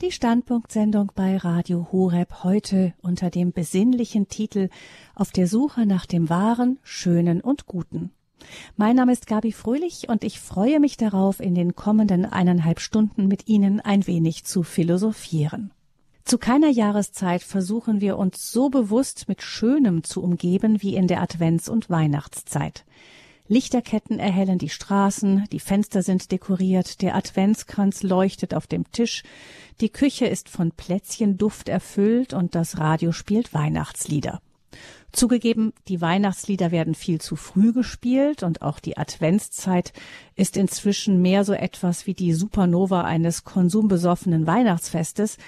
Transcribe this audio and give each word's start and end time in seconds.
Die 0.00 0.12
Standpunktsendung 0.12 1.10
bei 1.16 1.36
Radio 1.36 1.88
Horeb 1.90 2.44
heute 2.44 2.94
unter 3.02 3.30
dem 3.30 3.50
besinnlichen 3.50 4.28
Titel 4.28 4.68
Auf 5.16 5.32
der 5.32 5.48
Suche 5.48 5.86
nach 5.86 6.06
dem 6.06 6.28
Wahren, 6.28 6.78
Schönen 6.84 7.40
und 7.40 7.66
Guten. 7.66 8.12
Mein 8.76 8.94
Name 8.94 9.10
ist 9.10 9.26
Gabi 9.26 9.50
Fröhlich 9.50 10.08
und 10.08 10.22
ich 10.22 10.38
freue 10.38 10.78
mich 10.78 10.98
darauf, 10.98 11.40
in 11.40 11.56
den 11.56 11.74
kommenden 11.74 12.26
eineinhalb 12.26 12.78
Stunden 12.78 13.26
mit 13.26 13.48
Ihnen 13.48 13.80
ein 13.80 14.06
wenig 14.06 14.44
zu 14.44 14.62
philosophieren. 14.62 15.72
Zu 16.24 16.38
keiner 16.38 16.70
Jahreszeit 16.70 17.42
versuchen 17.42 18.00
wir 18.00 18.18
uns 18.18 18.52
so 18.52 18.68
bewusst 18.68 19.26
mit 19.26 19.42
Schönem 19.42 20.04
zu 20.04 20.22
umgeben 20.22 20.80
wie 20.80 20.94
in 20.94 21.08
der 21.08 21.20
Advents- 21.22 21.68
und 21.68 21.90
Weihnachtszeit. 21.90 22.84
Lichterketten 23.48 24.18
erhellen 24.18 24.58
die 24.58 24.68
Straßen, 24.68 25.46
die 25.50 25.60
Fenster 25.60 26.02
sind 26.02 26.30
dekoriert, 26.30 27.00
der 27.00 27.16
Adventskranz 27.16 28.02
leuchtet 28.02 28.54
auf 28.54 28.66
dem 28.66 28.90
Tisch, 28.92 29.22
die 29.80 29.88
Küche 29.88 30.26
ist 30.26 30.50
von 30.50 30.70
Plätzchenduft 30.70 31.70
erfüllt 31.70 32.34
und 32.34 32.54
das 32.54 32.78
Radio 32.78 33.10
spielt 33.12 33.54
Weihnachtslieder. 33.54 34.42
Zugegeben, 35.12 35.72
die 35.88 36.02
Weihnachtslieder 36.02 36.70
werden 36.70 36.94
viel 36.94 37.22
zu 37.22 37.36
früh 37.36 37.72
gespielt 37.72 38.42
und 38.42 38.60
auch 38.60 38.78
die 38.78 38.98
Adventszeit 38.98 39.94
ist 40.36 40.58
inzwischen 40.58 41.22
mehr 41.22 41.44
so 41.44 41.54
etwas 41.54 42.06
wie 42.06 42.12
die 42.12 42.34
Supernova 42.34 43.04
eines 43.04 43.44
konsumbesoffenen 43.44 44.46
Weihnachtsfestes, 44.46 45.38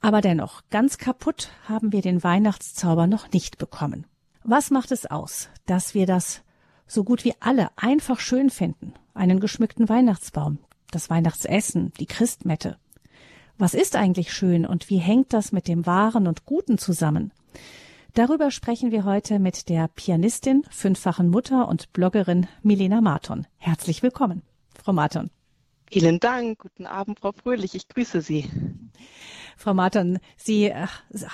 aber 0.00 0.20
dennoch, 0.20 0.62
ganz 0.70 0.98
kaputt 0.98 1.50
haben 1.68 1.92
wir 1.92 2.02
den 2.02 2.22
Weihnachtszauber 2.22 3.08
noch 3.08 3.32
nicht 3.32 3.58
bekommen. 3.58 4.06
Was 4.44 4.70
macht 4.70 4.92
es 4.92 5.06
aus, 5.06 5.48
dass 5.66 5.94
wir 5.94 6.06
das 6.06 6.42
so 6.92 7.04
gut 7.04 7.24
wie 7.24 7.34
alle 7.40 7.70
einfach 7.76 8.20
schön 8.20 8.50
finden. 8.50 8.94
Einen 9.14 9.40
geschmückten 9.40 9.88
Weihnachtsbaum, 9.88 10.58
das 10.90 11.10
Weihnachtsessen, 11.10 11.92
die 11.98 12.06
Christmette. 12.06 12.76
Was 13.58 13.74
ist 13.74 13.96
eigentlich 13.96 14.32
schön 14.32 14.66
und 14.66 14.90
wie 14.90 14.98
hängt 14.98 15.32
das 15.32 15.52
mit 15.52 15.68
dem 15.68 15.86
Wahren 15.86 16.26
und 16.26 16.44
Guten 16.44 16.78
zusammen? 16.78 17.32
Darüber 18.14 18.50
sprechen 18.50 18.90
wir 18.90 19.04
heute 19.04 19.38
mit 19.38 19.68
der 19.68 19.88
Pianistin, 19.88 20.64
fünffachen 20.70 21.28
Mutter 21.28 21.68
und 21.68 21.92
Bloggerin 21.92 22.46
Milena 22.62 23.00
Marton. 23.00 23.46
Herzlich 23.56 24.02
willkommen, 24.02 24.42
Frau 24.82 24.92
Marton. 24.92 25.30
Vielen 25.90 26.20
Dank. 26.20 26.58
Guten 26.58 26.86
Abend, 26.86 27.20
Frau 27.20 27.32
Fröhlich. 27.32 27.74
Ich 27.74 27.88
grüße 27.88 28.20
Sie. 28.20 28.50
Frau 29.62 29.74
Martin, 29.74 30.18
Sie 30.36 30.64
äh, 30.64 30.88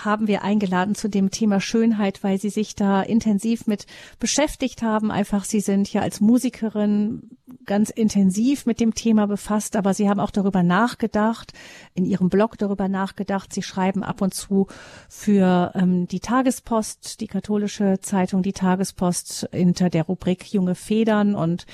haben 0.04 0.26
wir 0.26 0.42
eingeladen 0.42 0.94
zu 0.94 1.08
dem 1.08 1.30
Thema 1.30 1.62
Schönheit, 1.62 2.22
weil 2.22 2.38
Sie 2.38 2.50
sich 2.50 2.74
da 2.74 3.00
intensiv 3.00 3.66
mit 3.66 3.86
beschäftigt 4.18 4.82
haben. 4.82 5.10
Einfach, 5.10 5.44
Sie 5.44 5.60
sind 5.60 5.90
ja 5.90 6.02
als 6.02 6.20
Musikerin 6.20 7.38
ganz 7.64 7.88
intensiv 7.88 8.66
mit 8.66 8.80
dem 8.80 8.94
Thema 8.94 9.26
befasst, 9.26 9.76
aber 9.76 9.94
Sie 9.94 10.08
haben 10.10 10.20
auch 10.20 10.30
darüber 10.30 10.62
nachgedacht, 10.62 11.52
in 11.94 12.04
Ihrem 12.04 12.28
Blog 12.28 12.58
darüber 12.58 12.88
nachgedacht. 12.88 13.52
Sie 13.52 13.62
schreiben 13.62 14.02
ab 14.02 14.20
und 14.20 14.34
zu 14.34 14.66
für 15.08 15.72
ähm, 15.74 16.06
die 16.06 16.20
Tagespost, 16.20 17.20
die 17.20 17.28
katholische 17.28 18.00
Zeitung, 18.00 18.42
die 18.42 18.52
Tagespost 18.52 19.48
hinter 19.52 19.88
der 19.88 20.02
Rubrik 20.02 20.52
Junge 20.52 20.74
Federn 20.74 21.34
und 21.34 21.64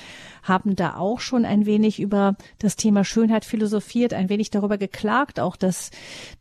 haben 0.43 0.77
da 0.77 0.95
auch 0.95 1.19
schon 1.19 1.43
ein 1.43 1.65
wenig 1.65 1.99
über 1.99 2.35
das 2.59 2.77
Thema 2.77 3.03
Schönheit 3.03 3.43
philosophiert, 3.43 4.13
ein 4.13 4.29
wenig 4.29 4.51
darüber 4.51 4.77
geklagt, 4.77 5.41
auch 5.41 5.57
dass 5.57 5.91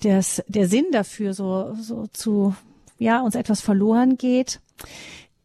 das, 0.05 0.42
der 0.47 0.69
Sinn 0.69 0.86
dafür 0.92 1.34
so, 1.34 1.74
so 1.74 2.06
zu, 2.08 2.55
ja, 2.98 3.20
uns 3.20 3.34
etwas 3.34 3.60
verloren 3.60 4.16
geht. 4.16 4.60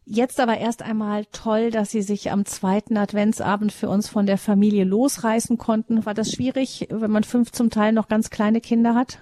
Jetzt 0.04 0.40
aber 0.40 0.58
erst 0.58 0.82
einmal 0.82 1.24
toll, 1.26 1.70
dass 1.70 1.92
Sie 1.92 2.02
sich 2.02 2.32
am 2.32 2.44
zweiten 2.44 2.96
Adventsabend 2.96 3.72
für 3.72 3.88
uns 3.88 4.08
von 4.08 4.26
der 4.26 4.38
Familie 4.38 4.84
losreißen 4.84 5.56
konnten. 5.56 6.04
War 6.04 6.14
das 6.14 6.32
schwierig, 6.32 6.88
wenn 6.90 7.12
man 7.12 7.22
fünf 7.22 7.52
zum 7.52 7.70
Teil 7.70 7.92
noch 7.92 8.08
ganz 8.08 8.28
kleine 8.30 8.60
Kinder 8.60 8.94
hat? 8.94 9.20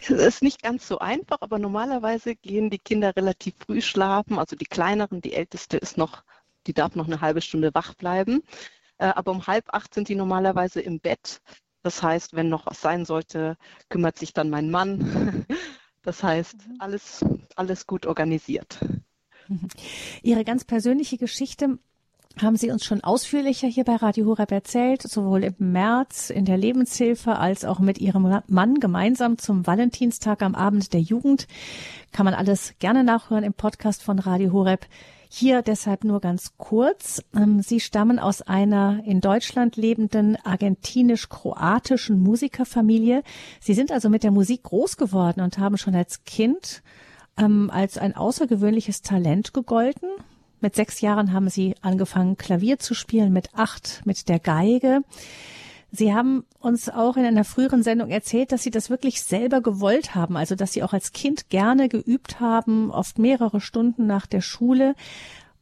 Es 0.00 0.10
ist 0.10 0.42
nicht 0.42 0.62
ganz 0.62 0.88
so 0.88 0.98
einfach, 0.98 1.38
aber 1.40 1.58
normalerweise 1.58 2.34
gehen 2.34 2.68
die 2.68 2.80
Kinder 2.80 3.14
relativ 3.16 3.54
früh 3.64 3.80
schlafen. 3.80 4.38
Also 4.38 4.56
die 4.56 4.66
kleineren, 4.66 5.20
die 5.20 5.34
älteste 5.34 5.76
ist 5.76 5.96
noch, 5.96 6.24
die 6.66 6.74
darf 6.74 6.96
noch 6.96 7.06
eine 7.06 7.20
halbe 7.20 7.40
Stunde 7.40 7.70
wach 7.72 7.94
bleiben. 7.94 8.42
Äh, 8.98 9.06
aber 9.06 9.30
um 9.30 9.46
halb 9.46 9.72
acht 9.72 9.94
sind 9.94 10.08
die 10.08 10.14
normalerweise 10.14 10.80
im 10.80 11.00
Bett. 11.00 11.40
Das 11.84 12.02
heißt, 12.02 12.34
wenn 12.34 12.48
noch 12.48 12.64
was 12.66 12.80
sein 12.80 13.04
sollte, 13.04 13.58
kümmert 13.90 14.18
sich 14.18 14.32
dann 14.32 14.50
mein 14.50 14.70
Mann. 14.70 15.46
Das 16.06 16.22
heißt, 16.22 16.68
mhm. 16.68 16.76
alles, 16.80 17.24
alles 17.56 17.86
gut 17.86 18.04
organisiert. 18.04 18.78
Ihre 20.22 20.44
ganz 20.44 20.66
persönliche 20.66 21.16
Geschichte 21.16 21.78
haben 22.42 22.56
Sie 22.56 22.70
uns 22.70 22.84
schon 22.84 23.02
ausführlicher 23.02 23.68
hier 23.68 23.84
bei 23.84 23.96
Radio 23.96 24.26
Horeb 24.26 24.52
erzählt, 24.52 25.00
sowohl 25.00 25.44
im 25.44 25.54
März 25.72 26.28
in 26.28 26.44
der 26.44 26.58
Lebenshilfe 26.58 27.38
als 27.38 27.64
auch 27.64 27.78
mit 27.78 27.98
Ihrem 27.98 28.38
Mann 28.48 28.74
gemeinsam 28.80 29.38
zum 29.38 29.66
Valentinstag 29.66 30.42
am 30.42 30.54
Abend 30.54 30.92
der 30.92 31.00
Jugend. 31.00 31.46
Kann 32.12 32.24
man 32.26 32.34
alles 32.34 32.74
gerne 32.80 33.02
nachhören 33.02 33.44
im 33.44 33.54
Podcast 33.54 34.02
von 34.02 34.18
Radio 34.18 34.52
Horeb. 34.52 34.86
Hier 35.36 35.62
deshalb 35.62 36.04
nur 36.04 36.20
ganz 36.20 36.52
kurz. 36.58 37.20
Ähm, 37.34 37.60
Sie 37.60 37.80
stammen 37.80 38.20
aus 38.20 38.40
einer 38.40 39.02
in 39.04 39.20
Deutschland 39.20 39.74
lebenden 39.74 40.36
argentinisch-kroatischen 40.36 42.22
Musikerfamilie. 42.22 43.24
Sie 43.58 43.74
sind 43.74 43.90
also 43.90 44.08
mit 44.08 44.22
der 44.22 44.30
Musik 44.30 44.62
groß 44.62 44.96
geworden 44.96 45.40
und 45.40 45.58
haben 45.58 45.76
schon 45.76 45.96
als 45.96 46.22
Kind 46.22 46.84
ähm, 47.36 47.68
als 47.74 47.98
ein 47.98 48.14
außergewöhnliches 48.14 49.02
Talent 49.02 49.52
gegolten. 49.52 50.08
Mit 50.60 50.76
sechs 50.76 51.00
Jahren 51.00 51.32
haben 51.32 51.48
Sie 51.48 51.74
angefangen, 51.82 52.36
Klavier 52.36 52.78
zu 52.78 52.94
spielen, 52.94 53.32
mit 53.32 53.48
acht 53.56 54.02
mit 54.04 54.28
der 54.28 54.38
Geige. 54.38 55.00
Sie 55.96 56.12
haben 56.12 56.44
uns 56.58 56.88
auch 56.88 57.16
in 57.16 57.24
einer 57.24 57.44
früheren 57.44 57.84
Sendung 57.84 58.10
erzählt, 58.10 58.50
dass 58.50 58.64
Sie 58.64 58.72
das 58.72 58.90
wirklich 58.90 59.22
selber 59.22 59.60
gewollt 59.60 60.16
haben, 60.16 60.36
also 60.36 60.56
dass 60.56 60.72
Sie 60.72 60.82
auch 60.82 60.92
als 60.92 61.12
Kind 61.12 61.50
gerne 61.50 61.88
geübt 61.88 62.40
haben, 62.40 62.90
oft 62.90 63.20
mehrere 63.20 63.60
Stunden 63.60 64.04
nach 64.04 64.26
der 64.26 64.40
Schule. 64.40 64.96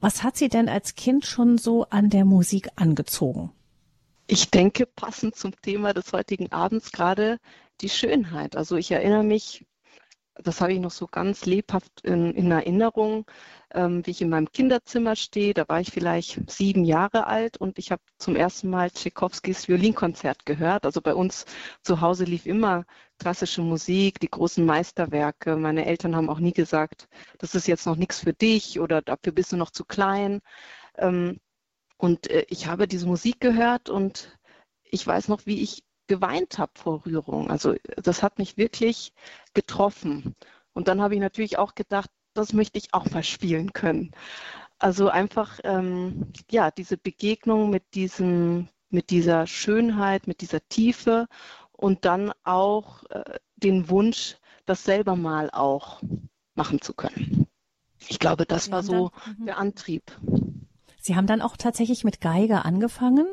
Was 0.01 0.23
hat 0.23 0.39
Sie 0.39 0.49
denn 0.49 0.71
als 0.71 0.95
Kind 0.95 1.27
schon 1.27 1.59
so 1.59 1.85
an 1.91 2.09
der 2.09 2.25
Musik 2.25 2.71
angezogen? 2.77 3.53
Ich 4.27 4.51
denke, 4.51 4.87
passend 4.87 5.37
zum 5.37 5.53
Thema 5.61 5.93
des 5.93 6.11
heutigen 6.15 6.51
Abends 6.51 6.93
gerade 6.93 7.37
die 7.83 7.91
Schönheit. 7.91 8.57
Also 8.57 8.77
ich 8.77 8.91
erinnere 8.91 9.25
mich, 9.25 9.67
das 10.35 10.61
habe 10.61 10.73
ich 10.73 10.81
noch 10.81 10.91
so 10.91 11.07
ganz 11.07 11.45
lebhaft 11.45 12.01
in, 12.03 12.33
in 12.35 12.51
Erinnerung, 12.51 13.27
ähm, 13.73 14.07
wie 14.07 14.13
ich 14.13 14.23
in 14.23 14.31
meinem 14.31 14.51
Kinderzimmer 14.51 15.15
stehe. 15.15 15.55
Da 15.55 15.69
war 15.69 15.81
ich 15.81 15.91
vielleicht 15.91 16.51
sieben 16.51 16.85
Jahre 16.85 17.27
alt 17.27 17.59
und 17.59 17.79
ich 17.79 17.93
habe 17.93 18.03
zum 18.19 18.37
ersten 18.37 18.71
Mal 18.71 18.91
Tchaikovskis 18.91 19.69
Violinkonzert 19.69 20.47
gehört. 20.47 20.87
Also 20.87 21.01
bei 21.03 21.15
uns 21.15 21.45
zu 21.83 22.01
Hause 22.01 22.25
lief 22.25 22.47
immer 22.47 22.85
klassische 23.19 23.63
Musik, 23.63 24.21
die 24.21 24.31
großen 24.31 24.65
Meisterwerke. 24.65 25.57
Meine 25.57 25.85
Eltern 25.87 26.17
haben 26.17 26.31
auch 26.31 26.41
nie 26.41 26.53
gesagt, 26.53 27.09
das 27.39 27.55
ist 27.55 27.69
jetzt 27.69 27.87
noch 27.87 27.97
nichts 27.97 28.21
für 28.21 28.33
dich 28.33 28.81
oder 28.81 29.03
dafür 29.03 29.33
bist 29.33 29.53
du 29.53 29.57
noch 29.57 29.71
zu 29.71 29.85
klein. 29.85 30.41
Ähm, 30.97 31.41
und 31.99 32.29
äh, 32.31 32.47
ich 32.49 32.67
habe 32.67 32.89
diese 32.89 33.07
Musik 33.07 33.41
gehört 33.41 33.91
und 33.91 34.39
ich 34.85 35.07
weiß 35.07 35.29
noch, 35.29 35.47
wie 35.47 35.63
ich 35.63 35.85
geweint 36.13 36.59
habe 36.59 36.73
vor 36.75 37.07
Rührung. 37.07 37.51
Also 37.51 37.75
das 37.97 38.23
hat 38.23 38.39
mich 38.39 38.59
wirklich 38.59 39.15
getroffen. 39.55 40.37
Und 40.75 40.89
dann 40.89 41.01
habe 41.01 41.15
ich 41.15 41.21
natürlich 41.21 41.57
auch 41.57 41.75
gedacht, 41.75 42.11
das 42.35 42.53
möchte 42.53 42.77
ich 42.79 42.93
auch 42.93 43.11
mal 43.11 43.25
spielen 43.25 43.73
können. 43.73 44.11
Also 44.79 45.09
einfach, 45.09 45.59
ähm, 45.65 46.33
ja, 46.51 46.71
diese 46.71 46.99
Begegnung 46.99 47.71
mit 47.71 47.95
diesem, 47.95 48.69
mit 48.91 49.09
dieser 49.09 49.47
Schönheit, 49.47 50.27
mit 50.27 50.43
dieser 50.43 50.61
Tiefe 50.69 51.29
und 51.73 52.05
dann 52.05 52.33
auch 52.45 53.05
äh, 53.09 53.39
den 53.57 53.89
Wunsch, 53.89 54.37
das 54.67 54.85
selber 54.85 55.17
mal 55.17 55.49
auch 55.51 56.03
machen 56.55 56.83
zu 56.83 56.93
können. 56.93 57.47
Ich 58.09 58.19
glaube, 58.19 58.45
das 58.45 58.67
Sie 58.67 58.73
war 58.73 58.83
so 58.83 59.13
dann, 59.25 59.37
mhm. 59.39 59.47
der 59.47 59.57
Antrieb. 59.57 60.03
Sie 61.01 61.17
haben 61.17 61.27
dann 61.27 61.41
auch 61.41 61.57
tatsächlich 61.57 62.05
mit 62.05 62.21
Geige 62.21 62.67
angefangen. 62.67 63.27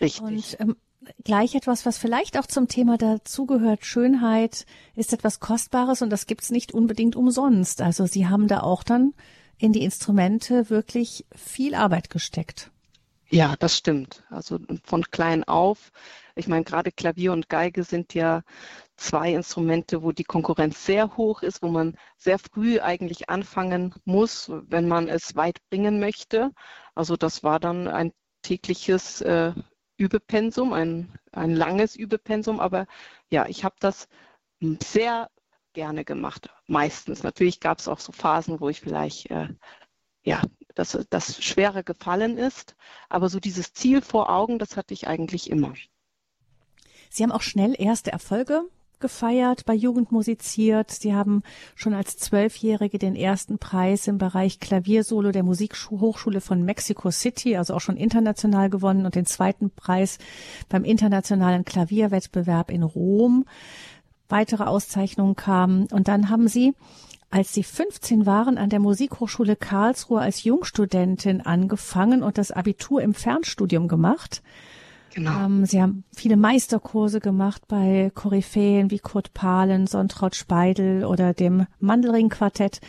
Richtig. 0.00 0.20
Und 0.20 0.60
ähm, 0.60 0.76
gleich 1.24 1.54
etwas, 1.54 1.86
was 1.86 1.98
vielleicht 1.98 2.38
auch 2.38 2.46
zum 2.46 2.68
Thema 2.68 2.98
dazugehört. 2.98 3.84
Schönheit 3.84 4.66
ist 4.94 5.12
etwas 5.12 5.40
Kostbares 5.40 6.02
und 6.02 6.10
das 6.10 6.26
gibt's 6.26 6.50
nicht 6.50 6.72
unbedingt 6.72 7.16
umsonst. 7.16 7.82
Also 7.82 8.06
Sie 8.06 8.26
haben 8.26 8.48
da 8.48 8.60
auch 8.60 8.82
dann 8.82 9.14
in 9.58 9.72
die 9.72 9.84
Instrumente 9.84 10.70
wirklich 10.70 11.26
viel 11.34 11.74
Arbeit 11.74 12.10
gesteckt. 12.10 12.70
Ja, 13.30 13.56
das 13.58 13.76
stimmt. 13.76 14.24
Also 14.30 14.58
von 14.84 15.02
klein 15.10 15.44
auf. 15.44 15.92
Ich 16.34 16.48
meine, 16.48 16.64
gerade 16.64 16.92
Klavier 16.92 17.32
und 17.32 17.48
Geige 17.48 17.84
sind 17.84 18.14
ja 18.14 18.42
zwei 18.96 19.34
Instrumente, 19.34 20.02
wo 20.02 20.12
die 20.12 20.24
Konkurrenz 20.24 20.86
sehr 20.86 21.16
hoch 21.16 21.42
ist, 21.42 21.62
wo 21.62 21.68
man 21.68 21.96
sehr 22.16 22.38
früh 22.38 22.80
eigentlich 22.80 23.28
anfangen 23.28 23.94
muss, 24.04 24.50
wenn 24.68 24.88
man 24.88 25.08
es 25.08 25.36
weit 25.36 25.58
bringen 25.68 26.00
möchte. 26.00 26.52
Also 26.94 27.16
das 27.16 27.42
war 27.42 27.60
dann 27.60 27.86
ein 27.86 28.12
tägliches 28.42 29.20
äh, 29.20 29.52
Übepensum, 29.98 30.72
ein, 30.72 31.12
ein 31.32 31.54
langes 31.54 31.96
Übepensum, 31.96 32.60
aber 32.60 32.86
ja, 33.30 33.46
ich 33.46 33.64
habe 33.64 33.76
das 33.80 34.08
sehr 34.60 35.30
gerne 35.74 36.04
gemacht, 36.04 36.48
meistens. 36.66 37.22
Natürlich 37.22 37.60
gab 37.60 37.78
es 37.78 37.88
auch 37.88 38.00
so 38.00 38.12
Phasen, 38.12 38.60
wo 38.60 38.68
ich 38.68 38.80
vielleicht, 38.80 39.30
äh, 39.30 39.48
ja, 40.22 40.42
dass 40.74 40.98
das 41.10 41.42
schwerer 41.42 41.82
gefallen 41.82 42.38
ist, 42.38 42.76
aber 43.08 43.28
so 43.28 43.40
dieses 43.40 43.72
Ziel 43.72 44.00
vor 44.00 44.30
Augen, 44.30 44.58
das 44.58 44.76
hatte 44.76 44.94
ich 44.94 45.08
eigentlich 45.08 45.50
immer. 45.50 45.74
Sie 47.10 47.22
haben 47.22 47.32
auch 47.32 47.42
schnell 47.42 47.74
erste 47.78 48.12
Erfolge 48.12 48.62
gefeiert, 49.00 49.64
bei 49.64 49.74
Jugend 49.74 50.12
musiziert. 50.12 50.90
Sie 50.90 51.14
haben 51.14 51.42
schon 51.74 51.94
als 51.94 52.16
Zwölfjährige 52.16 52.98
den 52.98 53.16
ersten 53.16 53.58
Preis 53.58 54.06
im 54.06 54.18
Bereich 54.18 54.60
Klaviersolo 54.60 55.32
der 55.32 55.42
Musikhochschule 55.42 56.40
von 56.40 56.64
Mexico 56.64 57.10
City, 57.10 57.56
also 57.56 57.74
auch 57.74 57.80
schon 57.80 57.96
international 57.96 58.70
gewonnen 58.70 59.06
und 59.06 59.14
den 59.14 59.26
zweiten 59.26 59.70
Preis 59.70 60.18
beim 60.68 60.84
internationalen 60.84 61.64
Klavierwettbewerb 61.64 62.70
in 62.70 62.82
Rom. 62.82 63.44
Weitere 64.28 64.64
Auszeichnungen 64.64 65.36
kamen 65.36 65.86
und 65.90 66.08
dann 66.08 66.28
haben 66.28 66.48
Sie 66.48 66.74
als 67.30 67.52
Sie 67.52 67.62
15 67.62 68.24
waren, 68.24 68.56
an 68.56 68.70
der 68.70 68.80
Musikhochschule 68.80 69.54
Karlsruhe 69.54 70.20
als 70.20 70.44
Jungstudentin 70.44 71.42
angefangen 71.42 72.22
und 72.22 72.38
das 72.38 72.50
Abitur 72.50 73.02
im 73.02 73.12
Fernstudium 73.12 73.86
gemacht. 73.86 74.42
Genau. 75.14 75.44
Ähm, 75.44 75.66
Sie 75.66 75.80
haben 75.80 76.04
viele 76.14 76.36
Meisterkurse 76.36 77.20
gemacht 77.20 77.62
bei 77.68 78.10
Koryphäen 78.14 78.90
wie 78.90 78.98
Kurt 78.98 79.34
Pahlen, 79.34 79.86
Sontraut 79.86 80.36
Speidel 80.36 81.04
oder 81.04 81.34
dem 81.34 81.66
Mandelring-Quartett. 81.80 82.80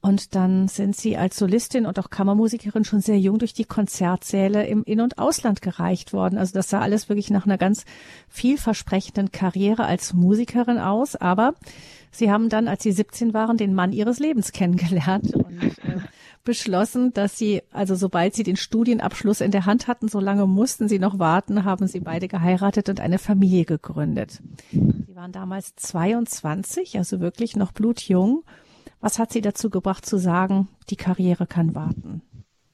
Und 0.00 0.36
dann 0.36 0.68
sind 0.68 0.96
Sie 0.96 1.16
als 1.16 1.36
Solistin 1.36 1.84
und 1.84 1.98
auch 1.98 2.08
Kammermusikerin 2.08 2.84
schon 2.84 3.00
sehr 3.00 3.18
jung 3.18 3.38
durch 3.38 3.52
die 3.52 3.64
Konzertsäle 3.64 4.64
im 4.66 4.84
In- 4.84 5.00
und 5.00 5.18
Ausland 5.18 5.60
gereicht 5.60 6.12
worden. 6.12 6.38
Also 6.38 6.54
das 6.54 6.70
sah 6.70 6.80
alles 6.80 7.08
wirklich 7.08 7.30
nach 7.30 7.46
einer 7.46 7.58
ganz 7.58 7.84
vielversprechenden 8.28 9.32
Karriere 9.32 9.86
als 9.86 10.14
Musikerin 10.14 10.78
aus. 10.78 11.16
Aber 11.16 11.54
Sie 12.12 12.30
haben 12.30 12.48
dann, 12.48 12.68
als 12.68 12.84
Sie 12.84 12.92
17 12.92 13.34
waren, 13.34 13.56
den 13.56 13.74
Mann 13.74 13.92
Ihres 13.92 14.20
Lebens 14.20 14.52
kennengelernt 14.52 15.34
und 15.34 15.62
äh, 15.62 16.00
beschlossen, 16.48 17.12
dass 17.12 17.36
sie, 17.36 17.62
also 17.72 17.94
sobald 17.94 18.34
sie 18.34 18.42
den 18.42 18.56
Studienabschluss 18.56 19.42
in 19.42 19.50
der 19.50 19.66
Hand 19.66 19.86
hatten, 19.86 20.08
so 20.08 20.18
lange 20.18 20.46
mussten 20.46 20.88
sie 20.88 20.98
noch 20.98 21.18
warten, 21.18 21.64
haben 21.64 21.86
sie 21.86 22.00
beide 22.00 22.26
geheiratet 22.26 22.88
und 22.88 23.00
eine 23.00 23.18
Familie 23.18 23.66
gegründet. 23.66 24.40
Sie 24.70 25.14
waren 25.14 25.30
damals 25.30 25.76
22, 25.76 26.96
also 26.96 27.20
wirklich 27.20 27.54
noch 27.54 27.72
blutjung. 27.72 28.44
Was 28.98 29.18
hat 29.18 29.30
sie 29.30 29.42
dazu 29.42 29.68
gebracht 29.68 30.06
zu 30.06 30.16
sagen, 30.16 30.68
die 30.88 30.96
Karriere 30.96 31.46
kann 31.46 31.74
warten? 31.74 32.22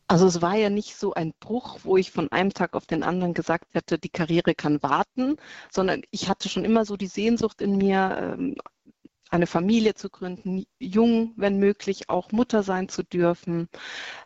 Also 0.06 0.26
es 0.28 0.40
war 0.40 0.54
ja 0.54 0.70
nicht 0.70 0.94
so 0.94 1.14
ein 1.14 1.32
Bruch, 1.40 1.80
wo 1.82 1.96
ich 1.96 2.12
von 2.12 2.30
einem 2.30 2.52
Tag 2.52 2.74
auf 2.74 2.86
den 2.86 3.02
anderen 3.02 3.34
gesagt 3.34 3.74
hätte, 3.74 3.98
die 3.98 4.08
Karriere 4.08 4.54
kann 4.54 4.84
warten, 4.84 5.34
sondern 5.72 6.02
ich 6.12 6.28
hatte 6.28 6.48
schon 6.48 6.64
immer 6.64 6.84
so 6.84 6.96
die 6.96 7.08
Sehnsucht 7.08 7.60
in 7.60 7.76
mir, 7.76 8.36
ähm, 8.38 8.54
eine 9.30 9.46
Familie 9.46 9.94
zu 9.94 10.10
gründen, 10.10 10.64
jung, 10.78 11.32
wenn 11.36 11.58
möglich, 11.58 12.08
auch 12.08 12.30
Mutter 12.32 12.62
sein 12.62 12.88
zu 12.88 13.02
dürfen. 13.02 13.68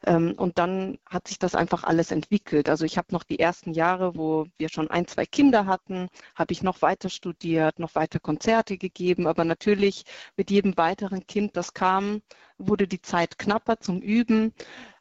Ähm, 0.05 0.35
und 0.37 0.59
dann 0.59 0.99
hat 1.06 1.29
sich 1.29 1.39
das 1.39 1.55
einfach 1.55 1.85
alles 1.85 2.11
entwickelt. 2.11 2.69
Also 2.69 2.85
ich 2.85 2.99
habe 2.99 3.09
noch 3.12 3.23
die 3.23 3.39
ersten 3.39 3.73
Jahre, 3.73 4.17
wo 4.17 4.47
wir 4.59 4.69
schon 4.69 4.91
ein, 4.91 5.06
zwei 5.06 5.25
Kinder 5.27 5.67
hatten, 5.67 6.09
habe 6.35 6.53
ich 6.53 6.62
noch 6.62 6.83
weiter 6.83 7.09
studiert, 7.09 7.79
noch 7.79 7.95
weiter 7.95 8.21
Konzerte 8.21 8.77
gegeben. 8.77 9.27
Aber 9.27 9.45
natürlich 9.45 10.05
mit 10.37 10.50
jedem 10.50 10.77
weiteren 10.77 11.27
Kind, 11.27 11.56
das 11.56 11.75
kam, 11.75 12.21
wurde 12.59 12.89
die 12.89 13.03
Zeit 13.03 13.39
knapper 13.39 13.81
zum 13.81 14.00
Üben. 14.00 14.53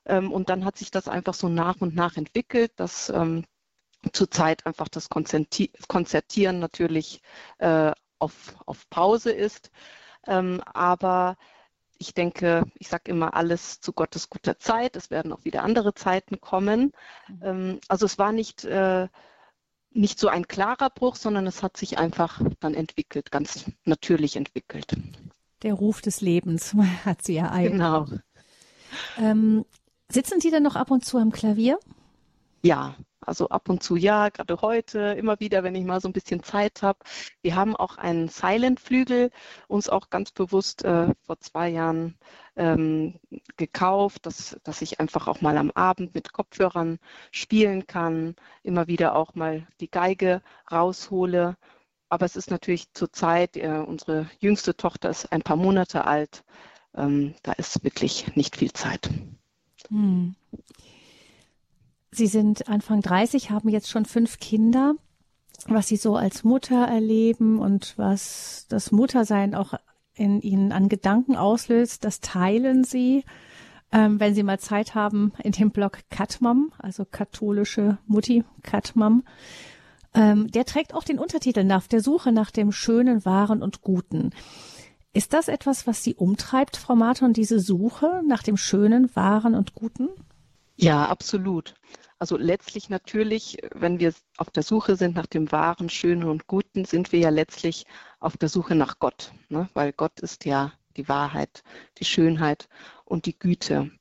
Ähm, 0.06 0.32
und 0.32 0.50
dann 0.50 0.64
hat 0.66 0.78
sich 0.78 0.92
das 0.92 1.08
einfach 1.08 1.34
so 1.34 1.50
nach 1.50 1.82
und 1.82 1.96
nach 1.96 2.18
entwickelt, 2.18 2.72
dass 2.78 3.10
ähm, 3.10 3.44
zurzeit 4.14 4.66
einfach 4.66 4.88
das 4.88 5.10
Konzertieren 5.10 6.60
natürlich 6.60 7.22
äh, 7.58 7.92
auf, 8.19 8.56
auf 8.66 8.90
Pause 8.90 9.31
ist. 9.31 9.72
Ähm, 10.25 10.62
aber 10.74 11.38
ich 12.00 12.14
denke, 12.14 12.64
ich 12.78 12.88
sage 12.90 13.12
immer 13.12 13.34
alles 13.34 13.80
zu 13.80 13.94
Gottes 13.94 14.30
guter 14.30 14.60
Zeit. 14.60 14.96
Es 14.96 15.10
werden 15.10 15.34
auch 15.34 15.44
wieder 15.46 15.64
andere 15.64 15.94
Zeiten 15.94 16.40
kommen. 16.40 16.92
Mhm. 17.28 17.40
Ähm, 17.42 17.80
also 17.88 18.06
es 18.06 18.18
war 18.18 18.31
nicht, 18.31 18.66
äh, 18.66 19.08
nicht 19.92 20.19
so 20.19 20.28
ein 20.28 20.48
klarer 20.48 20.90
Bruch, 20.90 21.16
sondern 21.16 21.48
es 21.48 21.64
hat 21.64 21.78
sich 21.78 21.98
einfach 21.98 22.42
dann 22.60 22.74
entwickelt, 22.74 23.31
ganz 23.31 23.66
natürlich 23.84 24.36
entwickelt. 24.36 24.96
Der 25.63 25.74
Ruf 25.74 26.02
des 26.02 26.22
Lebens 26.22 26.75
hat 27.06 27.24
sie 27.24 27.38
ereilt. 27.38 27.72
Genau. 27.72 28.08
Ähm, 29.18 29.66
sitzen 30.10 30.40
Sie 30.40 30.52
denn 30.52 30.63
noch 30.63 30.75
ab 30.75 30.92
und 30.92 31.04
zu 31.04 31.18
am 31.18 31.31
Klavier? 31.31 31.80
Ja, 32.62 32.96
also 33.27 33.50
ab 33.50 33.69
und 33.69 33.83
zu 33.83 33.95
ja, 33.95 34.29
gerade 34.29 34.62
heute, 34.62 35.00
immer 35.18 35.39
wieder, 35.39 35.63
wenn 35.63 35.75
ich 35.75 35.85
mal 35.85 36.01
so 36.01 36.07
ein 36.07 36.13
bisschen 36.13 36.44
Zeit 36.44 36.81
habe. 36.81 37.00
Wir 37.41 37.56
haben 37.56 37.75
auch 37.75 37.97
einen 37.97 38.29
Silent-Flügel, 38.29 39.31
uns 39.68 39.89
auch 39.89 40.09
ganz 40.09 40.31
bewusst 40.31 40.83
äh, 40.85 41.13
vor 41.25 41.39
zwei 41.39 41.69
Jahren 41.69 42.15
ähm, 42.56 43.19
gekauft, 43.57 44.25
dass, 44.25 44.57
dass 44.63 44.81
ich 44.81 45.00
einfach 45.00 45.27
auch 45.27 45.41
mal 45.41 45.57
am 45.57 45.71
Abend 45.71 46.15
mit 46.15 46.33
Kopfhörern 46.33 47.00
spielen 47.31 47.85
kann, 47.85 48.35
immer 48.63 48.88
wieder 48.88 49.15
auch 49.15 49.35
mal 49.35 49.68
die 49.79 49.91
Geige 49.91 50.41
raushole. 50.71 51.57
Aber 52.09 52.25
es 52.25 52.35
ist 52.38 52.50
natürlich 52.50 52.94
zurzeit, 52.94 53.57
äh, 53.57 53.83
unsere 53.85 54.29
jüngste 54.39 54.77
Tochter 54.77 55.09
ist 55.09 55.31
ein 55.31 55.41
paar 55.41 55.57
Monate 55.57 56.06
alt, 56.06 56.44
ähm, 56.95 57.35
da 57.44 57.51
ist 57.53 57.83
wirklich 57.83 58.35
nicht 58.35 58.56
viel 58.56 58.71
Zeit. 58.71 59.09
Hm. 59.89 60.35
Sie 62.18 62.28
sind 62.28 62.68
Anfang 62.68 63.02
30, 63.02 63.52
haben 63.52 63.69
jetzt 63.69 63.90
schon 63.90 64.06
fünf 64.06 64.40
Kinder. 64.40 64.96
Was 65.68 65.88
Sie 65.88 65.98
so 65.98 66.16
als 66.16 66.44
Mutter 66.44 66.88
erleben 66.88 67.60
und 67.60 67.94
was 67.98 68.66
das 68.69 68.92
Muttersein 68.92 69.54
auch 69.54 69.75
in 70.16 70.42
Ihnen 70.42 70.72
an 70.72 70.90
Gedanken 70.90 71.36
auslöst, 71.36 72.04
das 72.04 72.19
teilen 72.19 72.84
Sie. 72.84 73.24
Ähm, 73.92 74.19
wenn 74.19 74.34
Sie 74.34 74.42
mal 74.42 74.60
Zeit 74.60 74.96
haben, 74.96 75.31
in 75.44 75.52
dem 75.52 75.69
Blog 75.69 76.00
Katmam, 76.10 76.74
also 76.80 77.06
katholische 77.06 78.00
Mutti 78.08 78.44
Katmam. 78.63 79.24
Ähm, 80.16 80.50
der 80.50 80.66
trägt 80.66 80.96
auch 80.96 81.04
den 81.04 81.20
Untertitel 81.20 81.63
nach 81.63 81.86
der 81.86 82.02
Suche 82.02 82.31
nach 82.31 82.50
dem 82.50 82.72
Schönen, 82.72 83.25
Wahren 83.25 83.62
und 83.62 83.81
Guten. 83.81 84.31
Ist 85.13 85.34
das 85.34 85.50
etwas, 85.50 85.86
was 85.86 86.04
Sie 86.04 86.16
umtreibt, 86.16 86.78
Frau 86.78 86.96
Martin, 86.96 87.34
diese 87.34 87.60
Suche 87.60 88.24
nach 88.28 88.42
dem 88.42 88.58
Schönen, 88.58 89.16
Wahren 89.16 89.54
und 89.54 89.75
Guten? 89.75 90.10
Ja, 90.78 91.06
absolut. 91.06 91.74
Also 92.19 92.36
letztlich 92.36 92.90
natürlich, 92.90 93.58
wenn 93.74 94.00
wir 94.00 94.14
auf 94.38 94.50
der 94.50 94.64
Suche 94.64 94.96
sind 94.96 95.16
nach 95.16 95.28
dem 95.28 95.52
Wahren, 95.52 95.90
Schönen 95.90 96.24
und 96.24 96.48
Guten, 96.48 96.84
sind 96.86 97.12
wir 97.12 97.19
ja 97.19 97.30
letztlich 97.30 97.86
auf 98.19 98.38
der 98.38 98.50
Suche 98.50 98.74
nach 98.74 98.98
Gott, 98.98 99.31
ne? 99.50 99.69
weil 99.74 99.94
Gott 99.94 100.19
ist 100.22 100.46
ja 100.46 100.74
die 100.96 101.08
Wahrheit, 101.08 101.64
die 102.00 102.06
Schönheit 102.06 102.69
und 103.06 103.28
die 103.28 103.38
Güte. 103.38 103.92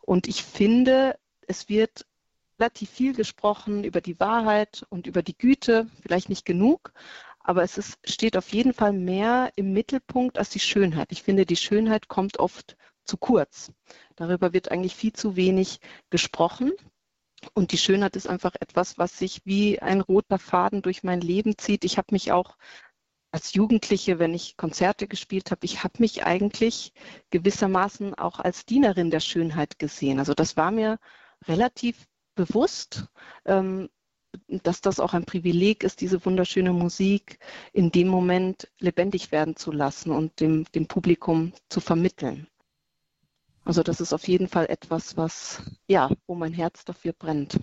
Und 0.00 0.28
ich 0.28 0.44
finde, 0.44 1.18
es 1.48 1.68
wird 1.68 2.06
relativ 2.60 2.88
viel 2.90 3.14
gesprochen 3.14 3.82
über 3.82 4.00
die 4.00 4.18
Wahrheit 4.20 4.86
und 4.88 5.08
über 5.08 5.22
die 5.22 5.36
Güte, 5.36 5.88
vielleicht 6.02 6.28
nicht 6.28 6.44
genug, 6.44 6.92
aber 7.40 7.62
es 7.62 7.78
ist, 7.78 7.98
steht 8.04 8.36
auf 8.36 8.48
jeden 8.52 8.72
Fall 8.74 8.92
mehr 8.92 9.52
im 9.56 9.72
Mittelpunkt 9.72 10.38
als 10.38 10.50
die 10.50 10.60
Schönheit. 10.60 11.12
Ich 11.12 11.22
finde, 11.22 11.46
die 11.46 11.56
Schönheit 11.56 12.08
kommt 12.08 12.38
oft 12.38 12.76
zu 13.04 13.16
kurz. 13.16 13.72
Darüber 14.16 14.52
wird 14.52 14.70
eigentlich 14.70 14.94
viel 14.94 15.12
zu 15.12 15.36
wenig 15.36 15.80
gesprochen. 16.10 16.72
Und 17.54 17.72
die 17.72 17.78
Schönheit 17.78 18.16
ist 18.16 18.28
einfach 18.28 18.54
etwas, 18.60 18.98
was 18.98 19.18
sich 19.18 19.42
wie 19.44 19.80
ein 19.80 20.00
roter 20.00 20.38
Faden 20.38 20.82
durch 20.82 21.02
mein 21.02 21.20
Leben 21.20 21.58
zieht. 21.58 21.84
Ich 21.84 21.98
habe 21.98 22.08
mich 22.12 22.32
auch 22.32 22.56
als 23.30 23.52
Jugendliche, 23.52 24.18
wenn 24.18 24.32
ich 24.34 24.56
Konzerte 24.56 25.06
gespielt 25.06 25.50
habe, 25.50 25.64
ich 25.64 25.84
habe 25.84 25.94
mich 25.98 26.24
eigentlich 26.24 26.92
gewissermaßen 27.30 28.14
auch 28.14 28.40
als 28.40 28.64
Dienerin 28.64 29.10
der 29.10 29.20
Schönheit 29.20 29.78
gesehen. 29.78 30.18
Also 30.18 30.32
das 30.32 30.56
war 30.56 30.70
mir 30.70 30.98
relativ 31.46 32.06
bewusst, 32.34 33.08
ähm, 33.44 33.90
dass 34.48 34.80
das 34.80 35.00
auch 35.00 35.14
ein 35.14 35.24
Privileg 35.24 35.82
ist, 35.82 36.00
diese 36.00 36.24
wunderschöne 36.24 36.72
Musik 36.72 37.38
in 37.72 37.90
dem 37.90 38.08
Moment 38.08 38.70
lebendig 38.78 39.32
werden 39.32 39.56
zu 39.56 39.72
lassen 39.72 40.12
und 40.12 40.40
dem, 40.40 40.64
dem 40.74 40.86
Publikum 40.86 41.52
zu 41.68 41.80
vermitteln. 41.80 42.46
Also 43.66 43.82
das 43.82 44.00
ist 44.00 44.12
auf 44.12 44.26
jeden 44.28 44.46
Fall 44.46 44.66
etwas, 44.66 45.16
was, 45.16 45.60
ja, 45.88 46.08
wo 46.28 46.36
mein 46.36 46.52
Herz 46.52 46.84
dafür 46.84 47.12
brennt. 47.12 47.58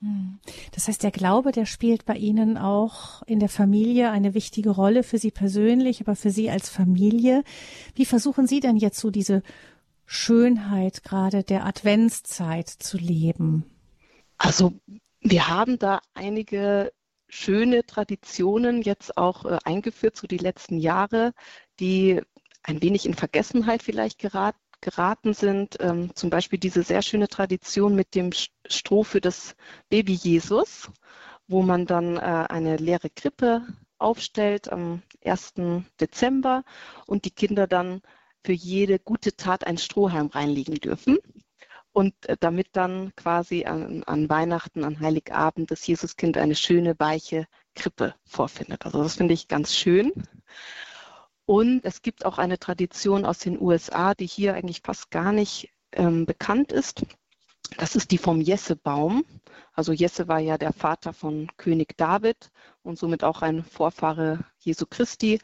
Hm. 0.00 0.38
Das 0.70 0.86
heißt, 0.86 1.02
der 1.02 1.10
Glaube, 1.10 1.50
der 1.50 1.66
spielt 1.66 2.04
bei 2.04 2.14
Ihnen 2.14 2.56
auch 2.56 3.22
in 3.22 3.40
der 3.40 3.48
Familie 3.48 4.10
eine 4.12 4.34
wichtige 4.34 4.70
Rolle 4.70 5.02
für 5.02 5.18
Sie 5.18 5.32
persönlich, 5.32 6.00
aber 6.00 6.14
für 6.14 6.30
Sie 6.30 6.50
als 6.50 6.68
Familie. 6.68 7.42
Wie 7.96 8.04
versuchen 8.04 8.46
Sie 8.46 8.60
denn 8.60 8.76
jetzt 8.76 9.00
so 9.00 9.10
diese 9.10 9.42
Schönheit 10.06 11.02
gerade 11.02 11.42
der 11.42 11.66
Adventszeit 11.66 12.68
zu 12.68 12.96
leben? 12.96 13.64
Also 14.38 14.72
wir 15.20 15.48
haben 15.48 15.80
da 15.80 16.00
einige 16.14 16.92
schöne 17.28 17.84
Traditionen 17.84 18.82
jetzt 18.82 19.16
auch 19.16 19.46
äh, 19.46 19.58
eingeführt, 19.64 20.16
so 20.16 20.28
die 20.28 20.38
letzten 20.38 20.78
Jahre, 20.78 21.32
die 21.80 22.20
ein 22.62 22.80
wenig 22.82 23.04
in 23.04 23.14
Vergessenheit 23.14 23.82
vielleicht 23.82 24.20
geraten 24.20 24.58
geraten 24.84 25.34
sind. 25.34 25.76
Ähm, 25.80 26.14
zum 26.14 26.30
Beispiel 26.30 26.58
diese 26.58 26.82
sehr 26.84 27.02
schöne 27.02 27.26
Tradition 27.28 27.96
mit 27.96 28.14
dem 28.14 28.30
Stroh 28.68 29.02
für 29.02 29.20
das 29.20 29.56
Baby 29.88 30.12
Jesus, 30.12 30.90
wo 31.48 31.62
man 31.62 31.86
dann 31.86 32.16
äh, 32.16 32.20
eine 32.20 32.76
leere 32.76 33.10
Krippe 33.10 33.62
aufstellt 33.98 34.70
am 34.70 35.02
1. 35.24 35.54
Dezember 36.00 36.62
und 37.06 37.24
die 37.24 37.30
Kinder 37.30 37.66
dann 37.66 38.02
für 38.44 38.52
jede 38.52 38.98
gute 38.98 39.34
Tat 39.36 39.66
ein 39.66 39.78
Strohhalm 39.78 40.28
reinlegen 40.28 40.76
dürfen. 40.76 41.18
und 41.92 42.14
äh, 42.28 42.36
damit 42.38 42.68
dann 42.72 43.14
quasi 43.16 43.64
an, 43.64 44.02
an 44.04 44.28
Weihnachten, 44.28 44.84
an 44.84 45.00
Heiligabend 45.00 45.70
das 45.70 45.86
Jesuskind 45.86 46.36
eine 46.36 46.56
schöne, 46.56 46.94
weiche 46.98 47.46
Krippe 47.74 48.14
vorfindet. 48.26 48.84
Also 48.84 49.02
das 49.02 49.14
finde 49.14 49.32
ich 49.34 49.48
ganz 49.48 49.74
schön. 49.74 50.12
Und 51.46 51.84
es 51.84 52.02
gibt 52.02 52.24
auch 52.24 52.38
eine 52.38 52.58
Tradition 52.58 53.24
aus 53.24 53.38
den 53.38 53.60
USA, 53.60 54.14
die 54.14 54.26
hier 54.26 54.54
eigentlich 54.54 54.80
fast 54.82 55.10
gar 55.10 55.32
nicht 55.32 55.70
ähm, 55.92 56.26
bekannt 56.26 56.72
ist. 56.72 57.04
Das 57.76 57.96
ist 57.96 58.10
die 58.10 58.18
vom 58.18 58.40
Jessebaum. 58.40 59.24
Also 59.72 59.92
Jesse 59.92 60.28
war 60.28 60.38
ja 60.38 60.58
der 60.58 60.72
Vater 60.72 61.12
von 61.12 61.48
König 61.56 61.96
David 61.96 62.50
und 62.82 62.98
somit 62.98 63.24
auch 63.24 63.42
ein 63.42 63.64
Vorfahre 63.64 64.44
Jesu 64.58 64.86
Christi. 64.88 65.40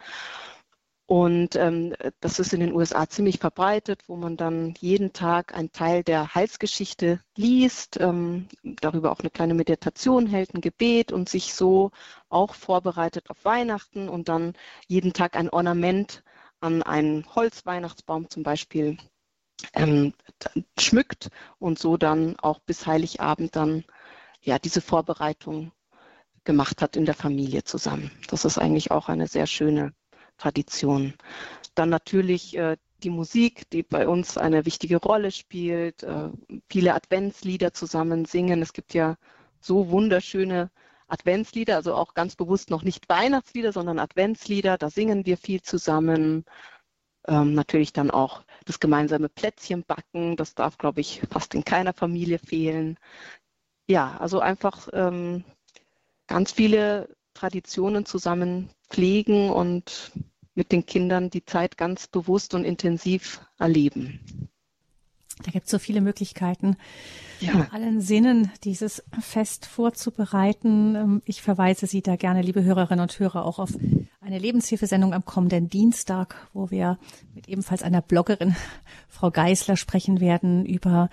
Und 1.10 1.56
ähm, 1.56 1.92
das 2.20 2.38
ist 2.38 2.52
in 2.52 2.60
den 2.60 2.72
USA 2.72 3.08
ziemlich 3.08 3.40
verbreitet, 3.40 4.04
wo 4.06 4.14
man 4.14 4.36
dann 4.36 4.74
jeden 4.78 5.12
Tag 5.12 5.56
einen 5.56 5.72
Teil 5.72 6.04
der 6.04 6.36
Heilsgeschichte 6.36 7.18
liest, 7.36 7.98
ähm, 7.98 8.46
darüber 8.62 9.10
auch 9.10 9.18
eine 9.18 9.30
kleine 9.30 9.54
Meditation 9.54 10.28
hält, 10.28 10.54
ein 10.54 10.60
Gebet 10.60 11.10
und 11.10 11.28
sich 11.28 11.52
so 11.54 11.90
auch 12.28 12.54
vorbereitet 12.54 13.28
auf 13.28 13.44
Weihnachten 13.44 14.08
und 14.08 14.28
dann 14.28 14.52
jeden 14.86 15.12
Tag 15.12 15.34
ein 15.34 15.50
Ornament 15.50 16.22
an 16.60 16.84
einen 16.84 17.26
Holzweihnachtsbaum 17.34 18.30
zum 18.30 18.44
Beispiel 18.44 18.96
ähm, 19.72 20.14
schmückt 20.78 21.30
und 21.58 21.80
so 21.80 21.96
dann 21.96 22.38
auch 22.38 22.60
bis 22.60 22.86
Heiligabend 22.86 23.56
dann 23.56 23.82
ja 24.42 24.60
diese 24.60 24.80
Vorbereitung 24.80 25.72
gemacht 26.44 26.80
hat 26.80 26.94
in 26.94 27.04
der 27.04 27.16
Familie 27.16 27.64
zusammen. 27.64 28.12
Das 28.28 28.44
ist 28.44 28.58
eigentlich 28.58 28.92
auch 28.92 29.08
eine 29.08 29.26
sehr 29.26 29.48
schöne 29.48 29.92
Tradition. 30.40 31.14
Dann 31.74 31.90
natürlich 31.90 32.56
äh, 32.56 32.76
die 33.02 33.10
Musik, 33.10 33.68
die 33.70 33.82
bei 33.82 34.08
uns 34.08 34.36
eine 34.38 34.66
wichtige 34.66 34.96
Rolle 34.96 35.30
spielt, 35.30 36.02
äh, 36.02 36.30
viele 36.68 36.94
Adventslieder 36.94 37.72
zusammen 37.72 38.24
singen. 38.24 38.62
Es 38.62 38.72
gibt 38.72 38.94
ja 38.94 39.16
so 39.60 39.90
wunderschöne 39.90 40.70
Adventslieder, 41.08 41.76
also 41.76 41.94
auch 41.94 42.14
ganz 42.14 42.36
bewusst 42.36 42.70
noch 42.70 42.82
nicht 42.82 43.08
Weihnachtslieder, 43.08 43.72
sondern 43.72 43.98
Adventslieder. 43.98 44.78
Da 44.78 44.90
singen 44.90 45.26
wir 45.26 45.36
viel 45.36 45.60
zusammen. 45.62 46.44
Ähm, 47.28 47.54
natürlich 47.54 47.92
dann 47.92 48.10
auch 48.10 48.44
das 48.64 48.80
gemeinsame 48.80 49.28
Plätzchen 49.28 49.84
backen. 49.84 50.36
Das 50.36 50.54
darf, 50.54 50.78
glaube 50.78 51.00
ich, 51.00 51.20
fast 51.30 51.54
in 51.54 51.64
keiner 51.64 51.92
Familie 51.92 52.38
fehlen. 52.38 52.96
Ja, 53.88 54.16
also 54.18 54.40
einfach 54.40 54.88
ähm, 54.92 55.44
ganz 56.28 56.52
viele 56.52 57.14
Traditionen 57.34 58.06
zusammen 58.06 58.70
pflegen 58.88 59.50
und 59.50 60.12
mit 60.60 60.72
den 60.72 60.84
Kindern 60.84 61.30
die 61.30 61.46
Zeit 61.46 61.78
ganz 61.78 62.06
bewusst 62.06 62.52
und 62.52 62.64
intensiv 62.64 63.40
erleben. 63.58 64.20
Da 65.42 65.52
gibt 65.52 65.64
es 65.64 65.70
so 65.70 65.78
viele 65.78 66.02
Möglichkeiten, 66.02 66.76
ja. 67.40 67.52
in 67.52 67.62
allen 67.70 68.00
Sinnen 68.02 68.52
dieses 68.62 69.02
Fest 69.22 69.64
vorzubereiten. 69.64 70.96
Ähm, 70.96 71.22
ich 71.24 71.40
verweise 71.40 71.86
Sie 71.86 72.02
da 72.02 72.16
gerne, 72.16 72.42
liebe 72.42 72.62
Hörerinnen 72.62 73.00
und 73.00 73.18
Hörer, 73.18 73.46
auch 73.46 73.58
auf 73.58 73.70
eine 74.20 74.38
Lebenshilfesendung 74.38 75.14
am 75.14 75.24
kommenden 75.24 75.70
Dienstag, 75.70 76.36
wo 76.52 76.70
wir 76.70 76.98
mit 77.34 77.48
ebenfalls 77.48 77.82
einer 77.82 78.02
Bloggerin, 78.02 78.54
Frau 79.08 79.30
Geisler, 79.30 79.78
sprechen 79.78 80.20
werden 80.20 80.66
über 80.66 81.08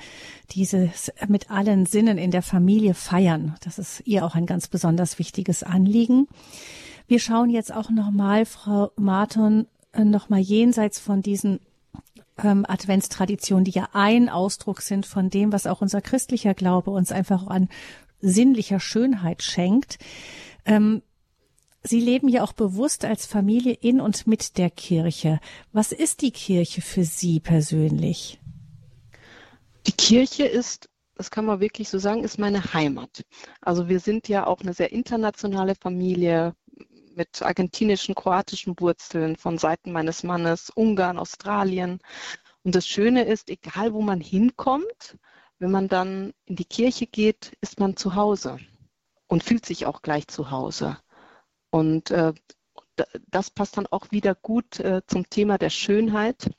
dieses 0.51 1.09
mit 1.29 1.49
allen 1.49 1.85
Sinnen 1.85 2.17
in 2.17 2.31
der 2.31 2.41
Familie 2.41 2.93
feiern. 2.93 3.55
Das 3.61 3.79
ist 3.79 4.01
ihr 4.03 4.25
auch 4.25 4.35
ein 4.35 4.45
ganz 4.45 4.67
besonders 4.67 5.19
wichtiges 5.19 5.63
Anliegen. 5.63 6.27
Wir 7.07 7.19
schauen 7.19 7.49
jetzt 7.49 7.73
auch 7.73 7.89
nochmal, 7.89 8.45
Frau 8.45 8.91
Martin, 8.97 9.67
äh, 9.93 10.03
nochmal 10.03 10.41
jenseits 10.41 10.99
von 10.99 11.21
diesen 11.21 11.61
ähm, 12.37 12.65
Adventstraditionen, 12.67 13.63
die 13.63 13.71
ja 13.71 13.89
ein 13.93 14.27
Ausdruck 14.27 14.81
sind 14.81 15.05
von 15.05 15.29
dem, 15.29 15.53
was 15.53 15.67
auch 15.67 15.81
unser 15.81 16.01
christlicher 16.01 16.53
Glaube 16.53 16.91
uns 16.91 17.13
einfach 17.13 17.47
an 17.47 17.69
sinnlicher 18.19 18.81
Schönheit 18.81 19.41
schenkt. 19.41 19.99
Ähm, 20.65 21.01
Sie 21.83 22.01
leben 22.01 22.27
ja 22.27 22.43
auch 22.43 22.51
bewusst 22.51 23.05
als 23.05 23.25
Familie 23.25 23.73
in 23.73 24.01
und 24.01 24.27
mit 24.27 24.57
der 24.57 24.69
Kirche. 24.69 25.39
Was 25.71 25.93
ist 25.93 26.21
die 26.21 26.31
Kirche 26.31 26.81
für 26.81 27.05
Sie 27.05 27.39
persönlich? 27.39 28.41
Die 29.85 29.93
Kirche 29.93 30.43
ist, 30.43 30.89
das 31.15 31.31
kann 31.31 31.45
man 31.45 31.61
wirklich 31.61 31.87
so 31.87 31.99
sagen, 31.99 32.25
ist 32.25 32.39
meine 32.39 32.73
Heimat. 32.73 33.23
Also 33.61 33.87
wir 33.87 34.01
sind 34.01 34.27
ja 34.27 34.45
auch 34.45 34.59
eine 34.59 34.73
sehr 34.73 34.91
internationale 34.91 35.75
Familie 35.75 36.53
mit 37.17 37.41
argentinischen, 37.41 38.15
kroatischen 38.15 38.79
Wurzeln 38.79 39.35
von 39.35 39.57
Seiten 39.57 39.91
meines 39.91 40.23
Mannes, 40.23 40.69
Ungarn, 40.69 41.17
Australien. 41.17 41.99
Und 42.63 42.75
das 42.75 42.87
Schöne 42.87 43.25
ist, 43.25 43.49
egal 43.49 43.93
wo 43.93 44.01
man 44.01 44.21
hinkommt, 44.21 45.17
wenn 45.59 45.71
man 45.71 45.87
dann 45.87 46.33
in 46.45 46.55
die 46.55 46.65
Kirche 46.65 47.07
geht, 47.07 47.57
ist 47.59 47.79
man 47.79 47.97
zu 47.97 48.15
Hause 48.15 48.59
und 49.27 49.43
fühlt 49.43 49.65
sich 49.65 49.87
auch 49.87 50.03
gleich 50.03 50.27
zu 50.27 50.51
Hause. 50.51 50.97
Und 51.71 52.11
äh, 52.11 52.33
das 53.27 53.49
passt 53.51 53.77
dann 53.77 53.87
auch 53.87 54.11
wieder 54.11 54.35
gut 54.35 54.79
äh, 54.79 55.01
zum 55.07 55.29
Thema 55.29 55.57
der 55.57 55.71
Schönheit, 55.71 56.49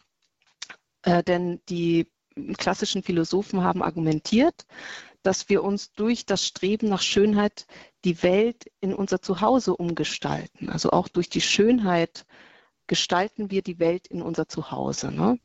äh, 1.02 1.22
denn 1.22 1.60
die 1.68 2.10
klassischen 2.56 3.02
Philosophen 3.02 3.62
haben 3.62 3.82
argumentiert, 3.82 4.66
dass 5.22 5.48
wir 5.48 5.64
uns 5.64 5.92
durch 5.92 6.26
das 6.26 6.46
Streben 6.46 6.88
nach 6.88 7.02
Schönheit 7.02 7.66
die 8.04 8.22
Welt 8.22 8.70
in 8.80 8.94
unser 8.94 9.20
Zuhause 9.20 9.76
umgestalten. 9.76 10.68
Also 10.70 10.90
auch 10.90 11.08
durch 11.08 11.28
die 11.28 11.40
Schönheit 11.40 12.26
gestalten 12.86 13.50
wir 13.50 13.62
die 13.62 13.78
Welt 13.78 14.06
in 14.06 14.22
unser 14.22 14.48
Zuhause. 14.48 15.12
Ne? 15.12 15.38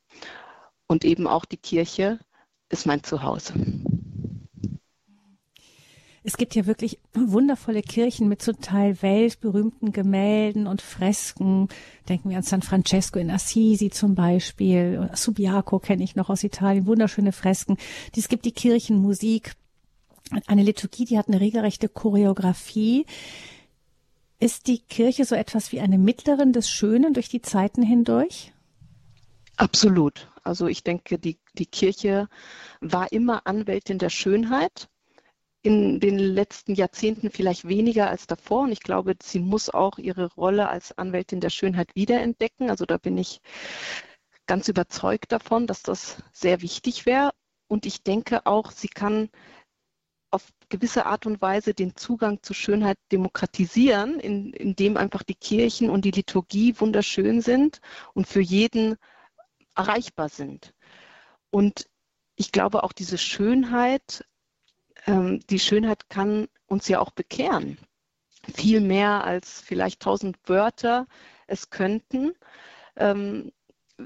Und 0.87 1.03
eben 1.05 1.27
auch 1.27 1.45
die 1.45 1.57
Kirche 1.57 2.19
ist 2.69 2.85
mein 2.85 3.03
Zuhause. 3.03 3.53
Es 6.25 6.37
gibt 6.37 6.55
ja 6.55 6.65
wirklich 6.65 6.99
wundervolle 7.13 7.81
Kirchen 7.81 8.29
mit 8.29 8.41
zum 8.41 8.61
Teil 8.61 9.01
weltberühmten 9.01 9.91
Gemälden 9.91 10.67
und 10.67 10.81
Fresken. 10.81 11.67
Denken 12.07 12.29
wir 12.29 12.37
an 12.37 12.43
San 12.43 12.61
Francesco 12.61 13.19
in 13.19 13.29
Assisi 13.29 13.89
zum 13.89 14.15
Beispiel. 14.15 15.09
Subiaco 15.13 15.79
kenne 15.79 16.01
ich 16.03 16.15
noch 16.15 16.29
aus 16.29 16.45
Italien. 16.45 16.85
Wunderschöne 16.85 17.33
Fresken. 17.33 17.75
Es 18.15 18.29
gibt 18.29 18.45
die 18.45 18.53
Kirchenmusik 18.53 19.53
eine 20.47 20.63
Liturgie, 20.63 21.05
die 21.05 21.17
hat 21.17 21.27
eine 21.27 21.39
regelrechte 21.39 21.89
Choreografie. 21.89 23.05
Ist 24.39 24.67
die 24.67 24.79
Kirche 24.79 25.25
so 25.25 25.35
etwas 25.35 25.71
wie 25.71 25.79
eine 25.79 25.97
Mittlerin 25.97 26.53
des 26.53 26.69
Schönen 26.69 27.13
durch 27.13 27.29
die 27.29 27.41
Zeiten 27.41 27.81
hindurch? 27.81 28.51
Absolut. 29.55 30.29
Also 30.43 30.67
ich 30.67 30.83
denke, 30.83 31.17
die, 31.17 31.39
die 31.53 31.65
Kirche 31.65 32.27
war 32.81 33.11
immer 33.11 33.47
Anwältin 33.47 33.99
der 33.99 34.09
Schönheit. 34.09 34.89
In 35.61 36.01
den 36.01 36.19
letzten 36.19 36.75
Jahrzehnten 36.75 37.31
vielleicht 37.31 37.65
weniger 37.65 38.09
als 38.09 38.27
davor. 38.27 38.63
Und 38.63 38.73
ich 38.73 38.81
glaube, 38.81 39.15
sie 39.23 39.39
muss 39.39 39.69
auch 39.69 39.97
ihre 39.97 40.33
Rolle 40.33 40.67
als 40.67 40.97
Anwältin 40.97 41.39
der 41.39 41.49
Schönheit 41.49 41.95
wiederentdecken. 41.95 42.69
Also 42.69 42.85
da 42.85 42.97
bin 42.97 43.17
ich 43.17 43.39
ganz 44.45 44.67
überzeugt 44.67 45.31
davon, 45.31 45.67
dass 45.67 45.83
das 45.83 46.17
sehr 46.33 46.61
wichtig 46.61 47.05
wäre. 47.05 47.31
Und 47.67 47.85
ich 47.85 48.03
denke 48.03 48.45
auch, 48.45 48.71
sie 48.71 48.89
kann 48.89 49.29
auf 50.33 50.49
gewisse 50.69 51.05
Art 51.05 51.25
und 51.27 51.41
Weise 51.41 51.73
den 51.73 51.95
Zugang 51.95 52.41
zu 52.41 52.53
Schönheit 52.53 52.97
demokratisieren, 53.11 54.19
in, 54.19 54.51
indem 54.51 54.97
einfach 54.97 55.21
die 55.21 55.35
Kirchen 55.35 55.89
und 55.89 56.05
die 56.05 56.11
Liturgie 56.11 56.79
wunderschön 56.79 57.41
sind 57.41 57.79
und 58.13 58.27
für 58.27 58.41
jeden 58.41 58.95
erreichbar 59.75 60.29
sind. 60.29 60.73
Und 61.51 61.87
ich 62.35 62.51
glaube 62.51 62.83
auch 62.83 62.93
diese 62.93 63.19
Schönheit, 63.19 64.25
ähm, 65.05 65.39
die 65.49 65.59
Schönheit 65.59 66.09
kann 66.09 66.47
uns 66.65 66.87
ja 66.87 66.99
auch 66.99 67.11
bekehren. 67.11 67.77
Viel 68.53 68.81
mehr 68.81 69.23
als 69.23 69.61
vielleicht 69.61 70.01
tausend 70.01 70.37
Wörter 70.45 71.05
es 71.45 71.69
könnten. 71.69 72.33
Ähm, 72.95 73.51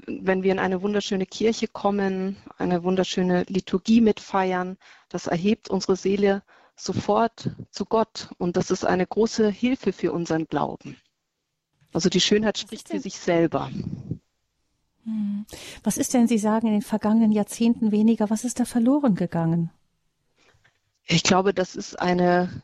wenn 0.06 0.42
wir 0.42 0.52
in 0.52 0.58
eine 0.58 0.82
wunderschöne 0.82 1.26
Kirche 1.26 1.68
kommen, 1.68 2.36
eine 2.56 2.82
wunderschöne 2.82 3.44
Liturgie 3.48 4.00
mitfeiern, 4.00 4.76
das 5.08 5.26
erhebt 5.26 5.68
unsere 5.68 5.96
Seele 5.96 6.42
sofort 6.76 7.50
zu 7.70 7.84
Gott. 7.84 8.30
Und 8.38 8.56
das 8.56 8.70
ist 8.70 8.84
eine 8.84 9.06
große 9.06 9.48
Hilfe 9.48 9.92
für 9.92 10.12
unseren 10.12 10.46
Glauben. 10.46 10.96
Also 11.92 12.08
die 12.08 12.20
Schönheit 12.20 12.58
spricht 12.58 12.88
für 12.88 13.00
sich 13.00 13.18
selber. 13.18 13.70
Hm. 15.04 15.46
Was 15.82 15.96
ist 15.96 16.14
denn, 16.14 16.28
Sie 16.28 16.38
sagen, 16.38 16.66
in 16.66 16.74
den 16.74 16.82
vergangenen 16.82 17.32
Jahrzehnten 17.32 17.92
weniger, 17.92 18.30
was 18.30 18.44
ist 18.44 18.60
da 18.60 18.64
verloren 18.64 19.14
gegangen? 19.14 19.70
Ich 21.06 21.22
glaube, 21.22 21.54
das 21.54 21.74
ist 21.74 21.98
eine 21.98 22.62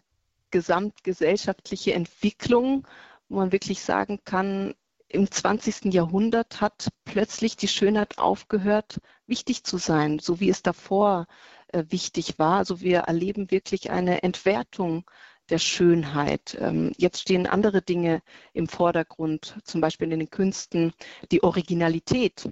gesamtgesellschaftliche 0.50 1.94
Entwicklung, 1.94 2.86
wo 3.28 3.36
man 3.36 3.52
wirklich 3.52 3.80
sagen 3.80 4.20
kann, 4.24 4.74
im 5.14 5.30
20. 5.30 5.92
Jahrhundert 5.94 6.60
hat 6.60 6.88
plötzlich 7.04 7.56
die 7.56 7.68
Schönheit 7.68 8.18
aufgehört, 8.18 9.00
wichtig 9.26 9.64
zu 9.64 9.78
sein, 9.78 10.18
so 10.18 10.40
wie 10.40 10.50
es 10.50 10.62
davor 10.62 11.26
äh, 11.68 11.84
wichtig 11.88 12.38
war. 12.38 12.58
Also 12.58 12.80
wir 12.80 13.00
erleben 13.00 13.50
wirklich 13.50 13.90
eine 13.90 14.22
Entwertung 14.22 15.08
der 15.50 15.58
Schönheit. 15.58 16.56
Ähm, 16.60 16.92
jetzt 16.96 17.20
stehen 17.20 17.46
andere 17.46 17.80
Dinge 17.80 18.22
im 18.52 18.68
Vordergrund, 18.68 19.56
zum 19.64 19.80
Beispiel 19.80 20.10
in 20.12 20.18
den 20.18 20.30
Künsten, 20.30 20.92
die 21.30 21.42
Originalität. 21.42 22.48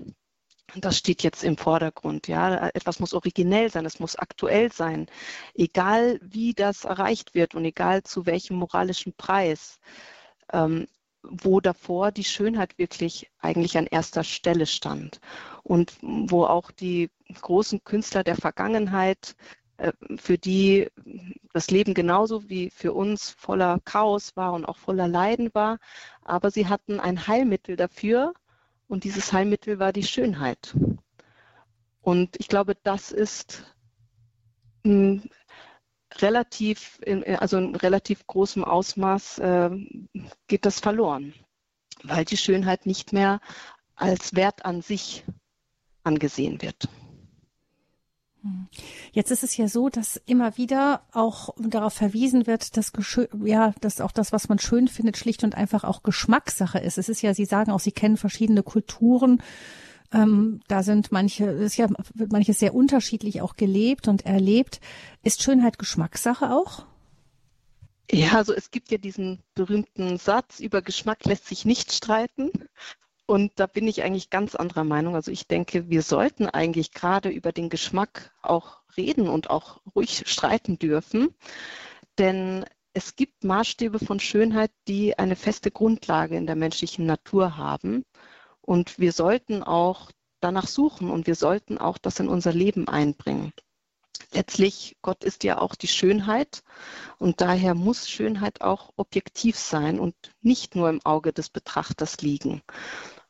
das 0.76 0.96
steht 0.96 1.22
jetzt 1.22 1.44
im 1.44 1.56
Vordergrund. 1.56 2.28
Ja, 2.28 2.68
etwas 2.74 3.00
muss 3.00 3.12
originell 3.12 3.70
sein, 3.70 3.86
es 3.86 3.98
muss 3.98 4.16
aktuell 4.16 4.72
sein, 4.72 5.06
egal 5.54 6.18
wie 6.22 6.54
das 6.54 6.84
erreicht 6.84 7.34
wird 7.34 7.54
und 7.54 7.64
egal 7.64 8.04
zu 8.04 8.24
welchem 8.26 8.56
moralischen 8.56 9.14
Preis. 9.14 9.80
Ähm, 10.52 10.86
wo 11.22 11.60
davor 11.60 12.12
die 12.12 12.24
Schönheit 12.24 12.78
wirklich 12.78 13.30
eigentlich 13.38 13.78
an 13.78 13.86
erster 13.86 14.24
Stelle 14.24 14.66
stand 14.66 15.20
und 15.62 15.96
wo 16.02 16.44
auch 16.44 16.70
die 16.70 17.10
großen 17.40 17.84
Künstler 17.84 18.24
der 18.24 18.36
Vergangenheit, 18.36 19.36
äh, 19.76 19.92
für 20.16 20.38
die 20.38 20.88
das 21.52 21.70
Leben 21.70 21.94
genauso 21.94 22.48
wie 22.48 22.70
für 22.70 22.92
uns 22.92 23.30
voller 23.30 23.80
Chaos 23.84 24.36
war 24.36 24.52
und 24.52 24.64
auch 24.64 24.76
voller 24.76 25.08
Leiden 25.08 25.50
war, 25.54 25.78
aber 26.22 26.50
sie 26.50 26.66
hatten 26.68 27.00
ein 27.00 27.26
Heilmittel 27.26 27.76
dafür, 27.76 28.34
und 28.92 29.04
dieses 29.04 29.32
Heilmittel 29.32 29.78
war 29.78 29.90
die 29.90 30.02
Schönheit. 30.02 30.76
Und 32.02 32.36
ich 32.38 32.48
glaube, 32.48 32.76
das 32.82 33.10
ist 33.10 33.74
relativ, 36.20 37.00
also 37.38 37.58
in 37.58 37.74
relativ 37.76 38.26
großem 38.26 38.64
Ausmaß 38.64 39.38
äh, 39.38 39.70
geht 40.46 40.66
das 40.66 40.80
verloren, 40.80 41.34
weil 42.02 42.24
die 42.24 42.36
Schönheit 42.36 42.86
nicht 42.86 43.12
mehr 43.12 43.40
als 43.94 44.34
Wert 44.34 44.64
an 44.64 44.82
sich 44.82 45.24
angesehen 46.04 46.62
wird. 46.62 46.88
Jetzt 49.12 49.30
ist 49.30 49.44
es 49.44 49.56
ja 49.56 49.68
so, 49.68 49.88
dass 49.88 50.20
immer 50.26 50.56
wieder 50.56 51.06
auch 51.12 51.50
darauf 51.58 51.94
verwiesen 51.94 52.48
wird, 52.48 52.76
dass, 52.76 52.90
ja, 53.44 53.72
dass 53.80 54.00
auch 54.00 54.10
das, 54.10 54.32
was 54.32 54.48
man 54.48 54.58
schön 54.58 54.88
findet, 54.88 55.16
schlicht 55.16 55.44
und 55.44 55.54
einfach 55.54 55.84
auch 55.84 56.02
Geschmackssache 56.02 56.80
ist. 56.80 56.98
Es 56.98 57.08
ist 57.08 57.22
ja, 57.22 57.34
Sie 57.34 57.44
sagen 57.44 57.70
auch, 57.70 57.78
Sie 57.78 57.92
kennen 57.92 58.16
verschiedene 58.16 58.64
Kulturen. 58.64 59.42
Ähm, 60.12 60.60
da 60.68 60.82
sind 60.82 61.10
manche, 61.10 61.46
ist 61.46 61.76
ja, 61.76 61.88
wird 62.14 62.32
manches 62.32 62.58
sehr 62.58 62.74
unterschiedlich 62.74 63.40
auch 63.40 63.56
gelebt 63.56 64.08
und 64.08 64.26
erlebt. 64.26 64.80
Ist 65.22 65.42
Schönheit 65.42 65.78
Geschmackssache 65.78 66.50
auch? 66.50 66.86
Ja, 68.10 68.32
also 68.32 68.52
es 68.52 68.70
gibt 68.70 68.90
ja 68.90 68.98
diesen 68.98 69.42
berühmten 69.54 70.18
Satz, 70.18 70.60
über 70.60 70.82
Geschmack 70.82 71.24
lässt 71.24 71.46
sich 71.46 71.64
nicht 71.64 71.92
streiten. 71.92 72.50
Und 73.24 73.52
da 73.56 73.66
bin 73.66 73.88
ich 73.88 74.02
eigentlich 74.02 74.28
ganz 74.28 74.54
anderer 74.54 74.84
Meinung. 74.84 75.14
Also 75.14 75.30
ich 75.30 75.46
denke, 75.46 75.88
wir 75.88 76.02
sollten 76.02 76.46
eigentlich 76.46 76.92
gerade 76.92 77.30
über 77.30 77.52
den 77.52 77.70
Geschmack 77.70 78.32
auch 78.42 78.80
reden 78.96 79.28
und 79.28 79.48
auch 79.48 79.80
ruhig 79.94 80.24
streiten 80.26 80.78
dürfen. 80.78 81.34
Denn 82.18 82.66
es 82.92 83.16
gibt 83.16 83.44
Maßstäbe 83.44 83.98
von 83.98 84.20
Schönheit, 84.20 84.70
die 84.88 85.18
eine 85.18 85.36
feste 85.36 85.70
Grundlage 85.70 86.36
in 86.36 86.46
der 86.46 86.56
menschlichen 86.56 87.06
Natur 87.06 87.56
haben. 87.56 88.04
Und 88.62 88.98
wir 88.98 89.12
sollten 89.12 89.62
auch 89.62 90.10
danach 90.40 90.66
suchen 90.66 91.10
und 91.10 91.26
wir 91.26 91.34
sollten 91.34 91.78
auch 91.78 91.98
das 91.98 92.20
in 92.20 92.28
unser 92.28 92.52
Leben 92.52 92.88
einbringen. 92.88 93.52
Letztlich, 94.32 94.96
Gott 95.02 95.24
ist 95.24 95.44
ja 95.44 95.58
auch 95.58 95.74
die 95.74 95.88
Schönheit 95.88 96.62
und 97.18 97.40
daher 97.40 97.74
muss 97.74 98.08
Schönheit 98.08 98.62
auch 98.62 98.92
objektiv 98.96 99.58
sein 99.58 100.00
und 100.00 100.14
nicht 100.40 100.74
nur 100.74 100.88
im 100.88 101.00
Auge 101.04 101.32
des 101.32 101.50
Betrachters 101.50 102.22
liegen. 102.22 102.62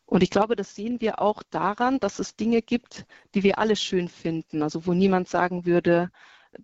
Und 0.07 0.23
ich 0.23 0.31
glaube, 0.31 0.57
das 0.57 0.75
sehen 0.75 1.01
wir 1.01 1.21
auch 1.21 1.43
daran, 1.51 1.99
dass 1.99 2.19
es 2.19 2.37
Dinge 2.37 2.63
gibt, 2.63 3.07
die 3.35 3.43
wir 3.43 3.59
alle 3.59 3.77
schön 3.77 4.09
finden. 4.09 4.63
Also 4.63 4.87
wo 4.87 4.93
niemand 4.93 5.29
sagen 5.29 5.65
würde, 5.65 6.11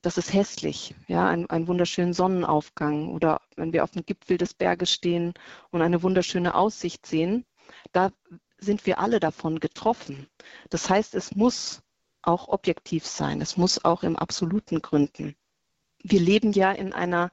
das 0.03 0.19
ist 0.19 0.35
hässlich, 0.35 0.95
ja, 1.07 1.27
ein, 1.27 1.49
ein 1.49 1.67
wunderschönen 1.67 2.13
Sonnenaufgang 2.13 3.09
oder 3.09 3.41
wenn 3.57 3.73
wir 3.73 3.85
auf 3.85 3.93
dem 3.93 4.05
Gipfel 4.05 4.37
des 4.37 4.53
Berges 4.55 4.93
stehen 4.93 5.33
und 5.71 5.81
eine 5.83 6.03
wunderschöne 6.03 6.55
Aussicht 6.55 7.07
sehen, 7.07 7.47
da 7.93 8.11
sind 8.59 8.87
wir 8.87 8.99
alle 8.99 9.21
davon 9.21 9.61
getroffen. 9.61 10.29
Das 10.71 10.91
heißt, 10.91 11.15
es 11.15 11.35
muss 11.35 11.83
auch 12.23 12.49
objektiv 12.49 13.07
sein, 13.07 13.41
es 13.41 13.57
muss 13.57 13.85
auch 13.85 14.03
im 14.03 14.17
Absoluten 14.17 14.83
gründen. 14.83 15.37
Wir 16.03 16.21
leben 16.21 16.53
ja 16.53 16.73
in 16.73 16.93
einer 16.93 17.31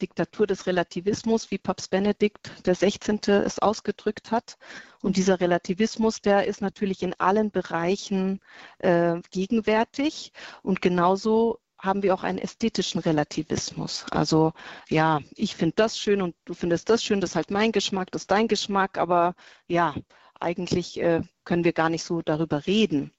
Diktatur 0.00 0.46
des 0.46 0.66
Relativismus, 0.66 1.50
wie 1.50 1.58
Papst 1.58 1.90
Benedikt 1.90 2.66
der 2.66 2.74
16. 2.74 3.20
es 3.44 3.58
ausgedrückt 3.58 4.30
hat. 4.30 4.56
Und 5.02 5.16
dieser 5.16 5.40
Relativismus, 5.40 6.20
der 6.20 6.46
ist 6.46 6.60
natürlich 6.60 7.02
in 7.02 7.14
allen 7.18 7.50
Bereichen 7.50 8.40
äh, 8.78 9.16
gegenwärtig. 9.30 10.32
Und 10.62 10.80
genauso 10.80 11.58
haben 11.78 12.02
wir 12.02 12.14
auch 12.14 12.24
einen 12.24 12.38
ästhetischen 12.38 13.00
Relativismus. 13.00 14.04
Also 14.10 14.52
ja, 14.88 15.20
ich 15.34 15.54
finde 15.54 15.74
das 15.76 15.98
schön 15.98 16.22
und 16.22 16.34
du 16.44 16.54
findest 16.54 16.88
das 16.88 17.04
schön, 17.04 17.20
das 17.20 17.30
ist 17.30 17.36
halt 17.36 17.50
mein 17.50 17.70
Geschmack, 17.70 18.10
das 18.10 18.22
ist 18.22 18.30
dein 18.30 18.48
Geschmack, 18.48 18.98
aber 18.98 19.34
ja, 19.68 19.94
eigentlich 20.40 21.00
äh, 21.00 21.22
können 21.44 21.64
wir 21.64 21.72
gar 21.72 21.88
nicht 21.90 22.04
so 22.04 22.22
darüber 22.22 22.66
reden. 22.66 23.12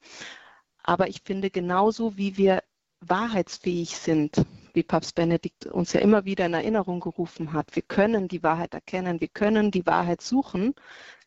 Aber 0.84 1.08
ich 1.08 1.22
finde 1.24 1.50
genauso, 1.50 2.18
wie 2.18 2.38
wir 2.38 2.64
wahrheitsfähig 3.02 3.98
sind, 3.98 4.46
wie 4.74 4.84
Papst 4.84 5.16
Benedikt 5.16 5.66
uns 5.66 5.94
ja 5.94 6.02
immer 6.02 6.26
wieder 6.26 6.46
in 6.46 6.54
Erinnerung 6.54 7.00
gerufen 7.00 7.54
hat. 7.54 7.76
Wir 7.76 7.84
können 7.84 8.28
die 8.28 8.44
Wahrheit 8.44 8.74
erkennen, 8.74 9.22
wir 9.22 9.28
können 9.28 9.72
die 9.72 9.86
Wahrheit 9.86 10.22
suchen. 10.22 10.76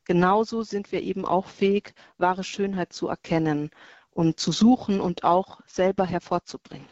Genauso 0.04 0.62
sind 0.62 0.92
wir 0.92 1.02
eben 1.02 1.24
auch 1.24 1.46
fähig, 1.46 1.94
wahre 2.18 2.44
Schönheit 2.44 2.92
zu 2.92 3.08
erkennen 3.08 3.70
und 4.10 4.38
zu 4.38 4.52
suchen 4.52 5.00
und 5.00 5.24
auch 5.24 5.60
selber 5.66 6.04
hervorzubringen. 6.04 6.88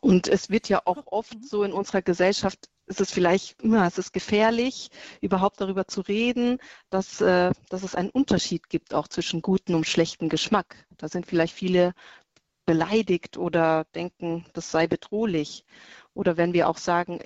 Und 0.00 0.28
es 0.28 0.50
wird 0.50 0.68
ja 0.68 0.82
auch 0.84 1.06
oft 1.06 1.44
so 1.44 1.64
in 1.64 1.72
unserer 1.72 2.02
Gesellschaft, 2.02 2.68
ist 2.88 3.00
es 3.00 3.10
vielleicht, 3.10 3.62
ja, 3.62 3.86
es 3.86 3.98
ist 3.98 4.12
gefährlich, 4.12 4.88
überhaupt 5.20 5.60
darüber 5.60 5.86
zu 5.86 6.00
reden, 6.00 6.58
dass, 6.90 7.20
äh, 7.20 7.52
dass 7.68 7.82
es 7.82 7.94
einen 7.94 8.10
Unterschied 8.10 8.68
gibt 8.68 8.94
auch 8.94 9.08
zwischen 9.08 9.42
gutem 9.42 9.76
und 9.76 9.86
schlechtem 9.86 10.28
Geschmack. 10.28 10.86
Da 10.96 11.08
sind 11.08 11.26
vielleicht 11.26 11.54
viele 11.54 11.94
beleidigt 12.64 13.36
oder 13.36 13.84
denken, 13.94 14.46
das 14.52 14.70
sei 14.70 14.86
bedrohlich. 14.86 15.64
Oder 16.14 16.36
wenn 16.36 16.52
wir 16.52 16.68
auch 16.68 16.78
sagen, 16.78 17.20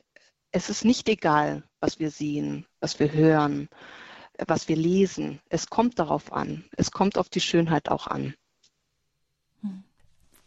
es 0.50 0.68
ist 0.68 0.84
nicht 0.84 1.08
egal, 1.08 1.64
was 1.80 1.98
wir 1.98 2.10
sehen, 2.10 2.66
was 2.80 3.00
wir 3.00 3.12
hören, 3.12 3.68
was 4.46 4.68
wir 4.68 4.76
lesen. 4.76 5.40
Es 5.48 5.68
kommt 5.68 5.98
darauf 5.98 6.32
an. 6.32 6.64
Es 6.76 6.90
kommt 6.90 7.16
auf 7.16 7.28
die 7.28 7.40
Schönheit 7.40 7.88
auch 7.88 8.06
an. 8.06 8.34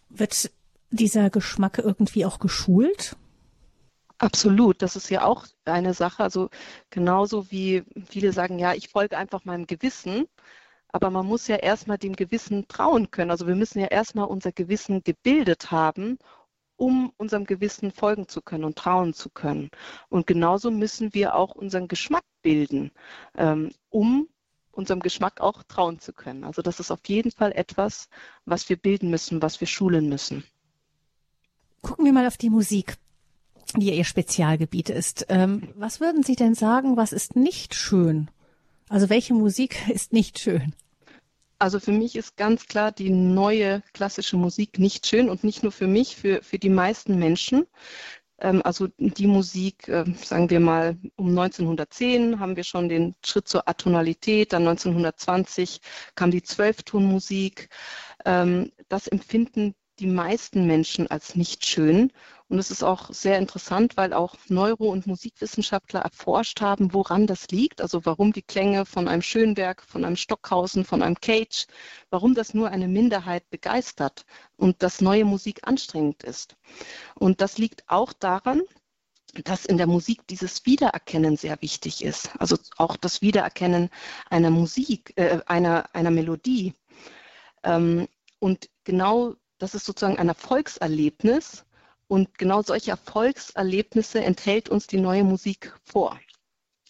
Wird 0.09 0.51
dieser 0.91 1.29
Geschmack 1.29 1.79
irgendwie 1.79 2.25
auch 2.25 2.39
geschult? 2.39 3.15
Absolut, 4.17 4.81
das 4.81 4.95
ist 4.95 5.09
ja 5.09 5.25
auch 5.25 5.45
eine 5.65 5.93
Sache. 5.93 6.23
Also 6.23 6.49
genauso 6.89 7.51
wie 7.51 7.83
viele 8.07 8.31
sagen, 8.31 8.59
ja, 8.59 8.73
ich 8.73 8.89
folge 8.89 9.17
einfach 9.17 9.45
meinem 9.45 9.67
Gewissen. 9.67 10.25
Aber 10.89 11.09
man 11.09 11.25
muss 11.25 11.47
ja 11.47 11.57
erstmal 11.57 11.97
dem 11.97 12.15
Gewissen 12.15 12.69
trauen 12.69 13.11
können. 13.11 13.29
Also 13.31 13.47
wir 13.47 13.55
müssen 13.55 13.79
ja 13.79 13.87
erstmal 13.87 14.27
unser 14.27 14.53
Gewissen 14.53 15.03
gebildet 15.03 15.69
haben, 15.71 16.17
um 16.77 17.11
unserem 17.17 17.45
Gewissen 17.45 17.91
folgen 17.91 18.29
zu 18.29 18.41
können 18.41 18.63
und 18.63 18.77
trauen 18.77 19.13
zu 19.13 19.29
können. 19.29 19.69
Und 20.07 20.25
genauso 20.27 20.71
müssen 20.71 21.13
wir 21.13 21.35
auch 21.35 21.53
unseren 21.55 21.89
Geschmack 21.89 22.23
bilden, 22.41 22.91
ähm, 23.37 23.71
um 23.89 24.29
unserem 24.71 25.01
Geschmack 25.01 25.41
auch 25.41 25.63
trauen 25.63 25.99
zu 25.99 26.13
können. 26.13 26.45
Also 26.45 26.61
das 26.61 26.79
ist 26.79 26.91
auf 26.91 27.01
jeden 27.07 27.31
Fall 27.31 27.51
etwas, 27.53 28.09
was 28.45 28.69
wir 28.69 28.77
bilden 28.77 29.09
müssen, 29.09 29.41
was 29.41 29.59
wir 29.59 29.67
schulen 29.67 30.07
müssen. 30.07 30.45
Gucken 31.81 32.05
wir 32.05 32.13
mal 32.13 32.27
auf 32.27 32.37
die 32.37 32.49
Musik, 32.49 32.95
die 33.73 33.95
Ihr 33.95 34.05
Spezialgebiet 34.05 34.89
ist. 34.89 35.25
Ähm, 35.29 35.69
was 35.75 35.99
würden 35.99 36.23
Sie 36.23 36.35
denn 36.35 36.55
sagen, 36.55 36.97
was 36.97 37.13
ist 37.13 37.35
nicht 37.35 37.75
schön? 37.75 38.29
Also 38.89 39.09
welche 39.09 39.33
Musik 39.33 39.77
ist 39.89 40.13
nicht 40.13 40.39
schön? 40.39 40.73
Also 41.57 41.79
für 41.79 41.91
mich 41.91 42.15
ist 42.15 42.35
ganz 42.35 42.67
klar 42.67 42.91
die 42.91 43.09
neue 43.09 43.81
klassische 43.93 44.35
Musik 44.37 44.77
nicht 44.77 45.07
schön 45.07 45.29
und 45.29 45.43
nicht 45.43 45.63
nur 45.63 45.71
für 45.71 45.87
mich, 45.87 46.15
für, 46.15 46.43
für 46.43 46.59
die 46.59 46.69
meisten 46.69 47.17
Menschen. 47.17 47.65
Ähm, 48.39 48.61
also 48.63 48.87
die 48.97 49.27
Musik, 49.27 49.87
äh, 49.87 50.03
sagen 50.21 50.49
wir 50.49 50.59
mal, 50.59 50.97
um 51.15 51.29
1910 51.29 52.39
haben 52.39 52.55
wir 52.57 52.63
schon 52.63 52.89
den 52.89 53.15
Schritt 53.25 53.47
zur 53.47 53.67
Atonalität, 53.69 54.51
dann 54.53 54.67
1920 54.67 55.79
kam 56.15 56.31
die 56.31 56.43
Zwölftonmusik. 56.43 57.69
Ähm, 58.25 58.71
das 58.89 59.07
empfinden 59.07 59.75
die 59.99 60.07
meisten 60.07 60.65
Menschen 60.67 61.07
als 61.07 61.35
nicht 61.35 61.65
schön. 61.65 62.11
Und 62.47 62.59
es 62.59 62.69
ist 62.69 62.83
auch 62.83 63.11
sehr 63.11 63.39
interessant, 63.39 63.97
weil 63.97 64.13
auch 64.13 64.35
Neuro- 64.49 64.91
und 64.91 65.07
Musikwissenschaftler 65.07 66.01
erforscht 66.01 66.61
haben, 66.61 66.93
woran 66.93 67.25
das 67.25 67.47
liegt, 67.49 67.81
also 67.81 68.05
warum 68.05 68.33
die 68.33 68.43
Klänge 68.43 68.85
von 68.85 69.07
einem 69.07 69.23
Schönberg, 69.23 69.81
von 69.81 70.05
einem 70.05 70.15
Stockhausen, 70.15 70.85
von 70.85 71.01
einem 71.01 71.19
Cage, 71.19 71.65
warum 72.09 72.35
das 72.35 72.53
nur 72.53 72.69
eine 72.69 72.87
Minderheit 72.87 73.49
begeistert 73.49 74.25
und 74.57 74.83
dass 74.83 75.01
neue 75.01 75.25
Musik 75.25 75.67
anstrengend 75.67 76.23
ist. 76.23 76.55
Und 77.15 77.41
das 77.41 77.57
liegt 77.57 77.83
auch 77.87 78.13
daran, 78.13 78.61
dass 79.43 79.65
in 79.65 79.77
der 79.77 79.87
Musik 79.87 80.25
dieses 80.27 80.65
Wiedererkennen 80.65 81.37
sehr 81.37 81.61
wichtig 81.61 82.03
ist. 82.03 82.29
Also 82.39 82.57
auch 82.77 82.95
das 82.95 83.21
Wiedererkennen 83.21 83.89
einer 84.29 84.49
Musik, 84.49 85.13
äh, 85.17 85.39
einer, 85.45 85.93
einer 85.93 86.11
Melodie. 86.11 86.73
Ähm, 87.63 88.07
und 88.39 88.69
genau 88.83 89.35
das 89.65 89.73
ist 89.73 89.87
sozusagen 89.87 90.19
ein 90.19 90.27
Erfolgserlebnis 90.27 91.65
und 92.07 92.37
genau 92.37 92.61
solche 92.61 92.91
Erfolgserlebnisse 92.91 94.23
enthält 94.23 94.69
uns 94.69 94.85
die 94.85 94.99
neue 94.99 95.23
Musik 95.23 95.73
vor. 95.83 96.19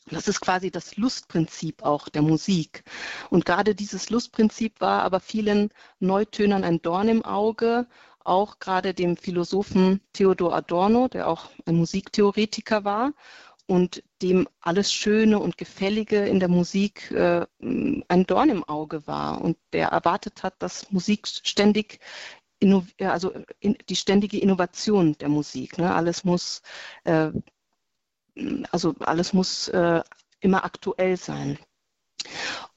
Das 0.08 0.28
ist 0.28 0.42
quasi 0.42 0.72
das 0.72 0.98
Lustprinzip 0.98 1.84
auch 1.84 2.10
der 2.10 2.22
Musik. 2.22 2.84
Und 3.30 3.46
gerade 3.46 3.76
dieses 3.76 4.10
Lustprinzip 4.10 4.82
war 4.82 5.04
aber 5.04 5.22
vielen 5.22 5.70
Neutönern 6.00 6.66
ein 6.66 6.82
Dorn 6.82 7.08
im 7.08 7.24
Auge, 7.24 7.88
auch 8.26 8.60
gerade 8.60 8.94
dem 8.94 9.16
Philosophen 9.16 10.02
Theodor 10.12 10.54
Adorno, 10.54 11.08
der 11.08 11.30
auch 11.30 11.52
ein 11.66 11.78
Musiktheoretiker 11.78 12.84
war 12.84 13.14
und 13.68 14.04
dem 14.22 14.50
alles 14.60 14.92
Schöne 14.92 15.40
und 15.40 15.58
Gefällige 15.58 16.26
in 16.26 16.42
der 16.42 16.50
Musik 16.50 17.10
äh, 17.12 17.46
ein 17.62 18.26
Dorn 18.28 18.50
im 18.50 18.66
Auge 18.66 19.08
war 19.08 19.42
und 19.42 19.58
der 19.72 19.88
erwartet 19.90 20.44
hat, 20.44 20.56
dass 20.60 20.92
Musik 20.92 21.26
ständig 21.26 22.00
also 23.00 23.34
in, 23.60 23.78
die 23.90 23.96
ständige 23.96 24.40
Innovation 24.40 25.18
der 25.18 25.30
Musik. 25.30 25.78
Ne? 25.78 25.94
Alles 25.94 26.24
muss 26.24 26.62
äh, 27.04 27.32
also 28.72 28.96
alles 29.00 29.34
muss 29.34 29.68
äh, 29.70 30.02
immer 30.40 30.66
aktuell 30.66 31.18
sein. 31.18 31.58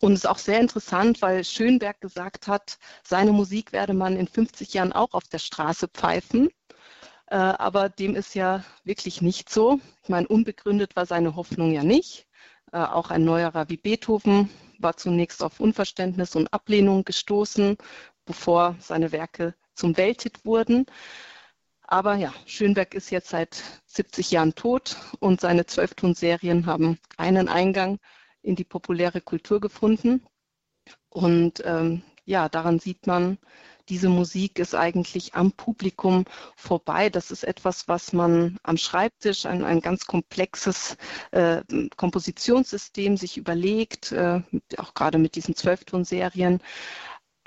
Und 0.00 0.12
es 0.12 0.20
ist 0.20 0.26
auch 0.26 0.38
sehr 0.38 0.60
interessant, 0.60 1.22
weil 1.22 1.42
Schönberg 1.44 2.00
gesagt 2.00 2.46
hat, 2.46 2.78
seine 3.02 3.32
Musik 3.32 3.72
werde 3.72 3.94
man 3.94 4.16
in 4.16 4.28
50 4.28 4.74
Jahren 4.74 4.92
auch 4.92 5.14
auf 5.14 5.24
der 5.24 5.38
Straße 5.38 5.88
pfeifen. 5.88 6.50
Äh, 7.26 7.36
aber 7.36 7.88
dem 7.88 8.14
ist 8.14 8.34
ja 8.34 8.64
wirklich 8.84 9.20
nicht 9.22 9.50
so. 9.50 9.80
Ich 10.02 10.08
meine, 10.08 10.28
unbegründet 10.28 10.96
war 10.96 11.06
seine 11.06 11.34
Hoffnung 11.34 11.72
ja 11.72 11.82
nicht. 11.82 12.26
Äh, 12.72 12.78
auch 12.78 13.10
ein 13.10 13.24
neuerer 13.24 13.68
wie 13.68 13.76
Beethoven 13.76 14.50
war 14.78 14.96
zunächst 14.96 15.42
auf 15.42 15.60
Unverständnis 15.60 16.36
und 16.36 16.52
Ablehnung 16.52 17.04
gestoßen, 17.04 17.76
bevor 18.24 18.76
seine 18.80 19.10
Werke 19.12 19.54
zum 19.78 19.96
Welthit 19.96 20.44
wurden. 20.44 20.86
Aber 21.82 22.16
ja, 22.16 22.34
Schönberg 22.44 22.94
ist 22.94 23.10
jetzt 23.10 23.30
seit 23.30 23.62
70 23.86 24.30
Jahren 24.30 24.54
tot 24.54 24.96
und 25.20 25.40
seine 25.40 25.64
Zwölftonserien 25.64 26.66
haben 26.66 26.98
keinen 27.16 27.48
Eingang 27.48 27.98
in 28.42 28.56
die 28.56 28.64
populäre 28.64 29.22
Kultur 29.22 29.60
gefunden. 29.60 30.26
Und 31.08 31.62
ähm, 31.64 32.02
ja, 32.26 32.50
daran 32.50 32.78
sieht 32.78 33.06
man, 33.06 33.38
diese 33.88 34.10
Musik 34.10 34.58
ist 34.58 34.74
eigentlich 34.74 35.34
am 35.34 35.52
Publikum 35.52 36.26
vorbei. 36.56 37.08
Das 37.08 37.30
ist 37.30 37.42
etwas, 37.42 37.88
was 37.88 38.12
man 38.12 38.58
am 38.62 38.76
Schreibtisch, 38.76 39.46
ein, 39.46 39.64
ein 39.64 39.80
ganz 39.80 40.04
komplexes 40.06 40.98
äh, 41.30 41.62
Kompositionssystem 41.96 43.16
sich 43.16 43.38
überlegt, 43.38 44.12
äh, 44.12 44.42
auch 44.76 44.92
gerade 44.92 45.16
mit 45.16 45.36
diesen 45.36 45.56
Zwölftonserien 45.56 46.60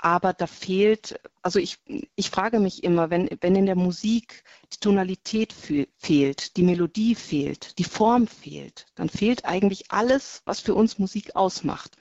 aber 0.02 0.32
da 0.32 0.48
fehlt, 0.48 1.20
also 1.42 1.60
ich, 1.60 1.78
ich 2.16 2.30
frage 2.30 2.58
mich 2.58 2.82
immer, 2.82 3.08
wenn, 3.10 3.28
wenn 3.40 3.54
in 3.54 3.66
der 3.66 3.76
Musik 3.76 4.42
die 4.72 4.78
Tonalität 4.78 5.52
fehlt, 5.52 6.56
die 6.56 6.62
Melodie 6.64 7.14
fehlt, 7.14 7.78
die 7.78 7.84
Form 7.84 8.26
fehlt, 8.26 8.86
dann 8.96 9.08
fehlt 9.08 9.44
eigentlich 9.44 9.92
alles, 9.92 10.42
was 10.44 10.58
für 10.58 10.74
uns 10.74 10.98
Musik 10.98 11.36
ausmacht. 11.36 11.96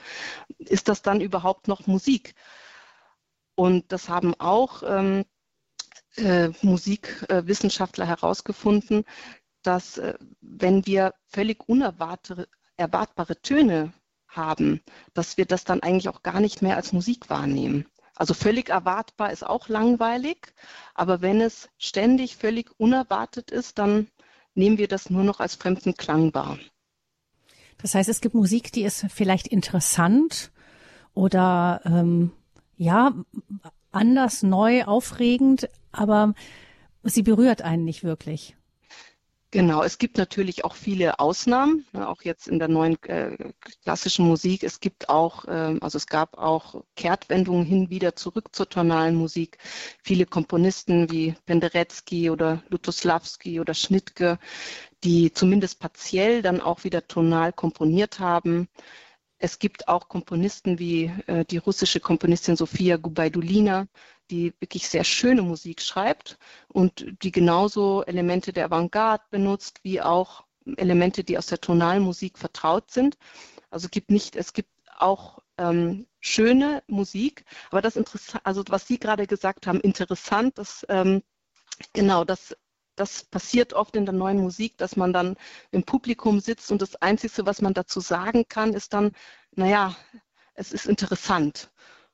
Ist 0.58 0.88
das 0.88 1.04
dann 1.04 1.22
überhaupt 1.22 1.68
noch 1.68 1.86
Musik? 1.86 2.34
Und 3.54 3.92
das 3.92 4.10
haben 4.10 4.34
auch 4.40 4.82
ähm, 4.84 5.24
äh, 6.16 6.50
Musikwissenschaftler 6.64 8.08
herausgefunden, 8.08 9.04
dass 9.62 10.00
äh, 10.00 10.16
wenn 10.42 10.88
wir 10.88 11.14
völlig 11.28 11.70
unerwartbare 11.70 12.48
Töne 13.44 13.94
haben, 14.32 14.82
dass 15.14 15.38
wir 15.38 15.46
das 15.46 15.64
dann 15.64 15.82
eigentlich 15.82 16.10
auch 16.10 16.24
gar 16.24 16.40
nicht 16.40 16.62
mehr 16.62 16.76
als 16.76 16.94
Musik 16.94 17.30
wahrnehmen. 17.30 17.86
Also 18.16 18.34
völlig 18.34 18.70
erwartbar 18.70 19.32
ist 19.32 19.46
auch 19.46 19.68
langweilig, 19.68 20.54
aber 20.94 21.22
wenn 21.22 21.42
es 21.42 21.70
ständig 21.78 22.36
völlig 22.36 22.70
unerwartet 22.78 23.52
ist, 23.52 23.80
dann 23.80 24.08
nehmen 24.54 24.78
wir 24.78 24.88
das 24.88 25.10
nur 25.10 25.24
noch 25.24 25.40
als 25.40 25.56
fremden 25.56 25.96
Klang 25.96 26.34
wahr. 26.34 26.60
Das 27.80 27.96
heißt, 27.96 28.10
es 28.10 28.22
gibt 28.22 28.36
Musik, 28.36 28.72
die 28.72 28.84
ist 28.84 29.06
vielleicht 29.10 29.48
interessant 29.48 30.52
oder 31.14 31.82
ähm, 31.86 32.32
ja 32.78 33.14
anders, 33.92 34.44
neu, 34.44 34.84
aufregend, 34.84 35.68
aber 35.92 36.34
sie 37.04 37.24
berührt 37.24 37.62
einen 37.62 37.84
nicht 37.84 38.04
wirklich. 38.04 38.56
Genau, 39.54 39.84
es 39.84 39.98
gibt 39.98 40.18
natürlich 40.18 40.64
auch 40.64 40.76
viele 40.76 41.20
Ausnahmen, 41.20 41.86
ne, 41.92 42.08
auch 42.08 42.22
jetzt 42.22 42.48
in 42.48 42.58
der 42.58 42.70
neuen 42.70 43.02
äh, 43.04 43.36
klassischen 43.84 44.26
Musik. 44.26 44.64
Es 44.64 44.80
gibt 44.80 45.10
auch, 45.10 45.44
äh, 45.46 45.78
also 45.82 45.98
es 45.98 46.08
gab 46.08 46.38
auch 46.38 46.86
Kehrtwendungen 46.96 47.66
hin 47.66 47.90
wieder 47.90 48.16
zurück 48.16 48.56
zur 48.56 48.70
tonalen 48.70 49.16
Musik. 49.16 49.58
Viele 50.04 50.26
Komponisten 50.26 51.12
wie 51.12 51.36
Penderecki 51.46 52.30
oder 52.30 52.64
Lutosławski 52.70 53.60
oder 53.60 53.74
Schnittke, 53.74 54.40
die 55.04 55.34
zumindest 55.34 55.80
partiell 55.80 56.42
dann 56.42 56.62
auch 56.62 56.86
wieder 56.86 57.06
tonal 57.08 57.52
komponiert 57.52 58.20
haben. 58.20 58.70
Es 59.38 59.60
gibt 59.60 59.90
auch 59.90 60.08
Komponisten 60.08 60.80
wie 60.80 61.12
äh, 61.28 61.44
die 61.44 61.58
russische 61.58 62.00
Komponistin 62.00 62.56
Sofia 62.56 62.96
Gubaidulina, 62.96 63.88
die 64.32 64.54
wirklich 64.60 64.88
sehr 64.88 65.04
schöne 65.04 65.42
Musik 65.44 65.82
schreibt 65.82 66.40
und 66.70 67.06
die 67.22 67.32
genauso 67.32 68.04
Elemente 68.04 68.54
der 68.54 68.66
Avantgarde 68.66 69.24
benutzt, 69.30 69.80
wie 69.84 70.02
auch 70.02 70.46
Elemente, 70.78 71.24
die 71.24 71.38
aus 71.38 71.48
der 71.48 71.62
tonalen 71.62 72.04
Musik 72.04 72.38
vertraut 72.38 72.92
sind. 72.92 73.18
Also 73.70 73.90
gibt 73.90 74.10
nicht, 74.10 74.36
es 74.36 74.54
gibt 74.54 74.70
auch 74.98 75.40
ähm, 75.58 76.08
schöne 76.20 76.84
Musik, 76.88 77.46
aber 77.70 77.82
das 77.82 77.96
interessant, 77.96 78.46
also 78.46 78.64
was 78.70 78.88
Sie 78.88 79.00
gerade 79.00 79.28
gesagt 79.28 79.68
haben, 79.68 79.82
interessant, 79.82 80.58
dass 80.58 80.86
ähm, 80.90 81.24
genau 81.94 82.24
das 82.24 82.56
das 82.96 83.24
passiert 83.24 83.74
oft 83.74 83.96
in 83.96 84.06
der 84.06 84.14
neuen 84.14 84.38
Musik, 84.38 84.78
dass 84.78 84.96
man 84.96 85.14
dann 85.14 85.36
im 85.72 85.84
Publikum 85.84 86.40
sitzt 86.40 86.72
und 86.72 86.82
das 86.82 86.96
Einzige, 86.98 87.46
was 87.46 87.62
man 87.62 87.74
dazu 87.74 88.00
sagen 88.00 88.48
kann, 88.48 88.74
ist 88.74 88.94
dann, 88.94 89.14
naja, 89.56 89.96
es 90.54 90.72
ist 90.72 90.86
interessant, 90.86 91.72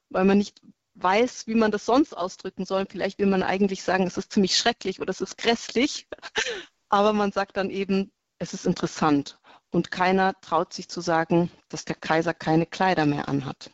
weil 0.09 0.23
man 0.23 0.37
nicht 0.37 0.61
weiß, 1.01 1.47
wie 1.47 1.55
man 1.55 1.71
das 1.71 1.85
sonst 1.85 2.13
ausdrücken 2.13 2.65
soll. 2.65 2.85
Vielleicht 2.89 3.19
will 3.19 3.27
man 3.27 3.43
eigentlich 3.43 3.83
sagen, 3.83 4.07
es 4.07 4.17
ist 4.17 4.31
ziemlich 4.31 4.57
schrecklich 4.57 4.99
oder 4.99 5.11
es 5.11 5.21
ist 5.21 5.37
grässlich, 5.37 6.07
aber 6.89 7.13
man 7.13 7.31
sagt 7.31 7.57
dann 7.57 7.69
eben, 7.69 8.11
es 8.39 8.53
ist 8.53 8.65
interessant. 8.65 9.39
Und 9.69 9.91
keiner 9.91 10.39
traut 10.41 10.73
sich 10.73 10.87
zu 10.87 11.01
sagen, 11.01 11.51
dass 11.69 11.85
der 11.85 11.95
Kaiser 11.95 12.33
keine 12.33 12.65
Kleider 12.65 13.05
mehr 13.05 13.27
anhat 13.27 13.71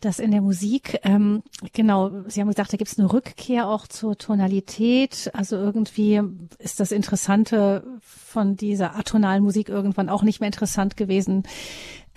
dass 0.00 0.20
in 0.20 0.30
der 0.30 0.40
Musik, 0.40 1.00
ähm, 1.02 1.42
genau, 1.72 2.22
Sie 2.28 2.40
haben 2.40 2.48
gesagt, 2.48 2.72
da 2.72 2.76
gibt 2.76 2.90
es 2.90 2.98
eine 2.98 3.12
Rückkehr 3.12 3.68
auch 3.68 3.86
zur 3.86 4.16
Tonalität. 4.16 5.30
Also 5.34 5.56
irgendwie 5.56 6.22
ist 6.58 6.78
das 6.78 6.92
Interessante 6.92 7.84
von 8.00 8.56
dieser 8.56 8.96
atonalen 8.96 9.42
Musik 9.42 9.68
irgendwann 9.68 10.08
auch 10.08 10.22
nicht 10.22 10.40
mehr 10.40 10.48
interessant 10.48 10.96
gewesen. 10.96 11.42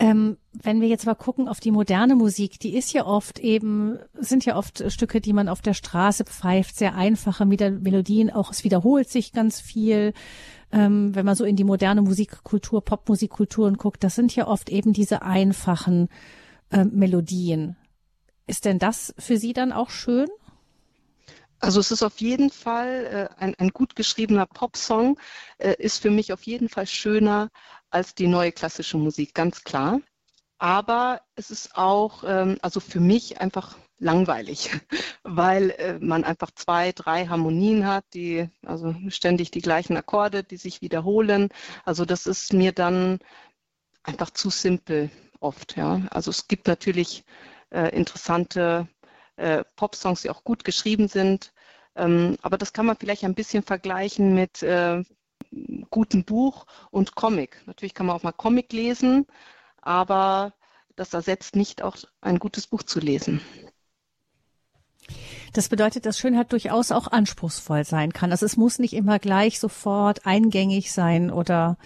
Ähm, 0.02 0.40
wenn 0.52 0.82
wir 0.82 0.88
jetzt 0.88 1.06
mal 1.06 1.14
gucken 1.14 1.48
auf 1.48 1.60
die 1.60 1.70
moderne 1.70 2.16
Musik, 2.16 2.60
die 2.60 2.76
ist 2.76 2.92
ja 2.92 3.06
oft 3.06 3.38
eben, 3.38 4.00
sind 4.16 4.46
ja 4.46 4.56
oft 4.56 4.92
Stücke, 4.92 5.22
die 5.22 5.32
man 5.32 5.48
auf 5.48 5.62
der 5.62 5.76
Straße 5.76 6.24
pfeift, 6.24 6.76
sehr 6.76 6.96
einfache 6.96 7.46
Melodien, 7.46 8.32
auch 8.32 8.50
es 8.50 8.64
wiederholt 8.64 9.10
sich 9.10 9.32
ganz 9.32 9.62
viel. 9.62 10.14
Ähm, 10.72 11.14
wenn 11.14 11.24
man 11.24 11.36
so 11.36 11.46
in 11.46 11.56
die 11.56 11.64
moderne 11.64 12.02
Musikkultur, 12.02 12.84
Popmusikkulturen 12.84 13.78
guckt, 13.78 14.04
das 14.04 14.16
sind 14.16 14.36
ja 14.36 14.48
oft 14.48 14.72
eben 14.72 14.92
diese 14.92 15.22
einfachen 15.22 16.10
äh, 16.72 16.84
Melodien. 16.84 17.76
Ist 18.48 18.66
denn 18.66 18.80
das 18.80 19.14
für 19.20 19.38
Sie 19.38 19.54
dann 19.54 19.72
auch 19.72 19.92
schön? 19.92 20.30
Also 21.60 21.80
es 21.80 21.92
ist 21.92 22.02
auf 22.02 22.20
jeden 22.22 22.50
Fall 22.50 23.30
äh, 23.38 23.40
ein, 23.40 23.54
ein, 23.60 23.70
gut 23.70 23.96
geschriebener 23.96 24.48
Popsong, 24.48 25.20
äh, 25.60 25.76
ist 25.78 26.02
für 26.02 26.10
mich 26.10 26.34
auf 26.34 26.42
jeden 26.42 26.70
Fall 26.70 26.88
schöner 26.88 27.50
als 27.92 28.16
die 28.16 28.28
neue 28.28 28.52
klassische 28.52 28.98
Musik, 28.98 29.34
ganz 29.36 29.64
klar. 29.64 30.02
Aber 30.58 31.22
es 31.36 31.52
ist 31.52 31.76
auch, 31.76 32.24
ähm, 32.26 32.58
also 32.62 32.80
für 32.80 33.00
mich 33.00 33.42
einfach 33.42 33.78
langweilig, 34.00 34.70
weil 35.24 35.72
äh, 35.72 36.00
man 36.00 36.24
einfach 36.24 36.52
zwei, 36.52 36.92
drei 36.92 37.28
Harmonien 37.28 37.88
hat, 37.88 38.06
die, 38.14 38.50
also 38.66 38.96
ständig 39.10 39.52
die 39.52 39.62
gleichen 39.62 39.98
Akkorde, 39.98 40.44
die 40.44 40.58
sich 40.58 40.82
wiederholen. 40.82 41.50
Also 41.86 42.06
das 42.06 42.26
ist 42.26 42.54
mir 42.54 42.72
dann 42.74 43.20
einfach 44.04 44.32
zu 44.32 44.50
simpel 44.50 45.10
oft. 45.40 45.78
Ja. 45.78 46.02
Also 46.12 46.32
es 46.32 46.48
gibt 46.48 46.68
natürlich 46.68 47.24
äh, 47.72 47.96
interessante 47.96 48.88
äh, 49.38 49.64
Pop-Songs, 49.76 50.22
die 50.22 50.30
auch 50.30 50.44
gut 50.44 50.64
geschrieben 50.64 51.08
sind. 51.08 51.54
Ähm, 51.96 52.38
aber 52.42 52.58
das 52.58 52.74
kann 52.74 52.86
man 52.86 52.98
vielleicht 52.98 53.24
ein 53.24 53.36
bisschen 53.36 53.64
vergleichen 53.64 54.34
mit 54.34 54.64
gutem 55.90 56.24
Buch 56.24 56.66
und 56.92 57.16
Comic. 57.16 57.62
Natürlich 57.66 57.94
kann 57.94 58.06
man 58.06 58.16
auch 58.16 58.24
mal 58.24 58.32
Comic 58.32 58.72
lesen, 58.74 59.28
aber 59.82 60.54
das 60.96 61.14
ersetzt 61.14 61.56
nicht 61.56 61.82
auch 61.82 61.98
ein 62.22 62.40
gutes 62.40 62.68
Buch 62.68 62.84
zu 62.84 63.00
lesen. 63.00 63.42
Das 65.54 65.68
bedeutet, 65.68 66.06
dass 66.06 66.18
Schönheit 66.18 66.52
durchaus 66.54 66.92
auch 66.92 67.08
anspruchsvoll 67.08 67.84
sein 67.84 68.14
kann. 68.14 68.32
Also 68.32 68.46
es 68.46 68.56
muss 68.56 68.80
nicht 68.80 68.94
immer 68.94 69.20
gleich 69.20 69.60
sofort 69.60 70.26
eingängig 70.26 70.94
sein 70.94 71.30
oder 71.30 71.78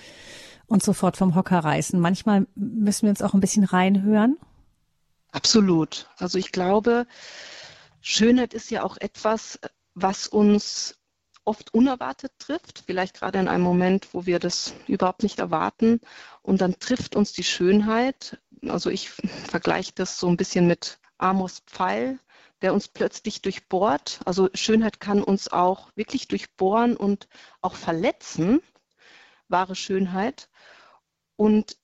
und 0.68 0.84
sofort 0.84 1.18
vom 1.18 1.36
Hocker 1.36 1.60
reißen. 1.60 2.00
Manchmal 2.00 2.48
müssen 2.56 3.04
wir 3.04 3.10
uns 3.10 3.22
auch 3.22 3.34
ein 3.34 3.40
bisschen 3.40 3.64
reinhören. 3.64 4.38
Absolut. 5.32 6.10
Also 6.18 6.38
ich 6.38 6.52
glaube, 6.52 7.08
Schönheit 8.02 8.54
ist 8.54 8.72
ja 8.72 8.84
auch 8.84 8.98
etwas, 8.98 9.60
was 9.96 10.28
uns 10.28 10.96
oft 11.46 11.74
unerwartet 11.74 12.34
trifft, 12.40 12.84
vielleicht 12.86 13.20
gerade 13.20 13.40
in 13.40 13.48
einem 13.48 13.64
Moment, 13.64 14.14
wo 14.14 14.26
wir 14.26 14.40
das 14.40 14.74
überhaupt 14.88 15.24
nicht 15.24 15.40
erwarten. 15.40 16.02
Und 16.42 16.62
dann 16.62 16.80
trifft 16.80 17.16
uns 17.16 17.34
die 17.34 17.44
Schönheit. 17.44 18.40
Also 18.68 18.90
ich 18.90 19.10
vergleiche 19.10 19.94
das 19.96 20.20
so 20.20 20.28
ein 20.28 20.38
bisschen 20.38 20.68
mit 20.68 21.00
Amos 21.18 21.62
Pfeil, 21.68 22.20
der 22.62 22.74
uns 22.74 22.88
plötzlich 22.88 23.42
durchbohrt. 23.42 24.20
Also 24.26 24.50
Schönheit 24.54 25.00
kann 25.00 25.24
uns 25.24 25.48
auch 25.52 25.92
wirklich 25.96 26.28
durchbohren 26.28 26.98
und 26.98 27.28
auch 27.62 27.76
verletzen, 27.76 28.62
wahre 29.48 29.76
Schönheit. 29.76 30.50
Und 31.36 31.78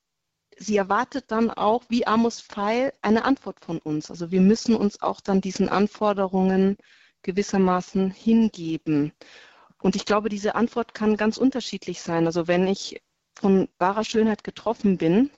sie 0.57 0.77
erwartet 0.77 1.25
dann 1.29 1.51
auch, 1.51 1.83
wie 1.89 2.07
Amos 2.07 2.41
Pfeil, 2.41 2.93
eine 3.01 3.25
Antwort 3.25 3.63
von 3.63 3.77
uns. 3.79 4.09
Also 4.09 4.31
wir 4.31 4.41
müssen 4.41 4.75
uns 4.75 5.01
auch 5.01 5.21
dann 5.21 5.41
diesen 5.41 5.69
Anforderungen 5.69 6.77
gewissermaßen 7.23 8.11
hingeben. 8.11 9.13
Und 9.81 9.95
ich 9.95 10.05
glaube, 10.05 10.29
diese 10.29 10.55
Antwort 10.55 10.93
kann 10.93 11.17
ganz 11.17 11.37
unterschiedlich 11.37 12.01
sein. 12.01 12.25
Also 12.25 12.47
wenn 12.47 12.67
ich 12.67 13.01
von 13.35 13.69
wahrer 13.79 14.03
Schönheit 14.03 14.43
getroffen 14.43 14.97
bin, 14.97 15.31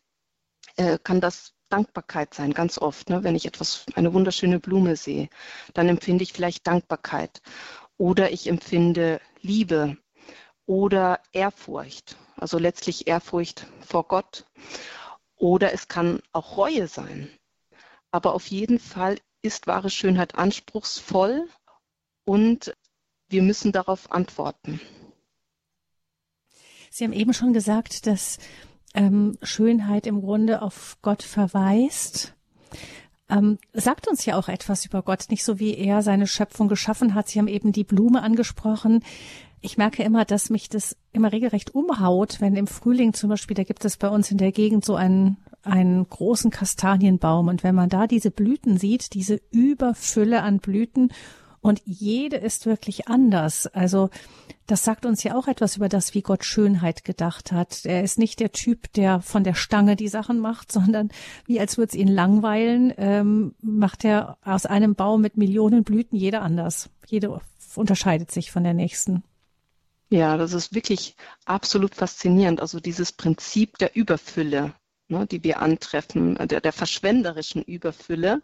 äh, 0.75 0.97
kann 1.01 1.21
das 1.21 1.53
Dankbarkeit 1.69 2.33
sein, 2.33 2.53
ganz 2.53 2.77
oft. 2.77 3.09
Ne? 3.09 3.23
Wenn 3.23 3.35
ich 3.35 3.45
etwas, 3.45 3.85
eine 3.95 4.13
wunderschöne 4.13 4.59
Blume 4.59 4.95
sehe, 4.95 5.29
dann 5.73 5.89
empfinde 5.89 6.23
ich 6.23 6.33
vielleicht 6.33 6.67
Dankbarkeit. 6.67 7.41
Oder 7.97 8.31
ich 8.31 8.47
empfinde 8.47 9.21
Liebe 9.41 9.97
oder 10.65 11.19
Ehrfurcht, 11.31 12.17
also 12.35 12.57
letztlich 12.57 13.07
Ehrfurcht 13.07 13.67
vor 13.85 14.07
Gott. 14.07 14.45
Oder 15.35 15.73
es 15.73 15.87
kann 15.87 16.21
auch 16.31 16.57
Reue 16.57 16.87
sein. 16.87 17.29
Aber 18.11 18.33
auf 18.33 18.47
jeden 18.47 18.79
Fall 18.79 19.17
ist 19.41 19.67
wahre 19.67 19.89
Schönheit 19.89 20.35
anspruchsvoll 20.35 21.49
und 22.25 22.73
wir 23.33 23.41
müssen 23.43 23.73
darauf 23.73 24.11
antworten. 24.11 24.79
Sie 26.89 27.03
haben 27.03 27.13
eben 27.13 27.33
schon 27.33 27.51
gesagt, 27.51 28.07
dass 28.07 28.37
ähm, 28.93 29.37
Schönheit 29.41 30.07
im 30.07 30.21
Grunde 30.21 30.61
auf 30.61 30.97
Gott 31.01 31.23
verweist. 31.23 32.35
Ähm, 33.29 33.57
sagt 33.73 34.07
uns 34.07 34.25
ja 34.25 34.37
auch 34.37 34.47
etwas 34.47 34.85
über 34.85 35.01
Gott, 35.01 35.25
nicht 35.29 35.43
so 35.43 35.59
wie 35.59 35.75
er 35.75 36.03
seine 36.03 36.27
Schöpfung 36.27 36.67
geschaffen 36.67 37.15
hat. 37.15 37.27
Sie 37.27 37.39
haben 37.39 37.47
eben 37.47 37.71
die 37.71 37.83
Blume 37.83 38.21
angesprochen. 38.21 39.03
Ich 39.61 39.77
merke 39.77 40.03
immer, 40.03 40.25
dass 40.25 40.51
mich 40.51 40.69
das 40.69 40.95
immer 41.11 41.31
regelrecht 41.31 41.73
umhaut, 41.73 42.39
wenn 42.41 42.55
im 42.55 42.67
Frühling 42.67 43.13
zum 43.13 43.29
Beispiel, 43.29 43.55
da 43.55 43.63
gibt 43.63 43.85
es 43.85 43.97
bei 43.97 44.09
uns 44.09 44.29
in 44.29 44.37
der 44.37 44.51
Gegend 44.51 44.85
so 44.85 44.95
einen, 44.95 45.37
einen 45.63 46.07
großen 46.07 46.51
Kastanienbaum 46.51 47.47
und 47.47 47.63
wenn 47.63 47.73
man 47.73 47.89
da 47.89 48.05
diese 48.05 48.29
Blüten 48.29 48.77
sieht, 48.77 49.13
diese 49.13 49.41
Überfülle 49.49 50.43
an 50.43 50.59
Blüten 50.59 51.11
und 51.63 51.81
jede 51.85 52.35
ist 52.35 52.65
wirklich 52.65 53.07
anders. 53.07 53.67
Also 53.67 54.09
das 54.67 54.83
sagt 54.83 55.05
uns 55.05 55.23
ja 55.23 55.35
auch 55.35 55.47
etwas 55.47 55.77
über 55.77 55.87
das, 55.87 56.13
wie 56.13 56.21
Gott 56.21 56.43
Schönheit 56.43 57.05
gedacht 57.05 57.53
hat. 57.53 57.85
Er 57.85 58.03
ist 58.03 58.19
nicht 58.19 58.41
der 58.41 58.51
Typ, 58.51 58.91
der 58.93 59.21
von 59.21 59.45
der 59.45 59.53
Stange 59.55 59.95
die 59.95 60.09
Sachen 60.09 60.39
macht, 60.39 60.71
sondern 60.73 61.09
wie 61.45 61.59
als 61.59 61.77
würde 61.77 61.91
es 61.91 61.95
ihn 61.95 62.09
langweilen, 62.09 62.93
ähm, 62.97 63.55
macht 63.61 64.03
er 64.03 64.37
aus 64.43 64.65
einem 64.65 64.93
Baum 64.93 65.21
mit 65.21 65.37
Millionen 65.37 65.85
Blüten 65.85 66.17
jeder 66.17 66.41
anders. 66.41 66.89
Jede 67.07 67.39
unterscheidet 67.75 68.29
sich 68.29 68.51
von 68.51 68.63
der 68.63 68.73
nächsten. 68.73 69.23
Ja, 70.09 70.35
das 70.37 70.53
ist 70.53 70.75
wirklich 70.75 71.15
absolut 71.45 71.95
faszinierend. 71.95 72.59
Also 72.59 72.81
dieses 72.81 73.13
Prinzip 73.13 73.77
der 73.77 73.95
Überfülle, 73.95 74.73
ne, 75.07 75.27
die 75.27 75.43
wir 75.43 75.61
antreffen, 75.61 76.35
der, 76.47 76.61
der 76.61 76.73
verschwenderischen 76.73 77.61
Überfülle 77.63 78.41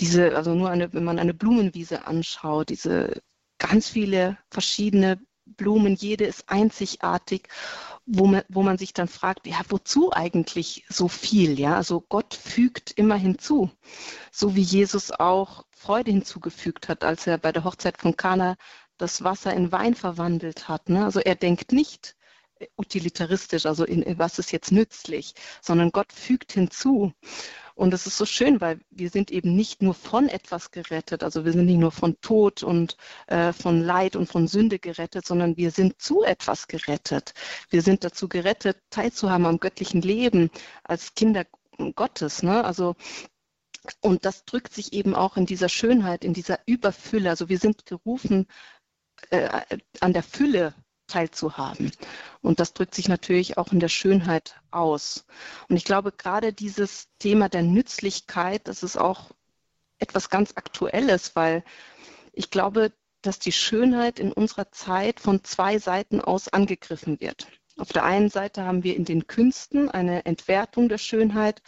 diese, 0.00 0.36
also 0.36 0.54
nur 0.54 0.70
eine, 0.70 0.92
wenn 0.92 1.04
man 1.04 1.18
eine 1.18 1.34
Blumenwiese 1.34 2.06
anschaut, 2.06 2.70
diese 2.70 3.22
ganz 3.58 3.88
viele 3.88 4.38
verschiedene 4.50 5.20
Blumen, 5.56 5.94
jede 5.94 6.24
ist 6.24 6.48
einzigartig, 6.48 7.48
wo 8.06 8.26
man, 8.26 8.42
wo 8.48 8.62
man 8.62 8.78
sich 8.78 8.92
dann 8.92 9.08
fragt, 9.08 9.46
ja, 9.46 9.60
wozu 9.68 10.12
eigentlich 10.12 10.84
so 10.88 11.08
viel? 11.08 11.58
Ja, 11.58 11.76
also 11.76 12.00
Gott 12.00 12.34
fügt 12.34 12.92
immer 12.92 13.16
hinzu, 13.16 13.70
so 14.30 14.54
wie 14.54 14.62
Jesus 14.62 15.10
auch 15.10 15.64
Freude 15.70 16.10
hinzugefügt 16.10 16.88
hat, 16.88 17.02
als 17.02 17.26
er 17.26 17.38
bei 17.38 17.52
der 17.52 17.64
Hochzeit 17.64 17.98
von 17.98 18.16
Kana 18.16 18.56
das 18.98 19.24
Wasser 19.24 19.54
in 19.54 19.72
Wein 19.72 19.94
verwandelt 19.94 20.68
hat. 20.68 20.88
Ne? 20.88 21.04
Also 21.04 21.20
er 21.20 21.34
denkt 21.34 21.72
nicht 21.72 22.16
utilitaristisch, 22.76 23.66
also 23.66 23.84
in, 23.84 24.02
in 24.02 24.18
was 24.18 24.38
ist 24.38 24.52
jetzt 24.52 24.72
nützlich, 24.72 25.34
sondern 25.62 25.90
Gott 25.90 26.12
fügt 26.12 26.52
hinzu. 26.52 27.12
Und 27.74 27.94
es 27.94 28.06
ist 28.08 28.18
so 28.18 28.26
schön, 28.26 28.60
weil 28.60 28.80
wir 28.90 29.08
sind 29.08 29.30
eben 29.30 29.54
nicht 29.54 29.82
nur 29.82 29.94
von 29.94 30.28
etwas 30.28 30.72
gerettet, 30.72 31.22
also 31.22 31.44
wir 31.44 31.52
sind 31.52 31.66
nicht 31.66 31.78
nur 31.78 31.92
von 31.92 32.20
Tod 32.20 32.64
und 32.64 32.96
äh, 33.28 33.52
von 33.52 33.80
Leid 33.80 34.16
und 34.16 34.28
von 34.28 34.48
Sünde 34.48 34.80
gerettet, 34.80 35.26
sondern 35.26 35.56
wir 35.56 35.70
sind 35.70 36.00
zu 36.00 36.24
etwas 36.24 36.66
gerettet. 36.66 37.34
Wir 37.70 37.82
sind 37.82 38.02
dazu 38.02 38.28
gerettet, 38.28 38.78
teilzuhaben 38.90 39.46
am 39.46 39.60
göttlichen 39.60 40.02
Leben 40.02 40.50
als 40.82 41.14
Kinder 41.14 41.46
Gottes. 41.94 42.42
Ne? 42.42 42.64
Also 42.64 42.96
und 44.00 44.24
das 44.24 44.44
drückt 44.44 44.72
sich 44.74 44.92
eben 44.92 45.14
auch 45.14 45.36
in 45.36 45.46
dieser 45.46 45.68
Schönheit, 45.68 46.24
in 46.24 46.34
dieser 46.34 46.58
Überfülle. 46.66 47.30
Also 47.30 47.48
wir 47.48 47.58
sind 47.58 47.86
gerufen, 47.86 48.46
äh, 49.30 49.62
an 50.00 50.12
der 50.12 50.22
Fülle 50.22 50.74
teilzuhaben. 51.08 51.90
Und 52.42 52.60
das 52.60 52.74
drückt 52.74 52.94
sich 52.94 53.08
natürlich 53.08 53.58
auch 53.58 53.72
in 53.72 53.80
der 53.80 53.88
Schönheit 53.88 54.54
aus. 54.70 55.26
Und 55.68 55.76
ich 55.76 55.84
glaube, 55.84 56.12
gerade 56.12 56.52
dieses 56.52 57.08
Thema 57.18 57.48
der 57.48 57.62
Nützlichkeit, 57.62 58.68
das 58.68 58.82
ist 58.82 58.96
auch 58.96 59.30
etwas 59.98 60.30
ganz 60.30 60.52
Aktuelles, 60.54 61.34
weil 61.34 61.64
ich 62.32 62.50
glaube, 62.50 62.92
dass 63.22 63.38
die 63.40 63.52
Schönheit 63.52 64.20
in 64.20 64.32
unserer 64.32 64.70
Zeit 64.70 65.18
von 65.18 65.42
zwei 65.42 65.78
Seiten 65.78 66.20
aus 66.20 66.48
angegriffen 66.48 67.20
wird. 67.20 67.48
Auf 67.76 67.92
der 67.92 68.04
einen 68.04 68.30
Seite 68.30 68.64
haben 68.64 68.84
wir 68.84 68.96
in 68.96 69.04
den 69.04 69.26
Künsten 69.26 69.90
eine 69.90 70.24
Entwertung 70.24 70.88
der 70.88 70.98
Schönheit, 70.98 71.62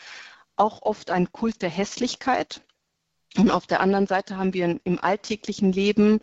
auch 0.57 0.83
oft 0.83 1.11
einen 1.11 1.33
Kult 1.33 1.62
der 1.62 1.70
Hässlichkeit. 1.70 2.62
Und 3.36 3.52
auf 3.52 3.66
der 3.66 3.80
anderen 3.80 4.08
Seite 4.08 4.36
haben 4.36 4.54
wir 4.54 4.80
im 4.82 4.98
alltäglichen 4.98 5.72
Leben 5.72 6.18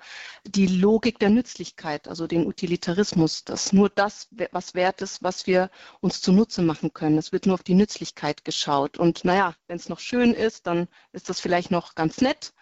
die 0.46 0.67
Logik 0.67 1.20
der 1.20 1.30
Nützlichkeit, 1.30 2.08
also 2.10 2.28
den 2.28 2.46
Utilitarismus, 2.46 3.46
dass 3.46 3.72
nur 3.72 3.89
das, 3.89 4.28
was 4.52 4.74
wert 4.76 5.02
ist, 5.02 5.24
was 5.24 5.48
wir 5.48 5.70
uns 6.02 6.20
zunutze 6.20 6.62
machen 6.62 6.93
können. 6.93 7.17
Es 7.17 7.32
wird 7.32 7.46
nur 7.46 7.54
auf 7.54 7.63
die 7.63 7.76
Nützlichkeit 7.76 8.43
geschaut. 8.43 8.98
Und 8.98 9.24
naja, 9.24 9.56
wenn 9.67 9.78
es 9.78 9.88
noch 9.88 10.00
schön 10.00 10.34
ist, 10.34 10.67
dann 10.67 10.89
ist 11.13 11.30
das 11.30 11.39
vielleicht 11.39 11.72
noch 11.72 11.96
ganz 11.96 12.20
nett. 12.20 12.54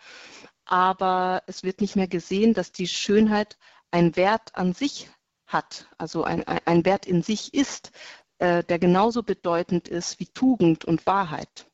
Aber 0.66 1.42
es 1.48 1.64
wird 1.64 1.82
nicht 1.82 1.96
mehr 1.96 2.08
gesehen, 2.08 2.54
dass 2.54 2.72
die 2.72 2.88
Schönheit 2.88 3.58
einen 3.90 4.16
Wert 4.16 4.56
an 4.56 4.74
sich 4.74 5.10
hat, 5.48 5.88
also 5.98 6.24
ein, 6.24 6.44
ein 6.44 6.86
Wert 6.86 7.08
in 7.08 7.24
sich 7.24 7.54
ist, 7.54 7.92
äh, 8.38 8.64
der 8.64 8.78
genauso 8.78 9.24
bedeutend 9.24 9.88
ist 9.88 10.20
wie 10.20 10.28
Tugend 10.28 10.86
und 10.86 11.06
Wahrheit. 11.08 11.68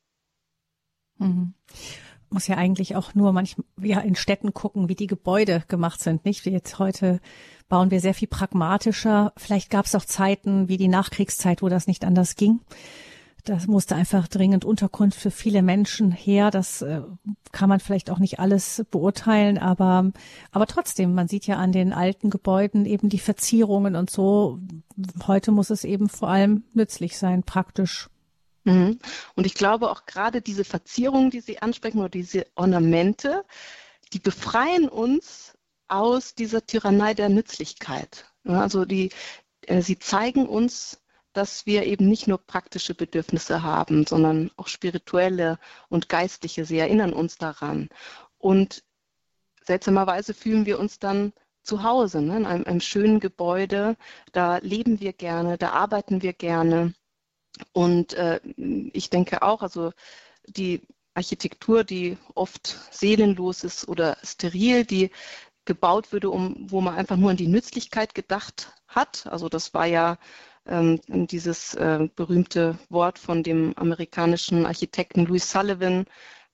Mhm 1.18 1.54
muss 2.32 2.46
ja 2.46 2.56
eigentlich 2.56 2.96
auch 2.96 3.14
nur 3.14 3.32
manchmal 3.32 3.66
ja, 3.80 4.00
in 4.00 4.14
Städten 4.14 4.54
gucken, 4.54 4.88
wie 4.88 4.94
die 4.94 5.06
Gebäude 5.06 5.62
gemacht 5.68 6.00
sind. 6.00 6.24
Nicht 6.24 6.44
wie 6.44 6.50
jetzt 6.50 6.78
heute 6.78 7.20
bauen 7.68 7.90
wir 7.90 8.00
sehr 8.00 8.14
viel 8.14 8.28
pragmatischer. 8.28 9.32
Vielleicht 9.36 9.70
gab 9.70 9.86
es 9.86 9.94
auch 9.94 10.04
Zeiten 10.04 10.68
wie 10.68 10.76
die 10.76 10.88
Nachkriegszeit, 10.88 11.62
wo 11.62 11.68
das 11.68 11.86
nicht 11.86 12.04
anders 12.04 12.36
ging. 12.36 12.60
Das 13.44 13.66
musste 13.66 13.96
einfach 13.96 14.28
dringend 14.28 14.64
Unterkunft 14.64 15.18
für 15.18 15.32
viele 15.32 15.62
Menschen 15.62 16.12
her. 16.12 16.52
Das 16.52 16.80
äh, 16.82 17.00
kann 17.50 17.68
man 17.68 17.80
vielleicht 17.80 18.10
auch 18.10 18.20
nicht 18.20 18.38
alles 18.38 18.84
beurteilen, 18.90 19.58
aber, 19.58 20.12
aber 20.52 20.66
trotzdem, 20.66 21.14
man 21.14 21.26
sieht 21.26 21.48
ja 21.48 21.56
an 21.56 21.72
den 21.72 21.92
alten 21.92 22.30
Gebäuden 22.30 22.86
eben 22.86 23.08
die 23.08 23.18
Verzierungen 23.18 23.96
und 23.96 24.10
so. 24.10 24.60
Heute 25.26 25.50
muss 25.50 25.70
es 25.70 25.82
eben 25.82 26.08
vor 26.08 26.28
allem 26.28 26.64
nützlich 26.72 27.18
sein, 27.18 27.42
praktisch. 27.42 28.08
Mhm. 28.64 28.98
Und 29.34 29.46
ich 29.46 29.54
glaube 29.54 29.90
auch 29.90 30.06
gerade 30.06 30.40
diese 30.40 30.64
Verzierungen, 30.64 31.30
die 31.30 31.40
Sie 31.40 31.60
ansprechen, 31.60 31.98
oder 31.98 32.08
diese 32.08 32.46
Ornamente, 32.54 33.44
die 34.12 34.18
befreien 34.18 34.88
uns 34.88 35.56
aus 35.88 36.34
dieser 36.34 36.66
Tyrannei 36.66 37.14
der 37.14 37.28
Nützlichkeit. 37.28 38.26
Also 38.44 38.84
die, 38.84 39.10
äh, 39.66 39.82
sie 39.82 39.98
zeigen 39.98 40.48
uns, 40.48 41.00
dass 41.32 41.66
wir 41.66 41.84
eben 41.84 42.08
nicht 42.08 42.28
nur 42.28 42.38
praktische 42.38 42.94
Bedürfnisse 42.94 43.62
haben, 43.62 44.06
sondern 44.06 44.50
auch 44.56 44.68
spirituelle 44.68 45.58
und 45.88 46.08
geistliche. 46.08 46.64
Sie 46.64 46.78
erinnern 46.78 47.12
uns 47.12 47.38
daran. 47.38 47.88
Und 48.38 48.84
seltsamerweise 49.64 50.34
fühlen 50.34 50.66
wir 50.66 50.78
uns 50.78 50.98
dann 50.98 51.32
zu 51.62 51.82
Hause, 51.82 52.20
ne? 52.22 52.38
in 52.38 52.46
einem, 52.46 52.64
einem 52.64 52.80
schönen 52.80 53.20
Gebäude. 53.20 53.96
Da 54.32 54.58
leben 54.58 55.00
wir 55.00 55.12
gerne, 55.12 55.58
da 55.58 55.70
arbeiten 55.70 56.22
wir 56.22 56.32
gerne. 56.32 56.94
Und 57.72 58.14
äh, 58.14 58.40
ich 58.92 59.10
denke 59.10 59.42
auch, 59.42 59.62
also 59.62 59.92
die 60.46 60.82
Architektur, 61.14 61.84
die 61.84 62.16
oft 62.34 62.78
seelenlos 62.90 63.64
ist 63.64 63.88
oder 63.88 64.16
steril, 64.22 64.84
die 64.84 65.10
gebaut 65.64 66.12
würde, 66.12 66.30
um, 66.30 66.66
wo 66.70 66.80
man 66.80 66.94
einfach 66.94 67.16
nur 67.16 67.30
an 67.30 67.36
die 67.36 67.48
Nützlichkeit 67.48 68.14
gedacht 68.14 68.72
hat. 68.88 69.26
Also 69.26 69.48
das 69.48 69.74
war 69.74 69.86
ja 69.86 70.18
ähm, 70.66 71.00
dieses 71.06 71.74
äh, 71.74 72.08
berühmte 72.16 72.78
Wort 72.88 73.18
von 73.18 73.42
dem 73.42 73.74
amerikanischen 73.76 74.66
Architekten 74.66 75.26
Louis 75.26 75.50
Sullivan, 75.50 76.06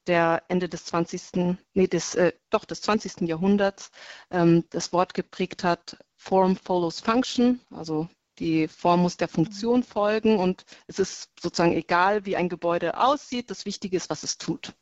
der 0.07 0.43
Ende 0.49 0.69
des 0.69 0.87
20. 0.87 1.57
Nee, 1.75 1.87
des, 1.87 2.15
äh, 2.15 2.33
doch 2.51 2.65
des 2.65 2.81
20. 2.83 3.29
Jahrhunderts 3.29 3.91
ähm, 4.31 4.65
das 4.71 4.93
Wort 4.93 5.15
geprägt 5.15 5.65
hat, 5.65 5.99
Form 6.17 6.57
follows 6.57 7.01
Function, 7.01 7.61
also 7.71 8.09
die 8.39 8.69
Form 8.69 9.03
muss 9.03 9.17
der 9.17 9.29
Funktion 9.29 9.83
folgen 9.83 10.39
und 10.39 10.65
es 10.87 10.99
ist 10.99 11.31
sozusagen 11.41 11.75
egal, 11.75 12.25
wie 12.25 12.37
ein 12.37 12.49
Gebäude 12.49 12.99
aussieht. 12.99 13.51
Das 13.51 13.65
Wichtige 13.65 13.97
ist, 13.97 14.11
was 14.11 14.23
es 14.23 14.39
tut. 14.39 14.73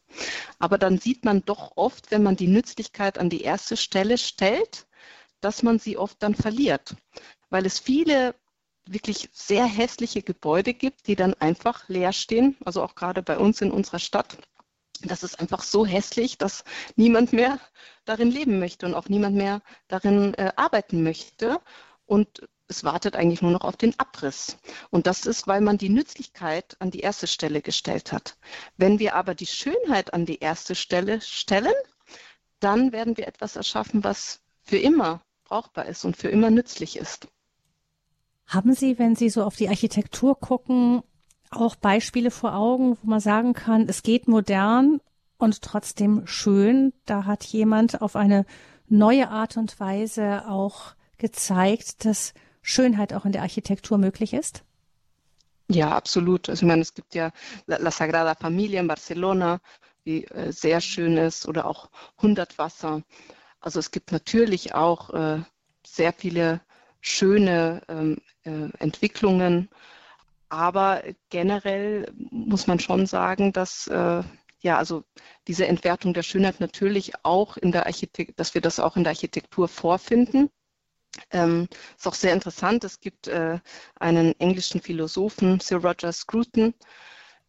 Aber 0.59 0.79
dann 0.79 0.99
sieht 0.99 1.25
man 1.25 1.45
doch 1.45 1.73
oft, 1.77 2.11
wenn 2.11 2.23
man 2.23 2.37
die 2.37 2.49
Nützlichkeit 2.49 3.19
an 3.19 3.31
die 3.31 3.43
erste 3.43 3.77
Stelle 3.77 4.19
stellt, 4.19 4.87
dass 5.41 5.63
man 5.63 5.79
sie 5.79 5.97
oft 5.97 6.23
dann 6.23 6.35
verliert, 6.35 6.97
weil 7.51 7.67
es 7.67 7.79
viele 7.79 8.35
wirklich 8.87 9.29
sehr 9.33 9.67
hässliche 9.67 10.23
Gebäude 10.23 10.73
gibt, 10.73 11.09
die 11.09 11.17
dann 11.17 11.35
einfach 11.35 11.89
leer 11.89 12.13
stehen, 12.13 12.57
also 12.65 12.83
auch 12.83 12.95
gerade 12.95 13.23
bei 13.23 13.39
uns 13.39 13.61
in 13.61 13.71
unserer 13.71 13.99
Stadt. 13.99 14.39
Das 15.03 15.23
ist 15.23 15.41
einfach 15.41 15.63
so 15.63 15.85
hässlich, 15.85 16.39
dass 16.39 16.65
niemand 16.95 17.33
mehr 17.33 17.61
darin 18.05 18.31
leben 18.31 18.59
möchte 18.59 18.87
und 18.87 18.95
auch 18.95 19.09
niemand 19.09 19.37
mehr 19.37 19.61
darin 19.89 20.35
äh, 20.35 20.53
arbeiten 20.57 21.03
möchte. 21.03 21.61
Und 22.07 22.49
es 22.69 22.85
wartet 22.85 23.17
eigentlich 23.17 23.43
nur 23.43 23.53
noch 23.53 23.63
auf 23.63 23.77
den 23.77 23.99
Abriss. 23.99 24.59
Und 24.91 25.07
das 25.07 25.27
ist, 25.27 25.47
weil 25.47 25.61
man 25.61 25.79
die 25.79 25.89
Nützlichkeit 25.89 26.77
an 26.81 26.91
die 26.91 27.01
erste 27.01 27.27
Stelle 27.27 27.63
gestellt 27.63 28.13
hat. 28.13 28.37
Wenn 28.77 28.99
wir 28.99 29.15
aber 29.15 29.35
die 29.35 29.47
Schönheit 29.47 30.13
an 30.13 30.27
die 30.27 30.41
erste 30.41 30.75
Stelle 30.75 31.21
stellen, 31.21 31.75
dann 32.61 32.93
werden 32.93 33.17
wir 33.17 33.29
etwas 33.29 33.57
erschaffen, 33.57 34.03
was 34.03 34.41
für 34.63 34.79
immer 34.79 35.23
brauchbar 35.45 35.87
ist 35.87 36.05
und 36.05 36.17
für 36.17 36.29
immer 36.29 36.51
nützlich 36.51 36.97
ist. 36.97 37.29
Haben 38.47 38.75
Sie, 38.75 38.99
wenn 38.99 39.17
Sie 39.17 39.29
so 39.29 39.45
auf 39.45 39.57
die 39.57 39.69
Architektur 39.69 40.39
gucken, 40.39 41.03
auch 41.51 41.77
Beispiele 41.77 42.31
vor 42.31 42.55
Augen, 42.55 42.97
wo 43.03 43.09
man 43.09 43.21
sagen 43.21 43.55
kann, 43.55 43.89
es 43.89 44.03
geht 44.03 44.29
modern 44.29 45.01
und 45.39 45.63
trotzdem 45.63 46.27
schön? 46.27 46.93
Da 47.07 47.25
hat 47.25 47.45
jemand 47.45 48.03
auf 48.03 48.17
eine 48.17 48.47
neue 48.89 49.29
Art 49.31 49.57
und 49.57 49.79
Weise 49.79 50.49
auch 50.49 50.95
gezeigt, 51.19 52.05
dass 52.05 52.35
Schönheit 52.67 53.13
auch 53.13 53.25
in 53.25 53.33
der 53.33 53.43
Architektur 53.43 53.97
möglich 53.97 54.33
ist? 54.33 54.65
Ja, 55.69 55.91
absolut. 55.91 56.49
Also 56.49 56.65
ich 56.65 56.69
meine, 56.69 56.83
es 56.83 56.95
gibt 56.95 57.15
ja 57.15 57.33
La 57.67 57.91
Sagrada 57.91 58.35
Familia 58.35 58.81
in 58.81 58.89
Barcelona, 58.89 59.61
die 60.05 60.25
äh, 60.27 60.53
sehr 60.53 60.81
schön 60.81 61.17
ist, 61.17 61.47
oder 61.47 61.67
auch 61.67 61.91
Hundertwasser. 62.21 63.03
Also 63.61 63.79
es 63.79 63.91
gibt 63.91 64.13
natürlich 64.13 64.75
auch 64.75 65.11
äh, 65.11 65.43
sehr 65.87 66.13
viele 66.13 66.61
schöne 67.01 67.83
ähm, 67.89 68.19
äh, 68.45 68.69
Entwicklungen, 68.79 69.69
aber 70.49 71.03
generell 71.31 72.13
muss 72.31 72.67
man 72.67 72.81
schon 72.81 73.07
sagen, 73.07 73.53
dass 73.53 73.87
äh, 73.87 74.23
ja, 74.61 74.79
also 74.79 75.05
diese 75.47 75.67
Entwertung 75.67 76.15
der 76.15 76.23
Schönheit 76.23 76.59
natürlich 76.61 77.13
auch 77.25 77.57
in 77.57 77.71
der 77.71 77.87
Architektur, 77.87 78.35
dass 78.37 78.55
wir 78.55 78.61
das 78.61 78.81
auch 78.81 78.97
in 78.97 79.05
der 79.05 79.13
Architektur 79.13 79.69
vorfinden. 79.69 80.51
Ähm, 81.31 81.69
ist 81.97 82.07
auch 82.07 82.15
sehr 82.15 82.33
interessant. 82.33 82.85
Es 82.85 83.01
gibt 83.01 83.29
äh, 83.29 83.59
einen 83.99 84.39
englischen 84.41 84.81
Philosophen, 84.81 85.61
Sir 85.61 85.79
Roger 85.79 86.13
Scruton, 86.13 86.75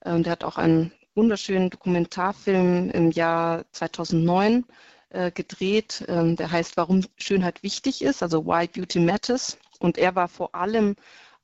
äh, 0.02 0.20
der 0.22 0.32
hat 0.32 0.44
auch 0.44 0.58
einen 0.58 0.92
wunderschönen 1.16 1.70
Dokumentarfilm 1.70 2.92
im 2.92 3.12
Jahr 3.12 3.66
2009 3.72 4.66
äh, 5.10 5.32
gedreht, 5.32 6.06
ähm, 6.08 6.36
der 6.36 6.52
heißt 6.52 6.78
Warum 6.78 7.04
Schönheit 7.18 7.64
wichtig 7.64 8.02
ist, 8.02 8.22
also 8.22 8.46
Why 8.46 8.68
Beauty 8.68 9.00
Matters. 9.00 9.58
Und 9.80 9.98
er 9.98 10.16
war 10.16 10.28
vor 10.28 10.56
allem 10.56 10.96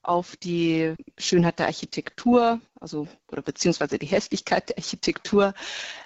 auf 0.03 0.35
die 0.35 0.95
Schönheit 1.17 1.59
der 1.59 1.67
Architektur, 1.67 2.59
also 2.79 3.07
oder 3.31 3.41
beziehungsweise 3.41 3.97
die 3.97 4.05
Hässlichkeit 4.05 4.69
der 4.69 4.77
Architektur 4.77 5.53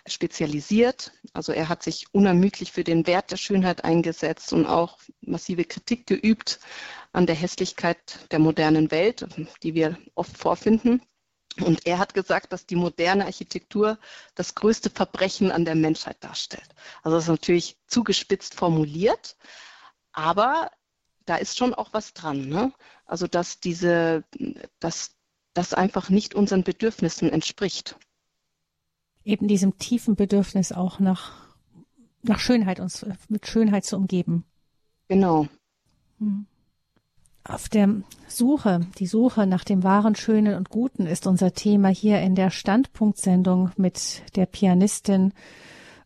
spezialisiert. 0.06 1.12
Also 1.34 1.52
er 1.52 1.68
hat 1.68 1.84
sich 1.84 2.06
unermüdlich 2.14 2.72
für 2.72 2.84
den 2.84 3.08
Wert 3.08 3.32
der 3.32 3.38
Schönheit 3.38 3.84
eingesetzt 3.84 4.54
und 4.54 4.66
auch 4.66 5.00
massive 5.22 5.66
Kritik 5.66 6.06
geübt 6.08 6.60
an 7.12 7.26
der 7.26 7.36
Hässlichkeit 7.36 8.20
der 8.32 8.40
modernen 8.40 8.92
Welt, 8.92 9.28
die 9.64 9.74
wir 9.74 9.98
oft 10.14 10.38
vorfinden. 10.38 11.02
Und 11.62 11.88
er 11.88 11.98
hat 11.98 12.14
gesagt, 12.14 12.54
dass 12.54 12.68
die 12.68 12.76
moderne 12.76 13.26
Architektur 13.26 13.98
das 14.36 14.54
größte 14.54 14.92
Verbrechen 14.92 15.52
an 15.52 15.66
der 15.66 15.76
Menschheit 15.76 16.18
darstellt. 16.24 16.70
Also 17.02 17.18
das 17.18 17.24
ist 17.24 17.30
natürlich 17.30 17.78
zugespitzt 17.88 18.54
formuliert, 18.54 19.38
aber 20.12 20.70
da 21.28 21.36
ist 21.36 21.58
schon 21.58 21.76
auch 21.76 21.94
was 21.94 22.14
dran. 22.14 22.50
Ne? 22.50 22.74
Also 23.06 23.28
dass 23.28 23.60
diese, 23.60 24.24
dass 24.80 25.12
das 25.54 25.74
einfach 25.74 26.10
nicht 26.10 26.34
unseren 26.34 26.64
Bedürfnissen 26.64 27.30
entspricht. 27.30 27.98
Eben 29.24 29.48
diesem 29.48 29.78
tiefen 29.78 30.16
Bedürfnis 30.16 30.72
auch 30.72 31.00
nach, 31.00 31.34
nach 32.24 32.40
Schönheit, 32.40 32.80
uns 32.80 33.06
mit 33.28 33.46
Schönheit 33.48 33.86
zu 33.86 33.98
umgeben. 33.98 34.46
Genau. 35.10 35.48
Hm. 36.20 36.46
Auf 37.44 37.70
der 37.70 37.90
Suche, 38.28 38.82
die 39.00 39.08
Suche 39.08 39.48
nach 39.48 39.64
dem 39.64 39.84
wahren, 39.84 40.16
schönen 40.16 40.56
und 40.56 40.70
guten 40.70 41.06
ist 41.06 41.28
unser 41.28 41.54
Thema 41.54 41.88
hier 41.88 42.22
in 42.22 42.36
der 42.36 42.50
Standpunktsendung 42.50 43.72
mit 43.78 44.22
der 44.36 44.46
Pianistin 44.46 45.34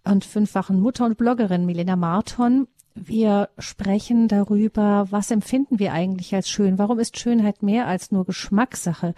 und 0.04 0.24
fünffachen 0.24 0.80
Mutter 0.80 1.06
und 1.06 1.18
Bloggerin 1.18 1.66
Milena 1.66 1.96
Marton. 1.96 2.68
Wir 2.94 3.50
sprechen 3.58 4.28
darüber, 4.28 5.08
was 5.12 5.32
empfinden 5.32 5.80
wir 5.80 5.94
eigentlich 5.94 6.36
als 6.36 6.50
schön? 6.50 6.78
Warum 6.78 7.00
ist 7.00 7.18
Schönheit 7.18 7.64
mehr 7.64 7.88
als 7.88 8.12
nur 8.12 8.26
Geschmackssache? 8.26 9.14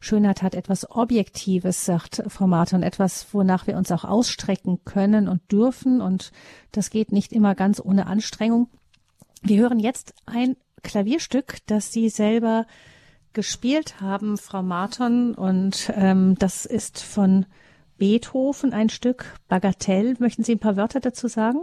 Schönheit 0.00 0.42
hat 0.42 0.54
etwas 0.54 0.90
Objektives, 0.90 1.86
sagt 1.86 2.22
Frau 2.28 2.46
Martin, 2.46 2.82
etwas, 2.82 3.26
wonach 3.32 3.66
wir 3.66 3.76
uns 3.76 3.90
auch 3.90 4.04
ausstrecken 4.04 4.80
können 4.84 5.28
und 5.28 5.50
dürfen. 5.50 6.02
Und 6.02 6.30
das 6.72 6.90
geht 6.90 7.10
nicht 7.10 7.32
immer 7.32 7.54
ganz 7.54 7.80
ohne 7.80 8.06
Anstrengung. 8.06 8.68
Wir 9.42 9.60
hören 9.60 9.78
jetzt 9.78 10.14
ein 10.26 10.56
Klavierstück, 10.82 11.58
das 11.66 11.92
Sie 11.92 12.10
selber 12.10 12.66
gespielt 13.32 14.00
haben, 14.00 14.36
Frau 14.36 14.62
Martin. 14.62 15.34
Und 15.34 15.90
ähm, 15.94 16.34
das 16.38 16.66
ist 16.66 17.02
von 17.02 17.46
Beethoven 17.96 18.74
ein 18.74 18.90
Stück 18.90 19.34
Bagatelle. 19.48 20.16
Möchten 20.18 20.44
Sie 20.44 20.52
ein 20.52 20.60
paar 20.60 20.76
Wörter 20.76 21.00
dazu 21.00 21.28
sagen? 21.28 21.60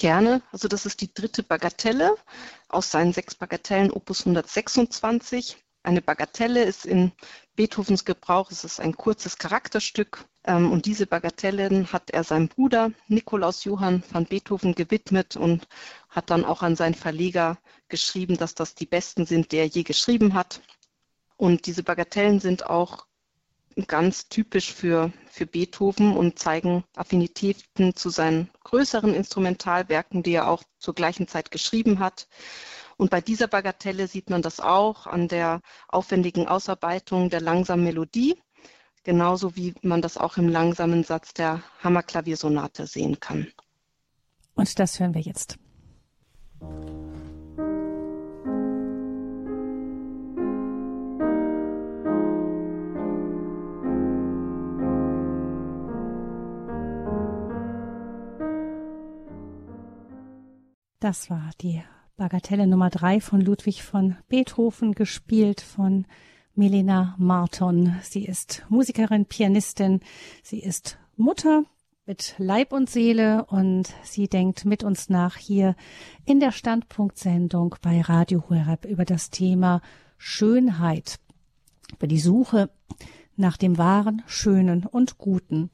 Gerne. 0.00 0.40
Also 0.50 0.66
das 0.66 0.86
ist 0.86 1.02
die 1.02 1.12
dritte 1.12 1.42
Bagatelle 1.42 2.16
aus 2.70 2.90
seinen 2.90 3.12
sechs 3.12 3.34
Bagatellen 3.34 3.90
Opus 3.90 4.20
126. 4.20 5.58
Eine 5.82 6.00
Bagatelle 6.00 6.64
ist 6.64 6.86
in 6.86 7.12
Beethovens 7.54 8.06
Gebrauch, 8.06 8.50
es 8.50 8.64
ist 8.64 8.80
ein 8.80 8.96
kurzes 8.96 9.36
Charakterstück. 9.36 10.24
Ähm, 10.44 10.72
und 10.72 10.86
diese 10.86 11.06
Bagatellen 11.06 11.92
hat 11.92 12.08
er 12.12 12.24
seinem 12.24 12.48
Bruder 12.48 12.92
Nikolaus 13.08 13.64
Johann 13.64 14.02
van 14.10 14.24
Beethoven 14.24 14.74
gewidmet 14.74 15.36
und 15.36 15.68
hat 16.08 16.30
dann 16.30 16.46
auch 16.46 16.62
an 16.62 16.76
seinen 16.76 16.94
Verleger 16.94 17.58
geschrieben, 17.90 18.38
dass 18.38 18.54
das 18.54 18.74
die 18.74 18.86
besten 18.86 19.26
sind, 19.26 19.52
die 19.52 19.58
er 19.58 19.66
je 19.66 19.82
geschrieben 19.82 20.32
hat. 20.32 20.62
Und 21.36 21.66
diese 21.66 21.82
Bagatellen 21.82 22.40
sind 22.40 22.64
auch 22.64 23.04
ganz 23.86 24.28
typisch 24.28 24.72
für, 24.72 25.12
für 25.30 25.46
Beethoven 25.46 26.16
und 26.16 26.38
zeigen 26.38 26.84
Affinitäten 26.94 27.94
zu 27.94 28.10
seinen 28.10 28.50
größeren 28.64 29.14
Instrumentalwerken, 29.14 30.22
die 30.22 30.32
er 30.32 30.48
auch 30.48 30.62
zur 30.78 30.94
gleichen 30.94 31.28
Zeit 31.28 31.50
geschrieben 31.50 31.98
hat. 31.98 32.28
Und 32.96 33.10
bei 33.10 33.20
dieser 33.20 33.48
Bagatelle 33.48 34.08
sieht 34.08 34.28
man 34.28 34.42
das 34.42 34.60
auch 34.60 35.06
an 35.06 35.28
der 35.28 35.60
aufwendigen 35.88 36.46
Ausarbeitung 36.46 37.30
der 37.30 37.40
langsamen 37.40 37.84
Melodie, 37.84 38.38
genauso 39.04 39.56
wie 39.56 39.74
man 39.82 40.02
das 40.02 40.18
auch 40.18 40.36
im 40.36 40.48
langsamen 40.48 41.04
Satz 41.04 41.32
der 41.32 41.62
Hammerklaviersonate 41.82 42.86
sehen 42.86 43.18
kann. 43.20 43.50
Und 44.54 44.78
das 44.78 45.00
hören 45.00 45.14
wir 45.14 45.22
jetzt. 45.22 45.56
Das 61.00 61.30
war 61.30 61.50
die 61.62 61.82
Bagatelle 62.18 62.66
Nummer 62.66 62.90
drei 62.90 63.22
von 63.22 63.40
Ludwig 63.40 63.82
von 63.82 64.18
Beethoven, 64.28 64.92
gespielt 64.92 65.62
von 65.62 66.06
Melina 66.54 67.14
Marton. 67.16 67.96
Sie 68.02 68.26
ist 68.26 68.66
Musikerin, 68.68 69.24
Pianistin, 69.24 70.00
sie 70.42 70.60
ist 70.60 70.98
Mutter 71.16 71.64
mit 72.04 72.34
Leib 72.36 72.74
und 72.74 72.90
Seele 72.90 73.46
und 73.46 73.88
sie 74.02 74.28
denkt 74.28 74.66
mit 74.66 74.84
uns 74.84 75.08
nach 75.08 75.38
hier 75.38 75.74
in 76.26 76.38
der 76.38 76.52
Standpunktsendung 76.52 77.76
bei 77.80 78.02
Radio 78.02 78.44
Horeb 78.50 78.84
über 78.84 79.06
das 79.06 79.30
Thema 79.30 79.80
Schönheit, 80.18 81.18
über 81.92 82.08
die 82.08 82.20
Suche 82.20 82.68
nach 83.36 83.56
dem 83.56 83.78
Wahren, 83.78 84.22
Schönen 84.26 84.84
und 84.84 85.16
Guten. 85.16 85.70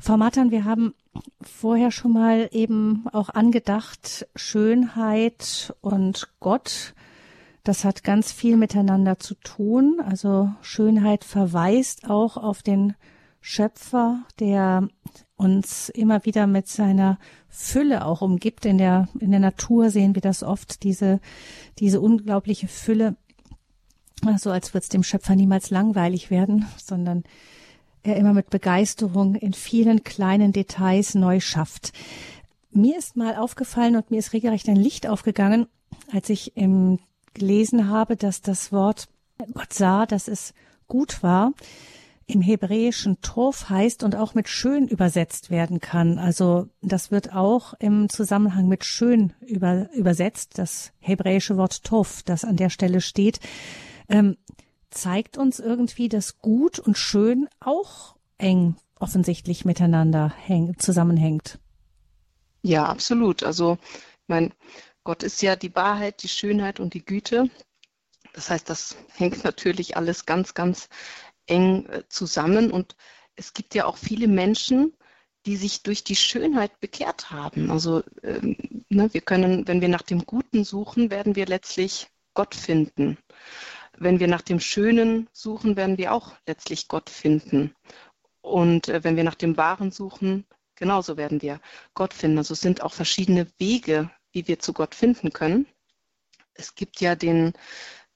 Frau 0.00 0.16
Mattern, 0.16 0.50
wir 0.50 0.64
haben 0.64 0.94
vorher 1.40 1.90
schon 1.90 2.12
mal 2.12 2.48
eben 2.52 3.06
auch 3.12 3.28
angedacht, 3.28 4.26
Schönheit 4.36 5.74
und 5.80 6.28
Gott, 6.40 6.94
das 7.64 7.84
hat 7.84 8.04
ganz 8.04 8.32
viel 8.32 8.56
miteinander 8.56 9.18
zu 9.18 9.34
tun. 9.34 10.00
Also 10.04 10.50
Schönheit 10.62 11.24
verweist 11.24 12.08
auch 12.08 12.36
auf 12.36 12.62
den 12.62 12.94
Schöpfer, 13.40 14.22
der 14.40 14.88
uns 15.36 15.88
immer 15.88 16.24
wieder 16.24 16.46
mit 16.46 16.66
seiner 16.66 17.18
Fülle 17.48 18.04
auch 18.04 18.22
umgibt. 18.22 18.64
In 18.64 18.78
der, 18.78 19.08
in 19.18 19.30
der 19.30 19.40
Natur 19.40 19.90
sehen 19.90 20.14
wir 20.14 20.22
das 20.22 20.42
oft, 20.42 20.82
diese, 20.82 21.20
diese 21.78 22.00
unglaubliche 22.00 22.68
Fülle. 22.68 23.16
So 24.22 24.30
also 24.30 24.50
als 24.50 24.74
wird 24.74 24.84
es 24.84 24.88
dem 24.88 25.02
Schöpfer 25.02 25.36
niemals 25.36 25.70
langweilig 25.70 26.30
werden, 26.30 26.66
sondern 26.76 27.22
er 28.08 28.16
immer 28.16 28.32
mit 28.32 28.50
Begeisterung 28.50 29.34
in 29.34 29.52
vielen 29.52 30.02
kleinen 30.04 30.52
Details 30.52 31.14
neu 31.14 31.40
schafft. 31.40 31.92
Mir 32.70 32.98
ist 32.98 33.16
mal 33.16 33.36
aufgefallen 33.36 33.96
und 33.96 34.10
mir 34.10 34.18
ist 34.18 34.32
regelrecht 34.32 34.68
ein 34.68 34.76
Licht 34.76 35.06
aufgegangen, 35.06 35.66
als 36.12 36.28
ich 36.28 36.56
im, 36.56 36.98
gelesen 37.34 37.88
habe, 37.88 38.16
dass 38.16 38.42
das 38.42 38.72
Wort 38.72 39.08
Gott 39.54 39.72
sah, 39.72 40.06
dass 40.06 40.28
es 40.28 40.52
gut 40.86 41.22
war, 41.22 41.52
im 42.26 42.42
Hebräischen 42.42 43.20
Tov 43.22 43.70
heißt 43.70 44.02
und 44.02 44.14
auch 44.14 44.34
mit 44.34 44.48
schön 44.48 44.86
übersetzt 44.86 45.50
werden 45.50 45.80
kann. 45.80 46.18
Also 46.18 46.68
das 46.82 47.10
wird 47.10 47.32
auch 47.32 47.72
im 47.78 48.10
Zusammenhang 48.10 48.68
mit 48.68 48.84
schön 48.84 49.32
über, 49.40 49.90
übersetzt, 49.94 50.58
das 50.58 50.92
hebräische 50.98 51.56
Wort 51.56 51.84
Tov, 51.84 52.22
das 52.24 52.44
an 52.44 52.56
der 52.56 52.68
Stelle 52.68 53.00
steht, 53.00 53.40
ähm, 54.10 54.36
zeigt 54.90 55.36
uns 55.38 55.58
irgendwie, 55.58 56.08
dass 56.08 56.38
gut 56.38 56.78
und 56.78 56.96
schön 56.96 57.48
auch 57.60 58.16
eng 58.38 58.76
offensichtlich 58.98 59.64
miteinander 59.64 60.32
häng, 60.36 60.78
zusammenhängt. 60.78 61.58
Ja, 62.62 62.86
absolut. 62.86 63.42
Also, 63.42 63.78
ich 63.82 64.28
meine, 64.28 64.50
Gott 65.04 65.22
ist 65.22 65.40
ja 65.42 65.56
die 65.56 65.74
Wahrheit, 65.74 66.22
die 66.22 66.28
Schönheit 66.28 66.80
und 66.80 66.94
die 66.94 67.04
Güte. 67.04 67.50
Das 68.32 68.50
heißt, 68.50 68.68
das 68.68 68.96
hängt 69.16 69.44
natürlich 69.44 69.96
alles 69.96 70.26
ganz, 70.26 70.54
ganz 70.54 70.88
eng 71.46 71.86
äh, 71.86 72.02
zusammen. 72.08 72.70
Und 72.70 72.96
es 73.36 73.54
gibt 73.54 73.74
ja 73.74 73.86
auch 73.86 73.96
viele 73.96 74.28
Menschen, 74.28 74.94
die 75.46 75.56
sich 75.56 75.82
durch 75.82 76.04
die 76.04 76.16
Schönheit 76.16 76.78
bekehrt 76.80 77.30
haben. 77.30 77.70
Also 77.70 78.02
ähm, 78.22 78.84
ne, 78.88 79.08
wir 79.12 79.20
können, 79.20 79.66
wenn 79.66 79.80
wir 79.80 79.88
nach 79.88 80.02
dem 80.02 80.26
Guten 80.26 80.64
suchen, 80.64 81.10
werden 81.10 81.36
wir 81.36 81.46
letztlich 81.46 82.08
Gott 82.34 82.54
finden. 82.54 83.16
Wenn 84.00 84.20
wir 84.20 84.28
nach 84.28 84.42
dem 84.42 84.60
Schönen 84.60 85.28
suchen, 85.32 85.76
werden 85.76 85.98
wir 85.98 86.12
auch 86.12 86.34
letztlich 86.46 86.88
Gott 86.88 87.10
finden. 87.10 87.74
Und 88.40 88.88
äh, 88.88 89.02
wenn 89.04 89.16
wir 89.16 89.24
nach 89.24 89.34
dem 89.34 89.56
Wahren 89.56 89.90
suchen, 89.90 90.46
genauso 90.76 91.16
werden 91.16 91.42
wir 91.42 91.60
Gott 91.94 92.14
finden. 92.14 92.38
Also 92.38 92.54
es 92.54 92.60
sind 92.60 92.82
auch 92.82 92.92
verschiedene 92.92 93.46
Wege, 93.58 94.10
wie 94.32 94.46
wir 94.46 94.58
zu 94.58 94.72
Gott 94.72 94.94
finden 94.94 95.32
können. 95.32 95.66
Es 96.54 96.74
gibt 96.74 97.00
ja 97.00 97.14
den 97.14 97.52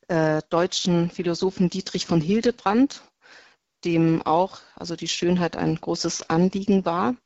äh, 0.09 0.43
deutschen 0.51 1.11
Philosophen 1.11 1.71
Dietrich 1.71 2.07
von 2.07 2.21
Hildebrand, 2.21 3.03
dem 3.85 4.23
auch 4.23 4.61
also 4.77 4.97
die 4.97 5.09
Schönheit 5.09 5.57
ein 5.57 5.77
großes 5.77 6.31
Anliegen 6.31 6.85
war. 6.85 7.17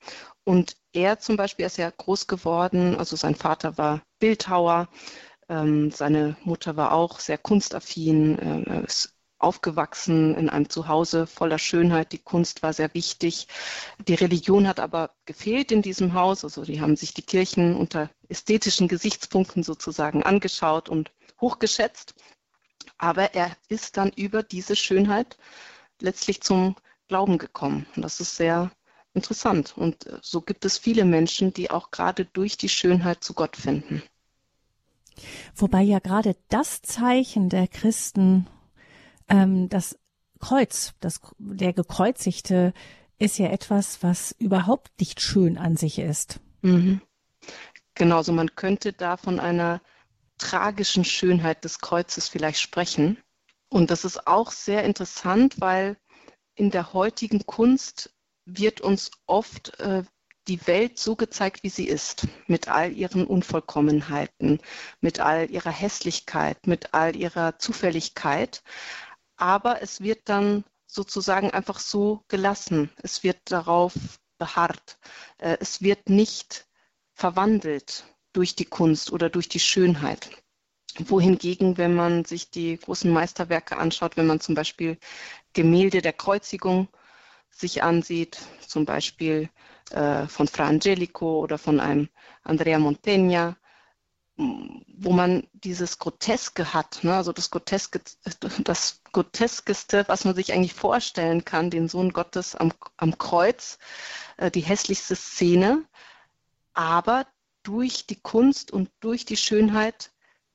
Und 0.44 0.76
er 0.92 1.18
zum 1.18 1.36
Beispiel 1.36 1.66
ist 1.66 1.78
ja 1.78 1.90
groß 1.90 2.26
geworden, 2.26 2.96
also 2.96 3.16
sein 3.16 3.34
Vater 3.34 3.76
war 3.76 4.02
Bildhauer, 4.18 4.88
ähm, 5.48 5.90
seine 5.90 6.36
Mutter 6.44 6.76
war 6.76 6.92
auch 6.92 7.20
sehr 7.20 7.38
kunstaffin, 7.38 8.38
äh, 8.38 8.84
ist 8.84 9.16
aufgewachsen 9.38 10.34
in 10.34 10.48
einem 10.48 10.68
Zuhause 10.70 11.26
voller 11.26 11.58
Schönheit. 11.58 12.12
Die 12.12 12.18
Kunst 12.18 12.62
war 12.62 12.72
sehr 12.72 12.92
wichtig. 12.94 13.48
Die 14.08 14.14
Religion 14.14 14.66
hat 14.66 14.80
aber 14.80 15.10
gefehlt 15.26 15.72
in 15.72 15.82
diesem 15.82 16.14
Haus. 16.14 16.42
Also 16.42 16.64
die 16.64 16.80
haben 16.80 16.96
sich 16.96 17.12
die 17.12 17.22
Kirchen 17.22 17.76
unter 17.76 18.10
ästhetischen 18.28 18.88
Gesichtspunkten 18.88 19.62
sozusagen 19.62 20.22
angeschaut 20.22 20.88
und 20.88 21.12
hochgeschätzt. 21.40 22.14
Aber 22.98 23.34
er 23.34 23.54
ist 23.68 23.98
dann 23.98 24.10
über 24.10 24.42
diese 24.42 24.74
Schönheit 24.74 25.36
letztlich 26.00 26.40
zum 26.40 26.76
Glauben 27.08 27.38
gekommen. 27.38 27.86
Und 27.94 28.02
das 28.02 28.20
ist 28.20 28.36
sehr 28.36 28.70
interessant. 29.12 29.74
Und 29.76 30.06
äh, 30.06 30.18
so 30.22 30.40
gibt 30.40 30.64
es 30.64 30.78
viele 30.78 31.04
Menschen, 31.04 31.52
die 31.52 31.70
auch 31.70 31.90
gerade 31.90 32.24
durch 32.24 32.56
die 32.56 32.68
Schönheit 32.68 33.22
zu 33.22 33.34
Gott 33.34 33.56
finden. 33.56 34.02
Wobei 35.54 35.82
ja 35.82 35.98
gerade 35.98 36.36
das 36.48 36.82
Zeichen 36.82 37.48
der 37.48 37.68
Christen, 37.68 38.46
ähm, 39.28 39.68
das 39.68 39.98
Kreuz, 40.40 40.94
das, 41.00 41.20
der 41.38 41.72
gekreuzigte, 41.72 42.72
ist 43.18 43.38
ja 43.38 43.48
etwas, 43.48 44.02
was 44.02 44.34
überhaupt 44.38 44.90
nicht 45.00 45.20
schön 45.20 45.56
an 45.58 45.76
sich 45.76 45.98
ist. 45.98 46.40
Mhm. 46.62 47.00
Genau, 47.94 48.22
so 48.22 48.32
man 48.32 48.54
könnte 48.54 48.92
da 48.92 49.16
von 49.16 49.40
einer 49.40 49.80
tragischen 50.38 51.04
Schönheit 51.04 51.64
des 51.64 51.78
Kreuzes 51.78 52.28
vielleicht 52.28 52.60
sprechen. 52.60 53.16
Und 53.68 53.90
das 53.90 54.04
ist 54.04 54.26
auch 54.26 54.50
sehr 54.52 54.84
interessant, 54.84 55.60
weil 55.60 55.96
in 56.54 56.70
der 56.70 56.92
heutigen 56.92 57.46
Kunst 57.46 58.14
wird 58.44 58.80
uns 58.80 59.10
oft 59.26 59.80
äh, 59.80 60.04
die 60.48 60.66
Welt 60.66 60.98
so 60.98 61.16
gezeigt, 61.16 61.62
wie 61.62 61.68
sie 61.68 61.88
ist, 61.88 62.26
mit 62.46 62.68
all 62.68 62.92
ihren 62.92 63.26
Unvollkommenheiten, 63.26 64.60
mit 65.00 65.20
all 65.20 65.50
ihrer 65.50 65.70
Hässlichkeit, 65.70 66.66
mit 66.66 66.94
all 66.94 67.16
ihrer 67.16 67.58
Zufälligkeit. 67.58 68.62
Aber 69.36 69.82
es 69.82 70.00
wird 70.00 70.28
dann 70.28 70.64
sozusagen 70.86 71.50
einfach 71.50 71.80
so 71.80 72.22
gelassen. 72.28 72.90
Es 73.02 73.22
wird 73.22 73.38
darauf 73.44 73.94
beharrt. 74.38 74.98
Äh, 75.38 75.58
es 75.60 75.82
wird 75.82 76.08
nicht 76.08 76.66
verwandelt 77.12 78.04
durch 78.32 78.54
die 78.54 78.64
Kunst 78.66 79.12
oder 79.12 79.30
durch 79.30 79.48
die 79.48 79.60
Schönheit 79.60 80.30
wohingegen, 80.98 81.76
wenn 81.76 81.94
man 81.94 82.24
sich 82.24 82.50
die 82.50 82.78
großen 82.78 83.10
Meisterwerke 83.10 83.76
anschaut, 83.76 84.16
wenn 84.16 84.26
man 84.26 84.40
zum 84.40 84.54
Beispiel 84.54 84.98
Gemälde 85.52 86.00
der 86.00 86.12
Kreuzigung 86.12 86.88
sich 87.50 87.82
ansieht, 87.82 88.38
zum 88.66 88.84
Beispiel 88.84 89.50
äh, 89.90 90.26
von 90.26 90.48
Fra 90.48 90.66
Angelico 90.66 91.40
oder 91.40 91.58
von 91.58 91.80
einem 91.80 92.08
Andrea 92.42 92.78
Montaigne, 92.78 93.56
wo 94.36 95.12
man 95.12 95.46
dieses 95.52 95.98
Groteske 95.98 96.74
hat, 96.74 97.02
ne? 97.02 97.14
also 97.16 97.32
das, 97.32 97.50
Groteske, 97.50 98.02
das 98.58 99.00
Groteskeste, 99.12 100.04
was 100.08 100.24
man 100.26 100.34
sich 100.34 100.52
eigentlich 100.52 100.74
vorstellen 100.74 101.44
kann, 101.44 101.70
den 101.70 101.88
Sohn 101.88 102.12
Gottes 102.12 102.54
am, 102.54 102.72
am 102.98 103.16
Kreuz, 103.16 103.78
äh, 104.36 104.50
die 104.50 104.60
hässlichste 104.60 105.16
Szene, 105.16 105.84
aber 106.74 107.26
durch 107.62 108.06
die 108.06 108.20
Kunst 108.20 108.70
und 108.70 108.90
durch 109.00 109.24
die 109.24 109.38
Schönheit 109.38 110.12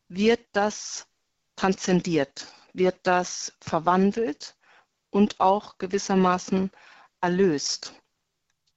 wird 0.07 0.41
das 0.51 1.07
transzendiert, 1.55 2.47
wird 2.73 2.99
das 3.03 3.53
verwandelt 3.59 4.55
und 5.09 5.39
auch 5.39 5.79
gewissermaßen 5.79 6.69
erlöst. 7.19 7.93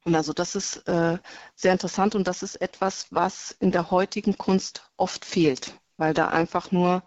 Und 0.05 0.15
also 0.15 0.33
das 0.33 0.55
ist 0.55 0.87
äh, 0.89 1.19
sehr 1.55 1.73
interessant 1.73 2.15
und 2.15 2.29
das 2.29 2.43
ist 2.43 2.57
etwas, 2.57 3.07
was 3.11 3.53
in 3.53 3.73
der 3.73 3.91
heutigen 3.91 4.37
Kunst 4.37 4.91
oft 4.97 5.25
fehlt, 5.25 5.79
weil 5.97 6.13
da 6.15 6.29
einfach 6.29 6.71
nur 6.71 7.03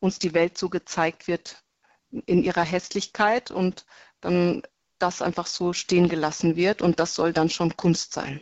uns 0.00 0.18
die 0.18 0.32
Welt 0.34 0.56
so 0.56 0.68
gezeigt 0.68 1.28
wird 1.28 1.62
in 2.10 2.42
ihrer 2.42 2.62
Hässlichkeit 2.62 3.50
und 3.50 3.84
dann 4.20 4.62
das 4.98 5.20
einfach 5.20 5.46
so 5.46 5.72
stehen 5.72 6.08
gelassen 6.08 6.56
wird 6.56 6.80
und 6.80 6.98
das 6.98 7.14
soll 7.14 7.32
dann 7.32 7.50
schon 7.50 7.76
Kunst 7.76 8.14
sein. 8.14 8.40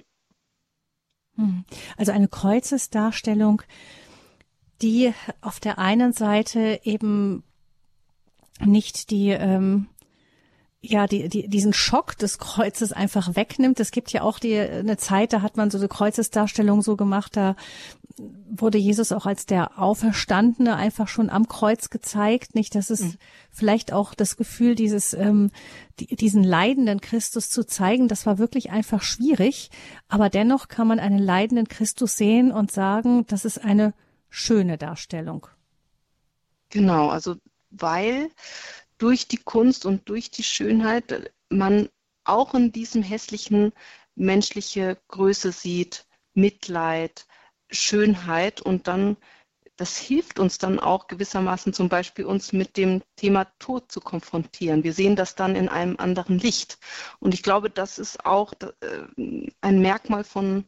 Hm. 1.34 1.64
Also 1.96 2.12
eine 2.12 2.28
Kreuzesdarstellung 2.28 3.62
die 4.82 5.14
auf 5.40 5.60
der 5.60 5.78
einen 5.78 6.12
Seite 6.12 6.80
eben 6.84 7.42
nicht 8.60 9.10
die 9.10 9.30
ähm, 9.30 9.88
ja, 10.80 11.06
die, 11.06 11.28
die, 11.28 11.48
diesen 11.48 11.72
Schock 11.72 12.16
des 12.16 12.38
Kreuzes 12.38 12.92
einfach 12.92 13.34
wegnimmt. 13.34 13.80
Es 13.80 13.90
gibt 13.90 14.12
ja 14.12 14.22
auch 14.22 14.38
die, 14.38 14.56
eine 14.58 14.96
Zeit, 14.96 15.32
da 15.32 15.42
hat 15.42 15.56
man 15.56 15.70
so 15.70 15.78
eine 15.78 15.88
Kreuzesdarstellung 15.88 16.82
so 16.82 16.96
gemacht, 16.96 17.36
da 17.36 17.56
wurde 18.48 18.78
Jesus 18.78 19.12
auch 19.12 19.26
als 19.26 19.46
der 19.46 19.78
Auferstandene 19.78 20.76
einfach 20.76 21.08
schon 21.08 21.28
am 21.28 21.48
Kreuz 21.48 21.90
gezeigt. 21.90 22.54
Nicht, 22.54 22.74
dass 22.74 22.90
es 22.90 23.00
mhm. 23.00 23.14
vielleicht 23.50 23.92
auch 23.92 24.14
das 24.14 24.36
Gefühl, 24.36 24.74
dieses, 24.74 25.12
ähm, 25.12 25.50
die, 25.98 26.16
diesen 26.16 26.42
leidenden 26.42 27.00
Christus 27.00 27.50
zu 27.50 27.64
zeigen, 27.64 28.08
das 28.08 28.24
war 28.24 28.38
wirklich 28.38 28.70
einfach 28.70 29.02
schwierig. 29.02 29.70
Aber 30.08 30.30
dennoch 30.30 30.68
kann 30.68 30.86
man 30.86 30.98
einen 30.98 31.18
leidenden 31.18 31.68
Christus 31.68 32.16
sehen 32.16 32.52
und 32.52 32.70
sagen, 32.70 33.26
das 33.26 33.44
ist 33.44 33.62
eine 33.62 33.92
schöne 34.30 34.78
Darstellung. 34.78 35.46
Genau, 36.70 37.08
also 37.10 37.36
weil 37.70 38.30
durch 38.98 39.28
die 39.28 39.38
Kunst 39.38 39.86
und 39.86 40.08
durch 40.08 40.30
die 40.30 40.42
Schönheit 40.42 41.32
man 41.50 41.88
auch 42.24 42.54
in 42.54 42.72
diesem 42.72 43.02
hässlichen 43.02 43.72
menschliche 44.14 44.98
Größe 45.08 45.52
sieht, 45.52 46.06
Mitleid, 46.34 47.26
Schönheit 47.70 48.60
und 48.60 48.88
dann, 48.88 49.16
das 49.76 49.96
hilft 49.96 50.38
uns 50.38 50.58
dann 50.58 50.80
auch 50.80 51.06
gewissermaßen 51.06 51.72
zum 51.72 51.88
Beispiel 51.88 52.24
uns 52.24 52.52
mit 52.52 52.76
dem 52.76 53.02
Thema 53.16 53.46
Tod 53.58 53.90
zu 53.92 54.00
konfrontieren. 54.00 54.84
Wir 54.84 54.92
sehen 54.92 55.16
das 55.16 55.34
dann 55.34 55.54
in 55.54 55.68
einem 55.68 55.96
anderen 55.98 56.38
Licht. 56.38 56.78
Und 57.20 57.34
ich 57.34 57.42
glaube, 57.42 57.70
das 57.70 57.98
ist 57.98 58.24
auch 58.24 58.52
äh, 58.60 59.50
ein 59.60 59.80
Merkmal 59.80 60.24
von 60.24 60.64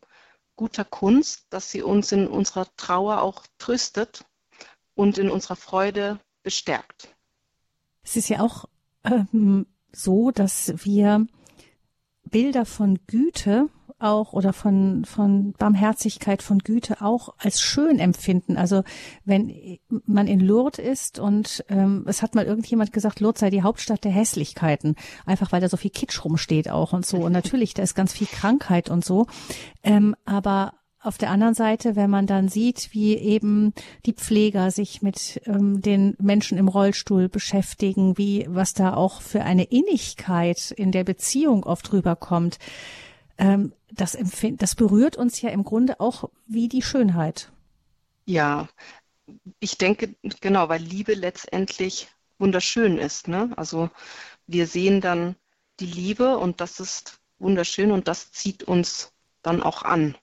guter 0.57 0.85
Kunst, 0.85 1.47
dass 1.51 1.70
sie 1.70 1.83
uns 1.83 2.12
in 2.12 2.26
unserer 2.26 2.66
Trauer 2.76 3.22
auch 3.22 3.47
tröstet 3.59 4.24
und 4.95 5.16
in 5.16 5.31
unserer 5.31 5.57
Freude 5.57 6.20
bestärkt. 6.43 7.14
Es 8.09 8.16
ist 8.16 8.30
ja 8.30 8.40
auch 8.40 8.64
ähm, 9.04 9.66
so, 9.92 10.30
dass 10.30 10.72
wir 10.82 11.26
Bilder 12.24 12.64
von 12.64 12.98
Güte 13.06 13.68
auch 13.98 14.32
oder 14.32 14.54
von, 14.54 15.04
von 15.04 15.52
Barmherzigkeit, 15.52 16.40
von 16.42 16.61
Güte 16.61 17.02
auch 17.02 17.34
als 17.36 17.61
schön 17.61 17.98
empfinden. 17.98 18.56
Also 18.56 18.82
wenn 19.26 19.78
man 20.06 20.26
in 20.26 20.40
Lourdes 20.40 20.78
ist 20.78 21.18
und 21.18 21.66
ähm, 21.68 22.04
es 22.06 22.22
hat 22.22 22.34
mal 22.34 22.46
irgendjemand 22.46 22.94
gesagt, 22.94 23.20
Lourdes 23.20 23.40
sei 23.40 23.50
die 23.50 23.62
Hauptstadt 23.62 24.04
der 24.04 24.12
Hässlichkeiten, 24.12 24.96
einfach 25.26 25.52
weil 25.52 25.61
da 25.61 25.68
so 25.68 25.76
viel 25.76 25.90
Kitsch 25.90 26.24
rumsteht 26.24 26.70
auch 26.70 26.94
und 26.94 27.04
so. 27.04 27.18
Und 27.18 27.32
natürlich, 27.32 27.74
da 27.74 27.82
ist 27.82 27.94
ganz 27.94 28.14
viel 28.14 28.28
Krankheit 28.28 28.88
und 28.88 29.04
so. 29.04 29.26
Ähm, 29.82 30.16
aber 30.24 30.78
auf 31.01 31.16
der 31.16 31.30
anderen 31.30 31.55
Seite, 31.55 31.94
wenn 31.94 32.11
man 32.11 32.26
dann 32.26 32.49
sieht, 32.49 32.88
wie 32.92 33.16
eben 33.16 33.72
die 34.05 34.12
Pfleger 34.12 34.70
sich 34.70 35.01
mit 35.01 35.40
ähm, 35.46 35.80
den 35.80 36.16
Menschen 36.20 36.59
im 36.59 36.68
Rollstuhl 36.68 37.28
beschäftigen, 37.28 38.18
wie 38.18 38.46
was 38.49 38.74
da 38.74 38.94
auch 38.94 39.22
für 39.22 39.42
eine 39.42 39.64
Innigkeit 39.64 40.72
in 40.72 40.90
der 40.90 41.05
Beziehung 41.05 41.62
oft 41.62 41.92
rüberkommt, 41.92 42.59
ähm, 43.38 43.72
das, 43.92 44.14
empfind, 44.14 44.61
das 44.61 44.74
berührt 44.74 45.16
uns 45.16 45.40
ja 45.40 45.51
im 45.51 45.64
Grunde 45.64 46.01
auch 46.01 46.30
wie 46.46 46.68
die 46.68 46.82
Schönheit. 46.82 47.51
Ja, 48.26 48.68
ich 49.61 49.78
denke, 49.78 50.14
genau, 50.40 50.68
weil 50.68 50.82
Liebe 50.82 51.14
letztendlich 51.14 52.09
wunderschön 52.38 52.99
ist. 52.99 53.28
Ne? 53.28 53.51
Also 53.57 53.90
wir 54.46 54.66
sehen 54.66 55.01
dann 55.01 55.36
die 55.80 55.86
Liebe 55.86 56.38
und 56.38 56.61
das 56.61 56.80
ist 56.80 57.20
wunderschön 57.38 57.92
und 57.92 58.09
das 58.09 58.32
zieht 58.32 58.64
uns 58.64 59.12
dann 59.42 59.62
auch 59.62 59.82
an. 59.82 60.16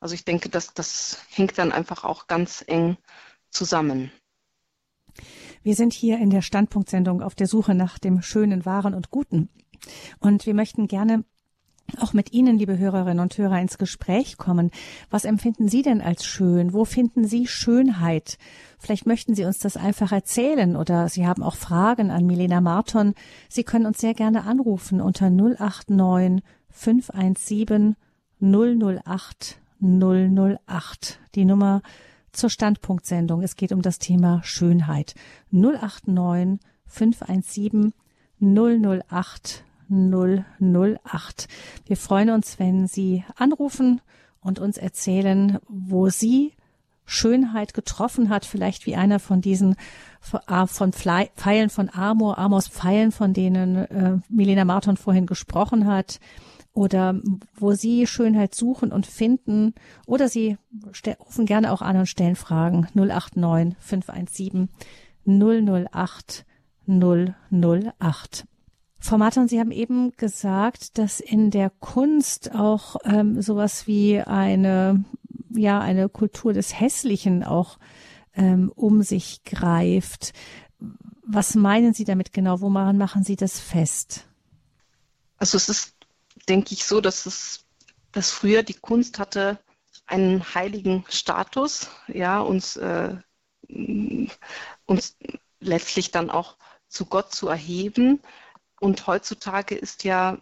Also 0.00 0.14
ich 0.14 0.24
denke, 0.24 0.48
dass 0.48 0.74
das 0.74 1.22
hängt 1.30 1.58
dann 1.58 1.72
einfach 1.72 2.04
auch 2.04 2.26
ganz 2.26 2.64
eng 2.66 2.96
zusammen. 3.50 4.12
Wir 5.62 5.74
sind 5.74 5.92
hier 5.92 6.18
in 6.18 6.30
der 6.30 6.42
Standpunktsendung 6.42 7.22
auf 7.22 7.34
der 7.34 7.48
Suche 7.48 7.74
nach 7.74 7.98
dem 7.98 8.22
Schönen, 8.22 8.64
Wahren 8.64 8.94
und 8.94 9.10
Guten. 9.10 9.48
Und 10.20 10.46
wir 10.46 10.54
möchten 10.54 10.86
gerne 10.86 11.24
auch 11.96 12.12
mit 12.12 12.32
Ihnen, 12.32 12.58
liebe 12.58 12.78
Hörerinnen 12.78 13.20
und 13.20 13.36
Hörer, 13.38 13.60
ins 13.60 13.78
Gespräch 13.78 14.36
kommen. 14.36 14.70
Was 15.10 15.24
empfinden 15.24 15.68
Sie 15.68 15.82
denn 15.82 16.02
als 16.02 16.26
schön? 16.26 16.74
Wo 16.74 16.84
finden 16.84 17.26
Sie 17.26 17.46
Schönheit? 17.46 18.38
Vielleicht 18.78 19.06
möchten 19.06 19.34
Sie 19.34 19.44
uns 19.44 19.58
das 19.58 19.76
einfach 19.76 20.12
erzählen 20.12 20.76
oder 20.76 21.08
Sie 21.08 21.26
haben 21.26 21.42
auch 21.42 21.56
Fragen 21.56 22.10
an 22.10 22.26
Milena 22.26 22.60
Marton. 22.60 23.14
Sie 23.48 23.64
können 23.64 23.86
uns 23.86 23.98
sehr 23.98 24.14
gerne 24.14 24.44
anrufen 24.44 25.00
unter 25.00 25.30
089 25.30 26.42
517 26.70 27.96
008 28.40 29.58
008. 29.80 31.18
Die 31.34 31.44
Nummer 31.44 31.82
zur 32.32 32.50
Standpunktsendung. 32.50 33.42
Es 33.42 33.56
geht 33.56 33.72
um 33.72 33.82
das 33.82 33.98
Thema 33.98 34.40
Schönheit. 34.42 35.14
089 35.50 36.60
517 36.86 37.92
008 38.40 39.64
008. 39.90 41.48
Wir 41.86 41.96
freuen 41.96 42.30
uns, 42.30 42.58
wenn 42.58 42.86
Sie 42.86 43.24
anrufen 43.36 44.00
und 44.40 44.58
uns 44.58 44.76
erzählen, 44.76 45.58
wo 45.68 46.08
Sie 46.10 46.52
Schönheit 47.04 47.72
getroffen 47.72 48.28
hat, 48.28 48.44
vielleicht 48.44 48.84
wie 48.84 48.94
einer 48.94 49.18
von 49.18 49.40
diesen 49.40 49.76
äh, 50.46 50.66
von 50.66 50.92
Pfeilen 50.92 51.70
von 51.70 51.88
Amor, 51.88 52.36
Amors 52.36 52.68
Pfeilen, 52.68 53.12
von 53.12 53.32
denen 53.32 53.76
äh, 53.76 54.18
Milena 54.28 54.66
Marton 54.66 54.98
vorhin 54.98 55.24
gesprochen 55.24 55.86
hat, 55.86 56.20
oder 56.78 57.20
wo 57.56 57.72
Sie 57.72 58.06
Schönheit 58.06 58.54
suchen 58.54 58.92
und 58.92 59.04
finden, 59.04 59.74
oder 60.06 60.28
Sie 60.28 60.58
rufen 61.18 61.44
gerne 61.44 61.72
auch 61.72 61.82
an 61.82 61.96
und 61.96 62.06
stellen 62.06 62.36
Fragen 62.36 62.86
089 62.94 63.76
517 63.80 64.68
008 65.26 66.46
008. 66.86 68.46
Frau 69.00 69.18
Martin, 69.18 69.48
Sie 69.48 69.58
haben 69.58 69.72
eben 69.72 70.12
gesagt, 70.12 70.98
dass 70.98 71.18
in 71.18 71.50
der 71.50 71.70
Kunst 71.70 72.54
auch 72.54 72.96
ähm, 73.04 73.42
sowas 73.42 73.88
wie 73.88 74.20
eine, 74.20 75.04
ja, 75.50 75.80
eine 75.80 76.08
Kultur 76.08 76.52
des 76.52 76.78
Hässlichen 76.78 77.42
auch 77.42 77.78
ähm, 78.34 78.70
um 78.76 79.02
sich 79.02 79.42
greift. 79.42 80.32
Was 81.26 81.56
meinen 81.56 81.92
Sie 81.92 82.04
damit 82.04 82.32
genau? 82.32 82.60
Woran 82.60 82.98
machen 82.98 83.24
Sie 83.24 83.34
das 83.34 83.58
fest? 83.58 84.28
Also 85.38 85.56
es 85.56 85.68
ist, 85.68 85.97
denke 86.48 86.74
ich, 86.74 86.84
so, 86.84 87.00
dass 87.00 87.26
es, 87.26 87.64
dass 88.12 88.30
früher 88.30 88.62
die 88.62 88.74
Kunst 88.74 89.18
hatte 89.18 89.58
einen 90.06 90.54
heiligen 90.54 91.04
Status, 91.08 91.88
ja, 92.08 92.40
uns, 92.40 92.76
äh, 92.76 93.16
uns 94.86 95.16
letztlich 95.60 96.10
dann 96.10 96.30
auch 96.30 96.56
zu 96.88 97.06
Gott 97.06 97.34
zu 97.34 97.48
erheben. 97.48 98.20
Und 98.80 99.06
heutzutage 99.06 99.74
ist 99.74 100.04
ja, 100.04 100.38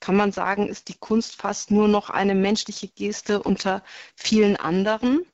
kann 0.00 0.16
man 0.16 0.32
sagen, 0.32 0.68
ist 0.68 0.88
die 0.88 0.98
Kunst 0.98 1.36
fast 1.36 1.70
nur 1.70 1.88
noch 1.88 2.08
eine 2.08 2.34
menschliche 2.34 2.88
Geste 2.88 3.42
unter 3.42 3.82
vielen 4.14 4.56
anderen. 4.56 5.26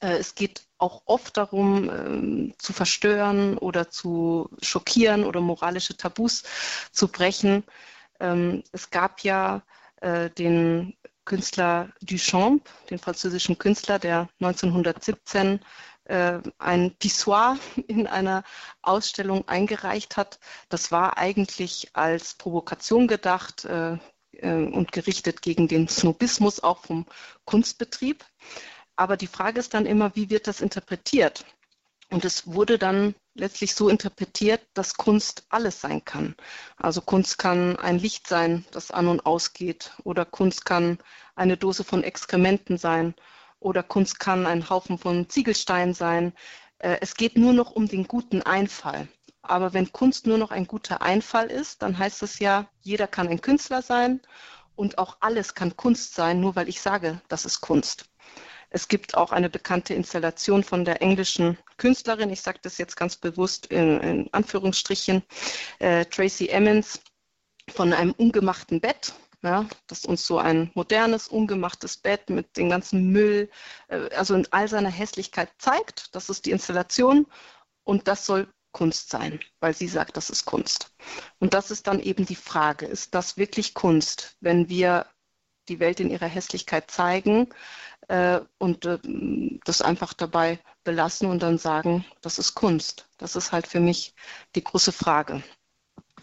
Äh, 0.00 0.18
es 0.18 0.34
geht 0.34 0.66
auch 0.78 1.02
oft 1.06 1.36
darum, 1.36 1.90
ähm, 1.90 2.54
zu 2.58 2.72
verstören 2.72 3.56
oder 3.56 3.88
zu 3.88 4.50
schockieren 4.60 5.24
oder 5.24 5.40
moralische 5.40 5.96
Tabus 5.96 6.42
zu 6.92 7.08
brechen. 7.08 7.64
Ähm, 8.24 8.64
es 8.72 8.90
gab 8.90 9.20
ja 9.20 9.62
äh, 10.00 10.30
den 10.30 10.96
Künstler 11.26 11.92
Duchamp, 12.02 12.68
den 12.90 12.98
französischen 12.98 13.58
Künstler, 13.58 13.98
der 13.98 14.28
1917 14.40 15.60
äh, 16.04 16.38
ein 16.58 16.96
Pissoir 16.96 17.58
in 17.86 18.06
einer 18.06 18.44
Ausstellung 18.82 19.46
eingereicht 19.48 20.16
hat. 20.16 20.38
Das 20.68 20.90
war 20.90 21.18
eigentlich 21.18 21.90
als 21.94 22.34
Provokation 22.34 23.08
gedacht 23.08 23.64
äh, 23.66 23.98
und 24.42 24.90
gerichtet 24.90 25.42
gegen 25.42 25.68
den 25.68 25.86
Snobismus 25.88 26.60
auch 26.60 26.78
vom 26.78 27.06
Kunstbetrieb. 27.44 28.24
Aber 28.96 29.16
die 29.16 29.28
Frage 29.28 29.60
ist 29.60 29.74
dann 29.74 29.86
immer, 29.86 30.16
wie 30.16 30.28
wird 30.28 30.48
das 30.48 30.60
interpretiert? 30.60 31.44
Und 32.10 32.24
es 32.24 32.46
wurde 32.46 32.78
dann 32.78 33.14
letztlich 33.34 33.74
so 33.74 33.88
interpretiert, 33.88 34.60
dass 34.74 34.94
Kunst 34.94 35.44
alles 35.48 35.80
sein 35.80 36.04
kann. 36.04 36.34
Also 36.76 37.00
Kunst 37.00 37.38
kann 37.38 37.76
ein 37.76 37.98
Licht 37.98 38.26
sein, 38.26 38.64
das 38.70 38.90
an 38.90 39.08
und 39.08 39.26
ausgeht, 39.26 39.92
oder 40.04 40.24
Kunst 40.24 40.64
kann 40.64 40.98
eine 41.34 41.56
Dose 41.56 41.84
von 41.84 42.02
Exkrementen 42.02 42.78
sein 42.78 43.14
oder 43.60 43.82
Kunst 43.82 44.20
kann 44.20 44.46
ein 44.46 44.68
Haufen 44.68 44.98
von 44.98 45.28
Ziegelsteinen 45.28 45.94
sein. 45.94 46.32
Äh, 46.78 46.98
es 47.00 47.14
geht 47.14 47.36
nur 47.36 47.52
noch 47.52 47.72
um 47.72 47.88
den 47.88 48.06
guten 48.06 48.42
Einfall. 48.42 49.08
Aber 49.42 49.74
wenn 49.74 49.92
Kunst 49.92 50.26
nur 50.26 50.38
noch 50.38 50.50
ein 50.50 50.66
guter 50.66 51.02
Einfall 51.02 51.50
ist, 51.50 51.82
dann 51.82 51.98
heißt 51.98 52.22
es 52.22 52.38
ja, 52.38 52.66
jeder 52.80 53.06
kann 53.06 53.28
ein 53.28 53.40
Künstler 53.40 53.82
sein 53.82 54.20
und 54.74 54.98
auch 54.98 55.18
alles 55.20 55.54
kann 55.54 55.76
Kunst 55.76 56.14
sein, 56.14 56.40
nur 56.40 56.56
weil 56.56 56.68
ich 56.68 56.80
sage, 56.80 57.20
das 57.28 57.44
ist 57.44 57.60
Kunst. 57.60 58.06
Es 58.74 58.88
gibt 58.88 59.16
auch 59.16 59.30
eine 59.30 59.48
bekannte 59.48 59.94
Installation 59.94 60.64
von 60.64 60.84
der 60.84 61.00
englischen 61.00 61.56
Künstlerin, 61.76 62.30
ich 62.30 62.40
sage 62.40 62.58
das 62.60 62.76
jetzt 62.76 62.96
ganz 62.96 63.14
bewusst 63.14 63.66
in, 63.66 64.00
in 64.00 64.28
Anführungsstrichen, 64.32 65.22
äh, 65.78 66.04
Tracy 66.06 66.48
Emmons, 66.48 67.00
von 67.72 67.92
einem 67.92 68.10
ungemachten 68.12 68.80
Bett 68.80 69.14
ja, 69.42 69.66
das 69.86 70.04
uns 70.04 70.26
so 70.26 70.38
ein 70.38 70.72
modernes, 70.74 71.28
ungemachtes 71.28 71.98
Bett 71.98 72.30
mit 72.30 72.56
dem 72.56 72.68
ganzen 72.70 73.12
Müll, 73.12 73.48
äh, 73.88 74.08
also 74.16 74.34
in 74.34 74.48
all 74.50 74.66
seiner 74.68 74.90
Hässlichkeit 74.90 75.50
zeigt. 75.58 76.14
Das 76.14 76.28
ist 76.28 76.44
die 76.44 76.50
Installation 76.50 77.26
und 77.84 78.08
das 78.08 78.26
soll 78.26 78.48
Kunst 78.72 79.10
sein, 79.10 79.38
weil 79.60 79.74
sie 79.74 79.86
sagt, 79.86 80.16
das 80.16 80.30
ist 80.30 80.46
Kunst. 80.46 80.90
Und 81.38 81.54
das 81.54 81.70
ist 81.70 81.86
dann 81.86 82.00
eben 82.00 82.26
die 82.26 82.34
Frage, 82.34 82.86
ist 82.86 83.14
das 83.14 83.36
wirklich 83.36 83.72
Kunst, 83.74 84.36
wenn 84.40 84.68
wir 84.68 85.06
die 85.68 85.80
Welt 85.80 86.00
in 86.00 86.10
ihrer 86.10 86.26
Hässlichkeit 86.26 86.90
zeigen 86.90 87.48
äh, 88.08 88.40
und 88.58 88.84
äh, 88.84 88.98
das 89.64 89.82
einfach 89.82 90.12
dabei 90.12 90.58
belassen 90.84 91.28
und 91.30 91.42
dann 91.42 91.58
sagen, 91.58 92.04
das 92.20 92.38
ist 92.38 92.54
Kunst. 92.54 93.08
Das 93.18 93.36
ist 93.36 93.52
halt 93.52 93.66
für 93.66 93.80
mich 93.80 94.14
die 94.54 94.64
große 94.64 94.92
Frage. 94.92 95.42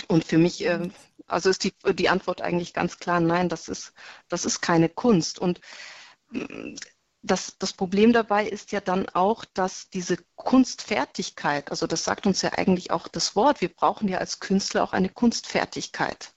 Und 0.08 0.24
für 0.24 0.38
mich 0.38 0.66
äh, 0.66 0.90
also 1.32 1.50
ist 1.50 1.64
die, 1.64 1.74
die 1.94 2.10
Antwort 2.10 2.42
eigentlich 2.42 2.74
ganz 2.74 2.98
klar, 2.98 3.20
nein, 3.20 3.50
das 3.50 3.68
ist, 3.70 3.94
das 4.28 4.46
ist 4.46 4.62
keine 4.62 4.90
Kunst. 4.90 5.40
Und 5.40 5.62
mm, 6.32 6.76
das, 7.24 7.58
das 7.60 7.74
Problem 7.74 8.14
dabei 8.14 8.48
ist 8.48 8.72
ja 8.72 8.82
dann 8.82 9.08
auch, 9.10 9.46
dass 9.46 9.90
diese 9.90 10.18
Kunstfertigkeit, 10.36 11.70
also 11.70 11.86
das 11.86 12.04
sagt 12.04 12.26
uns 12.26 12.42
ja 12.42 12.54
eigentlich 12.54 12.92
auch 12.92 13.08
das 13.08 13.36
Wort, 13.36 13.62
wir 13.62 13.70
brauchen 13.70 14.08
ja 14.08 14.18
als 14.18 14.40
Künstler 14.40 14.84
auch 14.84 14.94
eine 14.94 15.10
Kunstfertigkeit. 15.10 16.34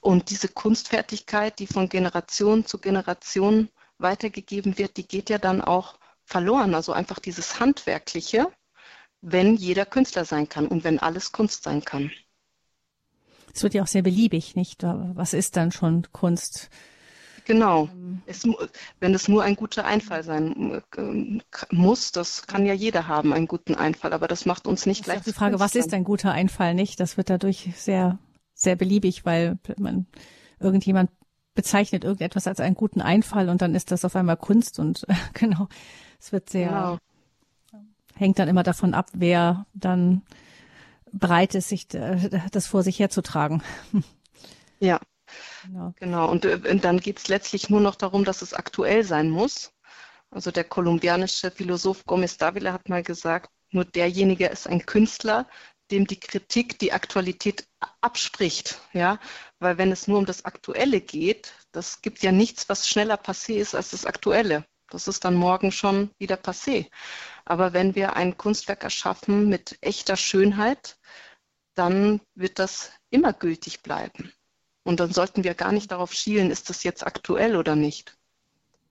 Und 0.00 0.30
diese 0.30 0.48
Kunstfertigkeit, 0.48 1.58
die 1.58 1.66
von 1.66 1.88
Generation 1.88 2.66
zu 2.66 2.78
Generation 2.78 3.70
weitergegeben 3.98 4.76
wird, 4.76 4.96
die 4.98 5.08
geht 5.08 5.30
ja 5.30 5.38
dann 5.38 5.62
auch 5.62 5.98
verloren. 6.24 6.74
Also 6.74 6.92
einfach 6.92 7.18
dieses 7.18 7.58
Handwerkliche, 7.58 8.46
wenn 9.22 9.56
jeder 9.56 9.86
Künstler 9.86 10.24
sein 10.24 10.48
kann 10.48 10.68
und 10.68 10.84
wenn 10.84 10.98
alles 10.98 11.32
Kunst 11.32 11.64
sein 11.64 11.84
kann. 11.84 12.10
Es 13.54 13.62
wird 13.62 13.74
ja 13.74 13.82
auch 13.82 13.88
sehr 13.88 14.02
beliebig, 14.02 14.54
nicht? 14.54 14.82
Was 14.82 15.32
ist 15.32 15.56
dann 15.56 15.72
schon 15.72 16.06
Kunst? 16.12 16.70
Genau. 17.44 17.88
Ähm. 17.92 18.22
Es, 18.26 18.46
wenn 19.00 19.14
es 19.14 19.28
nur 19.28 19.42
ein 19.42 19.56
guter 19.56 19.84
Einfall 19.84 20.22
sein 20.22 20.82
äh, 20.96 21.40
muss, 21.70 22.12
das 22.12 22.46
kann 22.46 22.66
ja 22.66 22.74
jeder 22.74 23.08
haben, 23.08 23.32
einen 23.32 23.48
guten 23.48 23.74
Einfall, 23.74 24.12
aber 24.12 24.28
das 24.28 24.46
macht 24.46 24.66
uns 24.66 24.86
nicht 24.86 25.04
gleich. 25.04 25.18
Das 25.18 25.26
ist 25.26 25.34
die 25.34 25.38
Frage, 25.38 25.60
was 25.60 25.74
ist 25.74 25.92
ein 25.94 26.04
guter 26.04 26.32
Einfall 26.32 26.74
nicht? 26.74 27.00
Das 27.00 27.16
wird 27.16 27.30
dadurch 27.30 27.70
sehr, 27.76 28.18
sehr 28.54 28.76
beliebig, 28.76 29.24
weil 29.24 29.58
man 29.78 30.06
irgendjemand 30.58 31.10
bezeichnet 31.54 32.04
irgendetwas 32.04 32.46
als 32.46 32.60
einen 32.60 32.74
guten 32.74 33.00
Einfall 33.00 33.48
und 33.48 33.62
dann 33.62 33.74
ist 33.74 33.90
das 33.90 34.04
auf 34.04 34.16
einmal 34.16 34.36
Kunst 34.36 34.78
und 34.78 35.06
genau, 35.34 35.68
es 36.18 36.32
wird 36.32 36.48
sehr, 36.50 36.98
genau. 37.70 37.84
hängt 38.16 38.38
dann 38.38 38.48
immer 38.48 38.62
davon 38.62 38.94
ab, 38.94 39.10
wer 39.12 39.66
dann 39.74 40.22
bereit 41.12 41.54
ist, 41.54 41.68
sich 41.68 41.92
äh, 41.94 42.40
das 42.52 42.66
vor 42.66 42.82
sich 42.82 42.98
herzutragen. 42.98 43.62
Ja, 44.78 45.00
genau. 45.64 45.94
genau. 45.96 46.30
Und, 46.30 46.44
äh, 46.44 46.60
und 46.70 46.84
dann 46.84 47.00
geht 47.00 47.18
es 47.18 47.28
letztlich 47.28 47.70
nur 47.70 47.80
noch 47.80 47.96
darum, 47.96 48.24
dass 48.24 48.42
es 48.42 48.54
aktuell 48.54 49.04
sein 49.04 49.30
muss. 49.30 49.72
Also 50.30 50.50
der 50.50 50.64
kolumbianische 50.64 51.50
Philosoph 51.50 52.04
Gomez 52.06 52.36
Davila 52.36 52.72
hat 52.72 52.88
mal 52.88 53.02
gesagt, 53.02 53.50
nur 53.70 53.84
derjenige 53.84 54.46
ist 54.46 54.66
ein 54.66 54.86
Künstler, 54.86 55.48
dem 55.90 56.06
die 56.06 56.20
Kritik 56.20 56.78
die 56.78 56.92
Aktualität 56.92 57.66
abspricht, 58.00 58.80
ja, 58.92 59.18
weil 59.58 59.76
wenn 59.78 59.90
es 59.90 60.06
nur 60.06 60.18
um 60.18 60.26
das 60.26 60.44
Aktuelle 60.44 61.00
geht, 61.00 61.52
das 61.72 62.00
gibt 62.00 62.22
ja 62.22 62.32
nichts, 62.32 62.68
was 62.68 62.88
schneller 62.88 63.16
passé 63.16 63.54
ist 63.54 63.74
als 63.74 63.90
das 63.90 64.06
Aktuelle. 64.06 64.64
Das 64.88 65.06
ist 65.08 65.24
dann 65.24 65.34
morgen 65.34 65.70
schon 65.72 66.10
wieder 66.18 66.36
passé. 66.36 66.90
Aber 67.44 67.72
wenn 67.72 67.94
wir 67.94 68.16
ein 68.16 68.36
Kunstwerk 68.36 68.82
erschaffen 68.82 69.48
mit 69.48 69.78
echter 69.80 70.16
Schönheit, 70.16 70.98
dann 71.74 72.20
wird 72.34 72.58
das 72.58 72.92
immer 73.10 73.32
gültig 73.32 73.82
bleiben. 73.82 74.32
Und 74.90 74.98
dann 74.98 75.12
sollten 75.12 75.44
wir 75.44 75.54
gar 75.54 75.70
nicht 75.70 75.92
darauf 75.92 76.12
schielen, 76.12 76.50
ist 76.50 76.68
das 76.68 76.82
jetzt 76.82 77.06
aktuell 77.06 77.54
oder 77.54 77.76
nicht. 77.76 78.18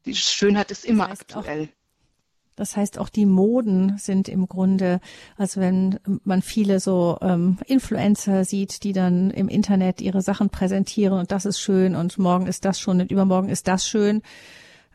Die 0.06 0.16
Schönheit 0.16 0.72
ist 0.72 0.86
immer 0.86 1.10
das 1.10 1.20
heißt 1.20 1.36
aktuell. 1.36 1.64
Auch, 1.64 2.56
das 2.56 2.78
heißt, 2.78 3.00
auch 3.00 3.10
die 3.10 3.26
Moden 3.26 3.98
sind 3.98 4.30
im 4.30 4.48
Grunde, 4.48 5.02
also 5.36 5.60
wenn 5.60 6.00
man 6.24 6.42
viele 6.42 6.80
so 6.80 7.18
ähm, 7.22 7.58
Influencer 7.66 8.46
sieht, 8.46 8.84
die 8.86 8.94
dann 8.94 9.30
im 9.32 9.50
Internet 9.50 10.00
ihre 10.00 10.22
Sachen 10.22 10.50
präsentieren 10.50 11.20
und 11.20 11.34
das 11.34 11.44
ist 11.44 11.60
schön 11.60 11.98
und 11.98 12.18
morgen 12.18 12.48
ist 12.48 12.64
das 12.64 12.80
schon 12.80 13.02
und 13.02 13.12
übermorgen 13.12 13.50
ist 13.50 13.68
das 13.68 13.86
schön. 13.86 14.22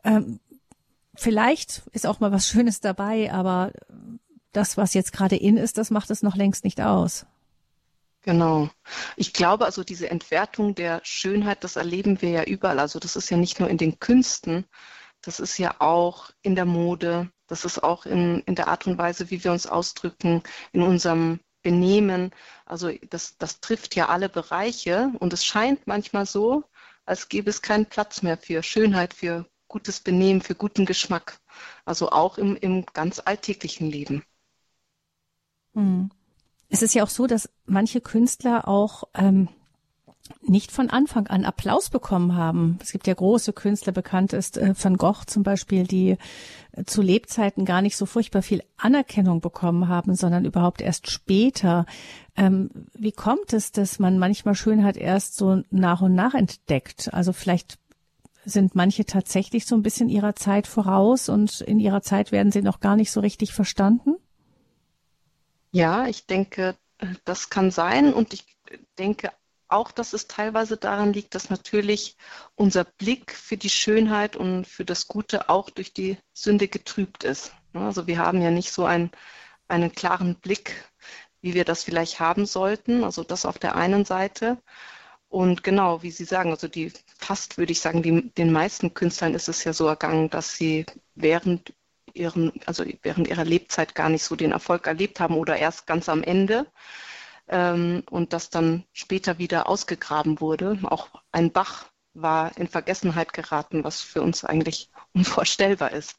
Ähm, 0.05 0.41
vielleicht 1.15 1.83
ist 1.93 2.07
auch 2.07 2.21
mal 2.21 2.33
was 2.33 2.49
Schönes 2.49 2.81
dabei, 2.81 3.31
aber 3.31 3.73
das, 4.53 4.79
was 4.79 4.95
jetzt 4.95 5.13
gerade 5.13 5.37
in 5.37 5.59
ist, 5.59 5.77
das 5.77 5.91
macht 5.91 6.09
es 6.09 6.23
noch 6.23 6.35
längst 6.35 6.65
nicht 6.65 6.81
aus. 6.81 7.27
Genau. 8.25 8.70
Ich 9.16 9.35
glaube 9.35 9.66
also, 9.66 9.85
diese 9.85 10.09
Entwertung 10.09 10.75
der 10.75 11.01
Schönheit, 11.05 11.62
das 11.62 11.77
erleben 11.77 12.22
wir 12.22 12.31
ja 12.31 12.45
überall. 12.45 12.79
Also 12.79 12.99
das 12.99 13.16
ist 13.16 13.29
ja 13.31 13.37
nicht 13.37 13.61
nur 13.61 13.68
in 13.68 13.77
den 13.77 14.01
Künsten, 14.01 14.64
das 15.20 15.41
ist 15.41 15.59
ja 15.59 15.77
auch 15.81 16.31
in 16.43 16.55
der 16.55 16.64
Mode, 16.64 17.31
das 17.49 17.66
ist 17.66 17.83
auch 17.83 18.07
in, 18.07 18.41
in 18.47 18.55
der 18.55 18.68
Art 18.68 18.87
und 18.87 18.97
Weise, 18.97 19.31
wie 19.31 19.45
wir 19.45 19.53
uns 19.53 19.66
ausdrücken, 19.66 20.43
in 20.72 20.83
unserem 20.83 21.41
Benehmen. 21.62 22.31
Also 22.64 22.91
das, 23.11 23.37
das 23.37 23.61
trifft 23.61 23.95
ja 23.95 24.09
alle 24.09 24.31
Bereiche 24.31 25.12
und 25.18 25.35
es 25.35 25.45
scheint 25.45 25.87
manchmal 25.87 26.25
so, 26.25 26.64
als 27.05 27.29
gäbe 27.29 27.51
es 27.51 27.61
keinen 27.61 27.87
Platz 27.87 28.22
mehr 28.22 28.39
für 28.39 28.62
Schönheit, 28.62 29.12
für 29.12 29.47
gutes 29.68 30.01
Benehmen, 30.01 30.41
für 30.41 30.55
guten 30.55 30.87
Geschmack. 30.87 31.39
Also 31.85 32.11
auch 32.11 32.39
im, 32.39 32.57
im 32.57 32.87
ganz 32.87 33.20
alltäglichen 33.22 33.91
Leben. 33.91 34.25
Hm. 35.75 36.11
Es 36.75 36.83
ist 36.83 36.93
ja 36.93 37.05
auch 37.05 37.09
so, 37.09 37.29
dass 37.29 37.49
manche 37.66 38.01
Künstler 38.01 38.66
auch 38.66 39.05
ähm, 39.14 39.49
nicht 40.43 40.72
von 40.72 40.91
Anfang 40.91 41.29
an 41.29 41.45
Applaus 41.45 41.89
bekommen 41.89 42.35
haben. 42.35 42.81
Es 42.83 42.91
gibt 42.91 43.07
ja 43.07 43.14
große 43.14 43.53
Künstler, 43.53 43.93
bekannt 43.93 44.33
ist 44.33 44.59
äh, 44.59 44.75
Van 44.77 44.97
Gogh 44.97 45.25
zum 45.25 45.45
Beispiel, 45.45 45.87
die 45.87 46.16
äh, 46.72 46.83
zu 46.85 47.01
Lebzeiten 47.01 47.64
gar 47.64 47.81
nicht 47.81 47.97
so 47.97 48.07
furchtbar 48.07 48.43
viel 48.43 48.61
Anerkennung 48.77 49.41
bekommen 49.41 49.87
haben, 49.87 50.16
sondern 50.16 50.45
überhaupt 50.45 50.81
erst 50.81 51.12
später. 51.12 51.87
Ähm, 52.35 52.70
wie 52.93 53.12
kommt 53.12 53.53
es, 53.53 53.70
dass 53.70 54.01
man 54.01 54.18
manchmal 54.18 54.57
Schönheit 54.57 54.97
erst 54.97 55.37
so 55.37 55.62
nach 55.70 56.01
und 56.01 56.16
nach 56.16 56.35
entdeckt? 56.35 57.14
Also 57.14 57.33
vielleicht 57.33 57.79
sind 58.45 58.75
manche 58.75 59.05
tatsächlich 59.05 59.66
so 59.66 59.77
ein 59.77 59.85
bisschen 59.85 60.09
ihrer 60.09 60.35
Zeit 60.35 60.66
voraus 60.66 61.29
und 61.29 61.61
in 61.61 61.79
ihrer 61.79 62.03
Zeit 62.03 62.33
werden 62.33 62.51
sie 62.51 62.62
noch 62.62 62.81
gar 62.81 62.97
nicht 62.97 63.12
so 63.12 63.20
richtig 63.20 63.53
verstanden? 63.53 64.16
Ja, 65.75 66.07
ich 66.07 66.27
denke, 66.27 66.77
äh, 66.99 67.07
das 67.25 67.51
kann 67.51 67.72
sein 67.72 68.14
und 68.14 68.33
ich 68.33 68.45
denke 68.97 69.33
auch, 69.66 69.91
dass 69.91 70.12
es 70.12 70.29
teilweise 70.29 70.77
daran 70.77 71.12
liegt, 71.12 71.35
dass 71.35 71.51
natürlich 71.51 72.16
unser 72.55 72.85
Blick 72.85 73.33
für 73.33 73.57
die 73.57 73.70
Schönheit 73.70 74.37
und 74.37 74.66
für 74.68 74.85
das 74.85 75.09
Gute 75.09 75.49
auch 75.49 75.70
durch 75.70 75.93
die 75.93 76.16
Sünde 76.33 76.68
getrübt 76.68 77.25
ist. 77.25 77.53
Also 77.72 78.07
wir 78.07 78.18
haben 78.18 78.41
ja 78.41 78.53
nicht 78.53 78.70
so 78.70 78.85
einen, 78.85 79.11
einen 79.66 79.93
klaren 79.93 80.37
Blick, 80.37 80.89
wie 81.41 81.55
wir 81.55 81.64
das 81.64 81.83
vielleicht 81.83 82.20
haben 82.20 82.47
sollten. 82.47 83.03
Also 83.03 83.25
das 83.25 83.45
auf 83.45 83.59
der 83.59 83.75
einen 83.75 84.05
Seite. 84.05 84.62
Und 85.29 85.64
genau, 85.64 86.05
wie 86.05 86.12
Sie 86.12 86.25
sagen, 86.25 86.51
also 86.51 86.68
die 86.68 86.93
fast 87.18 87.59
würde 87.59 87.72
ich 87.72 87.81
sagen, 87.81 88.03
die, 88.03 88.31
den 88.35 88.53
meisten 88.53 88.95
Künstlern 88.95 89.35
ist 89.35 89.49
es 89.49 89.64
ja 89.64 89.72
so 89.72 89.89
ergangen, 89.89 90.31
dass 90.31 90.55
sie 90.55 90.87
während 91.16 91.75
ihren, 92.15 92.53
also 92.67 92.85
während 93.03 93.29
ihrer 93.29 93.45
Lebzeit 93.45 93.95
gar 93.95 94.09
nicht 94.09 94.25
so 94.25 94.37
den 94.37 94.53
Erfolg 94.53 94.87
erlebt 94.87 95.21
haben 95.21 95.37
oder 95.37 95.57
erst 95.57 95.87
ganz 95.87 96.09
am 96.09 96.23
Ende 96.23 96.67
ähm, 97.49 98.03
und 98.11 98.33
das 98.33 98.51
dann 98.51 98.85
später 98.93 99.39
wieder 99.39 99.69
ausgegraben 99.69 100.41
wurde. 100.41 100.79
Auch 100.85 101.09
ein 101.33 101.53
Bach 101.53 101.87
war 102.15 102.57
in 102.57 102.69
Vergessenheit 102.69 103.33
geraten, 103.33 103.85
was 103.85 104.01
für 104.01 104.23
uns 104.23 104.45
eigentlich 104.45 104.91
unvorstellbar 105.12 105.93
ist. 105.93 106.19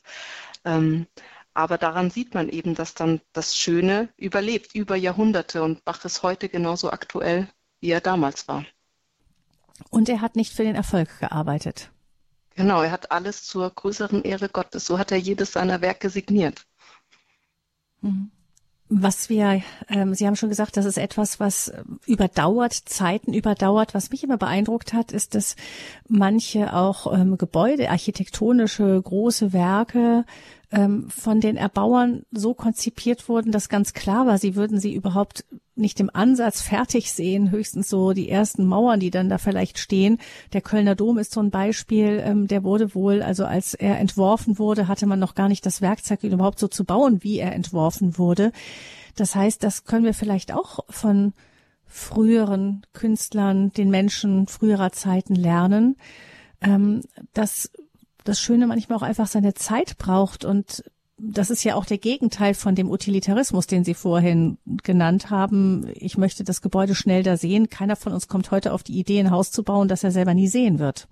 Ähm, 0.63 1.07
aber 1.53 1.77
daran 1.77 2.09
sieht 2.09 2.33
man 2.33 2.49
eben, 2.49 2.75
dass 2.75 2.95
dann 2.95 3.21
das 3.31 3.55
Schöne 3.55 4.09
überlebt 4.17 4.75
über 4.75 4.97
Jahrhunderte 4.97 5.63
und 5.63 5.85
Bach 5.85 6.03
ist 6.03 6.21
heute 6.21 6.49
genauso 6.49 6.91
aktuell, 6.91 7.47
wie 7.79 7.91
er 7.91 8.01
damals 8.01 8.47
war. 8.49 8.65
Und 9.89 10.09
er 10.09 10.21
hat 10.21 10.35
nicht 10.35 10.53
für 10.53 10.63
den 10.63 10.75
Erfolg 10.75 11.19
gearbeitet. 11.19 11.91
Genau, 12.55 12.81
er 12.81 12.91
hat 12.91 13.11
alles 13.11 13.43
zur 13.43 13.69
größeren 13.69 14.23
Ehre 14.23 14.49
Gottes. 14.49 14.85
So 14.85 14.97
hat 14.97 15.11
er 15.11 15.17
jedes 15.17 15.53
seiner 15.53 15.81
Werke 15.81 16.09
signiert. 16.09 16.65
Mhm. 18.01 18.31
Was 18.87 19.29
wir, 19.29 19.63
ähm, 19.89 20.13
Sie 20.13 20.27
haben 20.27 20.35
schon 20.35 20.49
gesagt, 20.49 20.77
das 20.77 20.85
ist 20.85 20.99
etwas, 20.99 21.39
was 21.39 21.73
überdauert, 22.05 22.73
Zeiten 22.73 23.33
überdauert. 23.33 23.95
Was 23.95 24.11
mich 24.11 24.23
immer 24.23 24.37
beeindruckt 24.37 24.93
hat, 24.93 25.11
ist, 25.11 25.33
dass 25.33 25.55
manche 26.07 26.71
auch 26.71 27.11
ähm, 27.11 27.37
Gebäude, 27.37 27.89
architektonische 27.89 29.01
große 29.01 29.53
Werke 29.53 30.23
ähm, 30.71 31.09
von 31.09 31.41
den 31.41 31.57
Erbauern 31.57 32.25
so 32.31 32.53
konzipiert 32.53 33.27
wurden, 33.27 33.51
dass 33.51 33.69
ganz 33.69 33.93
klar 33.93 34.27
war, 34.27 34.37
sie 34.37 34.55
würden 34.55 34.79
sie 34.79 34.93
überhaupt 34.93 35.45
nicht 35.75 35.99
im 35.99 36.09
Ansatz 36.13 36.61
fertig 36.61 37.11
sehen, 37.11 37.51
höchstens 37.51 37.89
so 37.89 38.13
die 38.13 38.29
ersten 38.29 38.65
Mauern, 38.65 38.99
die 38.99 39.11
dann 39.11 39.29
da 39.29 39.37
vielleicht 39.37 39.77
stehen. 39.77 40.19
Der 40.53 40.61
Kölner 40.61 40.95
Dom 40.95 41.17
ist 41.17 41.33
so 41.33 41.41
ein 41.41 41.51
Beispiel, 41.51 42.21
ähm, 42.23 42.47
der 42.47 42.63
wurde 42.63 42.95
wohl, 42.95 43.21
also 43.21 43.45
als 43.45 43.73
er 43.73 43.99
entworfen 43.99 44.57
wurde, 44.57 44.87
hatte 44.87 45.05
man 45.05 45.19
noch 45.19 45.35
gar 45.35 45.49
nicht 45.49 45.65
das 45.65 45.81
Werkzeug, 45.81 46.23
ihn 46.23 46.33
überhaupt 46.33 46.59
so 46.59 46.67
zu 46.67 46.85
bauen, 46.85 47.23
wie 47.23 47.39
er 47.39 47.53
entworfen 47.53 48.17
wurde. 48.17 48.51
Das 49.15 49.35
heißt, 49.35 49.63
das 49.63 49.85
können 49.85 50.05
wir 50.05 50.13
vielleicht 50.13 50.53
auch 50.53 50.79
von 50.89 51.33
früheren 51.87 52.85
Künstlern, 52.93 53.71
den 53.71 53.89
Menschen 53.89 54.47
früherer 54.47 54.91
Zeiten 54.91 55.35
lernen, 55.35 55.95
ähm, 56.61 57.01
dass 57.33 57.71
das 58.23 58.39
Schöne 58.39 58.67
manchmal 58.67 58.97
auch 58.97 59.03
einfach 59.03 59.27
seine 59.27 59.53
Zeit 59.53 59.97
braucht 59.97 60.45
und 60.45 60.83
das 61.17 61.49
ist 61.49 61.63
ja 61.63 61.75
auch 61.75 61.85
der 61.85 61.97
Gegenteil 61.97 62.53
von 62.53 62.75
dem 62.75 62.89
Utilitarismus, 62.89 63.67
den 63.67 63.85
Sie 63.85 63.93
vorhin 63.93 64.57
genannt 64.83 65.29
haben. 65.29 65.89
Ich 65.93 66.17
möchte 66.17 66.43
das 66.43 66.61
Gebäude 66.61 66.93
schnell 66.93 67.23
da 67.23 67.37
sehen. 67.37 67.69
Keiner 67.69 67.95
von 67.95 68.11
uns 68.11 68.27
kommt 68.27 68.51
heute 68.51 68.73
auf 68.73 68.83
die 68.83 68.99
Idee, 68.99 69.19
ein 69.19 69.31
Haus 69.31 69.51
zu 69.51 69.63
bauen, 69.63 69.87
das 69.87 70.03
er 70.03 70.11
selber 70.11 70.33
nie 70.33 70.49
sehen 70.49 70.77
wird. 70.77 71.07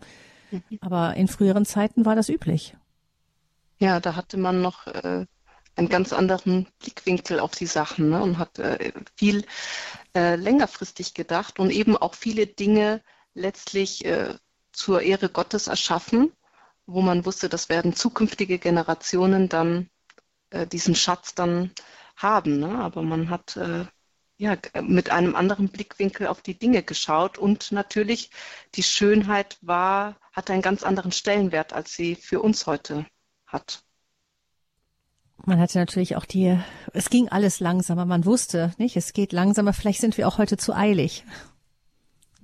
Mhm. 0.52 0.62
Aber 0.82 1.16
in 1.16 1.30
früheren 1.30 1.66
Zeiten 1.66 2.06
war 2.06 2.16
das 2.16 2.28
üblich. 2.28 2.76
Ja, 3.80 4.00
da 4.02 4.16
hatte 4.16 4.38
man 4.38 4.62
noch 4.62 4.88
äh, 4.88 5.26
einen 5.76 5.90
ganz 5.90 6.12
anderen 6.12 6.68
Blickwinkel 6.80 7.40
auf 7.40 7.52
die 7.52 7.66
Sachen 7.66 8.10
ne? 8.10 8.22
und 8.22 8.38
hat 8.38 8.60
äh, 8.60 8.92
viel 9.16 9.46
äh, 10.16 10.36
längerfristig 10.36 11.14
gedacht 11.14 11.60
und 11.60 11.70
eben 11.70 11.96
auch 11.96 12.14
viele 12.14 12.46
Dinge 12.46 13.02
letztlich 13.36 14.04
äh, 14.04 14.36
zur 14.74 15.02
Ehre 15.02 15.30
Gottes 15.30 15.68
erschaffen 15.68 16.34
wo 16.86 17.02
man 17.02 17.26
wusste, 17.26 17.50
das 17.50 17.70
werden 17.70 17.94
zukünftige 17.94 18.60
Generationen 18.60 19.50
dann 19.50 19.90
äh, 20.54 20.68
diesen 20.68 20.96
Schatz 20.96 21.36
dann 21.36 21.72
haben. 22.16 22.60
Ne? 22.60 22.80
Aber 22.80 23.02
man 23.02 23.30
hat 23.30 23.58
äh, 23.58 23.86
ja 24.38 24.56
mit 24.82 25.10
einem 25.10 25.36
anderen 25.36 25.70
Blickwinkel 25.70 26.28
auf 26.28 26.42
die 26.42 26.58
Dinge 26.58 26.84
geschaut 26.84 27.38
und 27.38 27.72
natürlich 27.72 28.30
die 28.76 28.84
Schönheit 28.84 29.58
war, 29.62 30.16
hat 30.32 30.50
einen 30.50 30.62
ganz 30.62 30.84
anderen 30.84 31.12
Stellenwert, 31.12 31.74
als 31.74 31.94
sie 31.94 32.16
für 32.16 32.42
uns 32.42 32.66
heute 32.68 33.06
hat. 33.48 33.84
Man 35.46 35.60
hatte 35.60 35.78
natürlich 35.78 36.16
auch 36.16 36.26
die, 36.26 36.58
es 36.94 37.10
ging 37.10 37.28
alles 37.28 37.60
langsamer, 37.60 38.06
man 38.06 38.26
wusste, 38.26 38.74
nicht, 38.78 38.96
es 38.96 39.12
geht 39.12 39.34
langsamer, 39.34 39.74
vielleicht 39.74 40.00
sind 40.00 40.18
wir 40.18 40.28
auch 40.28 40.38
heute 40.38 40.56
zu 40.56 40.74
eilig. 40.74 41.26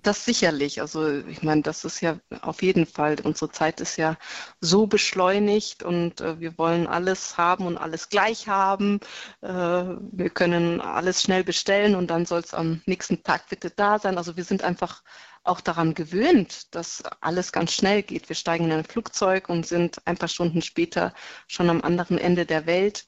Das 0.02 0.24
sicherlich. 0.24 0.80
Also 0.82 1.10
ich 1.28 1.44
meine, 1.44 1.62
das 1.62 1.84
ist 1.84 2.00
ja 2.02 2.20
auf 2.42 2.62
jeden 2.62 2.86
Fall, 2.86 3.18
unsere 3.24 3.52
Zeit 3.52 3.82
ist 3.82 3.98
ja 3.98 4.18
so 4.62 4.88
beschleunigt 4.88 5.84
und 5.84 6.22
äh, 6.22 6.40
wir 6.40 6.58
wollen 6.58 6.88
alles 6.88 7.38
haben 7.38 7.66
und 7.66 7.78
alles 7.78 8.10
gleich 8.10 8.48
haben. 8.48 9.00
Äh, 9.42 9.50
wir 9.50 10.30
können 10.30 10.80
alles 10.80 11.22
schnell 11.22 11.44
bestellen 11.44 11.96
und 11.96 12.08
dann 12.08 12.26
soll 12.26 12.40
es 12.40 12.54
am 12.54 12.82
nächsten 12.86 13.24
Tag 13.24 13.50
bitte 13.50 13.72
da 13.72 14.00
sein. 14.00 14.18
Also 14.18 14.38
wir 14.38 14.44
sind 14.46 14.64
einfach 14.64 15.04
auch 15.44 15.60
daran 15.62 15.94
gewöhnt, 15.96 16.74
dass 16.76 17.04
alles 17.22 17.52
ganz 17.52 17.74
schnell 17.74 18.04
geht. 18.04 18.30
Wir 18.30 18.36
steigen 18.36 18.66
in 18.66 18.72
ein 18.72 18.86
Flugzeug 18.86 19.50
und 19.50 19.66
sind 19.68 20.06
ein 20.06 20.18
paar 20.18 20.30
Stunden 20.30 20.62
später 20.62 21.14
schon 21.48 21.70
am 21.70 21.82
anderen 21.82 22.18
Ende 22.18 22.46
der 22.46 22.66
Welt. 22.66 23.06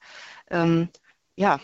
Ähm, 0.50 0.90
ja, 1.36 1.60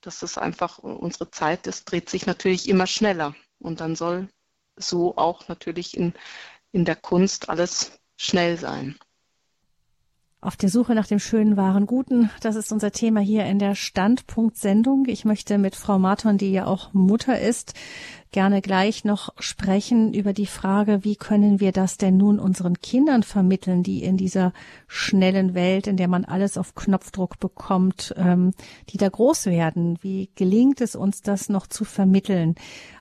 das 0.00 0.22
ist 0.22 0.38
einfach 0.38 0.78
unsere 0.78 1.30
Zeit, 1.30 1.66
das 1.66 1.84
dreht 1.84 2.08
sich 2.08 2.26
natürlich 2.26 2.68
immer 2.68 2.86
schneller. 2.86 3.34
Und 3.58 3.80
dann 3.80 3.96
soll 3.96 4.28
so 4.80 5.16
auch 5.16 5.48
natürlich 5.48 5.96
in, 5.96 6.14
in 6.72 6.84
der 6.84 6.96
Kunst 6.96 7.48
alles 7.48 7.92
schnell 8.16 8.56
sein. 8.58 8.98
Auf 10.42 10.56
der 10.56 10.70
Suche 10.70 10.94
nach 10.94 11.06
dem 11.06 11.18
schönen, 11.18 11.58
wahren, 11.58 11.84
guten, 11.84 12.30
das 12.40 12.56
ist 12.56 12.72
unser 12.72 12.92
Thema 12.92 13.20
hier 13.20 13.44
in 13.44 13.58
der 13.58 13.74
Standpunkt-Sendung. 13.74 15.04
Ich 15.06 15.26
möchte 15.26 15.58
mit 15.58 15.76
Frau 15.76 15.98
Marton, 15.98 16.38
die 16.38 16.50
ja 16.50 16.64
auch 16.64 16.94
Mutter 16.94 17.38
ist, 17.38 17.74
gerne 18.32 18.62
gleich 18.62 19.04
noch 19.04 19.30
sprechen 19.40 20.14
über 20.14 20.32
die 20.32 20.46
Frage, 20.46 21.02
wie 21.02 21.16
können 21.16 21.58
wir 21.58 21.72
das 21.72 21.96
denn 21.96 22.16
nun 22.16 22.38
unseren 22.38 22.80
Kindern 22.80 23.22
vermitteln, 23.22 23.82
die 23.82 24.04
in 24.04 24.16
dieser 24.16 24.52
schnellen 24.86 25.54
Welt, 25.54 25.86
in 25.86 25.96
der 25.96 26.06
man 26.06 26.24
alles 26.24 26.56
auf 26.56 26.74
Knopfdruck 26.74 27.40
bekommt, 27.40 28.14
ähm, 28.16 28.52
die 28.90 28.98
da 28.98 29.08
groß 29.08 29.46
werden. 29.46 29.98
Wie 30.00 30.30
gelingt 30.36 30.80
es 30.80 30.94
uns, 30.94 31.22
das 31.22 31.48
noch 31.48 31.66
zu 31.66 31.84
vermitteln? 31.84 32.54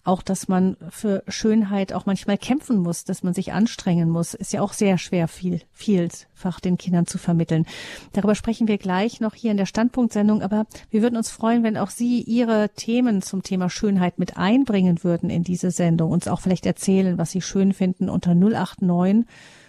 Auch, 0.03 0.23
dass 0.23 0.47
man 0.47 0.77
für 0.89 1.23
Schönheit 1.27 1.93
auch 1.93 2.07
manchmal 2.07 2.37
kämpfen 2.37 2.79
muss, 2.79 3.03
dass 3.03 3.21
man 3.21 3.35
sich 3.35 3.53
anstrengen 3.53 4.09
muss, 4.09 4.33
ist 4.33 4.53
ja 4.53 4.61
auch 4.61 4.73
sehr 4.73 4.97
schwer, 4.97 5.27
viel, 5.27 5.61
vielfach 5.71 6.59
den 6.59 6.77
Kindern 6.77 7.05
zu 7.05 7.19
vermitteln. 7.19 7.67
Darüber 8.13 8.33
sprechen 8.33 8.67
wir 8.67 8.79
gleich 8.79 9.19
noch 9.19 9.35
hier 9.35 9.51
in 9.51 9.57
der 9.57 9.67
Standpunktsendung, 9.67 10.41
aber 10.41 10.65
wir 10.89 11.03
würden 11.03 11.17
uns 11.17 11.29
freuen, 11.29 11.63
wenn 11.63 11.77
auch 11.77 11.91
Sie 11.91 12.21
Ihre 12.21 12.69
Themen 12.69 13.21
zum 13.21 13.43
Thema 13.43 13.69
Schönheit 13.69 14.17
mit 14.17 14.37
einbringen 14.37 15.03
würden 15.03 15.18
würden 15.19 15.29
in 15.29 15.43
diese 15.43 15.71
Sendung, 15.71 16.11
uns 16.11 16.27
auch 16.27 16.39
vielleicht 16.39 16.65
erzählen, 16.65 17.17
was 17.17 17.31
sie 17.31 17.41
schön 17.41 17.73
finden 17.73 18.09
unter 18.09 18.35
089 18.35 19.25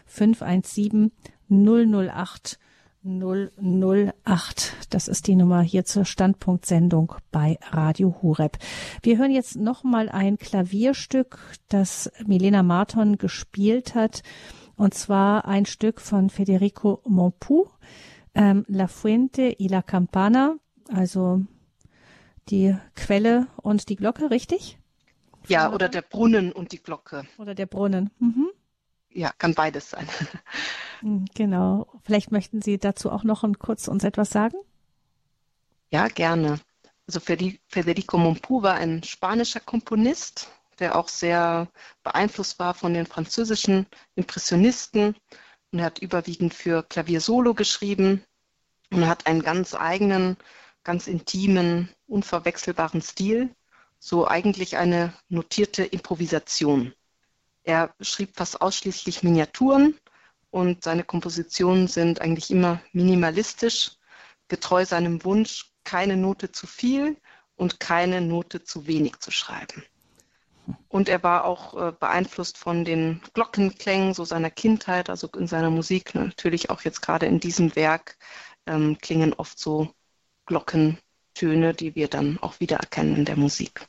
517 0.06 1.12
008 1.48 2.58
008. 3.02 4.76
Das 4.90 5.08
ist 5.08 5.26
die 5.26 5.34
Nummer 5.34 5.62
hier 5.62 5.84
zur 5.84 6.04
Standpunktsendung 6.04 7.14
bei 7.32 7.58
Radio 7.70 8.16
Hureb. 8.20 8.58
Wir 9.02 9.18
hören 9.18 9.30
jetzt 9.30 9.56
nochmal 9.56 10.08
ein 10.10 10.36
Klavierstück, 10.38 11.38
das 11.68 12.12
Milena 12.26 12.62
Marton 12.62 13.16
gespielt 13.16 13.94
hat, 13.94 14.22
und 14.76 14.94
zwar 14.94 15.46
ein 15.46 15.66
Stück 15.66 16.00
von 16.00 16.30
Federico 16.30 17.00
Monpou, 17.06 17.68
ähm, 18.34 18.64
La 18.68 18.86
Fuente 18.86 19.56
y 19.58 19.68
la 19.70 19.82
Campana, 19.82 20.56
also 20.92 21.42
die 22.50 22.76
Quelle 22.94 23.46
und 23.56 23.88
die 23.88 23.96
Glocke, 23.96 24.30
richtig? 24.30 24.79
Ja, 25.48 25.72
oder 25.72 25.88
der 25.88 26.02
Brunnen 26.02 26.52
und 26.52 26.72
die 26.72 26.82
Glocke. 26.82 27.24
Oder 27.38 27.54
der 27.54 27.66
Brunnen. 27.66 28.10
Mhm. 28.18 28.50
Ja, 29.12 29.32
kann 29.38 29.54
beides 29.54 29.90
sein. 29.90 30.06
Hm, 31.00 31.24
genau. 31.34 31.86
Vielleicht 32.04 32.30
möchten 32.30 32.60
Sie 32.60 32.76
dazu 32.76 33.10
auch 33.10 33.24
noch 33.24 33.42
kurz 33.58 33.88
uns 33.88 34.04
etwas 34.04 34.28
sagen? 34.28 34.58
Ja, 35.90 36.08
gerne. 36.08 36.60
Also 37.06 37.20
Federico 37.20 38.18
Mompou 38.18 38.62
war 38.62 38.74
ein 38.74 39.02
spanischer 39.02 39.60
Komponist, 39.60 40.50
der 40.78 40.96
auch 40.96 41.08
sehr 41.08 41.68
beeinflusst 42.02 42.58
war 42.58 42.74
von 42.74 42.92
den 42.92 43.06
französischen 43.06 43.86
Impressionisten. 44.14 45.16
Und 45.72 45.78
er 45.78 45.86
hat 45.86 46.00
überwiegend 46.00 46.52
für 46.52 46.82
Klavier 46.82 47.22
Solo 47.22 47.54
geschrieben 47.54 48.22
und 48.92 49.08
hat 49.08 49.26
einen 49.26 49.42
ganz 49.42 49.74
eigenen, 49.74 50.36
ganz 50.84 51.06
intimen, 51.06 51.88
unverwechselbaren 52.06 53.00
Stil 53.00 53.54
so 54.00 54.26
eigentlich 54.26 54.76
eine 54.78 55.12
notierte 55.28 55.84
Improvisation. 55.84 56.92
Er 57.62 57.94
schrieb 58.00 58.34
fast 58.34 58.60
ausschließlich 58.60 59.22
Miniaturen 59.22 59.94
und 60.50 60.82
seine 60.82 61.04
Kompositionen 61.04 61.86
sind 61.86 62.20
eigentlich 62.20 62.50
immer 62.50 62.80
minimalistisch, 62.92 63.92
getreu 64.48 64.84
seinem 64.84 65.22
Wunsch, 65.24 65.70
keine 65.84 66.16
Note 66.16 66.50
zu 66.50 66.66
viel 66.66 67.16
und 67.56 67.78
keine 67.78 68.20
Note 68.20 68.64
zu 68.64 68.86
wenig 68.86 69.18
zu 69.20 69.30
schreiben. 69.30 69.84
Und 70.88 71.08
er 71.08 71.22
war 71.22 71.44
auch 71.44 71.74
äh, 71.74 71.92
beeinflusst 71.92 72.56
von 72.58 72.84
den 72.84 73.20
Glockenklängen 73.34 74.14
so 74.14 74.24
seiner 74.24 74.50
Kindheit, 74.50 75.10
also 75.10 75.28
in 75.28 75.46
seiner 75.46 75.70
Musik. 75.70 76.14
Natürlich 76.14 76.70
auch 76.70 76.82
jetzt 76.82 77.02
gerade 77.02 77.26
in 77.26 77.40
diesem 77.40 77.76
Werk 77.76 78.16
ähm, 78.66 78.98
klingen 78.98 79.34
oft 79.34 79.58
so 79.58 79.92
Glockentöne, 80.46 81.74
die 81.74 81.94
wir 81.94 82.08
dann 82.08 82.38
auch 82.40 82.60
wiedererkennen 82.60 83.16
in 83.16 83.24
der 83.24 83.36
Musik. 83.36 83.86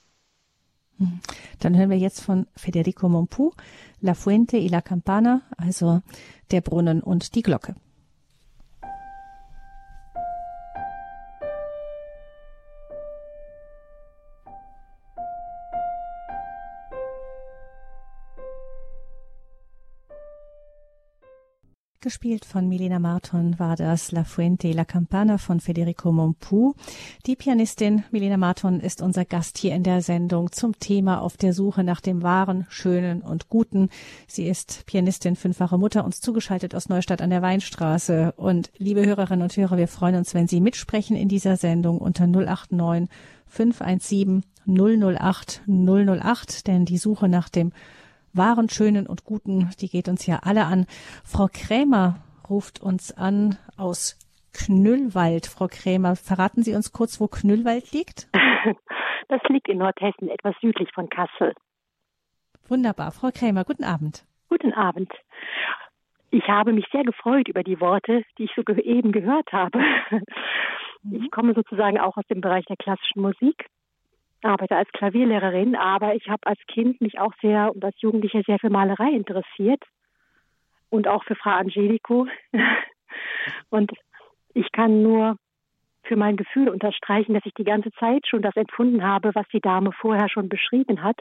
Dann 1.59 1.77
hören 1.77 1.89
wir 1.89 1.97
jetzt 1.97 2.21
von 2.21 2.47
Federico 2.55 3.09
Mompou 3.09 3.53
La 4.01 4.13
Fuente 4.13 4.57
y 4.57 4.67
la 4.67 4.81
Campana, 4.81 5.41
also 5.57 6.01
der 6.49 6.61
Brunnen 6.61 7.01
und 7.01 7.35
die 7.35 7.43
Glocke. 7.43 7.75
Gespielt 22.03 22.45
von 22.45 22.67
Milena 22.67 22.97
Marton 22.97 23.59
war 23.59 23.75
das 23.75 24.11
La 24.11 24.23
Fuente 24.23 24.71
la 24.71 24.85
Campana 24.85 25.37
von 25.37 25.59
Federico 25.59 26.11
Mompou. 26.11 26.73
Die 27.27 27.35
Pianistin 27.35 28.03
Milena 28.09 28.37
Marton 28.37 28.79
ist 28.79 29.03
unser 29.03 29.23
Gast 29.23 29.59
hier 29.59 29.75
in 29.75 29.83
der 29.83 30.01
Sendung 30.01 30.51
zum 30.51 30.79
Thema 30.79 31.21
auf 31.21 31.37
der 31.37 31.53
Suche 31.53 31.83
nach 31.83 32.01
dem 32.01 32.23
Wahren, 32.23 32.65
Schönen 32.69 33.21
und 33.21 33.49
Guten. 33.49 33.89
Sie 34.25 34.47
ist 34.47 34.83
Pianistin, 34.87 35.35
fünffache 35.35 35.77
Mutter, 35.77 36.03
uns 36.03 36.21
zugeschaltet 36.21 36.73
aus 36.73 36.89
Neustadt 36.89 37.21
an 37.21 37.29
der 37.29 37.43
Weinstraße. 37.43 38.33
Und 38.35 38.71
liebe 38.79 39.05
Hörerinnen 39.05 39.43
und 39.43 39.55
Hörer, 39.55 39.77
wir 39.77 39.87
freuen 39.87 40.15
uns, 40.15 40.33
wenn 40.33 40.47
Sie 40.47 40.59
mitsprechen 40.59 41.15
in 41.15 41.29
dieser 41.29 41.55
Sendung 41.55 41.99
unter 41.99 42.25
089 42.25 43.15
517 43.45 44.43
008 44.65 45.61
008, 45.67 46.65
denn 46.65 46.85
die 46.85 46.97
Suche 46.97 47.29
nach 47.29 47.49
dem 47.49 47.71
wahren, 48.33 48.69
schönen 48.69 49.07
und 49.07 49.23
guten, 49.23 49.69
die 49.79 49.89
geht 49.89 50.07
uns 50.07 50.25
ja 50.25 50.39
alle 50.43 50.65
an. 50.65 50.85
Frau 51.23 51.47
Krämer 51.51 52.17
ruft 52.49 52.81
uns 52.81 53.15
an 53.15 53.57
aus 53.77 54.17
Knüllwald. 54.53 55.47
Frau 55.47 55.67
Krämer, 55.67 56.15
verraten 56.15 56.63
Sie 56.63 56.75
uns 56.75 56.91
kurz, 56.91 57.19
wo 57.19 57.27
Knüllwald 57.27 57.91
liegt? 57.91 58.27
Das 59.27 59.39
liegt 59.47 59.69
in 59.69 59.77
Nordhessen, 59.77 60.27
etwas 60.27 60.55
südlich 60.59 60.89
von 60.93 61.07
Kassel. 61.07 61.53
Wunderbar. 62.67 63.13
Frau 63.13 63.29
Krämer, 63.33 63.63
guten 63.63 63.85
Abend. 63.85 64.25
Guten 64.49 64.73
Abend. 64.73 65.09
Ich 66.31 66.49
habe 66.49 66.73
mich 66.73 66.85
sehr 66.91 67.05
gefreut 67.05 67.47
über 67.47 67.63
die 67.63 67.79
Worte, 67.79 68.23
die 68.37 68.45
ich 68.45 68.51
so 68.55 68.61
eben 68.73 69.13
gehört 69.13 69.53
habe. 69.53 69.79
Mhm. 71.03 71.15
Ich 71.15 71.31
komme 71.31 71.53
sozusagen 71.53 71.99
auch 71.99 72.17
aus 72.17 72.27
dem 72.27 72.41
Bereich 72.41 72.65
der 72.65 72.77
klassischen 72.77 73.21
Musik 73.21 73.67
arbeite 74.43 74.75
als 74.75 74.89
Klavierlehrerin, 74.91 75.75
aber 75.75 76.15
ich 76.15 76.29
habe 76.29 76.45
als 76.45 76.59
Kind 76.67 77.01
mich 77.01 77.19
auch 77.19 77.33
sehr 77.41 77.73
und 77.73 77.83
als 77.83 77.99
Jugendliche 78.01 78.43
sehr 78.45 78.59
für 78.59 78.69
Malerei 78.69 79.11
interessiert 79.11 79.83
und 80.89 81.07
auch 81.07 81.23
für 81.23 81.35
Frau 81.35 81.51
Angelico. 81.51 82.27
und 83.69 83.91
ich 84.53 84.71
kann 84.71 85.01
nur 85.01 85.37
für 86.03 86.15
mein 86.15 86.37
Gefühl 86.37 86.69
unterstreichen, 86.69 87.33
dass 87.33 87.45
ich 87.45 87.53
die 87.53 87.63
ganze 87.63 87.91
Zeit 87.93 88.27
schon 88.27 88.41
das 88.41 88.55
empfunden 88.55 89.03
habe, 89.03 89.31
was 89.33 89.47
die 89.53 89.61
Dame 89.61 89.91
vorher 89.91 90.29
schon 90.29 90.49
beschrieben 90.49 91.03
hat. 91.03 91.19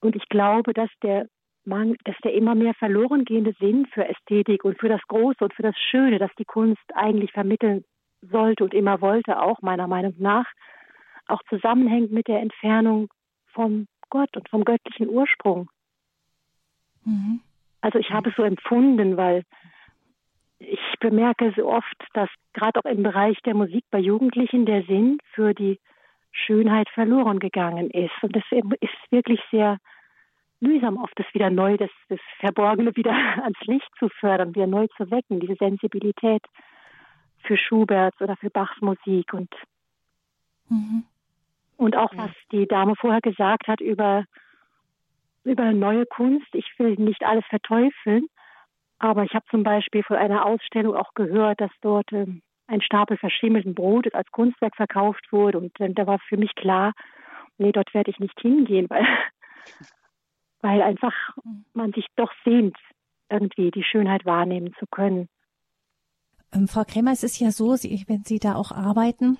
Und 0.00 0.16
ich 0.16 0.28
glaube, 0.28 0.74
dass 0.74 0.90
der 1.02 1.26
man, 1.64 1.94
dass 2.04 2.16
der 2.24 2.34
immer 2.34 2.54
mehr 2.54 2.74
verloren 2.74 3.24
gehende 3.24 3.54
Sinn 3.60 3.86
für 3.92 4.08
Ästhetik 4.08 4.64
und 4.64 4.80
für 4.80 4.88
das 4.88 5.00
Große 5.06 5.38
und 5.44 5.54
für 5.54 5.62
das 5.62 5.76
Schöne, 5.78 6.18
das 6.18 6.30
die 6.36 6.44
Kunst 6.44 6.82
eigentlich 6.94 7.30
vermitteln 7.32 7.84
sollte 8.20 8.64
und 8.64 8.74
immer 8.74 9.00
wollte, 9.00 9.40
auch 9.40 9.62
meiner 9.62 9.86
Meinung 9.86 10.14
nach, 10.18 10.46
auch 11.28 11.42
zusammenhängt 11.48 12.12
mit 12.12 12.28
der 12.28 12.40
Entfernung 12.40 13.08
vom 13.52 13.86
Gott 14.10 14.36
und 14.36 14.48
vom 14.48 14.64
göttlichen 14.64 15.08
Ursprung. 15.08 15.70
Mhm. 17.04 17.40
Also 17.80 17.98
ich 17.98 18.10
habe 18.10 18.30
es 18.30 18.36
so 18.36 18.42
empfunden, 18.42 19.16
weil 19.16 19.44
ich 20.58 20.80
bemerke 21.00 21.52
so 21.56 21.66
oft, 21.66 21.96
dass 22.14 22.28
gerade 22.52 22.78
auch 22.80 22.90
im 22.90 23.02
Bereich 23.02 23.38
der 23.44 23.54
Musik 23.54 23.84
bei 23.90 23.98
Jugendlichen 23.98 24.66
der 24.66 24.84
Sinn 24.84 25.18
für 25.34 25.54
die 25.54 25.80
Schönheit 26.30 26.88
verloren 26.90 27.40
gegangen 27.40 27.90
ist. 27.90 28.12
Und 28.22 28.36
das 28.36 28.44
ist 28.50 29.10
wirklich 29.10 29.40
sehr 29.50 29.78
mühsam, 30.60 30.96
oft 30.96 31.18
das 31.18 31.26
wieder 31.34 31.50
neu, 31.50 31.76
das, 31.76 31.90
das 32.08 32.20
Verborgene 32.38 32.94
wieder 32.96 33.12
ans 33.12 33.60
Licht 33.62 33.90
zu 33.98 34.08
fördern, 34.08 34.54
wieder 34.54 34.66
neu 34.66 34.86
zu 34.96 35.10
wecken, 35.10 35.40
diese 35.40 35.56
Sensibilität 35.56 36.42
für 37.42 37.56
Schuberts 37.56 38.20
oder 38.20 38.36
für 38.36 38.50
Bachs 38.50 38.80
Musik. 38.80 39.34
Und 39.34 39.52
mhm. 40.68 41.04
Und 41.82 41.96
auch 41.96 42.12
was 42.16 42.30
die 42.52 42.66
Dame 42.66 42.94
vorher 42.96 43.20
gesagt 43.20 43.66
hat 43.66 43.80
über 43.80 44.24
über 45.44 45.72
neue 45.72 46.06
Kunst. 46.06 46.46
Ich 46.52 46.66
will 46.78 46.94
nicht 46.94 47.24
alles 47.24 47.44
verteufeln, 47.46 48.26
aber 48.98 49.24
ich 49.24 49.34
habe 49.34 49.44
zum 49.50 49.64
Beispiel 49.64 50.04
von 50.04 50.16
einer 50.16 50.46
Ausstellung 50.46 50.94
auch 50.94 51.14
gehört, 51.14 51.60
dass 51.60 51.72
dort 51.80 52.12
ähm, 52.12 52.42
ein 52.68 52.80
Stapel 52.80 53.16
verschimmelten 53.16 53.74
Brotes 53.74 54.14
als 54.14 54.30
Kunstwerk 54.30 54.76
verkauft 54.76 55.32
wurde. 55.32 55.58
Und 55.58 55.78
äh, 55.80 55.92
da 55.92 56.06
war 56.06 56.20
für 56.20 56.36
mich 56.36 56.54
klar, 56.54 56.92
nee, 57.58 57.72
dort 57.72 57.92
werde 57.92 58.12
ich 58.12 58.20
nicht 58.20 58.38
hingehen, 58.40 58.86
weil, 58.90 59.06
weil 60.60 60.82
einfach 60.82 61.14
man 61.74 61.92
sich 61.92 62.06
doch 62.14 62.32
sehnt, 62.44 62.76
irgendwie 63.28 63.72
die 63.72 63.82
Schönheit 63.82 64.24
wahrnehmen 64.24 64.72
zu 64.78 64.86
können. 64.86 65.28
Ähm, 66.54 66.68
Frau 66.68 66.84
Krämer, 66.84 67.10
es 67.12 67.24
ist 67.24 67.40
ja 67.40 67.50
so, 67.50 67.74
Sie, 67.74 68.04
wenn 68.06 68.22
Sie 68.24 68.38
da 68.38 68.54
auch 68.54 68.70
arbeiten, 68.70 69.38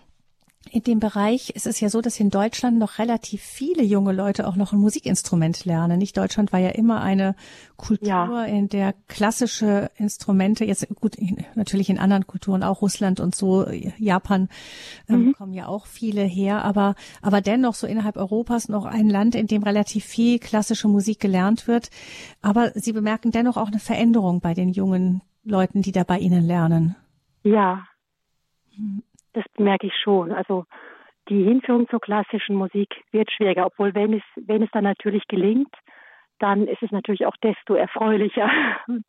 in 0.71 0.83
dem 0.83 1.01
Bereich 1.01 1.51
ist 1.51 1.67
es 1.67 1.81
ja 1.81 1.89
so, 1.89 2.01
dass 2.01 2.21
in 2.21 2.31
Deutschland 2.31 2.79
noch 2.79 2.99
relativ 2.99 3.43
viele 3.43 3.83
junge 3.83 4.13
Leute 4.13 4.47
auch 4.47 4.55
noch 4.55 4.73
ein 4.73 4.79
Musikinstrument 4.79 5.65
lernen. 5.65 5.99
Nicht 5.99 6.17
Deutschland 6.17 6.53
war 6.53 6.61
ja 6.61 6.71
immer 6.71 7.03
eine 7.03 7.35
Kultur, 7.77 8.07
ja. 8.09 8.45
in 8.45 8.69
der 8.69 8.95
klassische 9.09 9.91
Instrumente, 9.97 10.65
jetzt 10.65 10.87
gut, 11.01 11.17
natürlich 11.57 11.91
in 11.91 11.99
anderen 11.99 12.27
Kulturen, 12.27 12.63
auch 12.63 12.81
Russland 12.81 13.19
und 13.19 13.35
so, 13.35 13.67
Japan 13.99 14.49
ähm, 15.09 15.27
mhm. 15.27 15.33
kommen 15.33 15.53
ja 15.53 15.67
auch 15.67 15.87
viele 15.87 16.23
her, 16.23 16.65
aber, 16.65 16.95
aber 17.23 17.41
dennoch 17.41 17.75
so 17.75 17.87
innerhalb 17.87 18.17
Europas 18.17 18.69
noch 18.69 18.85
ein 18.85 19.09
Land, 19.09 19.35
in 19.35 19.49
dem 19.49 19.65
relativ 19.65 20.05
viel 20.05 20.39
klassische 20.39 20.87
Musik 20.87 21.19
gelernt 21.19 21.67
wird. 21.67 21.91
Aber 22.41 22.71
Sie 22.75 22.93
bemerken 22.93 23.33
dennoch 23.33 23.57
auch 23.57 23.69
eine 23.69 23.81
Veränderung 23.81 24.41
bei 24.41 24.55
den 24.55 24.69
jungen 24.71 25.23
Leuten, 25.43 25.83
die 25.83 25.93
da 25.93 26.05
bei 26.05 26.19
Ihnen 26.19 26.45
lernen. 26.45 26.95
Ja. 27.43 27.85
Mhm 28.77 29.03
das 29.33 29.45
merke 29.59 29.87
ich 29.87 29.95
schon. 30.03 30.33
Also 30.33 30.67
die 31.29 31.45
Hinführung 31.45 31.89
zur 31.89 32.01
klassischen 32.01 32.57
Musik 32.57 32.89
wird 33.13 33.31
schwieriger, 33.31 33.67
obwohl 33.67 33.95
wenn 33.95 34.15
es, 34.15 34.23
wenn 34.37 34.63
es 34.63 34.71
dann 34.73 34.85
natürlich 34.85 35.27
gelingt, 35.29 35.75
dann 36.39 36.67
ist 36.67 36.83
es 36.83 36.91
natürlich 36.91 37.27
auch 37.27 37.37
desto 37.43 37.75
erfreulicher 37.75 38.51
mhm. 38.87 39.05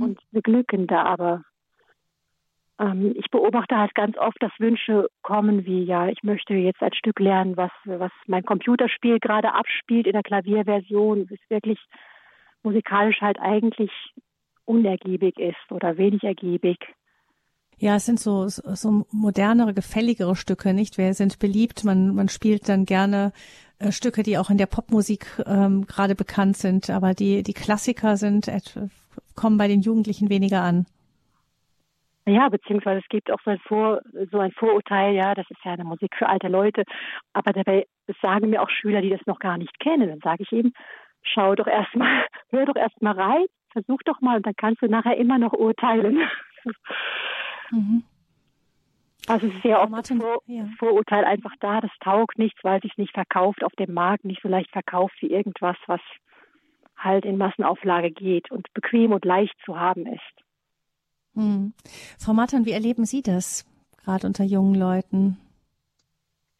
und 0.00 0.18
beglückender. 0.32 1.04
Aber 1.04 1.44
ähm, 2.80 3.14
ich 3.16 3.30
beobachte 3.30 3.76
halt 3.76 3.94
ganz 3.94 4.16
oft, 4.18 4.42
dass 4.42 4.52
Wünsche 4.58 5.08
kommen 5.22 5.64
wie, 5.66 5.84
ja, 5.84 6.08
ich 6.08 6.22
möchte 6.22 6.54
jetzt 6.54 6.82
ein 6.82 6.94
Stück 6.94 7.20
lernen, 7.20 7.56
was, 7.56 7.70
was 7.84 8.10
mein 8.26 8.44
Computerspiel 8.44 9.20
gerade 9.20 9.54
abspielt 9.54 10.06
in 10.06 10.14
der 10.14 10.22
Klavierversion, 10.22 11.26
das 11.28 11.38
wirklich 11.48 11.78
musikalisch 12.62 13.20
halt 13.20 13.38
eigentlich 13.40 13.92
unergiebig 14.64 15.38
ist 15.38 15.70
oder 15.70 15.96
wenig 15.96 16.24
ergiebig. 16.24 16.78
Ja, 17.80 17.94
es 17.96 18.06
sind 18.06 18.18
so, 18.18 18.48
so 18.48 19.06
modernere, 19.12 19.72
gefälligere 19.72 20.34
Stücke, 20.34 20.74
nicht? 20.74 20.98
Wir 20.98 21.14
sind 21.14 21.38
beliebt, 21.38 21.84
man, 21.84 22.14
man 22.14 22.28
spielt 22.28 22.68
dann 22.68 22.84
gerne 22.86 23.32
äh, 23.78 23.92
Stücke, 23.92 24.24
die 24.24 24.36
auch 24.36 24.50
in 24.50 24.58
der 24.58 24.66
Popmusik 24.66 25.26
ähm, 25.46 25.86
gerade 25.86 26.16
bekannt 26.16 26.56
sind, 26.56 26.90
aber 26.90 27.14
die, 27.14 27.44
die 27.44 27.54
Klassiker 27.54 28.16
sind, 28.16 28.50
kommen 29.36 29.58
bei 29.58 29.68
den 29.68 29.82
Jugendlichen 29.82 30.28
weniger 30.28 30.62
an. 30.62 30.86
Ja, 32.26 32.48
beziehungsweise 32.50 33.00
es 33.00 33.08
gibt 33.08 33.30
auch 33.30 33.40
so 33.44 33.52
ein, 33.52 33.58
Vor, 33.60 34.00
so 34.30 34.38
ein 34.38 34.52
Vorurteil, 34.52 35.14
ja, 35.14 35.34
das 35.34 35.46
ist 35.48 35.64
ja 35.64 35.72
eine 35.72 35.84
Musik 35.84 36.14
für 36.18 36.28
alte 36.28 36.48
Leute. 36.48 36.82
Aber 37.32 37.52
dabei 37.52 37.86
sagen 38.20 38.50
mir 38.50 38.60
auch 38.60 38.68
Schüler, 38.68 39.00
die 39.00 39.08
das 39.08 39.24
noch 39.26 39.38
gar 39.38 39.56
nicht 39.56 39.78
kennen. 39.80 40.08
Dann 40.08 40.20
sage 40.20 40.42
ich 40.42 40.52
eben, 40.52 40.72
schau 41.22 41.54
doch 41.54 41.66
erstmal, 41.66 42.26
hör 42.50 42.66
doch 42.66 42.76
erstmal 42.76 43.14
rein, 43.14 43.46
versuch 43.72 44.00
doch 44.04 44.20
mal 44.20 44.36
und 44.36 44.46
dann 44.46 44.56
kannst 44.56 44.82
du 44.82 44.88
nachher 44.88 45.16
immer 45.16 45.38
noch 45.38 45.52
urteilen. 45.52 46.18
Mhm. 47.70 48.02
Also 49.26 49.46
es 49.46 49.54
ist 49.54 49.62
sehr 49.62 49.80
oft 49.80 49.90
Martin, 49.90 50.20
Vor 50.20 50.42
ja. 50.46 50.66
Vorurteil 50.78 51.24
einfach 51.24 51.52
da, 51.60 51.80
das 51.80 51.90
taugt 52.00 52.38
nichts, 52.38 52.58
weil 52.62 52.80
sich 52.80 52.96
nicht 52.96 53.12
verkauft 53.12 53.62
auf 53.62 53.72
dem 53.72 53.92
Markt, 53.92 54.24
nicht 54.24 54.40
so 54.42 54.48
leicht 54.48 54.70
verkauft 54.70 55.14
wie 55.20 55.30
irgendwas, 55.30 55.76
was 55.86 56.00
halt 56.96 57.24
in 57.24 57.36
Massenauflage 57.36 58.10
geht 58.10 58.50
und 58.50 58.72
bequem 58.72 59.12
und 59.12 59.24
leicht 59.24 59.54
zu 59.64 59.78
haben 59.78 60.06
ist. 60.06 60.20
Hm. 61.34 61.74
Frau 62.18 62.32
Martin, 62.32 62.64
wie 62.64 62.72
erleben 62.72 63.04
Sie 63.04 63.22
das 63.22 63.66
gerade 63.98 64.26
unter 64.26 64.44
jungen 64.44 64.74
Leuten? 64.74 65.36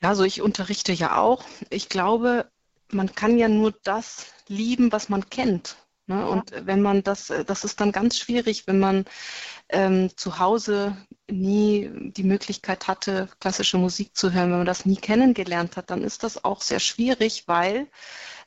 Ja, 0.03 0.11
also 0.11 0.25
ich 0.25 0.43
unterrichte 0.43 0.93
ja 0.93 1.19
auch. 1.19 1.45
Ich 1.71 1.89
glaube, 1.89 2.51
man 2.91 3.15
kann 3.15 3.39
ja 3.39 3.49
nur 3.49 3.73
das 3.83 4.33
lieben, 4.47 4.93
was 4.93 5.09
man 5.09 5.29
kennt. 5.31 5.77
Ne? 6.09 6.17
Ja. 6.17 6.27
Und 6.27 6.53
wenn 6.67 6.83
man 6.83 7.03
das, 7.03 7.31
äh, 7.31 7.45
das 7.45 7.65
ist 7.65 7.81
dann 7.81 7.93
ganz 7.93 8.19
schwierig, 8.19 8.67
wenn 8.67 8.79
man 8.81 9.05
ähm, 9.69 10.11
zu 10.17 10.39
Hause 10.39 10.97
nie 11.31 11.91
die 12.13 12.25
Möglichkeit 12.25 12.89
hatte, 12.89 13.29
klassische 13.41 13.79
Musik 13.79 14.17
zu 14.17 14.33
hören, 14.33 14.51
wenn 14.51 14.59
man 14.59 14.67
das 14.67 14.87
nie 14.87 14.97
kennengelernt 14.97 15.77
hat, 15.77 15.91
dann 15.91 16.03
ist 16.03 16.23
das 16.25 16.45
auch 16.45 16.63
sehr 16.63 16.81
schwierig, 16.81 17.47
weil, 17.47 17.89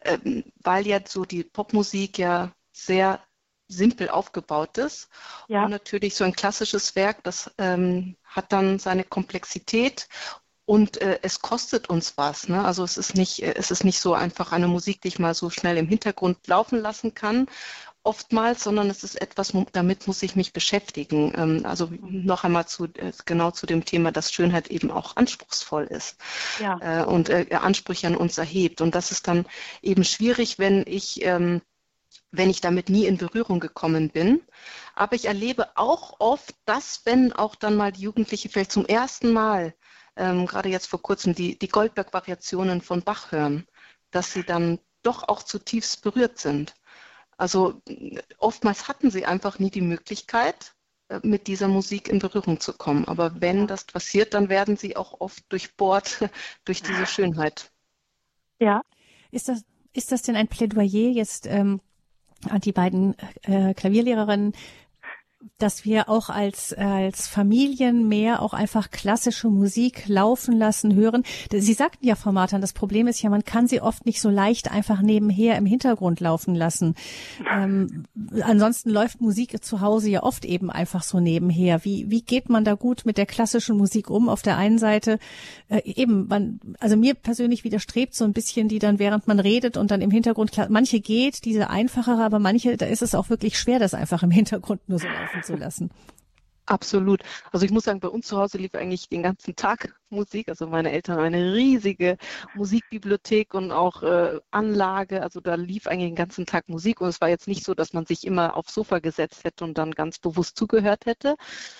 ähm, 0.01 0.43
weil 0.63 0.87
ja 0.87 0.99
so 1.07 1.25
die 1.25 1.43
Popmusik 1.43 2.17
ja 2.17 2.51
sehr 2.71 3.21
simpel 3.67 4.09
aufgebaut 4.09 4.77
ist. 4.77 5.09
Ja. 5.47 5.63
Und 5.63 5.71
natürlich 5.71 6.15
so 6.15 6.23
ein 6.23 6.33
klassisches 6.35 6.95
Werk, 6.95 7.23
das 7.23 7.51
ähm, 7.57 8.17
hat 8.23 8.51
dann 8.51 8.79
seine 8.79 9.03
Komplexität 9.03 10.07
und 10.71 11.01
äh, 11.01 11.19
es 11.21 11.41
kostet 11.41 11.89
uns 11.89 12.13
was. 12.15 12.47
Ne? 12.47 12.63
Also 12.63 12.85
es 12.85 12.95
ist 12.95 13.13
nicht, 13.13 13.43
äh, 13.43 13.55
es 13.57 13.71
ist 13.71 13.83
nicht 13.83 13.99
so 13.99 14.13
einfach 14.13 14.53
eine 14.53 14.69
Musik, 14.69 15.01
die 15.01 15.09
ich 15.09 15.19
mal 15.19 15.33
so 15.33 15.49
schnell 15.49 15.75
im 15.75 15.89
Hintergrund 15.89 16.47
laufen 16.47 16.79
lassen 16.79 17.13
kann. 17.13 17.47
Oftmals, 18.03 18.63
sondern 18.63 18.89
es 18.89 19.03
ist 19.03 19.21
etwas, 19.21 19.51
damit 19.73 20.07
muss 20.07 20.23
ich 20.23 20.37
mich 20.37 20.53
beschäftigen. 20.53 21.33
Ähm, 21.35 21.65
also 21.65 21.89
noch 21.99 22.45
einmal 22.45 22.67
zu, 22.67 22.85
äh, 22.85 23.11
genau 23.25 23.51
zu 23.51 23.65
dem 23.65 23.83
Thema, 23.83 24.13
dass 24.13 24.31
Schönheit 24.31 24.69
eben 24.69 24.91
auch 24.91 25.17
anspruchsvoll 25.17 25.83
ist 25.83 26.15
ja. 26.61 27.01
äh, 27.01 27.03
und 27.03 27.29
Ansprüche 27.51 28.07
an 28.07 28.15
uns 28.15 28.37
erhebt. 28.37 28.79
Und 28.79 28.95
das 28.95 29.11
ist 29.11 29.27
dann 29.27 29.45
eben 29.81 30.05
schwierig, 30.05 30.57
wenn 30.57 30.85
ich 30.87 31.25
ähm, 31.25 31.61
wenn 32.31 32.49
ich 32.49 32.61
damit 32.61 32.87
nie 32.87 33.07
in 33.07 33.17
Berührung 33.17 33.59
gekommen 33.59 34.09
bin. 34.09 34.41
Aber 34.95 35.17
ich 35.17 35.25
erlebe 35.25 35.67
auch 35.75 36.15
oft, 36.19 36.55
dass 36.63 37.01
wenn 37.03 37.33
auch 37.33 37.55
dann 37.55 37.75
mal 37.75 37.91
die 37.91 38.03
Jugendliche 38.03 38.47
vielleicht 38.47 38.71
zum 38.71 38.85
ersten 38.85 39.33
Mal 39.33 39.73
ähm, 40.15 40.45
gerade 40.45 40.69
jetzt 40.69 40.87
vor 40.87 41.01
kurzem 41.01 41.33
die, 41.33 41.57
die 41.57 41.67
Goldberg-Variationen 41.67 42.81
von 42.81 43.01
Bach 43.01 43.31
hören, 43.31 43.67
dass 44.11 44.33
sie 44.33 44.43
dann 44.43 44.79
doch 45.03 45.27
auch 45.27 45.43
zutiefst 45.43 46.03
berührt 46.03 46.37
sind. 46.37 46.75
Also 47.37 47.81
oftmals 48.37 48.87
hatten 48.87 49.09
sie 49.09 49.25
einfach 49.25 49.57
nie 49.57 49.71
die 49.71 49.81
Möglichkeit, 49.81 50.75
äh, 51.09 51.19
mit 51.23 51.47
dieser 51.47 51.67
Musik 51.67 52.07
in 52.07 52.19
Berührung 52.19 52.59
zu 52.59 52.73
kommen. 52.73 53.05
Aber 53.05 53.41
wenn 53.41 53.67
das 53.67 53.85
passiert, 53.85 54.33
dann 54.33 54.49
werden 54.49 54.77
sie 54.77 54.95
auch 54.95 55.19
oft 55.19 55.43
durchbohrt 55.49 56.29
durch 56.65 56.81
diese 56.81 57.05
Schönheit. 57.05 57.71
Ja. 58.59 58.81
Ist 59.31 59.49
das, 59.49 59.63
ist 59.93 60.11
das 60.11 60.21
denn 60.21 60.35
ein 60.35 60.47
Plädoyer 60.47 61.09
jetzt 61.09 61.47
ähm, 61.47 61.81
an 62.49 62.61
die 62.61 62.73
beiden 62.73 63.15
äh, 63.43 63.73
Klavierlehrerinnen, 63.73 64.53
dass 65.57 65.85
wir 65.85 66.09
auch 66.09 66.29
als, 66.29 66.73
als 66.73 67.27
Familien 67.27 68.07
mehr 68.07 68.41
auch 68.41 68.53
einfach 68.53 68.89
klassische 68.89 69.47
Musik 69.49 70.07
laufen 70.07 70.57
lassen, 70.57 70.95
hören. 70.95 71.23
Sie 71.51 71.73
sagten 71.73 72.05
ja, 72.05 72.15
Frau 72.15 72.31
Martin, 72.31 72.61
das 72.61 72.73
Problem 72.73 73.07
ist 73.07 73.21
ja, 73.21 73.29
man 73.29 73.45
kann 73.45 73.67
sie 73.67 73.81
oft 73.81 74.05
nicht 74.05 74.21
so 74.21 74.29
leicht 74.29 74.71
einfach 74.71 75.01
nebenher 75.01 75.57
im 75.57 75.65
Hintergrund 75.65 76.19
laufen 76.19 76.55
lassen. 76.55 76.95
Ähm, 77.51 78.05
ansonsten 78.41 78.89
läuft 78.89 79.21
Musik 79.21 79.63
zu 79.63 79.81
Hause 79.81 80.09
ja 80.09 80.23
oft 80.23 80.45
eben 80.45 80.71
einfach 80.71 81.03
so 81.03 81.19
nebenher. 81.19 81.85
Wie, 81.85 82.09
wie 82.09 82.21
geht 82.21 82.49
man 82.49 82.63
da 82.63 82.73
gut 82.73 83.05
mit 83.05 83.17
der 83.17 83.25
klassischen 83.25 83.77
Musik 83.77 84.09
um? 84.09 84.29
Auf 84.29 84.41
der 84.41 84.57
einen 84.57 84.79
Seite 84.79 85.19
äh, 85.69 85.81
eben, 85.85 86.27
man, 86.27 86.59
also 86.79 86.97
mir 86.97 87.13
persönlich 87.13 87.63
widerstrebt 87.63 88.15
so 88.15 88.25
ein 88.25 88.33
bisschen 88.33 88.67
die 88.67 88.79
dann, 88.79 88.99
während 88.99 89.27
man 89.27 89.39
redet 89.39 89.77
und 89.77 89.91
dann 89.91 90.01
im 90.01 90.11
Hintergrund, 90.11 90.51
manche 90.69 90.99
geht, 90.99 91.45
diese 91.45 91.69
einfachere, 91.69 92.23
aber 92.23 92.39
manche, 92.39 92.77
da 92.77 92.85
ist 92.85 93.01
es 93.01 93.15
auch 93.15 93.29
wirklich 93.29 93.59
schwer, 93.59 93.79
das 93.79 93.93
einfach 93.93 94.23
im 94.23 94.31
Hintergrund 94.31 94.81
nur 94.87 94.99
so 94.99 95.07
laufen 95.07 95.30
laufen 95.31 95.43
zu 95.43 95.55
lassen. 95.55 95.91
Absolut. 96.67 97.21
Also 97.51 97.65
ich 97.65 97.71
muss 97.71 97.83
sagen, 97.83 97.99
bei 97.99 98.07
uns 98.07 98.27
zu 98.27 98.37
Hause 98.37 98.57
lief 98.57 98.75
eigentlich 98.75 99.09
den 99.09 99.23
ganzen 99.23 99.55
Tag 99.55 99.93
Musik. 100.09 100.47
Also 100.47 100.67
meine 100.67 100.91
Eltern 100.91 101.17
haben 101.17 101.25
eine 101.25 101.53
riesige 101.53 102.17
Musikbibliothek 102.55 103.53
und 103.55 103.71
auch 103.71 104.03
äh, 104.03 104.39
Anlage. 104.51 105.21
Also 105.21 105.41
da 105.41 105.55
lief 105.55 105.87
eigentlich 105.87 106.09
den 106.11 106.15
ganzen 106.15 106.45
Tag 106.45 106.69
Musik. 106.69 107.01
Und 107.01 107.09
es 107.09 107.19
war 107.19 107.27
jetzt 107.29 107.47
nicht 107.47 107.65
so, 107.65 107.73
dass 107.73 107.93
man 107.93 108.05
sich 108.05 108.25
immer 108.25 108.55
aufs 108.55 108.73
Sofa 108.73 108.99
gesetzt 108.99 109.43
hätte 109.43 109.65
und 109.65 109.77
dann 109.77 109.91
ganz 109.91 110.19
bewusst 110.19 110.55
zugehört 110.55 111.07
hätte. 111.07 111.35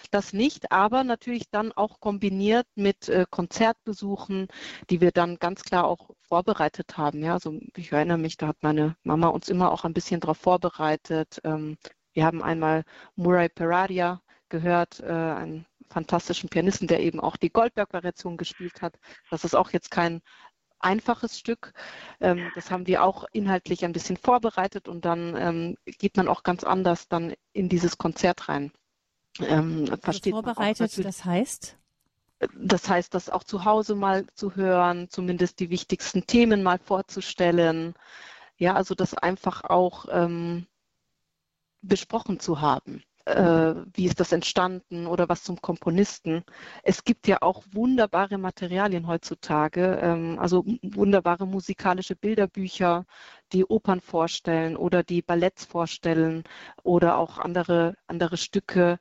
Das 0.09 0.33
nicht, 0.33 0.71
aber 0.73 1.03
natürlich 1.05 1.43
dann 1.51 1.71
auch 1.71 1.99
kombiniert 2.01 2.65
mit 2.75 3.07
äh, 3.07 3.25
Konzertbesuchen, 3.29 4.47
die 4.89 4.99
wir 4.99 5.11
dann 5.11 5.37
ganz 5.37 5.63
klar 5.63 5.85
auch 5.85 6.09
vorbereitet 6.27 6.97
haben. 6.97 7.23
Ja, 7.23 7.33
also 7.33 7.57
ich 7.77 7.91
erinnere 7.93 8.17
mich, 8.17 8.35
da 8.35 8.47
hat 8.47 8.57
meine 8.61 8.97
Mama 9.03 9.27
uns 9.27 9.47
immer 9.47 9.71
auch 9.71 9.85
ein 9.85 9.93
bisschen 9.93 10.19
darauf 10.19 10.37
vorbereitet. 10.37 11.39
Ähm, 11.45 11.77
wir 12.13 12.25
haben 12.25 12.41
einmal 12.43 12.83
Murray 13.15 13.49
Peradia 13.49 14.21
gehört, 14.49 14.99
äh, 14.99 15.05
einen 15.05 15.65
fantastischen 15.89 16.49
Pianisten, 16.49 16.87
der 16.87 17.01
eben 17.01 17.19
auch 17.19 17.37
die 17.37 17.51
Goldberg-Variation 17.51 18.37
gespielt 18.37 18.81
hat. 18.81 18.97
Das 19.29 19.43
ist 19.43 19.55
auch 19.55 19.71
jetzt 19.71 19.91
kein 19.91 20.21
einfaches 20.79 21.37
Stück. 21.37 21.73
Ähm, 22.19 22.51
das 22.55 22.71
haben 22.71 22.87
wir 22.87 23.03
auch 23.03 23.25
inhaltlich 23.31 23.85
ein 23.85 23.91
bisschen 23.91 24.17
vorbereitet 24.17 24.87
und 24.87 25.05
dann 25.05 25.35
ähm, 25.35 25.77
geht 25.85 26.17
man 26.17 26.27
auch 26.27 26.43
ganz 26.43 26.63
anders 26.63 27.07
dann 27.07 27.33
in 27.53 27.69
dieses 27.69 27.97
Konzert 27.97 28.49
rein. 28.49 28.71
Ähm, 29.39 29.85
also 30.01 30.29
vorbereitet, 30.29 31.05
das 31.05 31.25
heißt? 31.25 31.77
Das 32.57 32.89
heißt, 32.89 33.13
das 33.13 33.29
auch 33.29 33.43
zu 33.43 33.65
Hause 33.65 33.93
mal 33.95 34.25
zu 34.33 34.55
hören, 34.55 35.09
zumindest 35.09 35.59
die 35.59 35.69
wichtigsten 35.69 36.25
Themen 36.25 36.63
mal 36.63 36.79
vorzustellen 36.79 37.93
Ja, 38.57 38.73
also 38.73 38.95
das 38.95 39.13
einfach 39.13 39.63
auch 39.63 40.05
ähm, 40.09 40.65
besprochen 41.81 42.39
zu 42.39 42.61
haben 42.61 43.03
äh, 43.25 43.73
wie 43.93 44.05
ist 44.05 44.19
das 44.19 44.31
entstanden 44.31 45.07
oder 45.07 45.29
was 45.29 45.43
zum 45.43 45.61
Komponisten. 45.61 46.43
Es 46.83 47.03
gibt 47.03 47.27
ja 47.27 47.37
auch 47.41 47.63
wunderbare 47.71 48.37
Materialien 48.37 49.07
heutzutage, 49.07 49.99
ähm, 50.01 50.37
also 50.39 50.65
wunderbare 50.81 51.45
musikalische 51.47 52.15
Bilderbücher, 52.15 53.05
die 53.53 53.65
Opern 53.65 54.01
vorstellen 54.01 54.75
oder 54.77 55.03
die 55.03 55.21
Balletts 55.21 55.65
vorstellen 55.65 56.43
oder 56.83 57.17
auch 57.17 57.37
andere, 57.37 57.95
andere 58.07 58.37
Stücke 58.37 58.99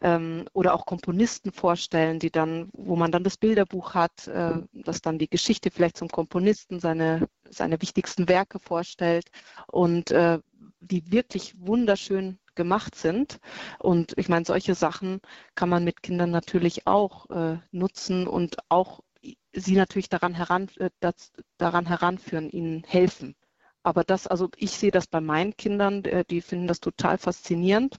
ähm, 0.00 0.46
oder 0.52 0.74
auch 0.74 0.86
Komponisten 0.86 1.52
vorstellen, 1.52 2.18
die 2.18 2.30
dann, 2.30 2.70
wo 2.72 2.96
man 2.96 3.12
dann 3.12 3.24
das 3.24 3.36
Bilderbuch 3.36 3.94
hat, 3.94 4.26
äh, 4.28 4.62
das 4.72 5.02
dann 5.02 5.18
die 5.18 5.28
Geschichte 5.28 5.70
vielleicht 5.70 5.96
zum 5.98 6.08
Komponisten, 6.08 6.80
seine, 6.80 7.28
seine 7.48 7.80
wichtigsten 7.82 8.28
Werke 8.28 8.58
vorstellt 8.58 9.30
und 9.66 10.10
äh, 10.10 10.38
die 10.80 11.10
wirklich 11.12 11.54
wunderschön 11.58 12.38
gemacht 12.54 12.94
sind. 12.94 13.38
Und 13.78 14.12
ich 14.16 14.28
meine, 14.28 14.44
solche 14.44 14.74
Sachen 14.74 15.20
kann 15.54 15.68
man 15.68 15.84
mit 15.84 16.02
Kindern 16.02 16.30
natürlich 16.30 16.86
auch 16.86 17.30
äh, 17.30 17.58
nutzen 17.70 18.26
und 18.26 18.56
auch 18.68 19.00
sie 19.52 19.76
natürlich 19.76 20.08
daran, 20.08 20.34
heran, 20.34 20.68
äh, 20.78 20.90
das, 21.00 21.32
daran 21.58 21.86
heranführen, 21.86 22.50
ihnen 22.50 22.84
helfen. 22.84 23.34
Aber 23.82 24.04
das, 24.04 24.26
also 24.26 24.50
ich 24.56 24.72
sehe 24.72 24.90
das 24.90 25.06
bei 25.06 25.20
meinen 25.20 25.56
Kindern, 25.56 26.04
äh, 26.04 26.24
die 26.28 26.40
finden 26.40 26.66
das 26.66 26.80
total 26.80 27.18
faszinierend. 27.18 27.96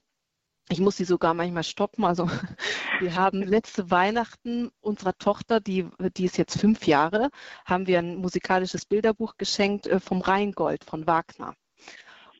Ich 0.70 0.80
muss 0.80 0.98
sie 0.98 1.06
sogar 1.06 1.34
manchmal 1.34 1.64
stoppen. 1.64 2.06
Also 2.06 2.30
wir 3.00 3.16
haben 3.16 3.42
letzte 3.42 3.92
Weihnachten 3.92 4.70
unserer 4.80 5.18
Tochter, 5.18 5.60
die, 5.60 5.90
die 6.18 6.26
ist 6.26 6.38
jetzt 6.38 6.60
fünf 6.60 6.88
Jahre, 6.88 7.30
haben 7.66 7.88
wir 7.88 8.00
ein 8.00 8.18
musikalisches 8.18 8.86
Bilderbuch 8.86 9.38
geschenkt 9.38 9.88
äh, 9.88 10.00
vom 10.00 10.22
Rheingold 10.22 10.84
von 10.84 11.08
Wagner. 11.08 11.56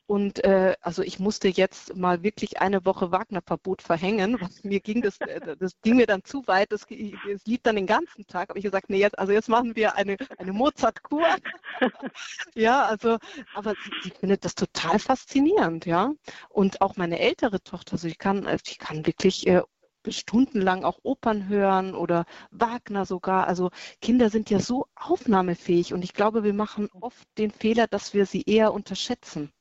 Und 0.06 0.44
äh, 0.44 0.74
also 0.80 1.02
ich 1.02 1.18
musste 1.18 1.48
jetzt 1.48 1.96
mal 1.96 2.22
wirklich 2.22 2.60
eine 2.60 2.84
Woche 2.84 3.12
Wagner-Verbot 3.12 3.82
verhängen. 3.82 4.36
Was 4.40 4.64
mir 4.64 4.80
ging 4.80 5.00
das, 5.00 5.18
äh, 5.20 5.56
das 5.56 5.72
ging 5.82 5.96
mir 5.96 6.06
dann 6.06 6.24
zu 6.24 6.46
weit. 6.46 6.72
Das, 6.72 6.86
das 6.88 7.44
lief 7.46 7.60
dann 7.62 7.76
den 7.76 7.86
ganzen 7.86 8.26
Tag. 8.26 8.48
Habe 8.48 8.58
ich 8.58 8.64
gesagt, 8.64 8.90
nee, 8.90 8.98
jetzt, 8.98 9.18
also 9.18 9.32
jetzt 9.32 9.48
machen 9.48 9.76
wir 9.76 9.96
eine, 9.96 10.16
eine 10.38 10.52
Mozart-Kur. 10.52 11.26
ja, 12.54 12.84
also, 12.84 13.18
aber 13.54 13.74
sie, 13.84 13.90
sie, 14.02 14.10
findet 14.10 14.44
das 14.44 14.54
total 14.54 14.98
faszinierend, 14.98 15.86
ja. 15.86 16.12
Und 16.48 16.80
auch 16.80 16.96
meine 16.96 17.18
ältere 17.18 17.62
Tochter, 17.62 17.92
also 17.92 18.08
ich 18.08 18.18
kann, 18.18 18.46
die 18.66 18.76
kann 18.76 19.06
wirklich 19.06 19.46
äh, 19.46 19.62
stundenlang 20.08 20.84
auch 20.84 20.98
Opern 21.04 21.48
hören 21.48 21.94
oder 21.94 22.24
Wagner 22.50 23.06
sogar. 23.06 23.46
Also 23.46 23.70
Kinder 24.00 24.30
sind 24.30 24.50
ja 24.50 24.58
so 24.58 24.86
aufnahmefähig 24.96 25.94
und 25.94 26.02
ich 26.02 26.12
glaube, 26.12 26.44
wir 26.44 26.54
machen 26.54 26.88
oft 27.00 27.26
den 27.38 27.50
Fehler, 27.50 27.86
dass 27.86 28.14
wir 28.14 28.26
sie 28.26 28.42
eher 28.42 28.72
unterschätzen. 28.72 29.52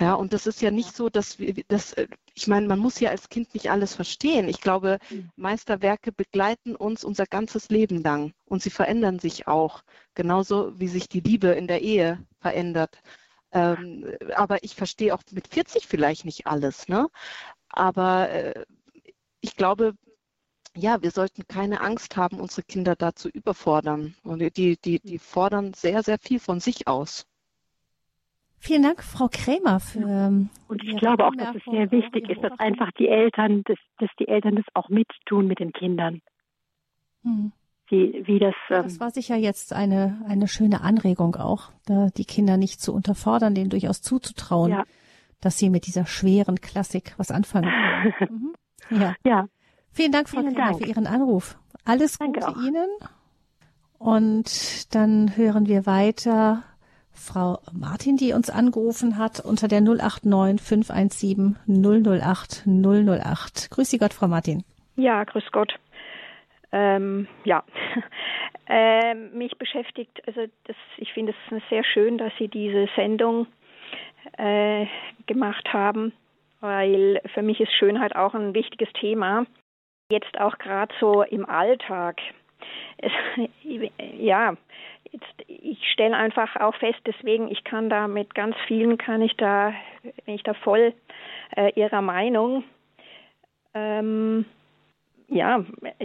Ja, 0.00 0.14
und 0.14 0.32
das 0.32 0.46
ist 0.46 0.62
ja 0.62 0.70
nicht 0.70 0.94
so, 0.94 1.08
dass 1.08 1.38
wir, 1.40 1.54
das, 1.66 1.92
äh, 1.94 2.06
ich 2.34 2.46
meine, 2.46 2.68
man 2.68 2.78
muss 2.78 3.00
ja 3.00 3.10
als 3.10 3.28
Kind 3.28 3.52
nicht 3.54 3.70
alles 3.70 3.94
verstehen. 3.94 4.48
Ich 4.48 4.60
glaube, 4.60 4.98
mhm. 5.10 5.30
Meisterwerke 5.36 6.12
begleiten 6.12 6.76
uns 6.76 7.04
unser 7.04 7.26
ganzes 7.26 7.68
Leben 7.68 8.02
lang 8.02 8.32
und 8.44 8.62
sie 8.62 8.70
verändern 8.70 9.18
sich 9.18 9.48
auch, 9.48 9.82
genauso 10.14 10.78
wie 10.78 10.88
sich 10.88 11.08
die 11.08 11.20
Liebe 11.20 11.48
in 11.48 11.66
der 11.66 11.82
Ehe 11.82 12.24
verändert. 12.40 13.00
Ähm, 13.50 14.06
aber 14.36 14.62
ich 14.62 14.76
verstehe 14.76 15.14
auch 15.14 15.22
mit 15.32 15.48
40 15.48 15.86
vielleicht 15.86 16.24
nicht 16.24 16.46
alles, 16.46 16.88
ne? 16.88 17.08
Aber 17.70 18.30
äh, 18.30 18.64
ich 19.40 19.56
glaube, 19.56 19.94
ja, 20.76 21.02
wir 21.02 21.10
sollten 21.10 21.46
keine 21.48 21.80
Angst 21.80 22.16
haben, 22.16 22.40
unsere 22.40 22.62
Kinder 22.62 22.94
da 22.96 23.14
zu 23.14 23.28
überfordern. 23.28 24.14
Und 24.22 24.40
die, 24.56 24.76
die, 24.76 25.00
die 25.00 25.18
fordern 25.18 25.74
sehr, 25.74 26.02
sehr 26.02 26.18
viel 26.18 26.40
von 26.40 26.60
sich 26.60 26.86
aus. 26.86 27.26
Vielen 28.60 28.82
Dank, 28.82 29.02
Frau 29.02 29.28
Krämer, 29.30 29.80
für. 29.80 30.46
Und 30.68 30.82
ich 30.82 30.96
glaube 30.96 31.26
auch, 31.26 31.34
dass 31.36 31.54
es 31.54 31.62
sehr 31.64 31.90
wichtig 31.90 32.28
ist, 32.28 32.42
dass 32.42 32.58
einfach 32.58 32.90
die 32.98 33.08
Eltern, 33.08 33.62
dass, 33.64 33.78
dass 33.98 34.10
die 34.18 34.28
Eltern 34.28 34.56
das 34.56 34.64
auch 34.74 34.88
mittun 34.88 35.46
mit 35.46 35.60
den 35.60 35.72
Kindern. 35.72 36.20
Hm. 37.22 37.52
Wie, 37.88 38.22
wie 38.26 38.38
das, 38.38 38.54
ähm, 38.68 38.82
das 38.82 39.00
war 39.00 39.10
sicher 39.10 39.36
jetzt 39.36 39.72
eine, 39.72 40.22
eine 40.28 40.46
schöne 40.46 40.82
Anregung 40.82 41.36
auch, 41.36 41.70
da 41.86 42.08
die 42.16 42.26
Kinder 42.26 42.56
nicht 42.56 42.80
zu 42.82 42.92
unterfordern, 42.92 43.54
denen 43.54 43.70
durchaus 43.70 44.02
zuzutrauen, 44.02 44.72
ja. 44.72 44.84
dass 45.40 45.56
sie 45.56 45.70
mit 45.70 45.86
dieser 45.86 46.04
schweren 46.04 46.60
Klassik 46.60 47.14
was 47.16 47.30
anfangen 47.30 47.70
können. 48.18 48.52
mhm. 48.90 49.00
ja. 49.00 49.14
ja. 49.24 49.46
Vielen 49.90 50.12
Dank, 50.12 50.28
Frau 50.28 50.40
Vielen 50.40 50.54
Krämer, 50.54 50.72
Dank. 50.72 50.82
für 50.82 50.88
Ihren 50.88 51.06
Anruf. 51.06 51.58
Alles 51.84 52.18
Danke 52.18 52.40
Gute 52.40 52.52
auch. 52.52 52.62
Ihnen. 52.62 52.88
Und 53.98 54.94
dann 54.94 55.36
hören 55.36 55.66
wir 55.66 55.86
weiter 55.86 56.62
Frau 57.18 57.58
Martin, 57.72 58.16
die 58.16 58.32
uns 58.32 58.48
angerufen 58.48 59.18
hat 59.18 59.40
unter 59.40 59.68
der 59.68 59.80
089 59.80 60.60
517 60.60 61.56
008 61.66 62.64
008. 62.66 63.70
Grüß 63.70 63.90
Sie 63.90 63.98
Gott, 63.98 64.14
Frau 64.14 64.28
Martin. 64.28 64.64
Ja, 64.96 65.24
grüß 65.24 65.50
Gott. 65.52 65.74
Ähm, 66.70 67.28
ja, 67.44 67.64
ähm, 68.68 69.36
mich 69.36 69.56
beschäftigt, 69.56 70.22
also 70.26 70.42
das, 70.64 70.76
ich 70.98 71.12
finde 71.12 71.32
es 71.50 71.62
sehr 71.70 71.84
schön, 71.84 72.18
dass 72.18 72.32
Sie 72.38 72.48
diese 72.48 72.88
Sendung 72.94 73.46
äh, 74.36 74.86
gemacht 75.26 75.72
haben, 75.72 76.12
weil 76.60 77.20
für 77.34 77.42
mich 77.42 77.60
ist 77.60 77.72
Schönheit 77.72 78.14
auch 78.16 78.34
ein 78.34 78.54
wichtiges 78.54 78.92
Thema. 78.94 79.46
Jetzt 80.10 80.38
auch 80.38 80.58
gerade 80.58 80.94
so 81.00 81.22
im 81.22 81.48
Alltag. 81.48 82.20
Es, 82.98 83.12
ja, 84.18 84.56
Jetzt, 85.10 85.44
ich 85.46 85.78
stelle 85.92 86.16
einfach 86.16 86.56
auch 86.56 86.74
fest, 86.76 86.98
deswegen, 87.06 87.50
ich 87.50 87.64
kann 87.64 87.88
da 87.88 88.08
mit 88.08 88.34
ganz 88.34 88.56
vielen, 88.66 88.98
kann 88.98 89.22
ich 89.22 89.36
da, 89.36 89.72
bin 90.24 90.34
ich 90.34 90.42
da 90.42 90.54
voll 90.54 90.92
äh, 91.56 91.72
ihrer 91.74 92.02
Meinung. 92.02 92.64
Ähm, 93.74 94.44
ja, 95.28 95.64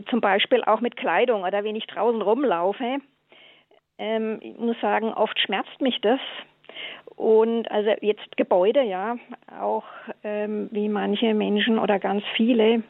zum 0.09 0.21
Beispiel 0.21 0.63
auch 0.63 0.81
mit 0.81 0.97
Kleidung 0.97 1.43
oder 1.43 1.63
wenn 1.63 1.75
ich 1.75 1.87
draußen 1.87 2.21
rumlaufe. 2.21 2.99
Ähm, 3.97 4.39
ich 4.41 4.57
muss 4.57 4.79
sagen, 4.81 5.13
oft 5.13 5.39
schmerzt 5.39 5.81
mich 5.81 5.99
das. 6.01 6.19
Und 7.15 7.69
also 7.71 7.91
jetzt 8.01 8.37
Gebäude, 8.37 8.83
ja, 8.83 9.17
auch 9.59 9.85
ähm, 10.23 10.69
wie 10.71 10.89
manche 10.89 11.33
Menschen 11.33 11.77
oder 11.77 11.99
ganz 11.99 12.23
viele 12.35 12.83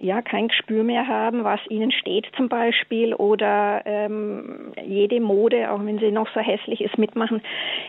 ja 0.00 0.22
kein 0.22 0.48
Gespür 0.48 0.84
mehr 0.84 1.06
haben, 1.06 1.44
was 1.44 1.60
ihnen 1.68 1.92
steht 1.92 2.26
zum 2.36 2.48
Beispiel 2.48 3.14
oder 3.14 3.82
ähm, 3.84 4.72
jede 4.84 5.20
Mode, 5.20 5.70
auch 5.70 5.84
wenn 5.84 5.98
sie 5.98 6.10
noch 6.10 6.28
so 6.34 6.40
hässlich 6.40 6.80
ist, 6.80 6.98
mitmachen. 6.98 7.42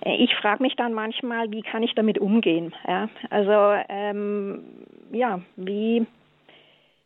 Äh, 0.06 0.16
ich 0.16 0.36
frage 0.36 0.64
mich 0.64 0.76
dann 0.76 0.94
manchmal, 0.94 1.52
wie 1.52 1.62
kann 1.62 1.84
ich 1.84 1.94
damit 1.96 2.20
umgehen? 2.20 2.74
Ja? 2.88 3.10
Also 3.30 3.84
ähm, 3.90 4.64
ja, 5.12 5.42
wie 5.56 6.06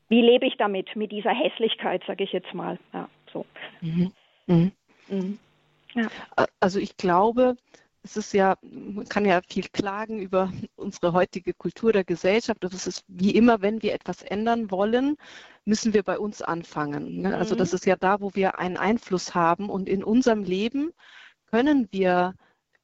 wie 0.10 0.22
lebe 0.22 0.46
ich 0.46 0.58
damit 0.58 0.96
mit 0.96 1.12
dieser 1.12 1.32
Hässlichkeit, 1.32 2.04
sage 2.06 2.24
ich 2.24 2.32
jetzt 2.34 2.54
mal. 2.54 2.78
Ja, 2.94 3.10
so. 3.32 3.46
Mhm. 3.82 4.12
Mhm. 4.48 4.72
Mhm. 5.10 5.40
Ja. 5.96 6.08
Also 6.60 6.80
ich 6.80 6.98
glaube, 6.98 7.56
es 8.04 8.18
ist 8.18 8.34
ja, 8.34 8.58
man 8.62 9.08
kann 9.08 9.26
ja 9.26 9.42
viel 9.48 9.68
klagen 9.70 10.20
über 10.20 10.52
unsere 10.76 11.14
heutige 11.14 11.54
Kultur 11.54 11.94
der 11.94 12.04
Gesellschaft. 12.04 12.64
Das 12.64 12.86
ist 12.86 13.04
wie 13.08 13.32
immer, 13.32 13.62
wenn 13.62 13.82
wir 13.82 13.94
etwas 13.94 14.22
ändern 14.22 14.70
wollen, 14.72 15.16
müssen 15.66 15.94
wir 15.94 16.04
bei 16.04 16.20
uns 16.20 16.42
anfangen. 16.42 17.22
Ne? 17.22 17.38
Also 17.38 17.56
das 17.56 17.72
mhm. 17.72 17.76
ist 17.76 17.86
ja 17.86 17.96
da, 17.96 18.20
wo 18.20 18.36
wir 18.36 18.60
einen 18.60 18.78
Einfluss 18.78 19.34
haben 19.34 19.70
und 19.70 19.88
in 19.88 20.04
unserem 20.04 20.44
Leben 20.44 20.92
können 21.50 21.88
wir 21.92 22.36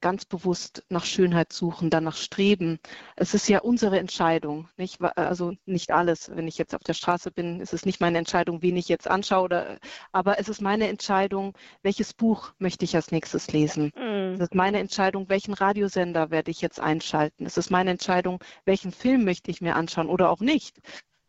ganz 0.01 0.25
bewusst 0.25 0.83
nach 0.89 1.05
Schönheit 1.05 1.53
suchen, 1.53 1.89
danach 1.89 2.15
streben. 2.15 2.79
Es 3.15 3.33
ist 3.33 3.47
ja 3.49 3.59
unsere 3.59 3.99
Entscheidung, 3.99 4.67
nicht? 4.77 5.01
Also 5.01 5.53
nicht 5.65 5.91
alles. 5.91 6.31
Wenn 6.33 6.47
ich 6.47 6.57
jetzt 6.57 6.75
auf 6.75 6.83
der 6.83 6.93
Straße 6.93 7.31
bin, 7.31 7.59
ist 7.59 7.73
es 7.73 7.85
nicht 7.85 7.99
meine 8.01 8.17
Entscheidung, 8.17 8.61
wen 8.61 8.77
ich 8.77 8.89
jetzt 8.89 9.07
anschaue, 9.09 9.43
oder, 9.43 9.79
aber 10.11 10.39
es 10.39 10.49
ist 10.49 10.61
meine 10.61 10.87
Entscheidung, 10.87 11.57
welches 11.81 12.13
Buch 12.13 12.53
möchte 12.59 12.85
ich 12.85 12.95
als 12.95 13.11
nächstes 13.11 13.51
lesen. 13.51 13.91
Mm. 13.95 14.35
Es 14.35 14.41
ist 14.41 14.55
meine 14.55 14.79
Entscheidung, 14.79 15.29
welchen 15.29 15.53
Radiosender 15.53 16.31
werde 16.31 16.51
ich 16.51 16.61
jetzt 16.61 16.79
einschalten. 16.79 17.45
Es 17.45 17.57
ist 17.57 17.69
meine 17.69 17.91
Entscheidung, 17.91 18.43
welchen 18.65 18.91
Film 18.91 19.25
möchte 19.25 19.51
ich 19.51 19.61
mir 19.61 19.75
anschauen 19.75 20.09
oder 20.09 20.29
auch 20.29 20.39
nicht. 20.39 20.79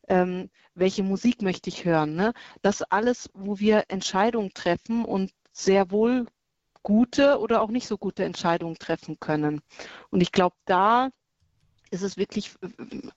Ähm, 0.09 0.51
welche 0.75 1.03
Musik 1.03 1.43
möchte 1.43 1.69
ich 1.69 1.85
hören. 1.85 2.15
Ne? 2.15 2.33
Das 2.63 2.83
alles, 2.83 3.31
wo 3.35 3.59
wir 3.59 3.85
Entscheidungen 3.89 4.53
treffen 4.55 5.05
und 5.05 5.33
sehr 5.53 5.91
wohl 5.91 6.27
gute 6.83 7.39
oder 7.39 7.63
auch 7.63 7.71
nicht 7.71 7.87
so 7.87 7.99
gute 7.99 8.25
Entscheidungen 8.25 8.77
treffen 8.79 9.19
können. 9.21 9.61
Und 10.11 10.21
ich 10.21 10.33
glaube, 10.33 10.57
da 10.65 11.11
ist 11.91 12.03
es 12.03 12.17
wirklich 12.17 12.55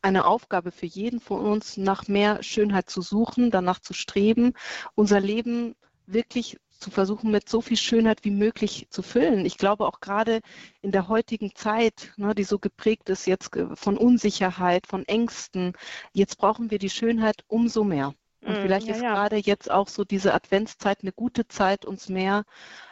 eine 0.01 0.25
Aufgabe 0.25 0.71
für 0.71 0.87
jeden 0.87 1.19
von 1.19 1.45
uns, 1.45 1.77
nach 1.77 2.07
mehr 2.07 2.41
Schönheit 2.41 2.89
zu 2.89 3.01
suchen, 3.01 3.51
danach 3.51 3.79
zu 3.79 3.93
streben, 3.93 4.53
unser 4.95 5.19
Leben 5.19 5.75
wirklich 6.07 6.57
zu 6.79 6.91
versuchen, 6.91 7.31
mit 7.31 7.47
so 7.47 7.61
viel 7.61 7.77
Schönheit 7.77 8.25
wie 8.25 8.31
möglich 8.31 8.87
zu 8.89 9.03
füllen. 9.03 9.45
Ich 9.45 9.57
glaube 9.57 9.87
auch 9.87 10.01
gerade 10.01 10.41
in 10.81 10.91
der 10.91 11.07
heutigen 11.07 11.55
Zeit, 11.55 12.11
ne, 12.17 12.35
die 12.35 12.43
so 12.43 12.59
geprägt 12.59 13.09
ist 13.09 13.25
jetzt 13.25 13.51
von 13.75 13.97
Unsicherheit, 13.97 14.87
von 14.87 15.05
Ängsten, 15.05 15.73
jetzt 16.11 16.37
brauchen 16.37 16.71
wir 16.71 16.79
die 16.79 16.89
Schönheit 16.89 17.43
umso 17.47 17.83
mehr. 17.83 18.13
Und 18.45 18.59
mm, 18.59 18.61
vielleicht 18.61 18.87
ja, 18.87 18.93
ist 18.93 19.03
ja. 19.03 19.13
gerade 19.13 19.37
jetzt 19.37 19.71
auch 19.71 19.87
so 19.87 20.03
diese 20.03 20.33
Adventszeit 20.33 20.99
eine 21.01 21.11
gute 21.11 21.47
Zeit, 21.47 21.85
uns 21.85 22.09
mehr 22.09 22.43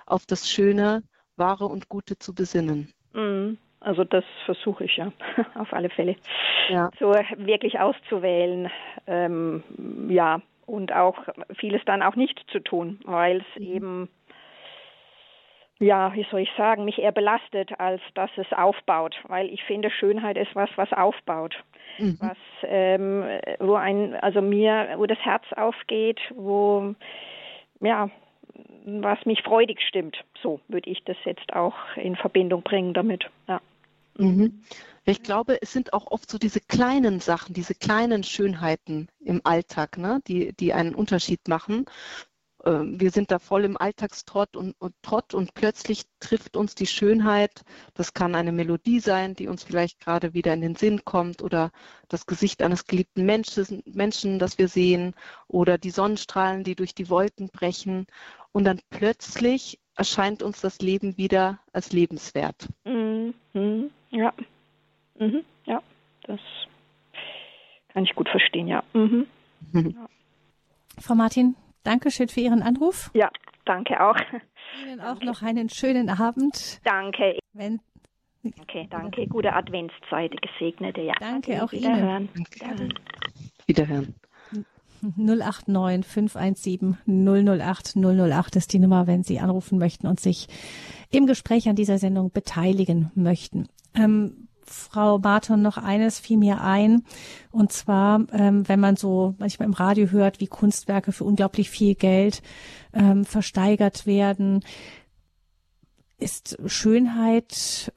auf 0.05 0.25
das 0.25 0.49
Schöne, 0.49 1.03
Wahre 1.37 1.65
und 1.65 1.89
Gute 1.89 2.17
zu 2.17 2.33
besinnen. 2.33 2.93
Mhm. 3.13 3.57
Also 3.79 4.03
das 4.03 4.23
versuche 4.45 4.83
ich 4.83 4.97
ja, 4.97 5.11
auf 5.55 5.73
alle 5.73 5.89
Fälle. 5.89 6.15
Ja. 6.69 6.91
So 6.99 7.13
wirklich 7.37 7.79
auszuwählen, 7.79 8.69
ähm, 9.07 9.63
ja, 10.07 10.41
und 10.67 10.93
auch 10.93 11.17
vieles 11.57 11.81
dann 11.85 12.03
auch 12.03 12.15
nicht 12.15 12.39
zu 12.51 12.59
tun, 12.59 12.99
weil 13.05 13.37
es 13.37 13.59
mhm. 13.59 13.73
eben, 13.75 14.09
ja, 15.81 16.13
wie 16.13 16.25
soll 16.29 16.41
ich 16.41 16.51
sagen, 16.55 16.85
mich 16.85 16.99
eher 16.99 17.11
belastet, 17.11 17.79
als 17.79 18.01
dass 18.13 18.29
es 18.37 18.51
aufbaut, 18.53 19.15
weil 19.27 19.49
ich 19.49 19.63
finde, 19.63 19.89
Schönheit 19.89 20.37
ist 20.37 20.55
was, 20.55 20.69
was 20.75 20.93
aufbaut. 20.93 21.55
Mhm. 21.97 22.17
Was, 22.21 22.37
ähm, 22.63 23.23
wo 23.59 23.73
ein, 23.73 24.15
also 24.15 24.41
mir, 24.41 24.93
wo 24.97 25.07
das 25.07 25.17
Herz 25.19 25.43
aufgeht, 25.55 26.19
wo, 26.35 26.95
ja, 27.81 28.09
was 28.85 29.25
mich 29.25 29.41
freudig 29.41 29.81
stimmt. 29.81 30.23
So 30.41 30.59
würde 30.67 30.89
ich 30.89 31.03
das 31.03 31.17
jetzt 31.25 31.51
auch 31.53 31.75
in 31.95 32.15
Verbindung 32.15 32.61
bringen 32.61 32.93
damit. 32.93 33.25
Ja. 33.47 33.59
Mhm. 34.17 34.61
Ich 35.03 35.23
glaube, 35.23 35.57
es 35.61 35.73
sind 35.73 35.93
auch 35.93 36.11
oft 36.11 36.29
so 36.29 36.37
diese 36.37 36.59
kleinen 36.59 37.19
Sachen, 37.19 37.53
diese 37.53 37.73
kleinen 37.73 38.23
Schönheiten 38.23 39.07
im 39.19 39.41
Alltag, 39.43 39.97
ne, 39.97 40.21
die, 40.27 40.53
die 40.53 40.73
einen 40.73 40.93
Unterschied 40.93 41.47
machen. 41.47 41.85
Ähm, 42.65 42.99
wir 42.99 43.11
sind 43.11 43.31
da 43.31 43.39
voll 43.39 43.65
im 43.65 43.77
Alltagstrott 43.77 44.55
und, 44.55 44.75
und 44.79 44.93
Trott 45.01 45.33
und 45.33 45.53
plötzlich 45.53 46.03
trifft 46.19 46.55
uns 46.55 46.75
die 46.75 46.85
Schönheit. 46.87 47.61
Das 47.93 48.13
kann 48.13 48.35
eine 48.35 48.51
Melodie 48.51 48.99
sein, 48.99 49.33
die 49.33 49.47
uns 49.47 49.63
vielleicht 49.63 49.99
gerade 49.99 50.33
wieder 50.33 50.53
in 50.53 50.61
den 50.61 50.75
Sinn 50.75 51.03
kommt 51.05 51.41
oder 51.41 51.71
das 52.07 52.25
Gesicht 52.25 52.61
eines 52.61 52.85
geliebten 52.85 53.25
Menschen, 53.25 53.81
Menschen, 53.85 54.39
das 54.39 54.57
wir 54.57 54.67
sehen 54.67 55.15
oder 55.47 55.77
die 55.77 55.89
Sonnenstrahlen, 55.89 56.63
die 56.63 56.75
durch 56.75 56.93
die 56.93 57.09
Wolken 57.09 57.49
brechen. 57.49 58.05
Und 58.51 58.65
dann 58.65 58.79
plötzlich 58.89 59.79
erscheint 59.95 60.43
uns 60.43 60.61
das 60.61 60.79
Leben 60.79 61.17
wieder 61.17 61.59
als 61.73 61.91
lebenswert. 61.91 62.67
Mhm. 62.85 63.33
Ja. 64.09 64.33
Mhm. 65.19 65.43
Ja, 65.65 65.81
das 66.23 66.39
kann 67.89 68.03
ich 68.03 68.15
gut 68.15 68.29
verstehen, 68.29 68.67
ja. 68.67 68.83
Mhm. 68.93 69.27
ja. 69.73 70.09
Frau 70.99 71.15
Martin, 71.15 71.55
danke 71.83 72.11
schön 72.11 72.27
für 72.27 72.41
Ihren 72.41 72.61
Anruf. 72.61 73.11
Ja, 73.13 73.29
danke 73.65 74.01
auch. 74.01 74.15
Ihnen 74.83 74.99
auch 75.01 75.05
danke. 75.19 75.25
noch 75.25 75.41
einen 75.41 75.69
schönen 75.69 76.09
Abend. 76.09 76.79
Danke. 76.83 77.37
Wenn 77.53 77.79
Danke, 78.43 78.87
danke. 78.89 79.27
Gute 79.27 79.53
Adventszeit, 79.53 80.31
gesegnete. 80.41 81.01
Ja. 81.01 81.13
Danke 81.19 81.63
auch 81.63 81.71
Wiederhören. 81.71 82.29
Ihnen. 82.33 82.47
Wiederhören. 82.49 82.93
Wiederhören. 83.67 84.15
089 85.01 86.05
517 86.05 86.97
008 87.05 87.95
008 87.95 88.55
ist 88.55 88.73
die 88.73 88.79
Nummer, 88.79 89.07
wenn 89.07 89.23
Sie 89.23 89.39
anrufen 89.39 89.77
möchten 89.79 90.07
und 90.07 90.19
sich 90.19 90.47
im 91.11 91.27
Gespräch 91.27 91.67
an 91.69 91.75
dieser 91.75 91.97
Sendung 91.97 92.31
beteiligen 92.31 93.11
möchten. 93.15 93.67
Ähm, 93.95 94.47
Frau 94.71 95.19
Barton, 95.19 95.61
noch 95.61 95.77
eines 95.77 96.19
fiel 96.19 96.37
mir 96.37 96.61
ein. 96.61 97.03
Und 97.51 97.71
zwar, 97.71 98.25
ähm, 98.31 98.67
wenn 98.67 98.79
man 98.79 98.95
so 98.95 99.35
manchmal 99.37 99.67
im 99.67 99.73
Radio 99.73 100.07
hört, 100.07 100.39
wie 100.39 100.47
Kunstwerke 100.47 101.11
für 101.11 101.23
unglaublich 101.23 101.69
viel 101.69 101.95
Geld 101.95 102.41
ähm, 102.93 103.25
versteigert 103.25 104.05
werden, 104.05 104.63
ist 106.17 106.57
Schönheit, 106.65 107.91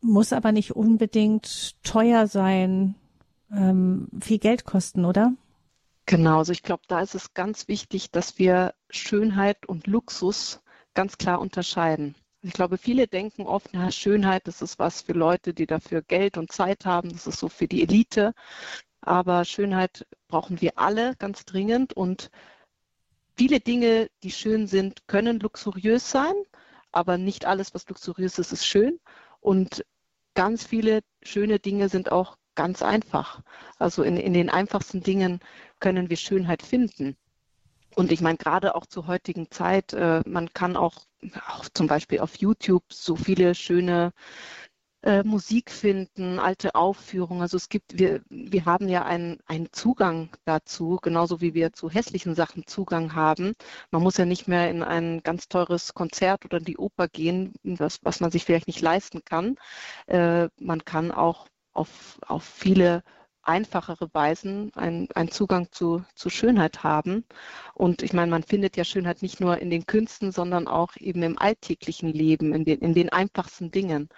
muss 0.00 0.32
aber 0.32 0.52
nicht 0.52 0.74
unbedingt 0.74 1.82
teuer 1.82 2.26
sein, 2.26 2.94
ähm, 3.52 4.08
viel 4.20 4.38
Geld 4.38 4.64
kosten, 4.64 5.04
oder? 5.04 5.32
Genau, 6.06 6.38
also 6.38 6.52
ich 6.52 6.62
glaube, 6.62 6.84
da 6.88 7.00
ist 7.00 7.14
es 7.14 7.34
ganz 7.34 7.68
wichtig, 7.68 8.10
dass 8.12 8.38
wir 8.38 8.74
Schönheit 8.90 9.66
und 9.66 9.86
Luxus 9.86 10.60
ganz 10.94 11.18
klar 11.18 11.40
unterscheiden. 11.40 12.14
Ich 12.46 12.52
glaube, 12.52 12.78
viele 12.78 13.08
denken 13.08 13.42
oft, 13.42 13.74
ja, 13.74 13.90
Schönheit, 13.90 14.46
das 14.46 14.62
ist 14.62 14.78
was 14.78 15.02
für 15.02 15.14
Leute, 15.14 15.52
die 15.52 15.66
dafür 15.66 16.02
Geld 16.02 16.38
und 16.38 16.52
Zeit 16.52 16.86
haben, 16.86 17.10
das 17.10 17.26
ist 17.26 17.40
so 17.40 17.48
für 17.48 17.66
die 17.66 17.82
Elite. 17.82 18.34
Aber 19.00 19.44
Schönheit 19.44 20.06
brauchen 20.28 20.60
wir 20.60 20.78
alle 20.78 21.16
ganz 21.16 21.44
dringend 21.44 21.94
und 21.94 22.30
viele 23.36 23.58
Dinge, 23.58 24.08
die 24.22 24.30
schön 24.30 24.68
sind, 24.68 25.08
können 25.08 25.40
luxuriös 25.40 26.08
sein, 26.08 26.34
aber 26.92 27.18
nicht 27.18 27.46
alles, 27.46 27.74
was 27.74 27.88
luxuriös 27.88 28.38
ist, 28.38 28.52
ist 28.52 28.64
schön. 28.64 29.00
Und 29.40 29.84
ganz 30.34 30.64
viele 30.64 31.00
schöne 31.24 31.58
Dinge 31.58 31.88
sind 31.88 32.12
auch 32.12 32.36
ganz 32.54 32.80
einfach. 32.80 33.42
Also 33.76 34.04
in, 34.04 34.16
in 34.16 34.34
den 34.34 34.50
einfachsten 34.50 35.02
Dingen 35.02 35.40
können 35.80 36.10
wir 36.10 36.16
Schönheit 36.16 36.62
finden. 36.62 37.16
Und 37.96 38.12
ich 38.12 38.20
meine, 38.20 38.36
gerade 38.36 38.74
auch 38.74 38.84
zur 38.84 39.06
heutigen 39.06 39.50
Zeit, 39.50 39.94
äh, 39.94 40.22
man 40.26 40.52
kann 40.52 40.76
auch, 40.76 41.06
auch 41.48 41.66
zum 41.74 41.86
Beispiel 41.86 42.20
auf 42.20 42.36
YouTube 42.36 42.84
so 42.92 43.16
viele 43.16 43.54
schöne 43.54 44.12
äh, 45.02 45.22
Musik 45.22 45.70
finden, 45.70 46.38
alte 46.40 46.74
Aufführungen. 46.74 47.40
Also 47.42 47.56
es 47.56 47.68
gibt, 47.68 47.98
wir, 47.98 48.22
wir 48.28 48.64
haben 48.64 48.88
ja 48.88 49.04
einen, 49.04 49.38
einen 49.46 49.72
Zugang 49.72 50.30
dazu, 50.44 50.98
genauso 51.00 51.40
wie 51.40 51.54
wir 51.54 51.72
zu 51.72 51.88
hässlichen 51.90 52.34
Sachen 52.34 52.66
Zugang 52.66 53.14
haben. 53.14 53.54
Man 53.90 54.02
muss 54.02 54.16
ja 54.16 54.24
nicht 54.24 54.48
mehr 54.48 54.68
in 54.70 54.82
ein 54.82 55.22
ganz 55.22 55.48
teures 55.48 55.94
Konzert 55.94 56.44
oder 56.44 56.58
in 56.58 56.64
die 56.64 56.78
Oper 56.78 57.08
gehen, 57.08 57.54
was, 57.62 58.00
was 58.02 58.20
man 58.20 58.30
sich 58.32 58.44
vielleicht 58.44 58.66
nicht 58.66 58.80
leisten 58.80 59.24
kann. 59.24 59.56
Äh, 60.06 60.48
man 60.60 60.84
kann 60.84 61.12
auch 61.12 61.46
auf, 61.72 62.18
auf 62.26 62.44
viele 62.44 63.02
einfachere 63.46 64.08
Weisen 64.12 64.72
einen, 64.74 65.08
einen 65.12 65.30
Zugang 65.30 65.70
zu, 65.70 66.04
zu 66.14 66.30
Schönheit 66.30 66.82
haben. 66.82 67.24
Und 67.74 68.02
ich 68.02 68.12
meine, 68.12 68.30
man 68.30 68.42
findet 68.42 68.76
ja 68.76 68.84
Schönheit 68.84 69.22
nicht 69.22 69.40
nur 69.40 69.58
in 69.58 69.70
den 69.70 69.86
Künsten, 69.86 70.32
sondern 70.32 70.68
auch 70.68 70.96
eben 70.96 71.22
im 71.22 71.38
alltäglichen 71.38 72.12
Leben, 72.12 72.54
in 72.54 72.64
den, 72.64 72.80
in 72.80 72.94
den 72.94 73.10
einfachsten 73.10 73.70
Dingen. 73.70 74.08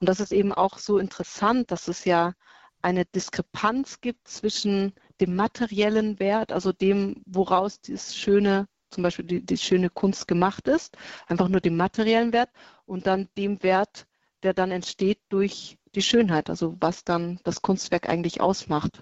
Und 0.00 0.08
das 0.08 0.20
ist 0.20 0.32
eben 0.32 0.52
auch 0.52 0.78
so 0.78 0.98
interessant, 0.98 1.70
dass 1.70 1.88
es 1.88 2.04
ja 2.04 2.34
eine 2.82 3.04
Diskrepanz 3.04 4.00
gibt 4.00 4.28
zwischen 4.28 4.92
dem 5.20 5.34
materiellen 5.36 6.18
Wert, 6.20 6.52
also 6.52 6.72
dem, 6.72 7.22
woraus 7.26 7.80
dieses 7.80 8.16
schöne, 8.16 8.68
zum 8.90 9.02
Beispiel 9.02 9.24
die, 9.24 9.44
die 9.44 9.58
schöne 9.58 9.90
Kunst 9.90 10.28
gemacht 10.28 10.68
ist, 10.68 10.96
einfach 11.26 11.48
nur 11.48 11.60
dem 11.60 11.76
materiellen 11.76 12.32
Wert 12.32 12.50
und 12.86 13.06
dann 13.06 13.28
dem 13.36 13.62
Wert, 13.62 14.06
der 14.42 14.54
dann 14.54 14.70
entsteht 14.70 15.20
durch 15.28 15.77
die 15.94 16.02
Schönheit, 16.02 16.50
also 16.50 16.76
was 16.80 17.04
dann 17.04 17.40
das 17.44 17.62
Kunstwerk 17.62 18.08
eigentlich 18.08 18.40
ausmacht, 18.40 19.00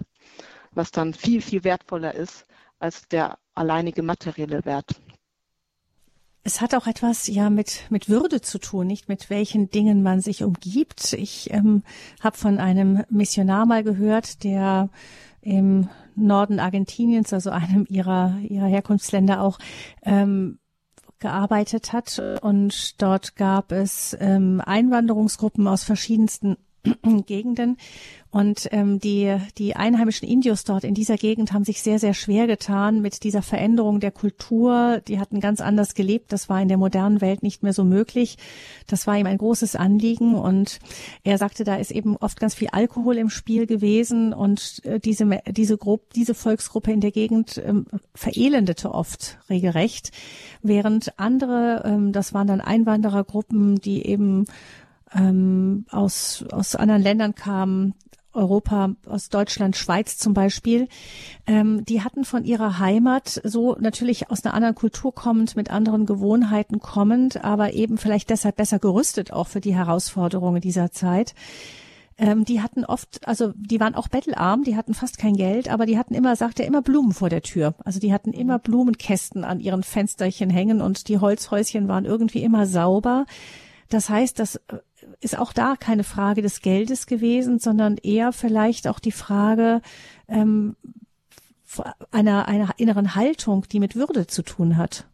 was 0.71 0.91
dann 0.91 1.13
viel, 1.13 1.41
viel 1.41 1.63
wertvoller 1.63 2.13
ist 2.13 2.45
als 2.79 3.07
der 3.07 3.37
alleinige 3.55 4.03
materielle 4.03 4.65
Wert. 4.65 4.99
Es 6.43 6.61
hat 6.61 6.73
auch 6.75 6.87
etwas 6.87 7.27
ja 7.27 7.49
mit 7.49 7.87
mit 7.89 8.07
Würde 8.07 8.39
zu 8.39 8.57
tun, 8.57 8.87
nicht 8.87 9.09
mit 9.09 9.29
welchen 9.29 9.69
Dingen 9.69 10.01
man 10.01 10.21
sich 10.21 10.43
umgibt. 10.43 11.11
Ich 11.11 11.51
ähm, 11.51 11.83
habe 12.21 12.37
von 12.37 12.57
einem 12.59 13.03
Missionar 13.09 13.65
mal 13.65 13.83
gehört, 13.83 14.45
der 14.45 14.89
im 15.41 15.89
Norden 16.15 16.59
Argentiniens, 16.61 17.33
also 17.33 17.49
einem 17.49 17.85
ihrer 17.89 18.37
ihrer 18.47 18.67
Herkunftsländer 18.67 19.41
auch 19.41 19.59
ähm, 20.03 20.59
gearbeitet 21.19 21.93
hat 21.93 22.21
und 22.41 23.01
dort 23.01 23.35
gab 23.35 23.71
es 23.71 24.15
ähm, 24.19 24.61
Einwanderungsgruppen 24.63 25.67
aus 25.67 25.83
verschiedensten 25.83 26.57
Gegenden. 27.25 27.77
Und 28.29 28.67
ähm, 28.71 28.99
die, 28.99 29.37
die 29.57 29.75
einheimischen 29.75 30.27
Indios 30.27 30.65
dort 30.65 30.83
in 30.83 30.93
dieser 30.93 31.15
Gegend 31.15 31.53
haben 31.53 31.63
sich 31.63 31.81
sehr, 31.81 31.97
sehr 31.97 32.13
schwer 32.13 32.45
getan 32.45 33.01
mit 33.01 33.23
dieser 33.23 33.41
Veränderung 33.41 33.99
der 34.01 34.11
Kultur. 34.11 35.01
Die 35.07 35.19
hatten 35.19 35.39
ganz 35.39 35.61
anders 35.61 35.95
gelebt. 35.95 36.33
Das 36.33 36.49
war 36.49 36.61
in 36.61 36.67
der 36.67 36.77
modernen 36.77 37.21
Welt 37.21 37.41
nicht 37.41 37.63
mehr 37.63 37.71
so 37.71 37.85
möglich. 37.85 38.37
Das 38.85 39.07
war 39.07 39.17
ihm 39.17 39.25
ein 39.25 39.37
großes 39.37 39.77
Anliegen. 39.77 40.35
Und 40.35 40.79
er 41.23 41.37
sagte, 41.37 41.63
da 41.63 41.77
ist 41.77 41.91
eben 41.91 42.17
oft 42.17 42.39
ganz 42.39 42.53
viel 42.53 42.67
Alkohol 42.71 43.17
im 43.17 43.29
Spiel 43.29 43.65
gewesen. 43.65 44.33
Und 44.33 44.81
äh, 44.83 44.99
diese, 44.99 45.25
diese, 45.47 45.77
Gruppe, 45.77 46.05
diese 46.13 46.33
Volksgruppe 46.33 46.91
in 46.91 47.01
der 47.01 47.11
Gegend 47.11 47.61
ähm, 47.65 47.85
verelendete 48.13 48.91
oft 48.93 49.39
regelrecht. 49.49 50.11
Während 50.61 51.17
andere, 51.17 51.83
ähm, 51.85 52.11
das 52.11 52.33
waren 52.33 52.47
dann 52.47 52.61
Einwanderergruppen, 52.61 53.77
die 53.77 54.05
eben 54.05 54.45
ähm, 55.13 55.85
aus, 55.91 56.45
aus 56.51 56.75
anderen 56.75 57.01
Ländern 57.01 57.35
kamen, 57.35 57.93
Europa, 58.37 58.91
aus 59.07 59.29
Deutschland, 59.29 59.75
Schweiz 59.75 60.17
zum 60.17 60.33
Beispiel, 60.33 60.87
ähm, 61.47 61.83
die 61.85 62.03
hatten 62.03 62.23
von 62.23 62.45
ihrer 62.45 62.77
Heimat 62.79 63.41
so 63.43 63.75
natürlich 63.79 64.29
aus 64.29 64.45
einer 64.45 64.53
anderen 64.53 64.75
Kultur 64.75 65.13
kommend, 65.13 65.55
mit 65.55 65.71
anderen 65.71 66.05
Gewohnheiten 66.05 66.79
kommend, 66.79 67.43
aber 67.43 67.73
eben 67.73 67.97
vielleicht 67.97 68.29
deshalb 68.29 68.55
besser 68.55 68.79
gerüstet 68.79 69.33
auch 69.33 69.47
für 69.47 69.59
die 69.59 69.75
Herausforderungen 69.75 70.61
dieser 70.61 70.91
Zeit. 70.91 71.33
Ähm, 72.19 72.45
die 72.45 72.61
hatten 72.61 72.85
oft, 72.85 73.27
also 73.27 73.53
die 73.55 73.79
waren 73.79 73.95
auch 73.95 74.07
bettelarm, 74.07 74.63
die 74.63 74.75
hatten 74.75 74.93
fast 74.93 75.17
kein 75.17 75.35
Geld, 75.35 75.69
aber 75.69 75.85
die 75.85 75.97
hatten 75.97 76.13
immer, 76.13 76.35
sagt 76.35 76.59
er, 76.59 76.65
immer 76.65 76.81
Blumen 76.81 77.13
vor 77.13 77.29
der 77.29 77.41
Tür. 77.41 77.75
Also 77.83 77.99
die 77.99 78.13
hatten 78.13 78.33
immer 78.33 78.59
Blumenkästen 78.59 79.43
an 79.43 79.59
ihren 79.59 79.83
Fensterchen 79.83 80.49
hängen 80.49 80.81
und 80.81 81.09
die 81.09 81.19
Holzhäuschen 81.19 81.87
waren 81.87 82.05
irgendwie 82.05 82.43
immer 82.43 82.65
sauber. 82.65 83.25
Das 83.89 84.09
heißt, 84.09 84.39
das 84.39 84.55
äh, 84.55 84.79
ist 85.19 85.37
auch 85.37 85.53
da 85.53 85.75
keine 85.75 86.03
Frage 86.03 86.41
des 86.41 86.61
Geldes 86.61 87.07
gewesen, 87.07 87.59
sondern 87.59 87.97
eher 87.97 88.31
vielleicht 88.33 88.87
auch 88.87 88.99
die 88.99 89.11
Frage 89.11 89.81
ähm, 90.27 90.75
einer, 92.11 92.47
einer 92.47 92.73
inneren 92.77 93.15
Haltung, 93.15 93.65
die 93.71 93.79
mit 93.79 93.95
Würde 93.95 94.27
zu 94.27 94.43
tun 94.43 94.77
hat. 94.77 95.05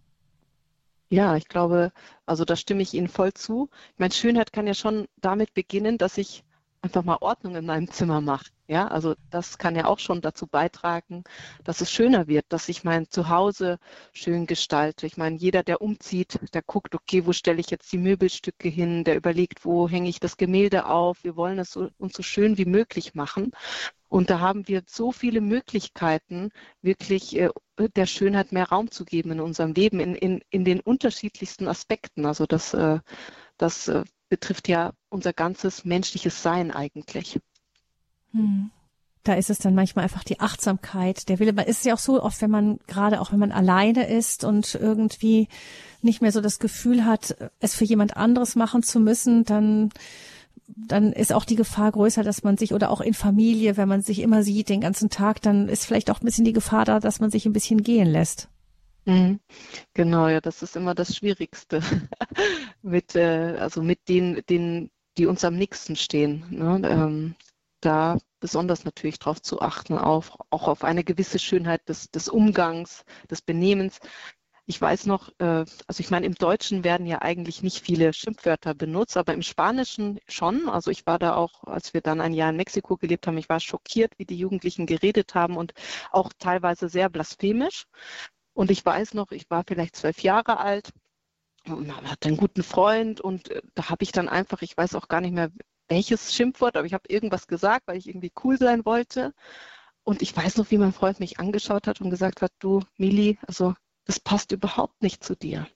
Ja, 1.09 1.35
ich 1.35 1.47
glaube, 1.47 1.91
also 2.25 2.43
da 2.43 2.55
stimme 2.55 2.81
ich 2.81 2.93
Ihnen 2.93 3.07
voll 3.07 3.33
zu. 3.33 3.69
Ich 3.93 3.99
meine, 3.99 4.13
Schönheit 4.13 4.51
kann 4.51 4.67
ja 4.67 4.73
schon 4.73 5.07
damit 5.21 5.53
beginnen, 5.53 5.97
dass 5.97 6.17
ich 6.17 6.43
einfach 6.83 7.03
mal 7.03 7.17
Ordnung 7.21 7.55
in 7.55 7.65
meinem 7.65 7.89
Zimmer 7.89 8.21
mache. 8.21 8.51
Ja, 8.67 8.87
also 8.87 9.15
das 9.29 9.57
kann 9.57 9.75
ja 9.75 9.85
auch 9.85 9.99
schon 9.99 10.21
dazu 10.21 10.47
beitragen, 10.47 11.23
dass 11.63 11.81
es 11.81 11.91
schöner 11.91 12.27
wird, 12.27 12.45
dass 12.49 12.69
ich 12.69 12.83
mein 12.83 13.09
Zuhause 13.09 13.77
schön 14.13 14.47
gestalte. 14.47 15.05
Ich 15.05 15.17
meine, 15.17 15.37
jeder, 15.37 15.63
der 15.63 15.81
umzieht, 15.81 16.39
der 16.53 16.61
guckt, 16.61 16.95
okay, 16.95 17.25
wo 17.25 17.33
stelle 17.33 17.59
ich 17.59 17.69
jetzt 17.69 17.91
die 17.91 17.97
Möbelstücke 17.97 18.69
hin, 18.69 19.03
der 19.03 19.15
überlegt, 19.15 19.65
wo 19.65 19.89
hänge 19.89 20.09
ich 20.09 20.19
das 20.19 20.37
Gemälde 20.37 20.85
auf. 20.87 21.23
Wir 21.23 21.35
wollen 21.35 21.59
es 21.59 21.75
uns 21.75 22.15
so 22.15 22.23
schön 22.23 22.57
wie 22.57 22.65
möglich 22.65 23.15
machen. 23.15 23.51
Und 24.09 24.29
da 24.29 24.39
haben 24.39 24.67
wir 24.67 24.83
so 24.87 25.11
viele 25.11 25.41
Möglichkeiten, 25.41 26.51
wirklich 26.81 27.35
äh, 27.37 27.49
der 27.95 28.05
Schönheit 28.05 28.51
mehr 28.51 28.69
Raum 28.69 28.91
zu 28.91 29.05
geben 29.05 29.31
in 29.31 29.39
unserem 29.41 29.73
Leben, 29.73 29.99
in, 29.99 30.15
in, 30.15 30.41
in 30.49 30.65
den 30.65 30.79
unterschiedlichsten 30.81 31.67
Aspekten. 31.67 32.25
Also 32.25 32.45
das, 32.45 32.73
äh, 32.73 32.99
das 33.57 33.87
äh, 33.87 34.03
betrifft 34.33 34.67
ja 34.67 34.93
unser 35.09 35.31
ganzes 35.31 35.85
menschliches 35.85 36.41
Sein 36.41 36.71
eigentlich. 36.71 37.39
Hm. 38.31 38.71
Da 39.21 39.35
ist 39.35 39.51
es 39.51 39.59
dann 39.59 39.75
manchmal 39.75 40.01
einfach 40.01 40.23
die 40.23 40.39
Achtsamkeit, 40.39 41.29
der 41.29 41.37
Wille. 41.37 41.53
Man 41.53 41.67
ist 41.67 41.85
ja 41.85 41.93
auch 41.93 41.99
so 41.99 42.19
oft, 42.19 42.41
wenn 42.41 42.49
man 42.49 42.79
gerade 42.87 43.21
auch 43.21 43.31
wenn 43.31 43.37
man 43.37 43.51
alleine 43.51 44.09
ist 44.09 44.43
und 44.43 44.73
irgendwie 44.73 45.49
nicht 46.01 46.23
mehr 46.23 46.31
so 46.31 46.41
das 46.41 46.57
Gefühl 46.57 47.05
hat, 47.05 47.35
es 47.59 47.75
für 47.75 47.85
jemand 47.85 48.17
anderes 48.17 48.55
machen 48.55 48.81
zu 48.81 48.99
müssen, 48.99 49.43
dann 49.45 49.91
dann 50.67 51.13
ist 51.13 51.31
auch 51.31 51.45
die 51.45 51.55
Gefahr 51.55 51.91
größer, 51.91 52.23
dass 52.23 52.41
man 52.41 52.57
sich 52.57 52.73
oder 52.73 52.89
auch 52.89 53.01
in 53.01 53.13
Familie, 53.13 53.77
wenn 53.77 53.87
man 53.87 54.01
sich 54.01 54.19
immer 54.19 54.41
sieht 54.41 54.69
den 54.69 54.81
ganzen 54.81 55.11
Tag, 55.11 55.43
dann 55.43 55.69
ist 55.69 55.85
vielleicht 55.85 56.09
auch 56.09 56.21
ein 56.21 56.25
bisschen 56.25 56.45
die 56.45 56.53
Gefahr 56.53 56.85
da, 56.85 56.99
dass 56.99 57.19
man 57.19 57.29
sich 57.29 57.45
ein 57.45 57.53
bisschen 57.53 57.83
gehen 57.83 58.07
lässt. 58.07 58.49
Mhm. 59.05 59.39
Genau, 59.93 60.27
ja, 60.29 60.41
das 60.41 60.63
ist 60.63 60.75
immer 60.77 60.95
das 60.95 61.15
Schwierigste 61.15 61.81
mit, 62.81 63.15
äh, 63.15 63.57
also 63.59 63.81
mit 63.83 64.07
denen, 64.09 64.45
denen, 64.49 64.91
die 65.17 65.25
uns 65.27 65.43
am 65.45 65.55
nächsten 65.55 65.95
stehen. 65.95 66.45
Ne? 66.51 66.81
Ähm, 66.89 67.35
da 67.81 68.17
besonders 68.39 68.85
natürlich 68.85 69.19
darauf 69.19 69.41
zu 69.41 69.61
achten, 69.61 69.97
auf, 69.97 70.37
auch 70.51 70.67
auf 70.69 70.83
eine 70.85 71.03
gewisse 71.03 71.39
Schönheit 71.39 71.87
des, 71.89 72.11
des 72.11 72.29
Umgangs, 72.29 73.05
des 73.29 73.41
Benehmens. 73.41 73.99
Ich 74.65 74.81
weiß 74.81 75.07
noch, 75.07 75.29
äh, 75.39 75.65
also 75.87 75.99
ich 75.99 76.09
meine, 76.11 76.25
im 76.25 76.35
Deutschen 76.35 76.83
werden 76.85 77.05
ja 77.07 77.21
eigentlich 77.21 77.63
nicht 77.63 77.81
viele 77.85 78.13
Schimpfwörter 78.13 78.73
benutzt, 78.73 79.17
aber 79.17 79.33
im 79.33 79.41
Spanischen 79.41 80.19
schon. 80.29 80.69
Also 80.69 80.91
ich 80.91 81.05
war 81.05 81.19
da 81.19 81.35
auch, 81.35 81.63
als 81.65 81.93
wir 81.93 82.01
dann 82.01 82.21
ein 82.21 82.33
Jahr 82.33 82.51
in 82.51 82.57
Mexiko 82.57 82.97
gelebt 82.97 83.27
haben, 83.27 83.37
ich 83.37 83.49
war 83.49 83.59
schockiert, 83.59 84.13
wie 84.17 84.25
die 84.25 84.37
Jugendlichen 84.37 84.85
geredet 84.85 85.35
haben 85.35 85.57
und 85.57 85.73
auch 86.11 86.31
teilweise 86.39 86.89
sehr 86.89 87.09
blasphemisch. 87.09 87.85
Und 88.53 88.71
ich 88.71 88.85
weiß 88.85 89.13
noch, 89.13 89.31
ich 89.31 89.49
war 89.49 89.63
vielleicht 89.67 89.95
zwölf 89.95 90.21
Jahre 90.21 90.59
alt 90.59 90.91
und 91.67 91.95
hatte 92.09 92.27
einen 92.27 92.37
guten 92.37 92.63
Freund 92.63 93.21
und 93.21 93.49
äh, 93.49 93.61
da 93.73 93.89
habe 93.89 94.03
ich 94.03 94.11
dann 94.11 94.29
einfach, 94.29 94.61
ich 94.61 94.75
weiß 94.75 94.95
auch 94.95 95.07
gar 95.07 95.21
nicht 95.21 95.33
mehr 95.33 95.49
welches 95.89 96.33
Schimpfwort, 96.33 96.77
aber 96.77 96.85
ich 96.85 96.93
habe 96.93 97.09
irgendwas 97.09 97.47
gesagt, 97.47 97.87
weil 97.87 97.97
ich 97.97 98.07
irgendwie 98.07 98.31
cool 98.43 98.57
sein 98.57 98.85
wollte. 98.85 99.33
Und 100.03 100.21
ich 100.21 100.35
weiß 100.35 100.57
noch, 100.57 100.71
wie 100.71 100.77
mein 100.77 100.93
Freund 100.93 101.19
mich 101.19 101.39
angeschaut 101.39 101.87
hat 101.87 102.01
und 102.01 102.09
gesagt 102.09 102.41
hat, 102.41 102.51
du, 102.59 102.81
Mili, 102.97 103.37
also 103.47 103.73
das 104.05 104.19
passt 104.19 104.51
überhaupt 104.51 105.01
nicht 105.01 105.23
zu 105.23 105.35
dir. 105.35 105.67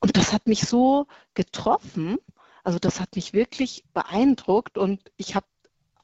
Und 0.00 0.16
das 0.16 0.32
hat 0.32 0.46
mich 0.46 0.62
so 0.62 1.06
getroffen, 1.34 2.18
also 2.62 2.78
das 2.78 3.00
hat 3.00 3.16
mich 3.16 3.32
wirklich 3.32 3.84
beeindruckt 3.92 4.78
und 4.78 5.10
ich 5.16 5.34
habe 5.34 5.46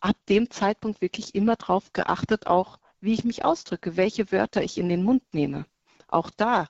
ab 0.00 0.16
dem 0.28 0.50
Zeitpunkt 0.50 1.00
wirklich 1.00 1.34
immer 1.34 1.56
darauf 1.56 1.92
geachtet, 1.92 2.46
auch 2.46 2.78
wie 3.00 3.14
ich 3.14 3.24
mich 3.24 3.44
ausdrücke, 3.44 3.96
welche 3.96 4.30
Wörter 4.32 4.62
ich 4.62 4.78
in 4.78 4.88
den 4.88 5.02
Mund 5.02 5.22
nehme. 5.32 5.66
Auch 6.08 6.30
da 6.30 6.66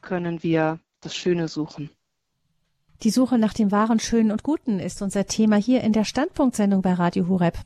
können 0.00 0.42
wir 0.42 0.78
das 1.00 1.14
Schöne 1.14 1.48
suchen. 1.48 1.90
Die 3.02 3.10
Suche 3.10 3.38
nach 3.38 3.52
dem 3.52 3.70
wahren, 3.70 4.00
schönen 4.00 4.30
und 4.30 4.42
guten 4.42 4.78
ist 4.78 5.02
unser 5.02 5.26
Thema 5.26 5.56
hier 5.56 5.82
in 5.82 5.92
der 5.92 6.04
Standpunktsendung 6.04 6.80
bei 6.80 6.94
Radio 6.94 7.28
Hureb. 7.28 7.58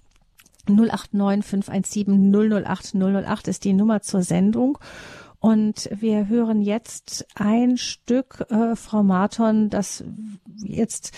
089 0.66 1.44
517 1.44 2.64
008 2.64 2.94
008 2.94 3.48
ist 3.48 3.64
die 3.64 3.72
Nummer 3.72 4.02
zur 4.02 4.22
Sendung. 4.22 4.78
Und 5.40 5.88
wir 5.92 6.26
hören 6.26 6.62
jetzt 6.62 7.26
ein 7.36 7.76
Stück, 7.76 8.44
äh, 8.50 8.74
Frau 8.74 9.04
Marton, 9.04 9.70
das 9.70 10.02
jetzt 10.56 11.12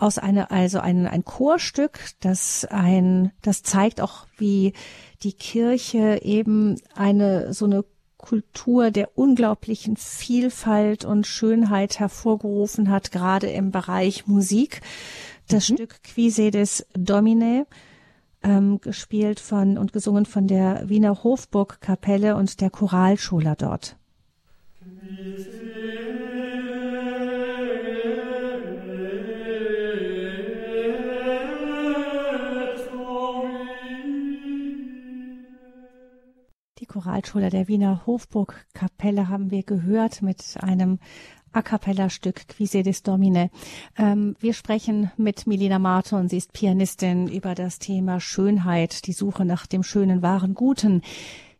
aus 0.00 0.18
einer, 0.18 0.50
also 0.50 0.80
ein, 0.80 1.06
ein 1.06 1.24
Chorstück, 1.24 2.00
das 2.20 2.64
ein, 2.64 3.32
das 3.42 3.62
zeigt 3.62 4.00
auch, 4.00 4.26
wie 4.38 4.72
die 5.22 5.34
Kirche 5.34 6.20
eben 6.22 6.80
eine, 6.94 7.52
so 7.52 7.66
eine 7.66 7.84
Kultur 8.16 8.90
der 8.90 9.16
unglaublichen 9.16 9.96
Vielfalt 9.96 11.04
und 11.04 11.26
Schönheit 11.26 11.98
hervorgerufen 11.98 12.90
hat, 12.90 13.12
gerade 13.12 13.48
im 13.48 13.70
Bereich 13.70 14.26
Musik. 14.26 14.80
Das 15.48 15.68
mhm. 15.68 15.74
Stück 15.74 16.02
Quisedes 16.02 16.86
Domine, 16.94 17.66
ähm, 18.42 18.80
gespielt 18.80 19.40
von 19.40 19.76
und 19.76 19.92
gesungen 19.92 20.24
von 20.24 20.46
der 20.46 20.88
Wiener 20.88 21.22
Hofburgkapelle 21.22 22.36
und 22.36 22.60
der 22.60 22.70
Choralschule 22.70 23.54
dort. 23.58 23.96
Quise 24.80 25.59
Choralschule 36.90 37.50
der 37.50 37.68
Wiener 37.68 38.04
Hofburgkapelle 38.04 39.28
haben 39.28 39.52
wir 39.52 39.62
gehört 39.62 40.22
mit 40.22 40.56
einem 40.60 40.98
A 41.52 41.62
cappella 41.62 42.10
Stück 42.10 42.48
Quisedis 42.48 43.04
Domine. 43.04 43.50
Ähm, 43.96 44.34
wir 44.40 44.54
sprechen 44.54 45.12
mit 45.16 45.46
Milena 45.46 45.78
Marton, 45.78 46.28
sie 46.28 46.38
ist 46.38 46.52
Pianistin 46.52 47.28
über 47.28 47.54
das 47.54 47.78
Thema 47.78 48.18
Schönheit, 48.18 49.06
die 49.06 49.12
Suche 49.12 49.44
nach 49.44 49.68
dem 49.68 49.84
schönen, 49.84 50.20
wahren, 50.20 50.54
guten. 50.54 51.02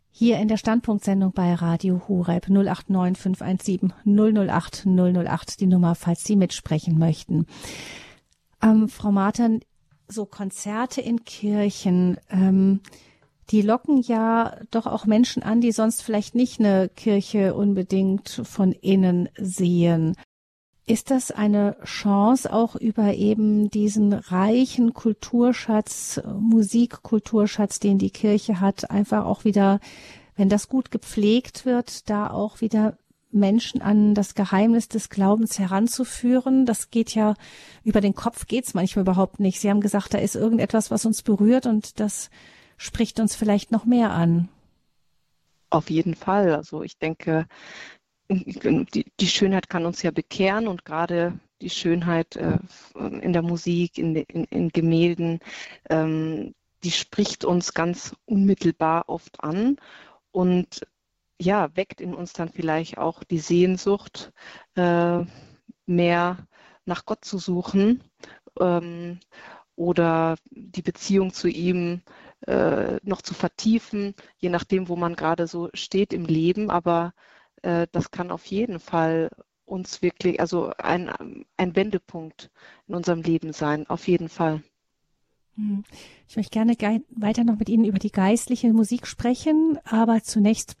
Hier 0.09 0.37
in 0.37 0.49
der 0.49 0.57
Standpunktsendung 0.57 1.31
bei 1.31 1.53
Radio 1.53 2.01
Hureb 2.09 2.49
089 2.49 3.17
517 3.17 3.93
008 4.03 4.85
008 4.85 5.61
die 5.61 5.67
Nummer, 5.67 5.95
falls 5.95 6.25
Sie 6.25 6.35
mitsprechen 6.35 6.99
möchten. 6.99 7.45
Ähm, 8.61 8.89
Frau 8.89 9.13
Martin, 9.13 9.61
so 10.09 10.25
Konzerte 10.25 10.99
in 10.99 11.23
Kirchen, 11.23 12.17
ähm, 12.29 12.81
die 13.51 13.61
locken 13.61 14.01
ja 14.01 14.57
doch 14.71 14.85
auch 14.85 15.05
Menschen 15.05 15.43
an, 15.43 15.61
die 15.61 15.71
sonst 15.71 16.03
vielleicht 16.03 16.35
nicht 16.35 16.59
eine 16.59 16.89
Kirche 16.89 17.53
unbedingt 17.53 18.41
von 18.45 18.71
innen 18.71 19.29
sehen. 19.37 20.15
Ist 20.87 21.11
das 21.11 21.31
eine 21.31 21.77
Chance, 21.83 22.51
auch 22.51 22.75
über 22.75 23.13
eben 23.13 23.69
diesen 23.69 24.13
reichen 24.13 24.93
Kulturschatz, 24.93 26.21
Musikkulturschatz, 26.39 27.79
den 27.79 27.97
die 27.97 28.09
Kirche 28.09 28.59
hat, 28.59 28.89
einfach 28.89 29.25
auch 29.25 29.45
wieder, 29.45 29.79
wenn 30.35 30.49
das 30.49 30.69
gut 30.69 30.89
gepflegt 30.89 31.65
wird, 31.65 32.09
da 32.09 32.29
auch 32.29 32.61
wieder 32.61 32.97
Menschen 33.31 33.81
an 33.81 34.13
das 34.13 34.35
Geheimnis 34.35 34.87
des 34.89 35.09
Glaubens 35.09 35.59
heranzuführen. 35.59 36.65
Das 36.65 36.89
geht 36.89 37.15
ja 37.15 37.35
über 37.83 38.01
den 38.01 38.15
Kopf 38.15 38.47
geht's 38.47 38.73
manchmal 38.73 39.03
überhaupt 39.03 39.39
nicht. 39.39 39.59
Sie 39.61 39.69
haben 39.69 39.81
gesagt, 39.81 40.13
da 40.13 40.17
ist 40.17 40.35
irgendetwas, 40.35 40.91
was 40.91 41.05
uns 41.05 41.21
berührt 41.21 41.65
und 41.65 41.99
das 41.99 42.29
spricht 42.81 43.19
uns 43.19 43.35
vielleicht 43.35 43.71
noch 43.71 43.85
mehr 43.85 44.09
an. 44.09 44.49
Auf 45.69 45.89
jeden 45.91 46.15
Fall. 46.15 46.55
Also 46.55 46.81
ich 46.81 46.97
denke, 46.97 47.47
die, 48.27 49.27
Schönheit 49.27 49.69
kann 49.69 49.85
uns 49.85 50.01
ja 50.01 50.09
bekehren 50.09 50.67
und 50.67 50.83
gerade 50.83 51.39
die 51.61 51.69
Schönheit 51.69 52.35
äh, 52.37 52.57
in 52.95 53.33
der 53.33 53.43
Musik, 53.43 53.97
in, 53.97 54.15
in, 54.15 54.45
in 54.45 54.69
Gemälden, 54.69 55.39
ähm, 55.89 56.55
die 56.83 56.91
spricht 56.91 57.45
uns 57.45 57.73
ganz 57.73 58.15
unmittelbar 58.25 59.07
oft 59.07 59.43
an 59.43 59.77
und 60.31 60.81
ja, 61.39 61.75
weckt 61.75 62.01
in 62.01 62.15
uns 62.15 62.33
dann 62.33 62.49
vielleicht 62.49 62.97
auch 62.97 63.23
die 63.23 63.39
Sehnsucht, 63.39 64.31
äh, 64.75 65.23
mehr 65.85 66.47
nach 66.85 67.05
Gott 67.05 67.25
zu 67.25 67.37
suchen 67.37 68.03
ähm, 68.59 69.19
oder 69.75 70.35
die 70.49 70.81
Beziehung 70.81 71.31
zu 71.31 71.47
ihm 71.47 72.01
äh, 72.47 72.97
noch 73.03 73.21
zu 73.21 73.33
vertiefen, 73.33 74.15
je 74.37 74.49
nachdem, 74.49 74.87
wo 74.89 74.95
man 74.95 75.15
gerade 75.15 75.47
so 75.47 75.69
steht 75.73 76.13
im 76.13 76.25
Leben. 76.25 76.69
Aber 76.69 77.13
äh, 77.61 77.87
das 77.91 78.11
kann 78.11 78.31
auf 78.31 78.45
jeden 78.45 78.79
Fall 78.79 79.29
uns 79.65 80.01
wirklich, 80.01 80.39
also 80.39 80.71
ein, 80.77 81.45
ein 81.57 81.75
Wendepunkt 81.75 82.51
in 82.87 82.95
unserem 82.95 83.21
Leben 83.21 83.53
sein, 83.53 83.87
auf 83.87 84.07
jeden 84.07 84.29
Fall. 84.29 84.61
Hm. 85.55 85.83
Ich 86.27 86.35
möchte 86.35 86.51
gerne 86.51 86.75
weiter 87.09 87.43
noch 87.43 87.57
mit 87.57 87.69
Ihnen 87.69 87.85
über 87.85 87.99
die 87.99 88.11
geistliche 88.11 88.73
Musik 88.73 89.07
sprechen, 89.07 89.79
aber 89.83 90.23
zunächst 90.23 90.75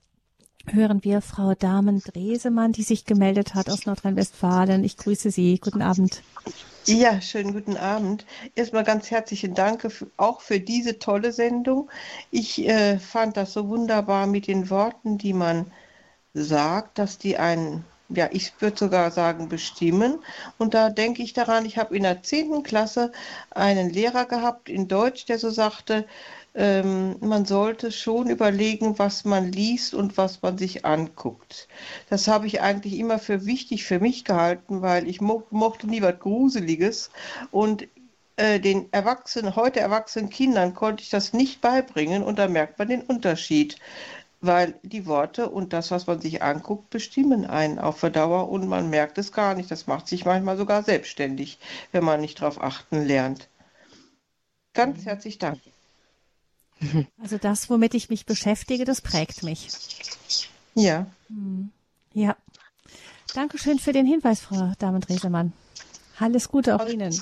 hören 0.67 1.03
wir 1.03 1.21
Frau 1.21 1.53
Damen-Dresemann, 1.53 2.71
die 2.71 2.83
sich 2.83 3.05
gemeldet 3.05 3.55
hat 3.55 3.69
aus 3.69 3.85
Nordrhein-Westfalen. 3.85 4.83
Ich 4.83 4.97
grüße 4.97 5.31
Sie. 5.31 5.59
Guten 5.59 5.81
Abend. 5.81 6.21
Ja, 6.85 7.21
schönen 7.21 7.53
guten 7.53 7.77
Abend. 7.77 8.25
Erstmal 8.55 8.83
ganz 8.83 9.11
herzlichen 9.11 9.53
Dank 9.53 9.87
auch 10.17 10.41
für 10.41 10.59
diese 10.59 10.99
tolle 10.99 11.31
Sendung. 11.31 11.89
Ich 12.31 12.67
äh, 12.67 12.97
fand 12.99 13.37
das 13.37 13.53
so 13.53 13.67
wunderbar 13.67 14.27
mit 14.27 14.47
den 14.47 14.69
Worten, 14.69 15.17
die 15.17 15.33
man 15.33 15.71
sagt, 16.33 16.97
dass 16.97 17.17
die 17.17 17.37
einen 17.37 17.85
ja, 18.13 18.29
ich 18.31 18.53
würde 18.59 18.77
sogar 18.77 19.11
sagen, 19.11 19.49
bestimmen. 19.49 20.19
Und 20.57 20.73
da 20.73 20.89
denke 20.89 21.23
ich 21.23 21.33
daran, 21.33 21.65
ich 21.65 21.77
habe 21.77 21.95
in 21.95 22.03
der 22.03 22.23
10. 22.23 22.63
Klasse 22.63 23.11
einen 23.51 23.89
Lehrer 23.89 24.25
gehabt 24.25 24.69
in 24.69 24.87
Deutsch, 24.87 25.25
der 25.25 25.39
so 25.39 25.49
sagte, 25.49 26.05
ähm, 26.53 27.15
man 27.21 27.45
sollte 27.45 27.91
schon 27.91 28.29
überlegen, 28.29 28.99
was 28.99 29.25
man 29.25 29.51
liest 29.51 29.93
und 29.93 30.17
was 30.17 30.41
man 30.41 30.57
sich 30.57 30.85
anguckt. 30.85 31.67
Das 32.09 32.27
habe 32.27 32.47
ich 32.47 32.61
eigentlich 32.61 32.97
immer 32.97 33.19
für 33.19 33.45
wichtig 33.45 33.85
für 33.85 33.99
mich 33.99 34.25
gehalten, 34.25 34.81
weil 34.81 35.07
ich 35.07 35.21
mo 35.21 35.43
mochte 35.49 35.87
nie 35.87 36.01
was 36.01 36.19
Gruseliges. 36.19 37.09
Und 37.51 37.87
äh, 38.37 38.59
den 38.59 38.91
Erwachsenen, 38.91 39.55
heute 39.55 39.79
erwachsenen 39.79 40.29
Kindern 40.29 40.73
konnte 40.73 41.03
ich 41.03 41.09
das 41.09 41.33
nicht 41.33 41.61
beibringen 41.61 42.23
und 42.23 42.39
da 42.39 42.47
merkt 42.47 42.79
man 42.79 42.89
den 42.89 43.01
Unterschied 43.01 43.77
weil 44.41 44.73
die 44.81 45.05
Worte 45.05 45.49
und 45.49 45.71
das, 45.71 45.91
was 45.91 46.07
man 46.07 46.19
sich 46.19 46.41
anguckt, 46.41 46.89
bestimmen 46.89 47.45
einen 47.45 47.77
auf 47.77 47.99
Verdauer 47.99 48.49
und 48.49 48.67
man 48.67 48.89
merkt 48.89 49.17
es 49.19 49.31
gar 49.31 49.53
nicht. 49.53 49.69
Das 49.69 49.85
macht 49.87 50.07
sich 50.07 50.25
manchmal 50.25 50.57
sogar 50.57 50.83
selbstständig, 50.83 51.59
wenn 51.91 52.03
man 52.03 52.21
nicht 52.21 52.41
darauf 52.41 52.61
achten 52.61 53.05
lernt. 53.05 53.49
Ganz 54.73 55.01
mhm. 55.01 55.03
herzlich 55.03 55.37
Dank. 55.37 55.59
Also 57.21 57.37
das, 57.37 57.69
womit 57.69 57.93
ich 57.93 58.09
mich 58.09 58.25
beschäftige, 58.25 58.85
das 58.85 59.01
prägt 59.01 59.43
mich. 59.43 59.69
Ja. 60.73 61.05
Hm. 61.27 61.71
Ja. 62.13 62.35
Dankeschön 63.33 63.79
für 63.79 63.93
den 63.93 64.05
Hinweis, 64.05 64.41
Frau 64.41 64.73
Damen-Dresemann. 64.79 65.53
Alles 66.19 66.49
Gute 66.49 66.75
auch 66.75 66.87
Ihnen. 66.87 67.19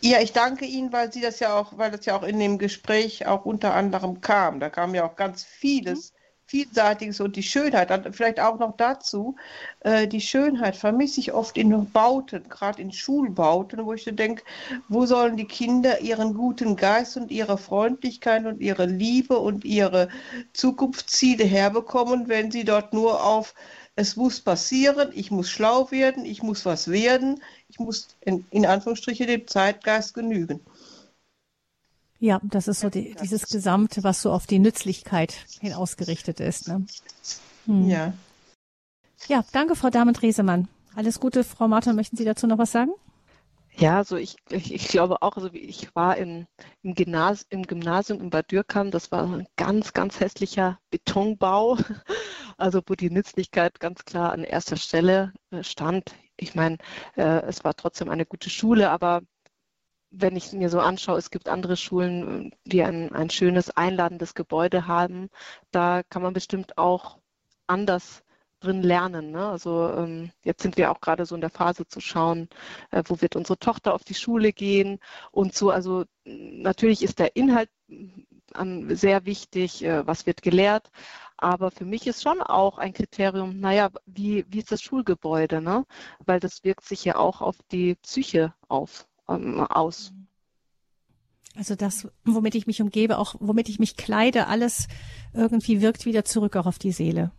Ja, 0.00 0.20
ich 0.20 0.32
danke 0.32 0.64
Ihnen, 0.64 0.92
weil 0.92 1.12
Sie 1.12 1.20
das 1.20 1.40
ja 1.40 1.58
auch, 1.58 1.76
weil 1.76 1.90
das 1.90 2.06
ja 2.06 2.16
auch 2.16 2.22
in 2.22 2.38
dem 2.38 2.58
Gespräch 2.58 3.26
auch 3.26 3.44
unter 3.44 3.74
anderem 3.74 4.20
kam. 4.20 4.60
Da 4.60 4.70
kam 4.70 4.94
ja 4.94 5.04
auch 5.06 5.16
ganz 5.16 5.44
vieles 5.44 6.13
Vielseitiges 6.46 7.20
und 7.20 7.36
die 7.36 7.42
Schönheit. 7.42 7.90
Dann 7.90 8.12
vielleicht 8.12 8.40
auch 8.40 8.58
noch 8.58 8.76
dazu, 8.76 9.36
äh, 9.80 10.06
die 10.06 10.20
Schönheit 10.20 10.76
vermisse 10.76 11.20
ich 11.20 11.32
oft 11.32 11.56
in 11.56 11.90
Bauten, 11.90 12.48
gerade 12.48 12.82
in 12.82 12.92
Schulbauten, 12.92 13.84
wo 13.84 13.92
ich 13.92 14.04
so 14.04 14.10
denke, 14.10 14.42
wo 14.88 15.06
sollen 15.06 15.36
die 15.36 15.46
Kinder 15.46 16.00
ihren 16.00 16.34
guten 16.34 16.76
Geist 16.76 17.16
und 17.16 17.30
ihre 17.30 17.58
Freundlichkeit 17.58 18.44
und 18.44 18.60
ihre 18.60 18.86
Liebe 18.86 19.38
und 19.38 19.64
ihre 19.64 20.08
Zukunftsziele 20.52 21.44
herbekommen, 21.44 22.28
wenn 22.28 22.50
sie 22.50 22.64
dort 22.64 22.92
nur 22.92 23.24
auf 23.24 23.54
es 23.96 24.16
muss 24.16 24.40
passieren, 24.40 25.10
ich 25.14 25.30
muss 25.30 25.48
schlau 25.48 25.90
werden, 25.90 26.24
ich 26.24 26.42
muss 26.42 26.66
was 26.66 26.90
werden, 26.90 27.40
ich 27.68 27.78
muss 27.78 28.08
in, 28.20 28.44
in 28.50 28.66
Anführungsstriche 28.66 29.26
dem 29.26 29.46
Zeitgeist 29.46 30.14
genügen. 30.14 30.60
Ja, 32.24 32.40
das 32.42 32.68
ist 32.68 32.80
so 32.80 32.88
die, 32.88 33.14
dieses 33.20 33.48
Gesamte, 33.48 34.02
was 34.02 34.22
so 34.22 34.32
auf 34.32 34.46
die 34.46 34.58
Nützlichkeit 34.58 35.36
hin 35.60 35.74
ausgerichtet 35.74 36.40
ist. 36.40 36.68
Ne? 36.68 36.86
Hm. 37.66 37.86
Ja. 37.86 38.14
Ja, 39.28 39.44
danke, 39.52 39.76
Frau 39.76 39.90
Damen-Dresemann. 39.90 40.68
Alles 40.96 41.20
Gute, 41.20 41.44
Frau 41.44 41.68
Martin. 41.68 41.94
Möchten 41.94 42.16
Sie 42.16 42.24
dazu 42.24 42.46
noch 42.46 42.56
was 42.56 42.72
sagen? 42.72 42.92
Ja, 43.76 43.98
also 43.98 44.16
ich, 44.16 44.36
ich, 44.48 44.72
ich 44.72 44.88
glaube 44.88 45.20
auch, 45.20 45.36
also 45.36 45.50
ich 45.52 45.94
war 45.94 46.16
im, 46.16 46.46
im, 46.82 46.94
Gymnasium, 46.94 47.46
im 47.50 47.62
Gymnasium 47.64 48.22
in 48.22 48.30
Bad 48.30 48.50
Dürkheim, 48.50 48.90
das 48.90 49.12
war 49.12 49.24
ein 49.24 49.46
ganz, 49.56 49.92
ganz 49.92 50.18
hässlicher 50.18 50.78
Betonbau, 50.88 51.76
also 52.56 52.80
wo 52.86 52.94
die 52.94 53.10
Nützlichkeit 53.10 53.80
ganz 53.80 54.06
klar 54.06 54.32
an 54.32 54.44
erster 54.44 54.78
Stelle 54.78 55.34
äh, 55.50 55.62
stand. 55.62 56.14
Ich 56.38 56.54
meine, 56.54 56.78
äh, 57.16 57.42
es 57.42 57.64
war 57.64 57.74
trotzdem 57.74 58.08
eine 58.08 58.24
gute 58.24 58.48
Schule, 58.48 58.88
aber 58.88 59.20
wenn 60.16 60.36
ich 60.36 60.52
mir 60.52 60.70
so 60.70 60.80
anschaue, 60.80 61.18
es 61.18 61.30
gibt 61.30 61.48
andere 61.48 61.76
Schulen, 61.76 62.54
die 62.64 62.82
ein, 62.82 63.12
ein 63.12 63.30
schönes, 63.30 63.70
einladendes 63.70 64.34
Gebäude 64.34 64.86
haben, 64.86 65.28
da 65.70 66.02
kann 66.08 66.22
man 66.22 66.32
bestimmt 66.32 66.78
auch 66.78 67.18
anders 67.66 68.22
drin 68.60 68.82
lernen. 68.82 69.30
Ne? 69.30 69.46
Also 69.48 69.90
ähm, 69.90 70.30
jetzt 70.42 70.62
sind 70.62 70.76
wir 70.76 70.90
auch 70.90 71.00
gerade 71.00 71.26
so 71.26 71.34
in 71.34 71.40
der 71.40 71.50
Phase 71.50 71.86
zu 71.86 72.00
schauen, 72.00 72.48
äh, 72.90 73.02
wo 73.06 73.20
wird 73.20 73.36
unsere 73.36 73.58
Tochter 73.58 73.94
auf 73.94 74.04
die 74.04 74.14
Schule 74.14 74.52
gehen 74.52 74.98
und 75.32 75.54
so. 75.54 75.70
Also 75.70 76.04
natürlich 76.24 77.02
ist 77.02 77.18
der 77.18 77.36
Inhalt 77.36 77.70
ähm, 77.88 78.94
sehr 78.94 79.26
wichtig, 79.26 79.84
äh, 79.84 80.06
was 80.06 80.26
wird 80.26 80.42
gelehrt. 80.42 80.90
Aber 81.36 81.70
für 81.70 81.84
mich 81.84 82.06
ist 82.06 82.22
schon 82.22 82.40
auch 82.40 82.78
ein 82.78 82.94
Kriterium, 82.94 83.60
naja, 83.60 83.90
wie, 84.06 84.46
wie 84.48 84.60
ist 84.60 84.72
das 84.72 84.82
Schulgebäude, 84.82 85.60
ne? 85.60 85.84
Weil 86.24 86.40
das 86.40 86.64
wirkt 86.64 86.84
sich 86.84 87.04
ja 87.04 87.16
auch 87.16 87.40
auf 87.42 87.56
die 87.72 87.96
Psyche 87.96 88.54
auf 88.68 89.06
aus. 89.26 90.12
Also 91.56 91.76
das, 91.76 92.08
womit 92.24 92.54
ich 92.56 92.66
mich 92.66 92.82
umgebe, 92.82 93.18
auch 93.18 93.36
womit 93.38 93.68
ich 93.68 93.78
mich 93.78 93.96
kleide, 93.96 94.48
alles 94.48 94.88
irgendwie 95.32 95.80
wirkt 95.80 96.04
wieder 96.04 96.24
zurück 96.24 96.56
auch 96.56 96.66
auf 96.66 96.78
die 96.78 96.92
Seele. 96.92 97.30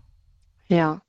Ja. 0.68 1.02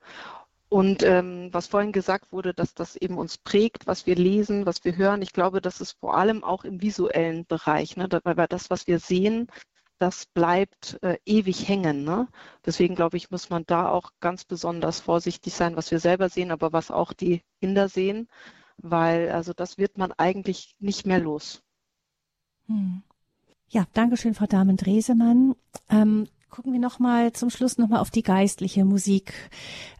Und 0.68 1.04
ähm, 1.04 1.48
was 1.52 1.68
vorhin 1.68 1.92
gesagt 1.92 2.32
wurde, 2.32 2.52
dass 2.52 2.74
das 2.74 2.96
eben 2.96 3.18
uns 3.18 3.38
prägt, 3.38 3.86
was 3.86 4.06
wir 4.06 4.16
lesen, 4.16 4.66
was 4.66 4.84
wir 4.84 4.96
hören, 4.96 5.22
ich 5.22 5.32
glaube, 5.32 5.60
das 5.60 5.80
ist 5.80 5.92
vor 6.00 6.16
allem 6.16 6.42
auch 6.42 6.64
im 6.64 6.82
visuellen 6.82 7.46
Bereich, 7.46 7.96
ne? 7.96 8.08
weil 8.24 8.48
das, 8.48 8.68
was 8.68 8.88
wir 8.88 8.98
sehen, 8.98 9.46
das 9.98 10.26
bleibt 10.26 10.98
äh, 11.02 11.18
ewig 11.24 11.68
hängen. 11.68 12.02
Ne? 12.02 12.28
Deswegen 12.64 12.96
glaube 12.96 13.16
ich, 13.16 13.30
muss 13.30 13.48
man 13.48 13.64
da 13.66 13.88
auch 13.88 14.10
ganz 14.18 14.44
besonders 14.44 15.00
vorsichtig 15.00 15.54
sein, 15.54 15.76
was 15.76 15.92
wir 15.92 16.00
selber 16.00 16.28
sehen, 16.28 16.50
aber 16.50 16.72
was 16.72 16.90
auch 16.90 17.12
die 17.12 17.42
Kinder 17.60 17.88
sehen, 17.88 18.28
weil 18.78 19.30
also 19.30 19.52
das 19.52 19.78
wird 19.78 19.98
man 19.98 20.12
eigentlich 20.12 20.76
nicht 20.78 21.06
mehr 21.06 21.18
los. 21.18 21.62
Hm. 22.66 23.02
Ja, 23.68 23.86
danke 23.94 24.16
schön, 24.16 24.34
Frau 24.34 24.46
Damen-Dresemann. 24.46 25.56
Ähm, 25.90 26.28
gucken 26.50 26.72
wir 26.72 26.80
noch 26.80 26.98
mal 26.98 27.32
zum 27.32 27.50
Schluss 27.50 27.78
noch 27.78 27.88
mal 27.88 28.00
auf 28.00 28.10
die 28.10 28.22
geistliche 28.22 28.84
Musik. 28.84 29.32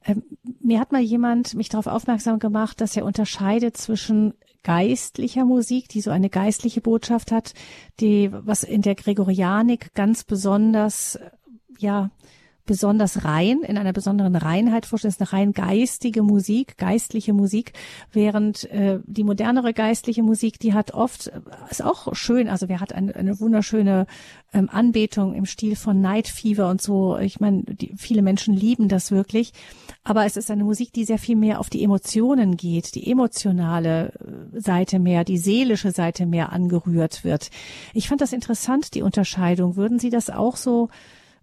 Ähm, 0.05 0.23
mir 0.61 0.81
hat 0.81 0.93
mal 0.93 1.03
jemand 1.03 1.55
mich 1.55 1.69
darauf 1.69 1.87
aufmerksam 1.87 2.39
gemacht, 2.39 2.81
dass 2.81 2.97
er 2.97 3.05
unterscheidet 3.05 3.77
zwischen 3.77 4.35
geistlicher 4.63 5.45
Musik, 5.45 5.89
die 5.89 6.01
so 6.01 6.11
eine 6.11 6.31
geistliche 6.31 6.81
Botschaft 6.81 7.31
hat, 7.31 7.55
die 8.01 8.31
was 8.33 8.63
in 8.63 8.83
der 8.83 8.95
Gregorianik 8.95 9.95
ganz 9.95 10.25
besonders 10.25 11.19
ja 11.79 12.11
besonders 12.67 13.25
rein, 13.25 13.63
in 13.63 13.79
einer 13.79 13.93
besonderen 13.93 14.37
Reinheit 14.37 14.87
vorstellen. 14.87 15.11
Es 15.11 15.17
ist 15.17 15.33
eine 15.33 15.33
rein 15.33 15.53
geistige 15.53 16.23
Musik, 16.23 16.77
geistliche 16.77 17.33
Musik, 17.33 17.73
während 18.13 18.65
äh, 18.71 18.99
die 19.05 19.25
modernere 19.25 19.73
geistliche 19.73 20.23
Musik, 20.23 20.59
die 20.59 20.75
hat 20.75 20.93
oft, 20.93 21.29
äh, 21.29 21.41
ist 21.71 21.83
auch 21.83 22.15
schön, 22.15 22.49
also 22.49 22.69
wer 22.69 22.81
hat 22.81 22.93
eine, 22.93 23.15
eine 23.15 23.41
wunderschöne 23.41 24.07
ähm, 24.53 24.69
Anbetung 24.71 25.35
im 25.35 25.47
Stil 25.47 25.77
von 25.77 26.01
Night 26.01 26.29
Fever 26.29 26.69
und 26.69 26.83
so. 26.83 27.19
Ich 27.19 27.41
meine, 27.41 27.63
die, 27.63 27.93
viele 27.97 28.23
Menschen 28.23 28.55
lieben 28.55 28.89
das 28.89 29.11
wirklich, 29.11 29.53
aber 30.05 30.27
es 30.27 30.37
ist 30.37 30.51
eine 30.51 30.65
Musik, 30.65 30.93
die 30.93 31.05
sehr 31.05 31.19
viel 31.19 31.37
mehr 31.37 31.61
auf 31.61 31.71
die 31.71 31.83
Emotionen 31.83 32.57
geht, 32.57 32.95
die 32.95 33.11
emotionale 33.11 34.13
äh, 34.55 34.61
Seite 34.61 34.99
mehr, 34.99 35.25
die 35.25 35.39
seelische 35.39 35.93
Seite 35.93 36.27
mehr 36.27 36.53
angerührt 36.53 37.25
wird. 37.25 37.51
Ich 37.95 38.09
fand 38.09 38.21
das 38.21 38.33
interessant, 38.33 38.95
die 38.95 39.03
Unterscheidung. 39.03 39.77
Würden 39.77 39.99
Sie 39.99 40.11
das 40.11 40.31
auch 40.31 40.57
so 40.57 40.89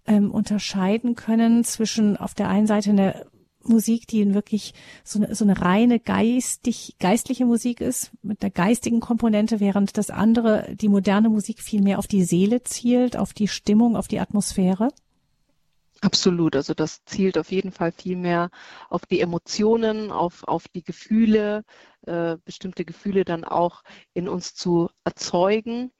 ähm, 0.06 0.30
unterscheiden 0.30 1.14
können 1.14 1.64
zwischen 1.64 2.16
auf 2.16 2.34
der 2.34 2.48
einen 2.48 2.66
Seite 2.66 2.90
eine 2.90 3.26
Musik, 3.66 4.06
die 4.06 4.34
wirklich 4.34 4.74
so 5.04 5.18
eine, 5.18 5.34
so 5.34 5.44
eine 5.44 5.60
reine 5.60 5.98
geistig, 5.98 6.96
geistliche 7.00 7.46
Musik 7.46 7.80
ist, 7.80 8.12
mit 8.22 8.42
der 8.42 8.50
geistigen 8.50 9.00
Komponente, 9.00 9.60
während 9.60 9.96
das 9.96 10.10
andere, 10.10 10.74
die 10.74 10.88
moderne 10.88 11.28
Musik 11.28 11.60
viel 11.60 11.82
mehr 11.82 11.98
auf 11.98 12.06
die 12.06 12.24
Seele 12.24 12.62
zielt, 12.62 13.16
auf 13.16 13.32
die 13.32 13.48
Stimmung, 13.48 13.96
auf 13.96 14.08
die 14.08 14.20
Atmosphäre? 14.20 14.88
Absolut. 16.00 16.54
Also 16.54 16.74
das 16.74 17.02
zielt 17.06 17.38
auf 17.38 17.50
jeden 17.50 17.72
Fall 17.72 17.92
viel 17.92 18.16
mehr 18.16 18.50
auf 18.90 19.06
die 19.06 19.20
Emotionen, 19.20 20.10
auf, 20.10 20.44
auf 20.44 20.68
die 20.68 20.82
Gefühle, 20.82 21.64
äh, 22.02 22.36
bestimmte 22.44 22.84
Gefühle 22.84 23.24
dann 23.24 23.44
auch 23.44 23.82
in 24.12 24.28
uns 24.28 24.54
zu 24.54 24.90
erzeugen 25.04 25.90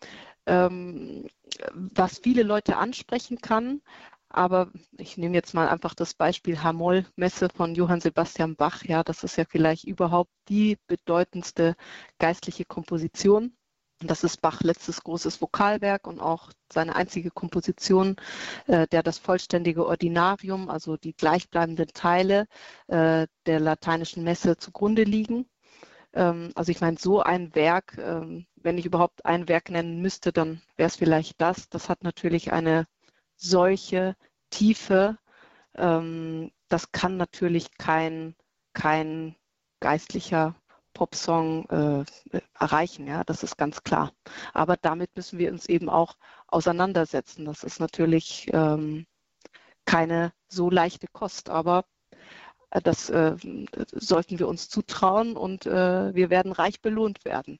ähm, 0.47 1.27
was 1.73 2.19
viele 2.19 2.43
Leute 2.43 2.77
ansprechen 2.77 3.41
kann. 3.41 3.83
Aber 4.29 4.73
ich 4.99 5.17
nehme 5.17 5.35
jetzt 5.35 5.55
mal 5.55 5.69
einfach 5.69 5.95
das 5.95 6.15
Beispiel 6.15 6.61
Hamoll-Messe 6.63 7.49
von 7.55 7.75
Johann 7.77 8.01
Sebastian 8.01 8.57
Bach. 8.57 8.83
Ja, 8.85 9.05
das 9.05 9.23
ist 9.23 9.37
ja 9.37 9.45
vielleicht 9.49 9.85
überhaupt 9.85 10.31
die 10.49 10.77
bedeutendste 10.89 11.77
geistliche 12.19 12.65
Komposition. 12.65 13.57
Das 14.01 14.25
ist 14.25 14.43
Bach 14.43 14.61
letztes 14.63 15.03
großes 15.03 15.41
Vokalwerk 15.41 16.07
und 16.09 16.21
auch 16.21 16.51
seine 16.73 16.97
einzige 16.97 17.31
Komposition, 17.31 18.17
äh, 18.67 18.89
der 18.89 19.03
das 19.05 19.19
vollständige 19.19 19.87
Ordinarium, 19.87 20.69
also 20.69 20.97
die 20.97 21.15
gleichbleibenden 21.15 21.89
Teile 21.95 22.47
äh, 22.89 23.29
der 23.47 23.61
lateinischen 23.61 24.25
Messe 24.25 24.57
zugrunde 24.57 25.05
liegen. 25.05 25.49
Ähm, 26.13 26.51
also 26.55 26.71
ich 26.73 26.81
meine, 26.81 26.97
so 26.99 27.23
ein 27.23 27.55
Werk, 27.55 27.97
ähm, 27.99 28.47
wenn 28.65 28.79
ich 28.79 28.87
überhaupt 28.87 29.25
ein 29.25 29.49
Werk 29.49 29.71
nennen 29.71 30.01
müsste, 30.01 30.33
dann 30.33 30.63
wäre 30.77 30.89
es 30.89 30.97
vielleicht 30.97 31.41
das. 31.41 31.69
Das 31.69 31.89
hat 31.89 32.03
natürlich 32.03 32.53
eine 32.53 32.87
solche 33.37 34.17
Tiefe. 34.51 35.19
Ähm, 35.77 36.51
das 36.69 36.93
kann 36.93 37.17
natürlich 37.17 37.77
kein, 37.79 38.35
kein 38.73 39.37
geistlicher 39.81 40.57
Popsong 40.95 41.69
äh, 41.71 42.41
erreichen, 42.59 43.07
ja, 43.07 43.25
das 43.25 43.43
ist 43.43 43.59
ganz 43.59 43.83
klar. 43.83 44.13
Aber 44.55 44.77
damit 44.77 45.15
müssen 45.17 45.39
wir 45.39 45.53
uns 45.53 45.67
eben 45.69 45.91
auch 45.91 46.17
auseinandersetzen. 46.47 47.45
Das 47.45 47.65
ist 47.65 47.81
natürlich 47.81 48.49
ähm, 48.53 49.07
keine 49.85 50.33
so 50.49 50.71
leichte 50.71 51.09
Kost, 51.13 51.51
aber 51.51 51.85
äh, 52.71 52.81
das 52.81 53.11
äh, 53.11 53.37
sollten 53.93 54.39
wir 54.39 54.49
uns 54.49 54.69
zutrauen 54.69 55.37
und 55.37 55.67
äh, 55.67 56.15
wir 56.15 56.31
werden 56.31 56.53
reich 56.53 56.81
belohnt 56.81 57.25
werden. 57.25 57.59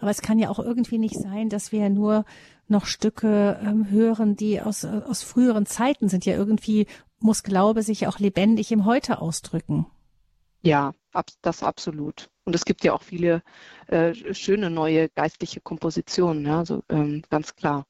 Aber 0.00 0.10
es 0.10 0.22
kann 0.22 0.38
ja 0.38 0.50
auch 0.50 0.58
irgendwie 0.58 0.98
nicht 0.98 1.18
sein, 1.18 1.48
dass 1.48 1.72
wir 1.72 1.88
nur 1.90 2.24
noch 2.68 2.86
Stücke 2.86 3.60
ähm, 3.62 3.90
hören, 3.90 4.36
die 4.36 4.60
aus, 4.60 4.84
aus 4.84 5.22
früheren 5.22 5.66
Zeiten 5.66 6.08
sind. 6.08 6.24
Ja, 6.24 6.34
irgendwie 6.34 6.86
muss 7.20 7.42
Glaube 7.42 7.82
sich 7.82 8.06
auch 8.06 8.18
lebendig 8.18 8.72
im 8.72 8.84
Heute 8.84 9.20
ausdrücken. 9.20 9.86
Ja, 10.62 10.92
das 11.42 11.62
absolut. 11.62 12.30
Und 12.44 12.54
es 12.54 12.64
gibt 12.64 12.84
ja 12.84 12.92
auch 12.92 13.02
viele 13.02 13.42
äh, 13.88 14.14
schöne 14.34 14.70
neue 14.70 15.08
geistliche 15.08 15.60
Kompositionen, 15.60 16.46
ja, 16.46 16.64
so 16.64 16.82
ähm, 16.88 17.22
ganz 17.30 17.54
klar. 17.54 17.84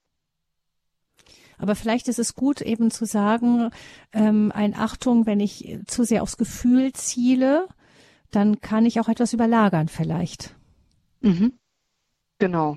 Aber 1.58 1.76
vielleicht 1.76 2.08
ist 2.08 2.18
es 2.18 2.34
gut, 2.34 2.60
eben 2.60 2.90
zu 2.90 3.06
sagen, 3.06 3.70
ähm, 4.12 4.50
ein 4.52 4.74
Achtung, 4.74 5.26
wenn 5.26 5.38
ich 5.38 5.78
zu 5.86 6.04
sehr 6.04 6.22
aufs 6.22 6.36
Gefühl 6.36 6.92
ziele, 6.92 7.68
dann 8.30 8.60
kann 8.60 8.84
ich 8.84 8.98
auch 8.98 9.08
etwas 9.08 9.32
überlagern 9.32 9.88
vielleicht. 9.88 10.56
Mhm. 11.20 11.52
Genau. 12.42 12.76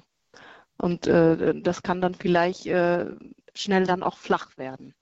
Und 0.78 1.08
äh, 1.08 1.60
das 1.60 1.82
kann 1.82 2.00
dann 2.00 2.14
vielleicht 2.14 2.68
äh, 2.68 3.08
schnell 3.56 3.88
dann 3.88 4.04
auch 4.04 4.18
flach 4.18 4.60
werden. 4.60 4.94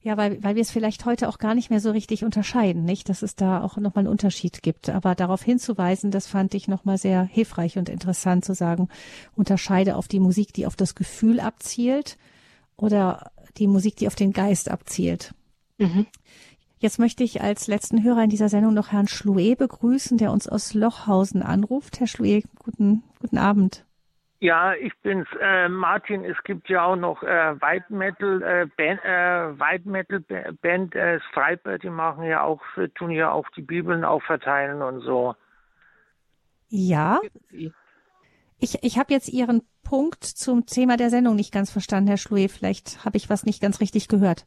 Ja, 0.00 0.16
weil, 0.16 0.42
weil 0.42 0.54
wir 0.54 0.62
es 0.62 0.70
vielleicht 0.70 1.04
heute 1.04 1.28
auch 1.28 1.36
gar 1.36 1.54
nicht 1.54 1.68
mehr 1.68 1.80
so 1.80 1.90
richtig 1.90 2.24
unterscheiden, 2.24 2.84
nicht? 2.84 3.10
Dass 3.10 3.20
es 3.20 3.36
da 3.36 3.62
auch 3.62 3.76
nochmal 3.76 4.04
einen 4.04 4.12
Unterschied 4.12 4.62
gibt. 4.62 4.88
Aber 4.88 5.14
darauf 5.14 5.42
hinzuweisen, 5.42 6.10
das 6.10 6.26
fand 6.28 6.54
ich 6.54 6.66
nochmal 6.66 6.96
sehr 6.96 7.24
hilfreich 7.24 7.76
und 7.76 7.90
interessant 7.90 8.46
zu 8.46 8.54
sagen, 8.54 8.88
unterscheide 9.34 9.96
auf 9.96 10.08
die 10.08 10.20
Musik, 10.20 10.54
die 10.54 10.66
auf 10.66 10.76
das 10.76 10.94
Gefühl 10.94 11.38
abzielt 11.38 12.16
oder 12.76 13.32
die 13.58 13.66
Musik, 13.66 13.96
die 13.96 14.06
auf 14.06 14.14
den 14.14 14.32
Geist 14.32 14.70
abzielt. 14.70 15.34
Mhm. 15.76 16.06
Jetzt 16.78 16.98
möchte 16.98 17.22
ich 17.22 17.42
als 17.42 17.66
letzten 17.66 18.02
Hörer 18.02 18.24
in 18.24 18.30
dieser 18.30 18.48
Sendung 18.48 18.72
noch 18.72 18.92
Herrn 18.92 19.08
Schlué 19.08 19.56
begrüßen, 19.56 20.16
der 20.16 20.32
uns 20.32 20.48
aus 20.48 20.72
Lochhausen 20.72 21.42
anruft. 21.42 22.00
Herr 22.00 22.06
Schlué, 22.06 22.44
guten, 22.58 23.02
guten 23.20 23.38
Abend. 23.38 23.86
Ja, 24.38 24.74
ich 24.74 24.92
bin's, 25.02 25.28
äh, 25.40 25.68
Martin. 25.68 26.24
Es 26.24 26.36
gibt 26.44 26.68
ja 26.68 26.84
auch 26.84 26.96
noch 26.96 27.22
äh, 27.22 27.60
White 27.60 27.86
Metal 27.88 28.42
äh, 28.42 28.66
Band, 28.76 29.00
äh, 29.02 29.58
White 29.58 29.88
Metal 29.88 30.20
Band 30.60 30.94
äh, 30.94 31.20
Striper, 31.30 31.78
die 31.78 31.88
machen 31.88 32.24
ja 32.24 32.42
auch, 32.42 32.60
tun 32.96 33.10
ja 33.10 33.30
auch 33.30 33.48
die 33.56 33.62
Bibeln 33.62 34.04
auch 34.04 34.22
verteilen 34.22 34.82
und 34.82 35.00
so. 35.00 35.34
Ja. 36.68 37.20
Ich, 38.58 38.82
ich 38.82 38.98
habe 38.98 39.12
jetzt 39.12 39.28
Ihren 39.28 39.62
Punkt 39.82 40.24
zum 40.24 40.66
Thema 40.66 40.96
der 40.96 41.10
Sendung 41.10 41.36
nicht 41.36 41.52
ganz 41.52 41.70
verstanden, 41.70 42.08
Herr 42.08 42.18
Schlué. 42.18 42.50
Vielleicht 42.50 43.04
habe 43.04 43.16
ich 43.16 43.30
was 43.30 43.44
nicht 43.44 43.62
ganz 43.62 43.80
richtig 43.80 44.08
gehört. 44.08 44.44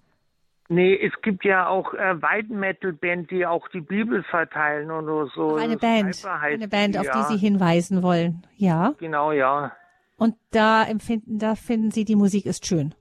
Nee, 0.72 0.96
es 0.96 1.20
gibt 1.24 1.44
ja 1.46 1.68
auch 1.68 1.96
äh, 1.96 2.22
White 2.22 2.54
Metal 2.54 2.94
Band, 2.94 3.32
die 3.32 3.44
auch 3.46 3.68
die 3.70 3.82
Bibel 3.82 4.24
verteilen 4.24 4.91
oder 4.91 5.28
so. 5.34 5.58
Ach, 5.58 5.64
eine 5.64 5.78
Band, 5.78 6.24
eine 6.26 6.68
Band, 6.68 6.96
auf 6.96 7.06
ja. 7.06 7.18
die 7.18 7.34
Sie 7.34 7.38
hinweisen 7.38 8.04
wollen. 8.04 8.46
Ja. 8.56 8.94
Genau, 9.00 9.32
ja. 9.32 9.72
Und 10.18 10.36
da 10.52 10.84
empfinden, 10.84 11.40
da 11.40 11.56
finden 11.56 11.90
Sie, 11.90 12.06
die 12.06 12.16
Musik 12.16 12.46
ist 12.46 12.68
schön. 12.68 12.94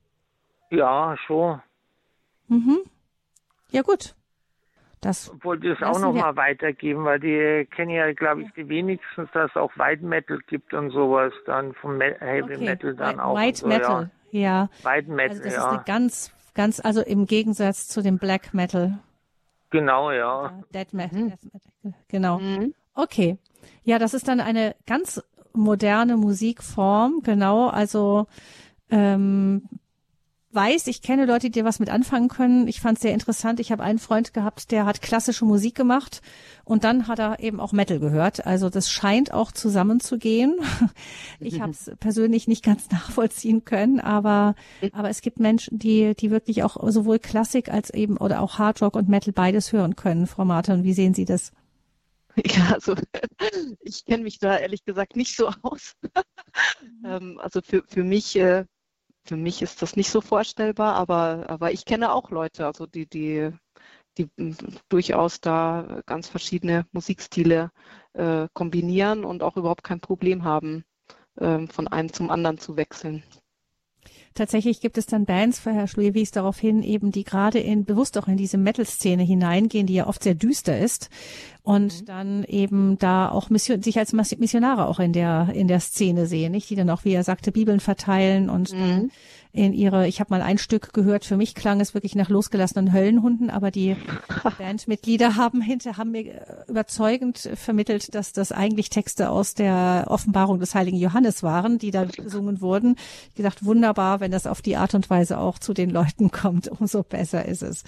Ja, 0.70 1.14
schon. 1.26 1.60
Mhm. 2.48 2.78
Ja, 3.70 3.82
gut. 3.82 4.14
Das 5.00 5.30
wollte 5.42 5.68
ich 5.68 5.82
auch 5.82 6.00
noch 6.00 6.12
mal 6.12 6.36
weitergeben, 6.36 7.04
weil 7.04 7.20
die 7.20 7.66
kennen 7.66 7.90
ja, 7.90 8.12
glaube 8.12 8.42
ich, 8.42 8.52
die 8.54 8.68
wenigstens, 8.68 9.30
dass 9.32 9.50
es 9.50 9.56
auch 9.56 9.70
White 9.76 10.04
Metal 10.04 10.38
gibt 10.48 10.74
und 10.74 10.90
sowas 10.90 11.32
dann 11.46 11.74
vom 11.74 12.00
Heavy 12.00 12.54
okay. 12.54 12.64
Metal 12.64 12.94
dann 12.96 13.20
auch. 13.20 13.36
White 13.36 13.58
so, 13.58 13.68
Metal, 13.68 14.10
ja. 14.30 14.40
ja. 14.40 14.90
White 14.90 15.10
Metal, 15.10 15.30
also 15.30 15.44
das 15.44 15.54
ja. 15.54 15.60
ist 15.60 15.66
eine 15.66 15.82
ganz, 15.84 16.34
ganz, 16.58 16.80
also 16.80 17.02
im 17.02 17.26
Gegensatz 17.26 17.86
zu 17.86 18.02
dem 18.02 18.18
Black 18.18 18.52
Metal. 18.52 18.98
Genau, 19.70 20.10
ja. 20.10 20.60
Dead 20.74 20.92
Metal, 20.92 21.20
mhm. 21.20 21.28
Death 21.30 21.44
Metal. 21.44 21.94
genau. 22.08 22.40
Mhm. 22.40 22.74
Okay. 22.94 23.38
Ja, 23.84 24.00
das 24.00 24.12
ist 24.12 24.26
dann 24.26 24.40
eine 24.40 24.74
ganz 24.84 25.22
moderne 25.52 26.16
Musikform, 26.16 27.20
genau. 27.22 27.68
Also 27.68 28.26
ähm, 28.90 29.68
weiß, 30.52 30.86
ich 30.86 31.02
kenne 31.02 31.26
Leute, 31.26 31.50
die 31.50 31.64
was 31.64 31.78
mit 31.78 31.90
anfangen 31.90 32.28
können. 32.28 32.68
Ich 32.68 32.80
fand 32.80 32.96
es 32.96 33.02
sehr 33.02 33.12
interessant. 33.12 33.60
Ich 33.60 33.70
habe 33.70 33.82
einen 33.82 33.98
Freund 33.98 34.32
gehabt, 34.32 34.70
der 34.70 34.86
hat 34.86 35.02
klassische 35.02 35.44
Musik 35.44 35.74
gemacht 35.74 36.22
und 36.64 36.84
dann 36.84 37.06
hat 37.06 37.18
er 37.18 37.40
eben 37.40 37.60
auch 37.60 37.72
Metal 37.72 37.98
gehört. 37.98 38.46
Also 38.46 38.70
das 38.70 38.90
scheint 38.90 39.32
auch 39.32 39.52
zusammenzugehen. 39.52 40.56
Ich 41.40 41.60
habe 41.60 41.70
es 41.70 41.90
persönlich 42.00 42.48
nicht 42.48 42.64
ganz 42.64 42.90
nachvollziehen 42.90 43.64
können, 43.64 44.00
aber 44.00 44.54
aber 44.92 45.08
es 45.08 45.20
gibt 45.20 45.38
Menschen, 45.38 45.78
die 45.78 46.14
die 46.14 46.30
wirklich 46.30 46.62
auch 46.62 46.76
sowohl 46.90 47.18
Klassik 47.18 47.68
als 47.70 47.90
eben 47.90 48.16
oder 48.16 48.40
auch 48.40 48.58
Hardrock 48.58 48.96
und 48.96 49.08
Metal 49.08 49.32
beides 49.32 49.72
hören 49.72 49.94
können. 49.94 50.26
Frau 50.26 50.44
Martin, 50.44 50.84
wie 50.84 50.94
sehen 50.94 51.14
Sie 51.14 51.24
das? 51.24 51.52
Ja, 52.44 52.72
also 52.74 52.94
ich 53.80 54.04
kenne 54.04 54.24
mich 54.24 54.38
da 54.38 54.58
ehrlich 54.58 54.84
gesagt 54.84 55.16
nicht 55.16 55.36
so 55.36 55.50
aus. 55.62 55.94
Ähm, 57.04 57.38
also 57.42 57.60
für, 57.62 57.84
für 57.86 58.04
mich 58.04 58.36
äh, 58.36 58.64
für 59.28 59.36
mich 59.36 59.60
ist 59.60 59.82
das 59.82 59.94
nicht 59.94 60.10
so 60.10 60.22
vorstellbar, 60.22 60.94
aber, 60.94 61.44
aber 61.48 61.70
ich 61.70 61.84
kenne 61.84 62.12
auch 62.12 62.30
Leute, 62.30 62.66
also 62.66 62.86
die, 62.86 63.06
die, 63.06 63.50
die 64.16 64.30
durchaus 64.88 65.40
da 65.40 66.00
ganz 66.06 66.28
verschiedene 66.28 66.86
Musikstile 66.92 67.70
äh, 68.14 68.48
kombinieren 68.54 69.24
und 69.24 69.42
auch 69.42 69.58
überhaupt 69.58 69.84
kein 69.84 70.00
Problem 70.00 70.44
haben, 70.44 70.84
äh, 71.36 71.66
von 71.66 71.88
einem 71.88 72.12
zum 72.12 72.30
anderen 72.30 72.58
zu 72.58 72.76
wechseln. 72.76 73.22
Tatsächlich 74.38 74.80
gibt 74.80 74.98
es 74.98 75.06
dann 75.06 75.24
Bands, 75.24 75.66
Herr 75.66 75.88
Schlue 75.88 76.14
wies 76.14 76.30
darauf 76.30 76.60
hin, 76.60 76.84
eben 76.84 77.10
die 77.10 77.24
gerade 77.24 77.58
in, 77.58 77.84
bewusst 77.84 78.16
auch 78.16 78.28
in 78.28 78.36
diese 78.36 78.56
Metal-Szene 78.56 79.24
hineingehen, 79.24 79.88
die 79.88 79.94
ja 79.94 80.06
oft 80.06 80.22
sehr 80.22 80.36
düster 80.36 80.78
ist 80.78 81.10
und 81.64 82.02
mhm. 82.02 82.06
dann 82.06 82.44
eben 82.44 82.98
da 82.98 83.30
auch 83.30 83.50
Mission, 83.50 83.82
sich 83.82 83.98
als 83.98 84.12
Missionare 84.12 84.86
auch 84.86 85.00
in 85.00 85.12
der, 85.12 85.48
in 85.54 85.66
der 85.66 85.80
Szene 85.80 86.26
sehen, 86.26 86.52
nicht? 86.52 86.70
Die 86.70 86.76
dann 86.76 86.88
auch, 86.88 87.04
wie 87.04 87.14
er 87.14 87.24
sagte, 87.24 87.50
Bibeln 87.50 87.80
verteilen 87.80 88.48
und 88.48 88.72
mhm 88.72 89.10
in 89.52 89.72
ihre, 89.72 90.06
ich 90.06 90.20
habe 90.20 90.30
mal 90.30 90.42
ein 90.42 90.58
Stück 90.58 90.92
gehört, 90.92 91.24
für 91.24 91.36
mich 91.36 91.54
klang 91.54 91.80
es 91.80 91.94
wirklich 91.94 92.14
nach 92.14 92.28
losgelassenen 92.28 92.92
Höllenhunden, 92.92 93.50
aber 93.50 93.70
die 93.70 93.96
Bandmitglieder 94.58 95.36
haben 95.36 95.60
hinter, 95.60 95.96
haben 95.96 96.10
mir 96.10 96.26
äh, 96.26 96.64
überzeugend 96.68 97.38
vermittelt, 97.54 98.14
dass 98.14 98.32
das 98.32 98.52
eigentlich 98.52 98.90
Texte 98.90 99.30
aus 99.30 99.54
der 99.54 100.04
Offenbarung 100.08 100.60
des 100.60 100.74
heiligen 100.74 100.98
Johannes 100.98 101.42
waren, 101.42 101.78
die 101.78 101.90
da 101.90 102.04
gesungen 102.04 102.60
wurden. 102.60 102.96
Ich 103.30 103.36
gedacht, 103.36 103.64
wunderbar, 103.64 104.20
wenn 104.20 104.30
das 104.30 104.46
auf 104.46 104.62
die 104.62 104.76
Art 104.76 104.94
und 104.94 105.08
Weise 105.10 105.38
auch 105.38 105.58
zu 105.58 105.72
den 105.72 105.90
Leuten 105.90 106.30
kommt, 106.30 106.68
umso 106.68 107.02
besser 107.02 107.44
ist 107.46 107.62
es. 107.62 107.84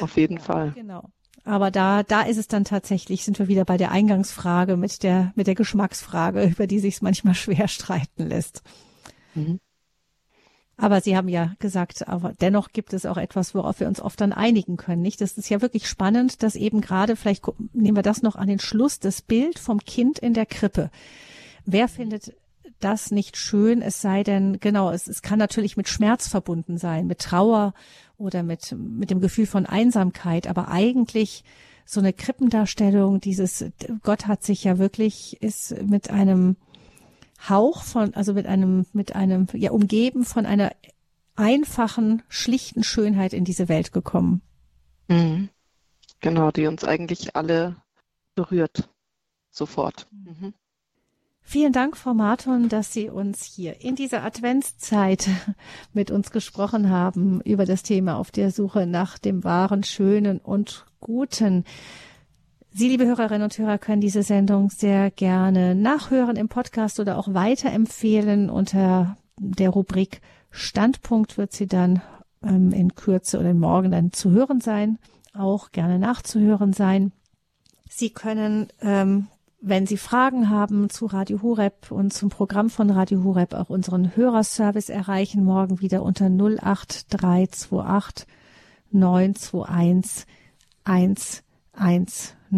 Auf 0.00 0.16
jeden 0.16 0.38
Fall. 0.38 0.72
Genau. 0.74 1.10
Aber 1.44 1.70
da, 1.70 2.02
da 2.02 2.22
ist 2.22 2.38
es 2.38 2.48
dann 2.48 2.64
tatsächlich, 2.64 3.22
sind 3.22 3.38
wir 3.38 3.48
wieder 3.48 3.66
bei 3.66 3.76
der 3.76 3.90
Eingangsfrage 3.90 4.78
mit 4.78 5.02
der, 5.02 5.32
mit 5.34 5.46
der 5.46 5.54
Geschmacksfrage, 5.54 6.44
über 6.50 6.66
die 6.66 6.80
sich 6.80 7.02
manchmal 7.02 7.34
schwer 7.34 7.68
streiten 7.68 8.26
lässt. 8.26 8.62
Mhm. 9.34 9.60
Aber 10.76 11.00
Sie 11.00 11.16
haben 11.16 11.28
ja 11.28 11.54
gesagt, 11.60 12.08
aber 12.08 12.32
dennoch 12.40 12.72
gibt 12.72 12.92
es 12.92 13.06
auch 13.06 13.16
etwas, 13.16 13.54
worauf 13.54 13.78
wir 13.80 13.86
uns 13.86 14.00
oft 14.00 14.20
dann 14.20 14.32
einigen 14.32 14.76
können, 14.76 15.02
nicht? 15.02 15.20
Das 15.20 15.38
ist 15.38 15.48
ja 15.48 15.62
wirklich 15.62 15.88
spannend, 15.88 16.42
dass 16.42 16.56
eben 16.56 16.80
gerade, 16.80 17.14
vielleicht 17.14 17.44
nehmen 17.72 17.96
wir 17.96 18.02
das 18.02 18.22
noch 18.22 18.34
an 18.36 18.48
den 18.48 18.58
Schluss, 18.58 18.98
das 18.98 19.22
Bild 19.22 19.58
vom 19.58 19.78
Kind 19.78 20.18
in 20.18 20.34
der 20.34 20.46
Krippe. 20.46 20.90
Wer 21.64 21.86
findet 21.88 22.34
das 22.80 23.10
nicht 23.10 23.36
schön, 23.36 23.82
es 23.82 24.00
sei 24.00 24.24
denn, 24.24 24.58
genau, 24.60 24.90
es, 24.90 25.06
es 25.06 25.22
kann 25.22 25.38
natürlich 25.38 25.76
mit 25.76 25.88
Schmerz 25.88 26.28
verbunden 26.28 26.76
sein, 26.76 27.06
mit 27.06 27.20
Trauer 27.20 27.72
oder 28.18 28.42
mit, 28.42 28.74
mit 28.76 29.10
dem 29.10 29.20
Gefühl 29.20 29.46
von 29.46 29.66
Einsamkeit, 29.66 30.46
aber 30.46 30.68
eigentlich 30.68 31.44
so 31.86 32.00
eine 32.00 32.12
Krippendarstellung, 32.12 33.20
dieses, 33.20 33.64
Gott 34.02 34.26
hat 34.26 34.42
sich 34.42 34.64
ja 34.64 34.78
wirklich, 34.78 35.40
ist 35.42 35.82
mit 35.82 36.10
einem, 36.10 36.56
Hauch 37.48 37.82
von, 37.82 38.14
also 38.14 38.34
mit 38.34 38.46
einem, 38.46 38.86
mit 38.92 39.14
einem, 39.14 39.46
ja, 39.52 39.70
umgeben 39.70 40.24
von 40.24 40.46
einer 40.46 40.72
einfachen, 41.36 42.22
schlichten 42.28 42.84
Schönheit 42.84 43.32
in 43.32 43.44
diese 43.44 43.68
Welt 43.68 43.92
gekommen. 43.92 44.42
Mhm. 45.08 45.48
Genau, 46.20 46.50
die 46.50 46.66
uns 46.66 46.84
eigentlich 46.84 47.36
alle 47.36 47.76
berührt. 48.34 48.88
Sofort. 49.50 50.06
Mhm. 50.10 50.54
Vielen 51.46 51.72
Dank, 51.72 51.96
Frau 51.96 52.14
Marton, 52.14 52.70
dass 52.70 52.92
Sie 52.92 53.10
uns 53.10 53.44
hier 53.44 53.82
in 53.82 53.94
dieser 53.96 54.24
Adventszeit 54.24 55.28
mit 55.92 56.10
uns 56.10 56.30
gesprochen 56.30 56.88
haben 56.88 57.42
über 57.42 57.66
das 57.66 57.82
Thema 57.82 58.16
auf 58.16 58.30
der 58.30 58.50
Suche 58.50 58.86
nach 58.86 59.18
dem 59.18 59.44
wahren, 59.44 59.84
schönen 59.84 60.38
und 60.38 60.86
guten. 61.00 61.64
Sie, 62.76 62.88
liebe 62.88 63.06
Hörerinnen 63.06 63.44
und 63.44 63.56
Hörer, 63.56 63.78
können 63.78 64.00
diese 64.00 64.24
Sendung 64.24 64.68
sehr 64.68 65.12
gerne 65.12 65.76
nachhören 65.76 66.34
im 66.34 66.48
Podcast 66.48 66.98
oder 66.98 67.18
auch 67.18 67.32
weiterempfehlen. 67.32 68.50
Unter 68.50 69.16
der 69.38 69.70
Rubrik 69.70 70.20
Standpunkt 70.50 71.38
wird 71.38 71.52
sie 71.52 71.68
dann 71.68 72.02
ähm, 72.42 72.72
in 72.72 72.96
Kürze 72.96 73.38
oder 73.38 73.54
morgen 73.54 73.92
dann 73.92 74.12
zu 74.12 74.32
hören 74.32 74.60
sein, 74.60 74.98
auch 75.32 75.70
gerne 75.70 76.00
nachzuhören 76.00 76.72
sein. 76.72 77.12
Sie 77.88 78.10
können, 78.10 78.66
ähm, 78.80 79.28
wenn 79.60 79.86
Sie 79.86 79.96
Fragen 79.96 80.50
haben 80.50 80.90
zu 80.90 81.06
Radio 81.06 81.42
Hureb 81.42 81.92
und 81.92 82.12
zum 82.12 82.28
Programm 82.28 82.70
von 82.70 82.90
Radio 82.90 83.22
Hureb, 83.22 83.54
auch 83.54 83.70
unseren 83.70 84.16
Hörerservice 84.16 84.88
erreichen, 84.88 85.44
morgen 85.44 85.80
wieder 85.80 86.02
unter 86.02 86.26
08328 86.26 88.26
921 88.90 90.26
1 90.82 91.44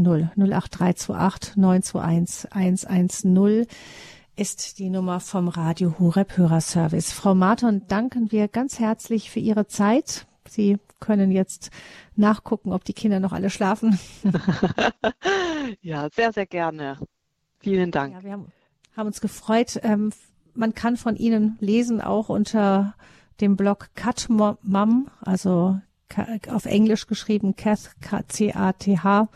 08328 0.04 1.56
921 1.56 2.50
110 2.50 3.66
ist 4.36 4.78
die 4.78 4.90
Nummer 4.90 5.20
vom 5.20 5.48
Radio 5.48 5.98
Horeb 5.98 6.36
Hörerservice. 6.36 7.12
Frau 7.12 7.34
Marton, 7.34 7.82
danken 7.88 8.30
wir 8.30 8.48
ganz 8.48 8.78
herzlich 8.78 9.30
für 9.30 9.40
Ihre 9.40 9.66
Zeit. 9.66 10.26
Sie 10.46 10.78
können 11.00 11.30
jetzt 11.30 11.70
nachgucken, 12.16 12.72
ob 12.72 12.84
die 12.84 12.92
Kinder 12.92 13.18
noch 13.18 13.32
alle 13.32 13.48
schlafen. 13.48 13.98
ja, 15.80 16.08
sehr, 16.14 16.32
sehr 16.32 16.46
gerne. 16.46 16.98
Vielen 17.60 17.90
Dank. 17.90 18.14
Ja, 18.14 18.22
wir 18.22 18.32
haben, 18.32 18.52
haben 18.96 19.06
uns 19.06 19.22
gefreut. 19.22 19.80
Ähm, 19.82 20.12
man 20.54 20.74
kann 20.74 20.96
von 20.96 21.16
Ihnen 21.16 21.56
lesen, 21.60 22.00
auch 22.02 22.28
unter 22.28 22.94
dem 23.40 23.56
Blog 23.56 23.90
Cat 23.94 24.28
Mom, 24.28 25.10
also 25.20 25.80
auf 26.48 26.66
Englisch 26.66 27.06
geschrieben, 27.06 27.56
Cath, 27.56 27.90
C-A-T-H 28.28 29.28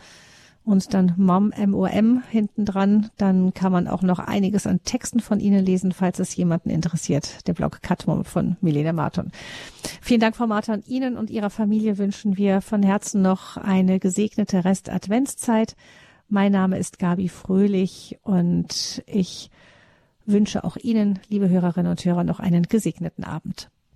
und 0.64 0.92
dann 0.94 1.14
Mom, 1.16 1.52
M-O-M 1.52 2.22
hinten 2.28 2.64
dran. 2.64 3.10
Dann 3.16 3.54
kann 3.54 3.72
man 3.72 3.88
auch 3.88 4.02
noch 4.02 4.18
einiges 4.18 4.66
an 4.66 4.82
Texten 4.84 5.20
von 5.20 5.40
Ihnen 5.40 5.64
lesen, 5.64 5.92
falls 5.92 6.18
es 6.18 6.36
jemanden 6.36 6.70
interessiert. 6.70 7.46
Der 7.46 7.54
Blog 7.54 7.82
Catmom 7.82 8.24
von 8.24 8.56
Milena 8.60 8.92
Marton. 8.92 9.32
Vielen 10.00 10.20
Dank, 10.20 10.36
Frau 10.36 10.46
Marton. 10.46 10.82
Ihnen 10.86 11.16
und 11.16 11.30
Ihrer 11.30 11.50
Familie 11.50 11.98
wünschen 11.98 12.36
wir 12.36 12.60
von 12.60 12.82
Herzen 12.82 13.22
noch 13.22 13.56
eine 13.56 13.98
gesegnete 13.98 14.64
Rest-Adventszeit. 14.64 15.76
Mein 16.28 16.52
Name 16.52 16.78
ist 16.78 16.98
Gabi 16.98 17.28
Fröhlich 17.28 18.18
und 18.22 19.02
ich 19.06 19.50
wünsche 20.26 20.62
auch 20.62 20.76
Ihnen, 20.76 21.18
liebe 21.28 21.48
Hörerinnen 21.48 21.90
und 21.90 22.04
Hörer, 22.04 22.22
noch 22.22 22.38
einen 22.38 22.64
gesegneten 22.64 23.24
Abend. 23.24 23.70